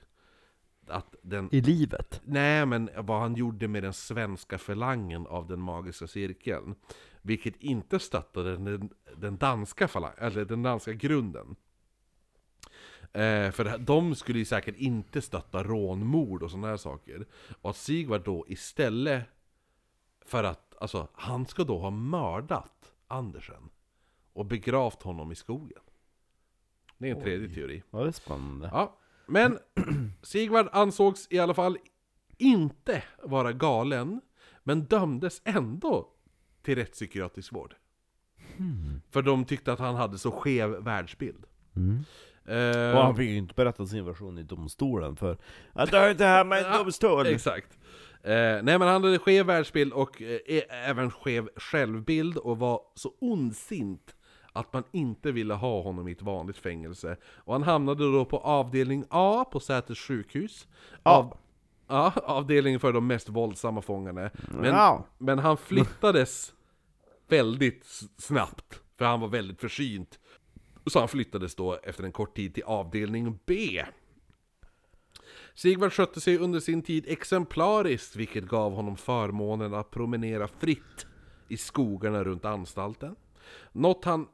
Att 0.88 1.16
den... 1.22 1.50
I 1.52 1.62
livet? 1.62 2.22
Nej, 2.26 2.66
men 2.66 2.90
vad 2.98 3.22
han 3.22 3.36
gjorde 3.36 3.68
med 3.68 3.84
den 3.84 3.94
svenska 3.94 4.58
förlangen 4.58 5.28
av 5.28 5.48
den 5.48 5.60
magiska 5.60 6.08
cirkeln. 6.08 6.76
Vilket 7.22 7.56
inte 7.56 8.00
stöttade 8.00 8.58
den, 8.58 8.90
den 9.18 9.38
danska 9.38 9.88
falang, 9.88 10.14
eller 10.18 10.46
den 10.46 10.64
danska 10.64 10.94
grunden. 10.94 11.56
Eh, 13.02 13.52
för 13.52 13.78
de 13.78 14.16
skulle 14.16 14.40
ju 14.40 14.46
säkert 14.46 14.76
inte 14.76 15.22
stötta 15.22 15.64
rånmord 15.64 16.44
och 16.44 16.52
sådana 16.52 16.68
här 16.68 16.78
saker. 16.78 17.26
Och 17.62 17.70
att 17.70 17.76
Sigvard 17.76 18.24
då 18.24 18.46
istället 18.48 19.24
för 20.26 20.44
att, 20.44 20.76
alltså, 20.82 21.08
han 21.14 21.46
ska 21.46 21.64
då 21.64 21.80
ha 21.80 21.90
mördat 21.90 22.94
Andersen. 23.08 23.70
Och 24.34 24.46
begravt 24.46 25.04
honom 25.04 25.32
i 25.32 25.36
skogen. 25.36 25.82
Det 26.98 27.10
är 27.10 27.16
en 27.16 27.22
tredje 27.22 27.56
teori. 27.56 27.84
Ja, 27.92 28.00
det 28.00 28.08
är 28.08 28.12
spännande. 28.12 28.70
Ja, 28.74 28.98
men 29.26 29.60
Sigvard 30.22 30.70
ansågs 30.72 31.28
i 31.30 31.40
alla 31.40 31.54
fall 31.54 31.78
inte 32.38 33.04
vara 33.24 33.52
galen, 33.54 34.22
men 34.64 34.84
dömdes 34.86 35.42
ändå 35.46 36.08
till 36.64 36.76
rättspsykiatrisk 36.76 37.54
vård. 37.54 37.76
För 39.12 39.22
de 39.22 39.46
tyckte 39.46 39.74
att 39.74 39.80
han 39.80 39.96
hade 39.96 40.18
så 40.18 40.32
skev 40.32 40.70
världsbild. 40.70 41.46
Mm. 41.76 42.00
Eh, 42.46 42.96
Och 42.98 43.04
han 43.04 43.16
fick 43.16 43.30
ju 43.30 43.38
inte 43.38 43.54
berätta 43.54 43.86
sin 43.88 44.06
version 44.06 44.38
i 44.38 44.44
domstolen 44.44 45.16
för 45.16 45.38
att 45.74 45.92
det 45.92 46.12
inte 46.12 46.26
här 46.26 46.44
med 46.46 46.66
en 46.66 46.78
domstol. 46.78 47.26
Exakt. 47.28 47.78
Eh, 48.24 48.32
nej 48.34 48.64
men 48.64 48.82
han 48.82 49.04
hade 49.04 49.20
skev 49.20 49.46
världsbild 49.46 49.94
och 49.94 50.22
ä- 50.22 50.62
även 50.70 51.12
skev 51.12 51.50
självbild 51.56 52.38
och 52.38 52.58
var 52.60 52.82
så 52.96 53.14
ondsint 53.22 54.16
att 54.54 54.74
man 54.74 54.84
inte 54.92 55.32
ville 55.32 55.54
ha 55.54 55.82
honom 55.82 56.08
i 56.08 56.12
ett 56.12 56.22
vanligt 56.22 56.58
fängelse. 56.58 57.18
Och 57.36 57.54
han 57.54 57.64
hamnade 57.64 58.12
då 58.12 58.26
på 58.26 58.38
avdelning 58.38 59.06
A 59.10 59.46
på 59.52 59.60
Säters 59.60 60.08
sjukhus. 60.08 60.68
Av, 61.04 61.38
ja, 61.88 62.14
avdelningen 62.24 62.80
för 62.80 62.94
de 62.94 63.08
mest 63.08 63.30
våldsamma 63.30 63.82
fångarna. 63.82 64.30
Men, 64.48 64.66
Ja. 64.66 65.06
men 65.18 65.40
han 65.40 65.58
flyttades 65.58 66.54
väldigt 67.28 67.86
snabbt, 68.18 68.82
för 68.98 69.06
han 69.06 69.20
var 69.22 69.28
väldigt 69.28 69.62
försynt. 69.62 70.20
Så 70.86 71.00
han 71.00 71.08
flyttades 71.08 71.56
då 71.56 71.80
efter 71.84 72.04
en 72.04 72.12
kort 72.12 72.36
tid 72.36 72.54
till 72.54 72.64
avdelning 72.64 73.40
B. 73.46 73.84
Sigvard 75.56 75.94
skötte 75.94 76.22
sig 76.22 76.38
under 76.38 76.60
sin 76.60 76.82
tid 76.82 77.06
exemplariskt, 77.08 78.16
vilket 78.16 78.44
gav 78.44 78.74
honom 78.74 78.98
förmånen 78.98 79.74
att 79.74 79.92
promenera 79.92 80.48
fritt 80.48 81.06
i 81.48 81.58
skogarna 81.58 82.24
runt 82.24 82.46
anstalten. 82.46 83.16
Något 83.72 84.06
han 84.06 84.28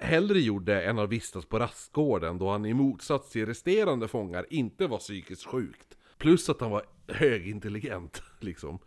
hellre 0.00 0.40
gjorde 0.40 0.82
än 0.82 0.98
att 0.98 1.10
vistas 1.10 1.46
på 1.46 1.58
rastgården, 1.58 2.38
då 2.38 2.50
han 2.50 2.66
i 2.66 2.74
motsats 2.74 3.30
till 3.30 3.46
resterande 3.46 4.08
fångar 4.08 4.46
inte 4.50 4.86
var 4.86 4.98
psykiskt 4.98 5.46
sjukt. 5.46 5.96
Plus 6.18 6.48
att 6.48 6.60
han 6.60 6.70
var 6.70 6.82
högintelligent, 7.08 8.22
liksom. 8.40 8.78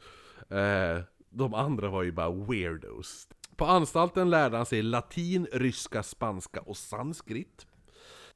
Eh, 0.49 1.03
de 1.29 1.53
andra 1.53 1.89
var 1.89 2.03
ju 2.03 2.11
bara 2.11 2.31
weirdos. 2.31 3.27
På 3.55 3.65
anstalten 3.65 4.29
lärde 4.29 4.57
han 4.57 4.65
sig 4.65 4.81
latin, 4.81 5.47
ryska, 5.51 6.03
spanska 6.03 6.61
och 6.61 6.77
sanskrit. 6.77 7.65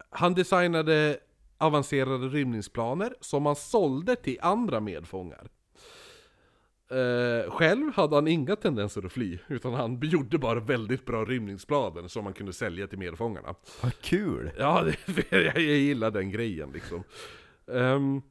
Han 0.09 0.33
designade 0.33 1.19
avancerade 1.57 2.27
rymningsplaner 2.27 3.15
som 3.21 3.45
han 3.45 3.55
sålde 3.55 4.15
till 4.15 4.37
andra 4.41 4.79
medfångar. 4.79 5.47
Eh, 6.91 7.51
själv 7.51 7.93
hade 7.93 8.15
han 8.15 8.27
inga 8.27 8.55
tendenser 8.55 9.05
att 9.05 9.11
fly, 9.11 9.39
utan 9.47 9.73
han 9.73 9.99
gjorde 10.03 10.37
bara 10.37 10.59
väldigt 10.59 11.05
bra 11.05 11.25
rymningsplaner 11.25 12.07
som 12.07 12.25
han 12.25 12.33
kunde 12.33 12.53
sälja 12.53 12.87
till 12.87 12.99
medfångarna. 12.99 13.55
Vad 13.83 14.01
kul! 14.01 14.51
Ja, 14.57 14.83
det, 14.83 15.31
jag, 15.45 15.59
gillar 15.59 16.11
den 16.11 16.31
grejen 16.31 16.71
liksom. 16.71 17.03
Ehm, 17.71 18.21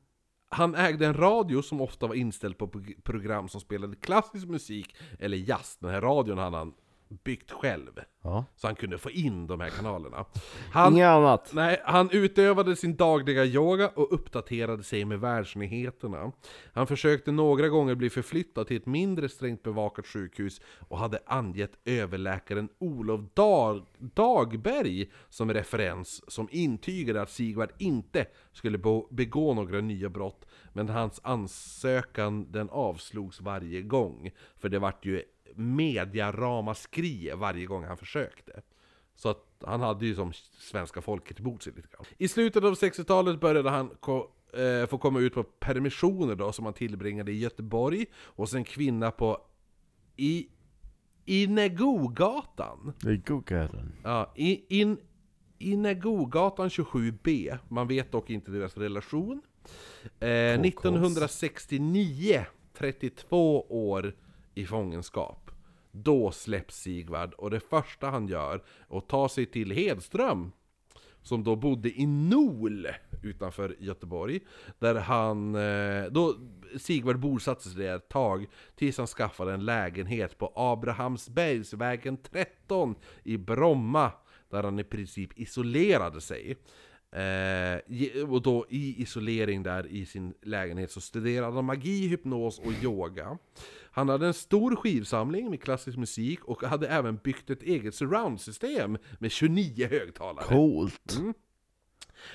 han 0.48 0.74
ägde 0.74 1.06
en 1.06 1.14
radio 1.14 1.62
som 1.62 1.80
ofta 1.80 2.06
var 2.06 2.14
inställd 2.14 2.58
på 2.58 2.66
prog- 2.66 3.02
program 3.04 3.48
som 3.48 3.60
spelade 3.60 3.96
klassisk 3.96 4.48
musik 4.48 4.96
eller 5.18 5.36
jazz. 5.36 5.76
Den 5.80 5.90
här 5.90 6.00
radion 6.00 6.38
hade 6.38 6.56
han 6.56 6.74
byggt 7.24 7.50
själv. 7.50 8.00
Ja. 8.22 8.44
Så 8.56 8.66
han 8.66 8.76
kunde 8.76 8.98
få 8.98 9.10
in 9.10 9.46
de 9.46 9.60
här 9.60 9.68
kanalerna. 9.68 10.24
Han, 10.72 10.92
Inget 10.92 11.06
annat. 11.06 11.50
Nej, 11.52 11.80
han 11.84 12.10
utövade 12.10 12.76
sin 12.76 12.96
dagliga 12.96 13.44
yoga 13.44 13.88
och 13.88 14.14
uppdaterade 14.14 14.82
sig 14.82 15.04
med 15.04 15.20
världsnyheterna. 15.20 16.32
Han 16.72 16.86
försökte 16.86 17.32
några 17.32 17.68
gånger 17.68 17.94
bli 17.94 18.10
förflyttad 18.10 18.66
till 18.66 18.76
ett 18.76 18.86
mindre 18.86 19.28
strängt 19.28 19.62
bevakat 19.62 20.06
sjukhus 20.06 20.60
och 20.88 20.98
hade 20.98 21.18
angett 21.26 21.72
överläkaren 21.84 22.68
Olof 22.78 23.20
Dag 23.34 23.86
Dagberg 23.98 25.10
som 25.28 25.52
referens, 25.52 26.30
som 26.32 26.48
intygade 26.50 27.22
att 27.22 27.30
Sigvard 27.30 27.72
inte 27.78 28.26
skulle 28.52 28.78
begå 29.10 29.54
några 29.54 29.80
nya 29.80 30.08
brott, 30.08 30.46
men 30.72 30.88
hans 30.88 31.20
ansökan 31.22 32.52
den 32.52 32.70
avslogs 32.70 33.40
varje 33.40 33.82
gång. 33.82 34.30
För 34.56 34.68
det 34.68 34.78
vart 34.78 35.04
ju 35.04 35.22
mediaramaskri 35.54 37.32
varje 37.36 37.66
gång 37.66 37.84
han 37.84 37.96
försökte. 37.96 38.62
Så 39.16 39.28
att 39.28 39.46
han 39.66 39.80
hade 39.80 40.06
ju 40.06 40.14
som 40.14 40.32
svenska 40.58 41.00
folket 41.02 41.40
emot 41.40 41.62
sig 41.62 41.72
lite 41.76 41.88
grann. 41.88 42.04
I 42.18 42.28
slutet 42.28 42.64
av 42.64 42.74
60-talet 42.74 43.40
började 43.40 43.70
han 43.70 43.90
ko- 44.00 44.30
eh, 44.52 44.86
få 44.86 44.98
komma 44.98 45.20
ut 45.20 45.34
på 45.34 45.42
permissioner 45.42 46.34
då, 46.34 46.52
som 46.52 46.64
han 46.64 46.74
tillbringade 46.74 47.32
i 47.32 47.38
Göteborg, 47.38 48.06
hos 48.14 48.54
en 48.54 48.64
kvinna 48.64 49.10
på 49.10 49.40
i, 50.16 50.48
Inegogatan. 51.26 52.92
Google. 53.26 53.70
Ja, 54.04 54.32
i, 54.36 54.80
in, 54.80 54.98
Inegogatan 55.58 56.68
27B. 56.68 57.58
Man 57.68 57.88
vet 57.88 58.12
dock 58.12 58.30
inte 58.30 58.50
deras 58.50 58.76
relation. 58.76 59.42
Eh, 60.20 60.28
1969, 60.60 62.44
32 62.78 63.62
år 63.90 64.14
i 64.54 64.66
fångenskap. 64.66 65.50
Då 65.92 66.30
släpps 66.30 66.76
Sigvard 66.76 67.34
och 67.34 67.50
det 67.50 67.60
första 67.60 68.10
han 68.10 68.28
gör 68.28 68.62
är 68.90 68.98
att 68.98 69.08
ta 69.08 69.28
sig 69.28 69.46
till 69.46 69.70
Hedström. 69.70 70.52
Som 71.22 71.44
då 71.44 71.56
bodde 71.56 72.00
i 72.00 72.06
Nol 72.06 72.88
utanför 73.22 73.76
Göteborg. 73.78 74.40
Där 74.78 74.94
han, 74.94 75.54
eh, 75.54 76.04
då 76.10 76.34
Sigvard 76.78 77.18
bosatte 77.18 77.68
sig 77.68 77.84
där 77.84 77.96
ett 77.96 78.08
tag 78.08 78.46
tills 78.74 78.98
han 78.98 79.06
skaffade 79.06 79.52
en 79.52 79.64
lägenhet 79.64 80.38
på 80.38 80.52
Abrahamsbergsvägen 80.54 82.16
13 82.16 82.94
i 83.22 83.36
Bromma. 83.36 84.12
Där 84.50 84.62
han 84.62 84.78
i 84.78 84.84
princip 84.84 85.38
isolerade 85.38 86.20
sig. 86.20 86.56
Eh, 87.14 88.28
och 88.28 88.42
då 88.42 88.66
i 88.68 89.02
isolering 89.02 89.62
där 89.62 89.86
i 89.86 90.06
sin 90.06 90.34
lägenhet 90.42 90.90
så 90.90 91.00
studerade 91.00 91.54
han 91.54 91.64
magi, 91.64 92.08
hypnos 92.08 92.58
och 92.58 92.72
yoga. 92.82 93.38
Han 93.94 94.08
hade 94.08 94.26
en 94.26 94.34
stor 94.34 94.76
skivsamling 94.76 95.50
med 95.50 95.62
klassisk 95.62 95.98
musik 95.98 96.44
och 96.44 96.62
hade 96.62 96.88
även 96.88 97.16
byggt 97.16 97.50
ett 97.50 97.62
eget 97.62 97.94
surroundsystem 97.94 98.98
med 99.18 99.30
29 99.30 99.88
högtalare. 99.90 100.44
Coolt. 100.44 101.18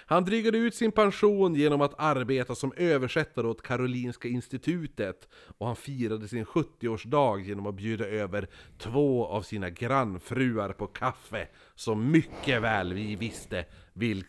Han 0.05 0.25
drygade 0.25 0.57
ut 0.57 0.75
sin 0.75 0.91
pension 0.91 1.55
genom 1.55 1.81
att 1.81 1.99
arbeta 1.99 2.55
som 2.55 2.73
översättare 2.77 3.47
åt 3.47 3.61
Karolinska 3.61 4.27
institutet 4.27 5.27
och 5.57 5.67
han 5.67 5.75
firade 5.75 6.27
sin 6.27 6.45
70-årsdag 6.45 7.39
genom 7.39 7.67
att 7.67 7.75
bjuda 7.75 8.05
över 8.05 8.47
två 8.77 9.27
av 9.27 9.41
sina 9.41 9.69
grannfruar 9.69 10.73
på 10.73 10.87
kaffe 10.87 11.47
som 11.75 12.11
mycket 12.11 12.61
väl 12.61 12.93
vi 12.93 13.15
visste 13.15 13.65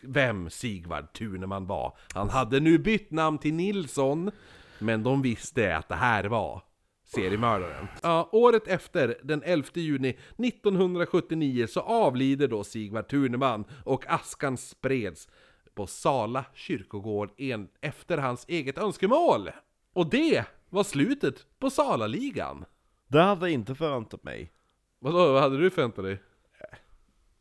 vem 0.01 0.49
Sigvard 0.49 1.13
Tuneman 1.13 1.67
var. 1.67 1.97
Han 2.13 2.29
hade 2.29 2.59
nu 2.59 2.77
bytt 2.77 3.11
namn 3.11 3.37
till 3.37 3.53
Nilsson, 3.53 4.31
men 4.79 5.03
de 5.03 5.21
visste 5.21 5.77
att 5.77 5.89
det 5.89 5.95
här 5.95 6.23
var 6.23 6.70
seriemördaren. 7.15 7.87
Ja, 8.03 8.29
året 8.31 8.67
efter, 8.67 9.17
den 9.23 9.43
11 9.43 9.67
juni 9.73 10.17
1979, 10.37 11.67
så 11.67 11.79
avlider 11.79 12.47
då 12.47 12.63
Sigvard 12.63 13.07
Tuneman 13.07 13.65
och 13.85 14.05
askan 14.07 14.57
spreds 14.57 15.27
på 15.75 15.87
Sala 15.87 16.45
kyrkogård 16.53 17.31
en, 17.37 17.67
efter 17.81 18.17
hans 18.17 18.45
eget 18.47 18.77
önskemål. 18.77 19.49
Och 19.93 20.09
det 20.09 20.45
var 20.69 20.83
slutet 20.83 21.45
på 21.59 21.69
Salaligan. 21.69 22.65
Det 23.07 23.21
hade 23.21 23.45
jag 23.45 23.53
inte 23.53 23.75
förväntat 23.75 24.23
mig. 24.23 24.51
Vadå, 24.99 25.33
vad 25.33 25.41
hade 25.41 25.57
du 25.57 25.69
förväntat 25.69 26.05
dig? 26.05 26.21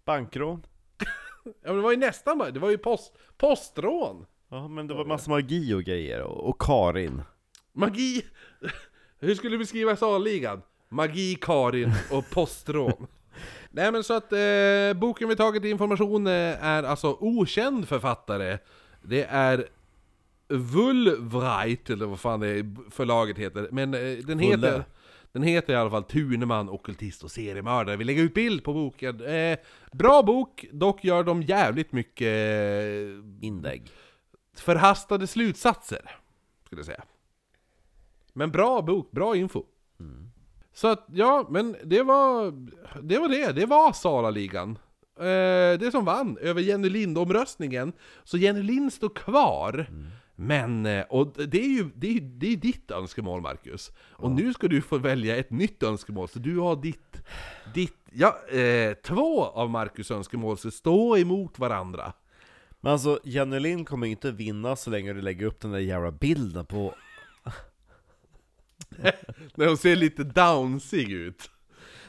Bankrån? 0.04 0.62
Ja 1.44 1.52
men 1.62 1.76
det 1.76 1.82
var 1.82 1.90
ju 1.90 1.96
nästan 1.96 2.38
bara, 2.38 2.50
det 2.50 2.60
var 2.60 2.70
ju 2.70 2.78
post, 2.78 3.18
postrån. 3.36 4.26
Ja, 4.48 4.68
men 4.68 4.86
det 4.86 4.94
var 4.94 5.04
massa 5.04 5.30
magi 5.30 5.74
och 5.74 5.82
grejer, 5.82 6.22
och, 6.22 6.48
och 6.48 6.60
Karin. 6.60 7.22
Magi! 7.72 8.22
Hur 9.20 9.34
skulle 9.34 9.54
du 9.54 9.58
beskriva 9.58 9.96
Salaligan? 9.96 10.62
Magi, 10.88 11.34
Karin 11.40 11.92
och 12.10 12.30
postrån. 12.30 13.06
Nej 13.70 13.92
men 13.92 14.04
så 14.04 14.14
att 14.14 14.32
eh, 14.32 15.00
boken 15.00 15.28
vi 15.28 15.36
tagit 15.36 15.64
information 15.64 16.26
eh, 16.26 16.64
är 16.64 16.82
alltså 16.82 17.16
okänd 17.20 17.88
författare. 17.88 18.58
Det 19.02 19.24
är 19.24 19.68
Wulvreit, 20.48 21.90
eller 21.90 22.06
vad 22.06 22.20
fan 22.20 22.40
det 22.40 22.48
är 22.48 22.90
förlaget 22.90 23.38
heter. 23.38 23.68
Men 23.72 23.94
eh, 23.94 24.00
den 24.00 24.38
heter... 24.38 24.84
Den 25.32 25.42
heter 25.42 25.72
i 25.72 25.76
alla 25.76 25.90
fall 25.90 26.04
Tuneman, 26.04 26.68
ockultist 26.68 27.24
och 27.24 27.30
seriemördare. 27.30 27.96
Vi 27.96 28.04
lägger 28.04 28.22
ut 28.22 28.34
bild 28.34 28.64
på 28.64 28.72
boken. 28.72 29.20
Eh, 29.24 29.58
bra 29.92 30.22
bok, 30.22 30.64
dock 30.72 31.04
gör 31.04 31.24
de 31.24 31.42
jävligt 31.42 31.92
mycket 31.92 32.26
eh, 32.26 33.46
Inlägg. 33.46 33.90
förhastade 34.56 35.26
slutsatser, 35.26 36.10
skulle 36.66 36.78
jag 36.78 36.86
säga. 36.86 37.02
Men 38.32 38.50
bra 38.50 38.82
bok, 38.82 39.10
bra 39.10 39.36
info. 39.36 39.64
Så 40.72 40.88
att, 40.88 41.06
ja, 41.12 41.46
men 41.50 41.76
det 41.84 42.02
var 42.02 42.50
det. 43.02 43.18
Var 43.18 43.28
det. 43.28 43.52
det 43.52 43.66
var 43.66 43.92
Salaligan. 43.92 44.78
Eh, 45.18 45.78
det 45.78 45.90
som 45.92 46.04
vann 46.04 46.38
över 46.38 46.60
Jenny 46.60 46.88
Lind-omröstningen. 46.88 47.92
Så 48.24 48.38
Jenny 48.38 48.62
Lind 48.62 48.92
står 48.92 49.08
kvar. 49.08 49.86
Men, 50.36 50.86
eh, 50.86 51.04
och 51.10 51.32
det 51.46 51.60
är 51.60 51.68
ju 51.68 51.90
det 51.94 52.16
är, 52.16 52.20
det 52.20 52.52
är 52.52 52.56
ditt 52.56 52.90
önskemål 52.90 53.40
Marcus. 53.40 53.90
Och 54.12 54.30
nu 54.30 54.52
ska 54.52 54.68
du 54.68 54.82
få 54.82 54.98
välja 54.98 55.36
ett 55.36 55.50
nytt 55.50 55.82
önskemål, 55.82 56.28
så 56.28 56.38
du 56.38 56.58
har 56.58 56.76
ditt, 56.76 57.16
ditt 57.74 57.96
ja, 58.12 58.48
eh, 58.48 58.94
två 58.94 59.44
av 59.44 59.70
Marcus 59.70 60.10
önskemål 60.10 60.58
så 60.58 60.70
stå 60.70 61.16
emot 61.16 61.58
varandra. 61.58 62.12
Men 62.80 62.92
alltså, 62.92 63.20
Jenny 63.24 63.60
Lind 63.60 63.88
kommer 63.88 64.06
inte 64.06 64.30
vinna 64.30 64.76
så 64.76 64.90
länge 64.90 65.12
du 65.12 65.22
lägger 65.22 65.46
upp 65.46 65.60
den 65.60 65.70
där 65.70 65.78
jävla 65.78 66.10
bilden 66.10 66.66
på... 66.66 66.94
När 69.54 69.66
hon 69.66 69.76
ser 69.76 69.96
lite 69.96 70.24
downsig 70.24 71.10
ut. 71.12 71.50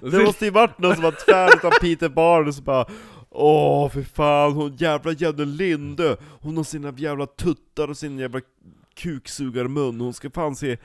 Det 0.01 0.11
ser- 0.11 0.25
måste 0.25 0.45
ju 0.45 0.51
varit 0.51 0.79
någon 0.79 0.93
som 0.95 1.03
var 1.03 1.25
tvär 1.25 1.55
utan 1.55 1.71
Peter 1.81 2.09
Barnes 2.09 2.57
och 2.57 2.63
bara 2.63 2.85
Åh 3.33 3.89
för 3.89 4.03
fan, 4.03 4.53
hon 4.53 4.75
jävla 4.75 5.11
Jenny 5.11 5.45
Linde, 5.45 6.17
hon 6.41 6.57
har 6.57 6.63
sina 6.63 6.93
jävla 6.97 7.25
tuttar 7.25 7.87
och 7.87 7.97
sin 7.97 8.19
jävla 8.19 8.41
kuksugarmun, 8.95 10.01
hon 10.01 10.13
ska 10.13 10.29
fan 10.29 10.55
se 10.55 10.77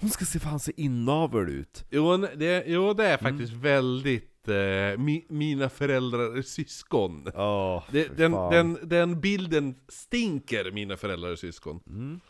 Hon 0.00 0.10
ska 0.10 0.24
se 0.24 0.38
fan 0.38 0.60
se 0.60 0.72
inavel 0.76 1.48
ut 1.48 1.84
Jo, 1.90 2.16
det, 2.16 2.64
jo, 2.66 2.94
det 2.94 3.06
är 3.06 3.16
faktiskt 3.16 3.52
väldigt 3.52 4.48
eh, 4.48 4.98
mi, 4.98 5.24
mina 5.28 5.68
föräldrar 5.68 6.38
är 6.38 6.42
syskon. 6.42 7.26
Ja, 7.34 7.84
Det, 7.90 8.16
den, 8.16 8.32
den, 8.32 8.78
den 8.82 9.20
bilden 9.20 9.74
stinker 9.88 10.70
mina 10.70 10.96
föräldrar 10.96 11.30
är 11.30 11.36
syskon. 11.36 11.80
Mm. 11.86 12.20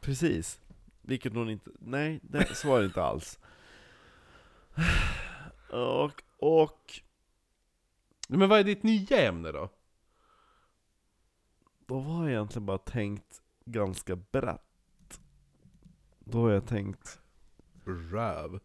Precis. 0.00 0.58
Vilket 1.08 1.34
hon 1.34 1.50
inte, 1.50 1.70
nej, 1.78 2.20
det, 2.22 2.54
så 2.56 2.68
var 2.68 2.80
det 2.80 2.86
inte 2.86 3.02
alls. 3.02 3.38
Och, 5.70 6.22
och, 6.38 6.92
Men 8.28 8.48
vad 8.48 8.58
är 8.58 8.64
ditt 8.64 8.82
nya 8.82 9.28
ämne 9.28 9.52
då? 9.52 9.70
då 11.86 12.00
har 12.00 12.22
jag 12.22 12.30
egentligen 12.30 12.66
bara 12.66 12.78
tänkt 12.78 13.42
ganska 13.64 14.16
brett. 14.16 15.20
Då 16.18 16.40
har 16.40 16.50
jag 16.50 16.66
tänkt 16.66 17.20
Röv. 17.84 18.60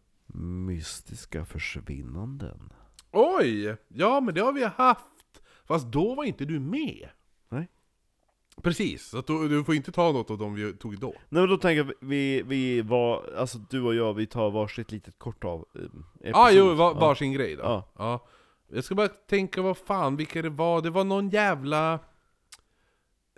mystiska 0.66 1.44
försvinnanden. 1.44 2.72
Oj! 3.10 3.76
Ja, 3.88 4.20
men 4.20 4.34
det 4.34 4.40
har 4.40 4.52
vi 4.52 4.64
haft. 4.64 5.42
Fast 5.64 5.86
då 5.92 6.14
var 6.14 6.24
inte 6.24 6.44
du 6.44 6.60
med. 6.60 7.08
Nej. 7.48 7.68
Precis, 8.62 9.06
så 9.08 9.18
att 9.18 9.26
du, 9.26 9.48
du 9.48 9.64
får 9.64 9.74
inte 9.74 9.92
ta 9.92 10.12
något 10.12 10.30
av 10.30 10.38
dem 10.38 10.54
vi 10.54 10.72
tog 10.72 10.98
då. 10.98 11.06
Nej 11.28 11.42
men 11.42 11.48
då 11.48 11.56
tänker 11.56 11.84
jag, 11.84 11.92
vi, 12.08 12.42
vi 12.42 12.82
var, 12.82 13.34
alltså 13.38 13.58
du 13.58 13.82
och 13.82 13.94
jag, 13.94 14.14
vi 14.14 14.26
tar 14.26 14.50
varsitt 14.50 14.92
litet 14.92 15.18
kort 15.18 15.44
av 15.44 15.64
eh, 15.74 15.80
Ja, 16.20 16.30
ah, 16.34 16.50
jo, 16.50 16.74
var, 16.74 16.94
varsin 16.94 17.32
grej 17.32 17.56
då. 17.56 17.62
Ja. 17.62 17.88
Ja. 17.98 18.26
Jag 18.72 18.84
ska 18.84 18.94
bara 18.94 19.08
tänka 19.08 19.62
vad 19.62 19.76
fan, 19.78 20.16
vilka 20.16 20.42
det 20.42 20.50
var. 20.50 20.80
Det 20.82 20.90
var 20.90 21.04
någon 21.04 21.28
jävla... 21.28 21.98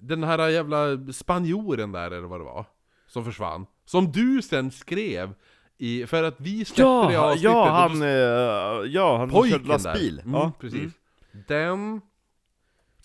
Den 0.02 0.24
här 0.24 0.48
jävla 0.48 1.12
spanjoren 1.12 1.92
där, 1.92 2.10
eller 2.10 2.28
vad 2.28 2.40
det 2.40 2.44
var. 2.44 2.64
Som 3.06 3.24
försvann. 3.24 3.66
Som 3.84 4.12
du 4.12 4.42
sen 4.42 4.70
skrev 4.70 5.34
i, 5.78 6.06
för 6.06 6.22
att 6.22 6.34
vi 6.38 6.64
släppte 6.64 6.82
det 6.82 7.12
Ja, 7.12 7.20
avsnittet. 7.30 7.42
ja, 7.42 7.70
han, 7.70 7.98
då- 7.98 8.04
eh, 8.06 8.90
ja, 8.92 9.16
han 9.18 9.30
körde 9.50 9.68
lastbil. 9.68 10.16
där. 10.16 10.22
Mm, 10.22 10.34
ja, 10.34 10.52
precis. 10.60 10.80
mm. 10.80 11.44
Den... 11.48 12.00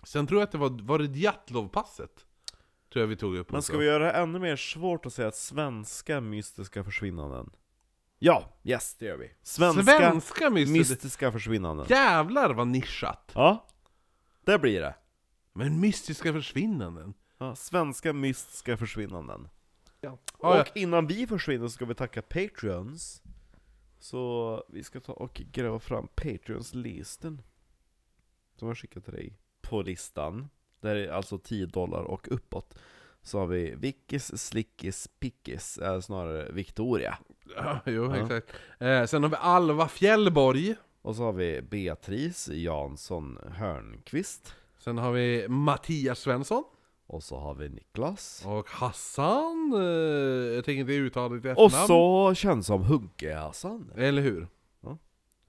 Sen 0.04 0.28
tror 0.28 0.42
jag 0.42 0.46
att 0.46 0.52
det 0.52 0.58
var, 0.58 0.82
var 0.84 1.00
det 1.00 1.18
Djatlov-passet? 1.18 2.26
Tror 2.94 3.02
jag 3.04 3.08
vi 3.08 3.16
tog 3.16 3.36
upp 3.36 3.52
Men 3.52 3.58
också. 3.58 3.68
ska 3.68 3.78
vi 3.78 3.86
göra 3.86 4.04
det 4.04 4.12
ännu 4.12 4.40
mer 4.40 4.56
svårt 4.56 5.06
att 5.06 5.14
säga 5.14 5.32
svenska 5.32 6.22
mystiska 6.22 6.84
försvinnanden? 6.84 7.50
Ja, 8.20 8.54
yes 8.64 8.96
det 9.00 9.06
gör 9.06 9.18
vi. 9.18 9.32
Svenska, 9.44 9.84
Svenska 9.84 10.50
mystiska... 10.50 10.80
mystiska 10.80 11.32
försvinnanden. 11.32 11.86
Jävlar 11.90 12.54
vad 12.54 12.68
nischat! 12.68 13.32
Ja, 13.36 13.68
det 14.46 14.60
blir 14.60 14.82
det. 14.82 14.96
Men 15.54 15.80
mystiska 15.80 16.34
försvinnanden? 16.34 17.14
Ja, 17.38 17.56
svenska 17.56 18.14
mystiska 18.14 18.78
försvinnanden. 18.78 19.50
Ja. 20.02 20.18
Och 20.38 20.78
innan 20.78 21.08
vi 21.08 21.28
försvinner 21.28 21.68
så 21.68 21.72
ska 21.72 21.86
vi 21.86 21.96
tacka 21.96 22.22
Patreons. 22.22 23.22
Så 24.00 24.64
vi 24.70 24.84
ska 24.84 25.00
ta 25.00 25.14
och 25.14 25.34
gräva 25.34 25.80
fram 25.80 26.08
Patreons-listen. 26.16 27.42
Som 28.56 28.68
jag 28.68 28.78
skickat 28.78 29.04
till 29.04 29.14
dig. 29.14 29.38
På 29.72 29.82
listan. 29.82 30.50
Där 30.82 30.96
är 30.96 31.12
alltså 31.12 31.38
10 31.38 31.66
dollar 31.66 32.02
och 32.04 32.28
uppåt. 32.32 32.78
Så 33.22 33.40
har 33.40 33.48
vi 33.48 33.76
Vickis, 33.76 34.38
Slickis, 34.48 35.08
Pickis, 35.20 35.78
eller 35.78 36.02
snarare 36.02 36.52
Victoria. 36.52 37.18
Ja, 37.56 37.80
jo, 37.86 38.16
Ja. 38.16 38.18
exakt. 38.24 38.52
Eh, 38.80 39.06
sen 39.06 39.24
har 39.24 39.30
vi 39.30 39.36
Alva 39.40 39.88
Fjällborg. 39.88 40.76
Och 41.02 41.16
så 41.16 41.24
har 41.24 41.34
vi 41.34 41.62
Beatrice 41.62 42.48
Jansson 42.48 43.38
Hörnqvist. 43.58 44.56
Sen 44.80 44.98
har 44.98 45.12
vi 45.12 45.48
Mattias 45.48 46.20
Svensson. 46.20 46.64
Och 47.08 47.24
så 47.24 47.38
har 47.38 47.54
vi 47.54 47.70
Niklas. 47.70 48.44
Och 48.48 48.70
Hassan. 48.70 49.74
Eh, 49.76 49.82
jag 50.56 50.66
tänker 50.66 50.80
inte 50.82 50.94
uttala 50.94 51.36
ditt 51.36 51.58
Och 51.58 51.66
efternamn. 51.66 51.88
så 51.88 52.34
känns 52.36 52.66
som 52.68 52.84
Hunke-Hassan. 52.84 53.92
Eller 53.98 54.22
hur? 54.22 54.48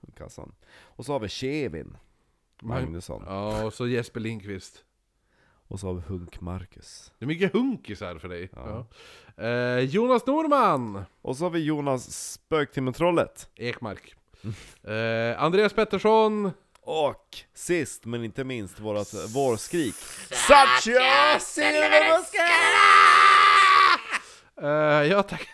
Hunke-Hassan. 0.01 0.53
Och 0.81 1.05
så 1.07 1.12
har 1.12 1.20
vi 1.20 1.28
Kevin 1.28 1.97
Magnusson. 2.63 3.23
Ja, 3.27 3.65
och 3.65 3.75
så 3.75 3.89
Jesper 3.89 4.21
Lindqvist. 4.21 4.85
Och 5.69 5.81
så 5.81 5.87
har 5.87 5.95
vi 5.95 6.01
Hunk-Marcus. 6.01 7.13
Det 7.19 7.25
är 7.25 7.27
mycket 7.27 7.53
hunkisar 7.53 8.19
för 8.19 8.29
dig. 8.29 8.51
Ja. 8.53 8.87
Ja. 9.37 9.45
Eh, 9.45 9.79
Jonas 9.79 10.27
Norman. 10.27 11.05
Och 11.23 11.37
så 11.37 11.45
har 11.45 11.51
vi 11.51 11.59
Jonas 11.65 12.33
Spöktimmetrollet. 12.33 13.49
Ekmark. 13.57 14.15
Eh, 14.83 15.43
Andreas 15.43 15.73
Pettersson. 15.73 16.51
Och 16.81 17.37
sist 17.55 18.05
men 18.05 18.25
inte 18.25 18.45
minst 18.45 18.81
vårat 18.81 19.15
vårskrik. 19.35 19.95
Satya 20.31 21.39
Eh, 24.63 24.69
ja, 25.11 25.23
tack, 25.23 25.49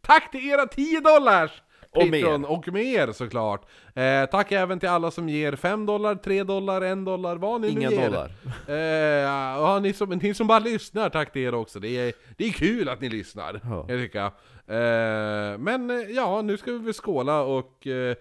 tack 0.00 0.30
till 0.30 0.50
era 0.50 0.66
10 0.66 1.00
dollars! 1.00 1.50
Och 1.94 2.02
Patreon, 2.02 2.40
mer. 2.40 2.50
och 2.50 2.68
mer 2.72 3.12
såklart. 3.12 3.66
Eh, 3.94 4.24
tack 4.26 4.52
även 4.52 4.80
till 4.80 4.88
alla 4.88 5.10
som 5.10 5.28
ger 5.28 5.56
5 5.56 5.86
dollar, 5.86 6.14
3 6.14 6.42
dollar, 6.42 6.82
1 6.82 7.04
dollar, 7.06 7.36
vad 7.36 7.60
ni 7.60 7.68
Inga 7.68 7.90
nu 7.90 7.96
ger. 7.96 8.04
dollar. 8.10 8.30
Eh, 8.68 8.74
ja, 8.76 9.78
ni, 9.82 9.92
som, 9.92 10.08
ni 10.10 10.34
som 10.34 10.46
bara 10.46 10.58
lyssnar, 10.58 11.08
tack 11.10 11.32
till 11.32 11.42
er 11.42 11.54
också. 11.54 11.80
Det 11.80 11.88
är, 11.88 12.12
det 12.36 12.44
är 12.46 12.50
kul 12.50 12.88
att 12.88 13.00
ni 13.00 13.08
lyssnar, 13.08 13.60
Ja. 13.64 13.86
jag 13.88 14.00
tycker. 14.00 14.24
Eh, 14.66 15.58
men 15.58 15.90
eh, 15.90 15.96
ja, 16.10 16.42
nu 16.42 16.56
ska 16.56 16.72
vi 16.72 16.78
väl 16.78 16.92
skåla 16.94 17.40
och 17.42 17.86
eh, 17.86 18.16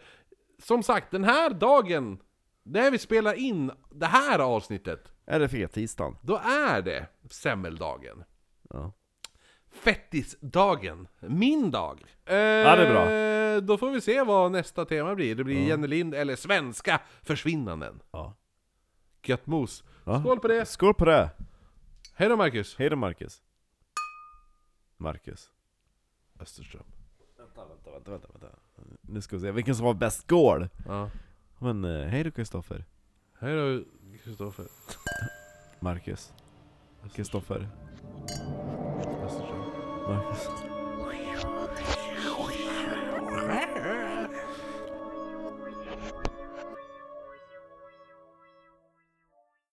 som 0.64 0.84
sagt, 0.84 1.12
den 1.12 1.24
här 1.24 1.50
dagen, 1.50 2.18
när 2.64 2.92
vi 2.92 2.98
spelar 2.98 3.34
in 3.34 3.72
det 3.92 4.06
här 4.06 4.40
avsnittet, 4.40 5.12
Är 5.26 5.40
det 5.40 5.50
fettisdagen? 5.50 6.16
då 6.22 6.36
är 6.68 6.82
det 6.82 7.06
semmeldagen. 7.30 8.24
Ja. 8.70 8.94
Fettisdagen. 9.74 11.08
Min 11.20 11.72
dag. 11.72 12.02
Eh, 12.26 12.34
det 12.34 12.36
är 12.36 12.92
bra. 12.92 13.60
Då 13.62 13.78
får 13.78 13.92
vi 13.92 14.02
se 14.02 14.24
vad 14.24 14.52
nästa 14.52 14.86
tema 14.86 15.16
blir. 15.16 15.36
Det 15.36 15.44
blir 15.44 15.62
Ja. 15.62 15.68
Jenny 15.68 15.88
Lind 15.88 16.16
eller 16.16 16.36
svenska 16.36 17.02
försvinnanden. 17.22 18.00
ja. 18.12 18.34
Gött 19.26 19.46
mos. 19.48 19.84
ja. 20.06 20.20
Skål 20.20 20.40
på 20.40 20.48
det! 20.48 20.66
Skål 20.66 20.94
på 20.94 21.06
det! 21.06 21.30
Hej 22.14 22.30
då 22.30 22.36
Marcus! 22.38 22.76
Hej 22.78 22.90
då 22.90 22.96
Marcus. 22.96 23.42
Marcus. 24.98 25.50
Österström. 26.40 26.84
Vänta, 27.38 27.66
vänta, 27.68 27.92
vänta, 27.92 28.12
vänta, 28.12 28.28
vänta. 28.34 28.48
Nu 29.02 29.22
ska 29.22 29.36
vi 29.36 29.42
se 29.42 29.52
vilken 29.52 29.76
som 29.76 29.86
var 29.86 29.94
bäst 29.94 30.22
skål. 30.22 30.70
Ja. 30.88 31.10
Men 31.60 31.86
eh, 31.86 32.08
hej 32.08 32.24
då 32.24 32.32
Kristoffer. 32.32 32.86
Hej 33.40 33.56
då 33.56 33.84
Kristoffer. 34.24 34.66
Marcus. 35.80 36.34
Kristoffer. 37.16 37.70
Österström. 40.08 40.14
Marcus. 40.16 40.73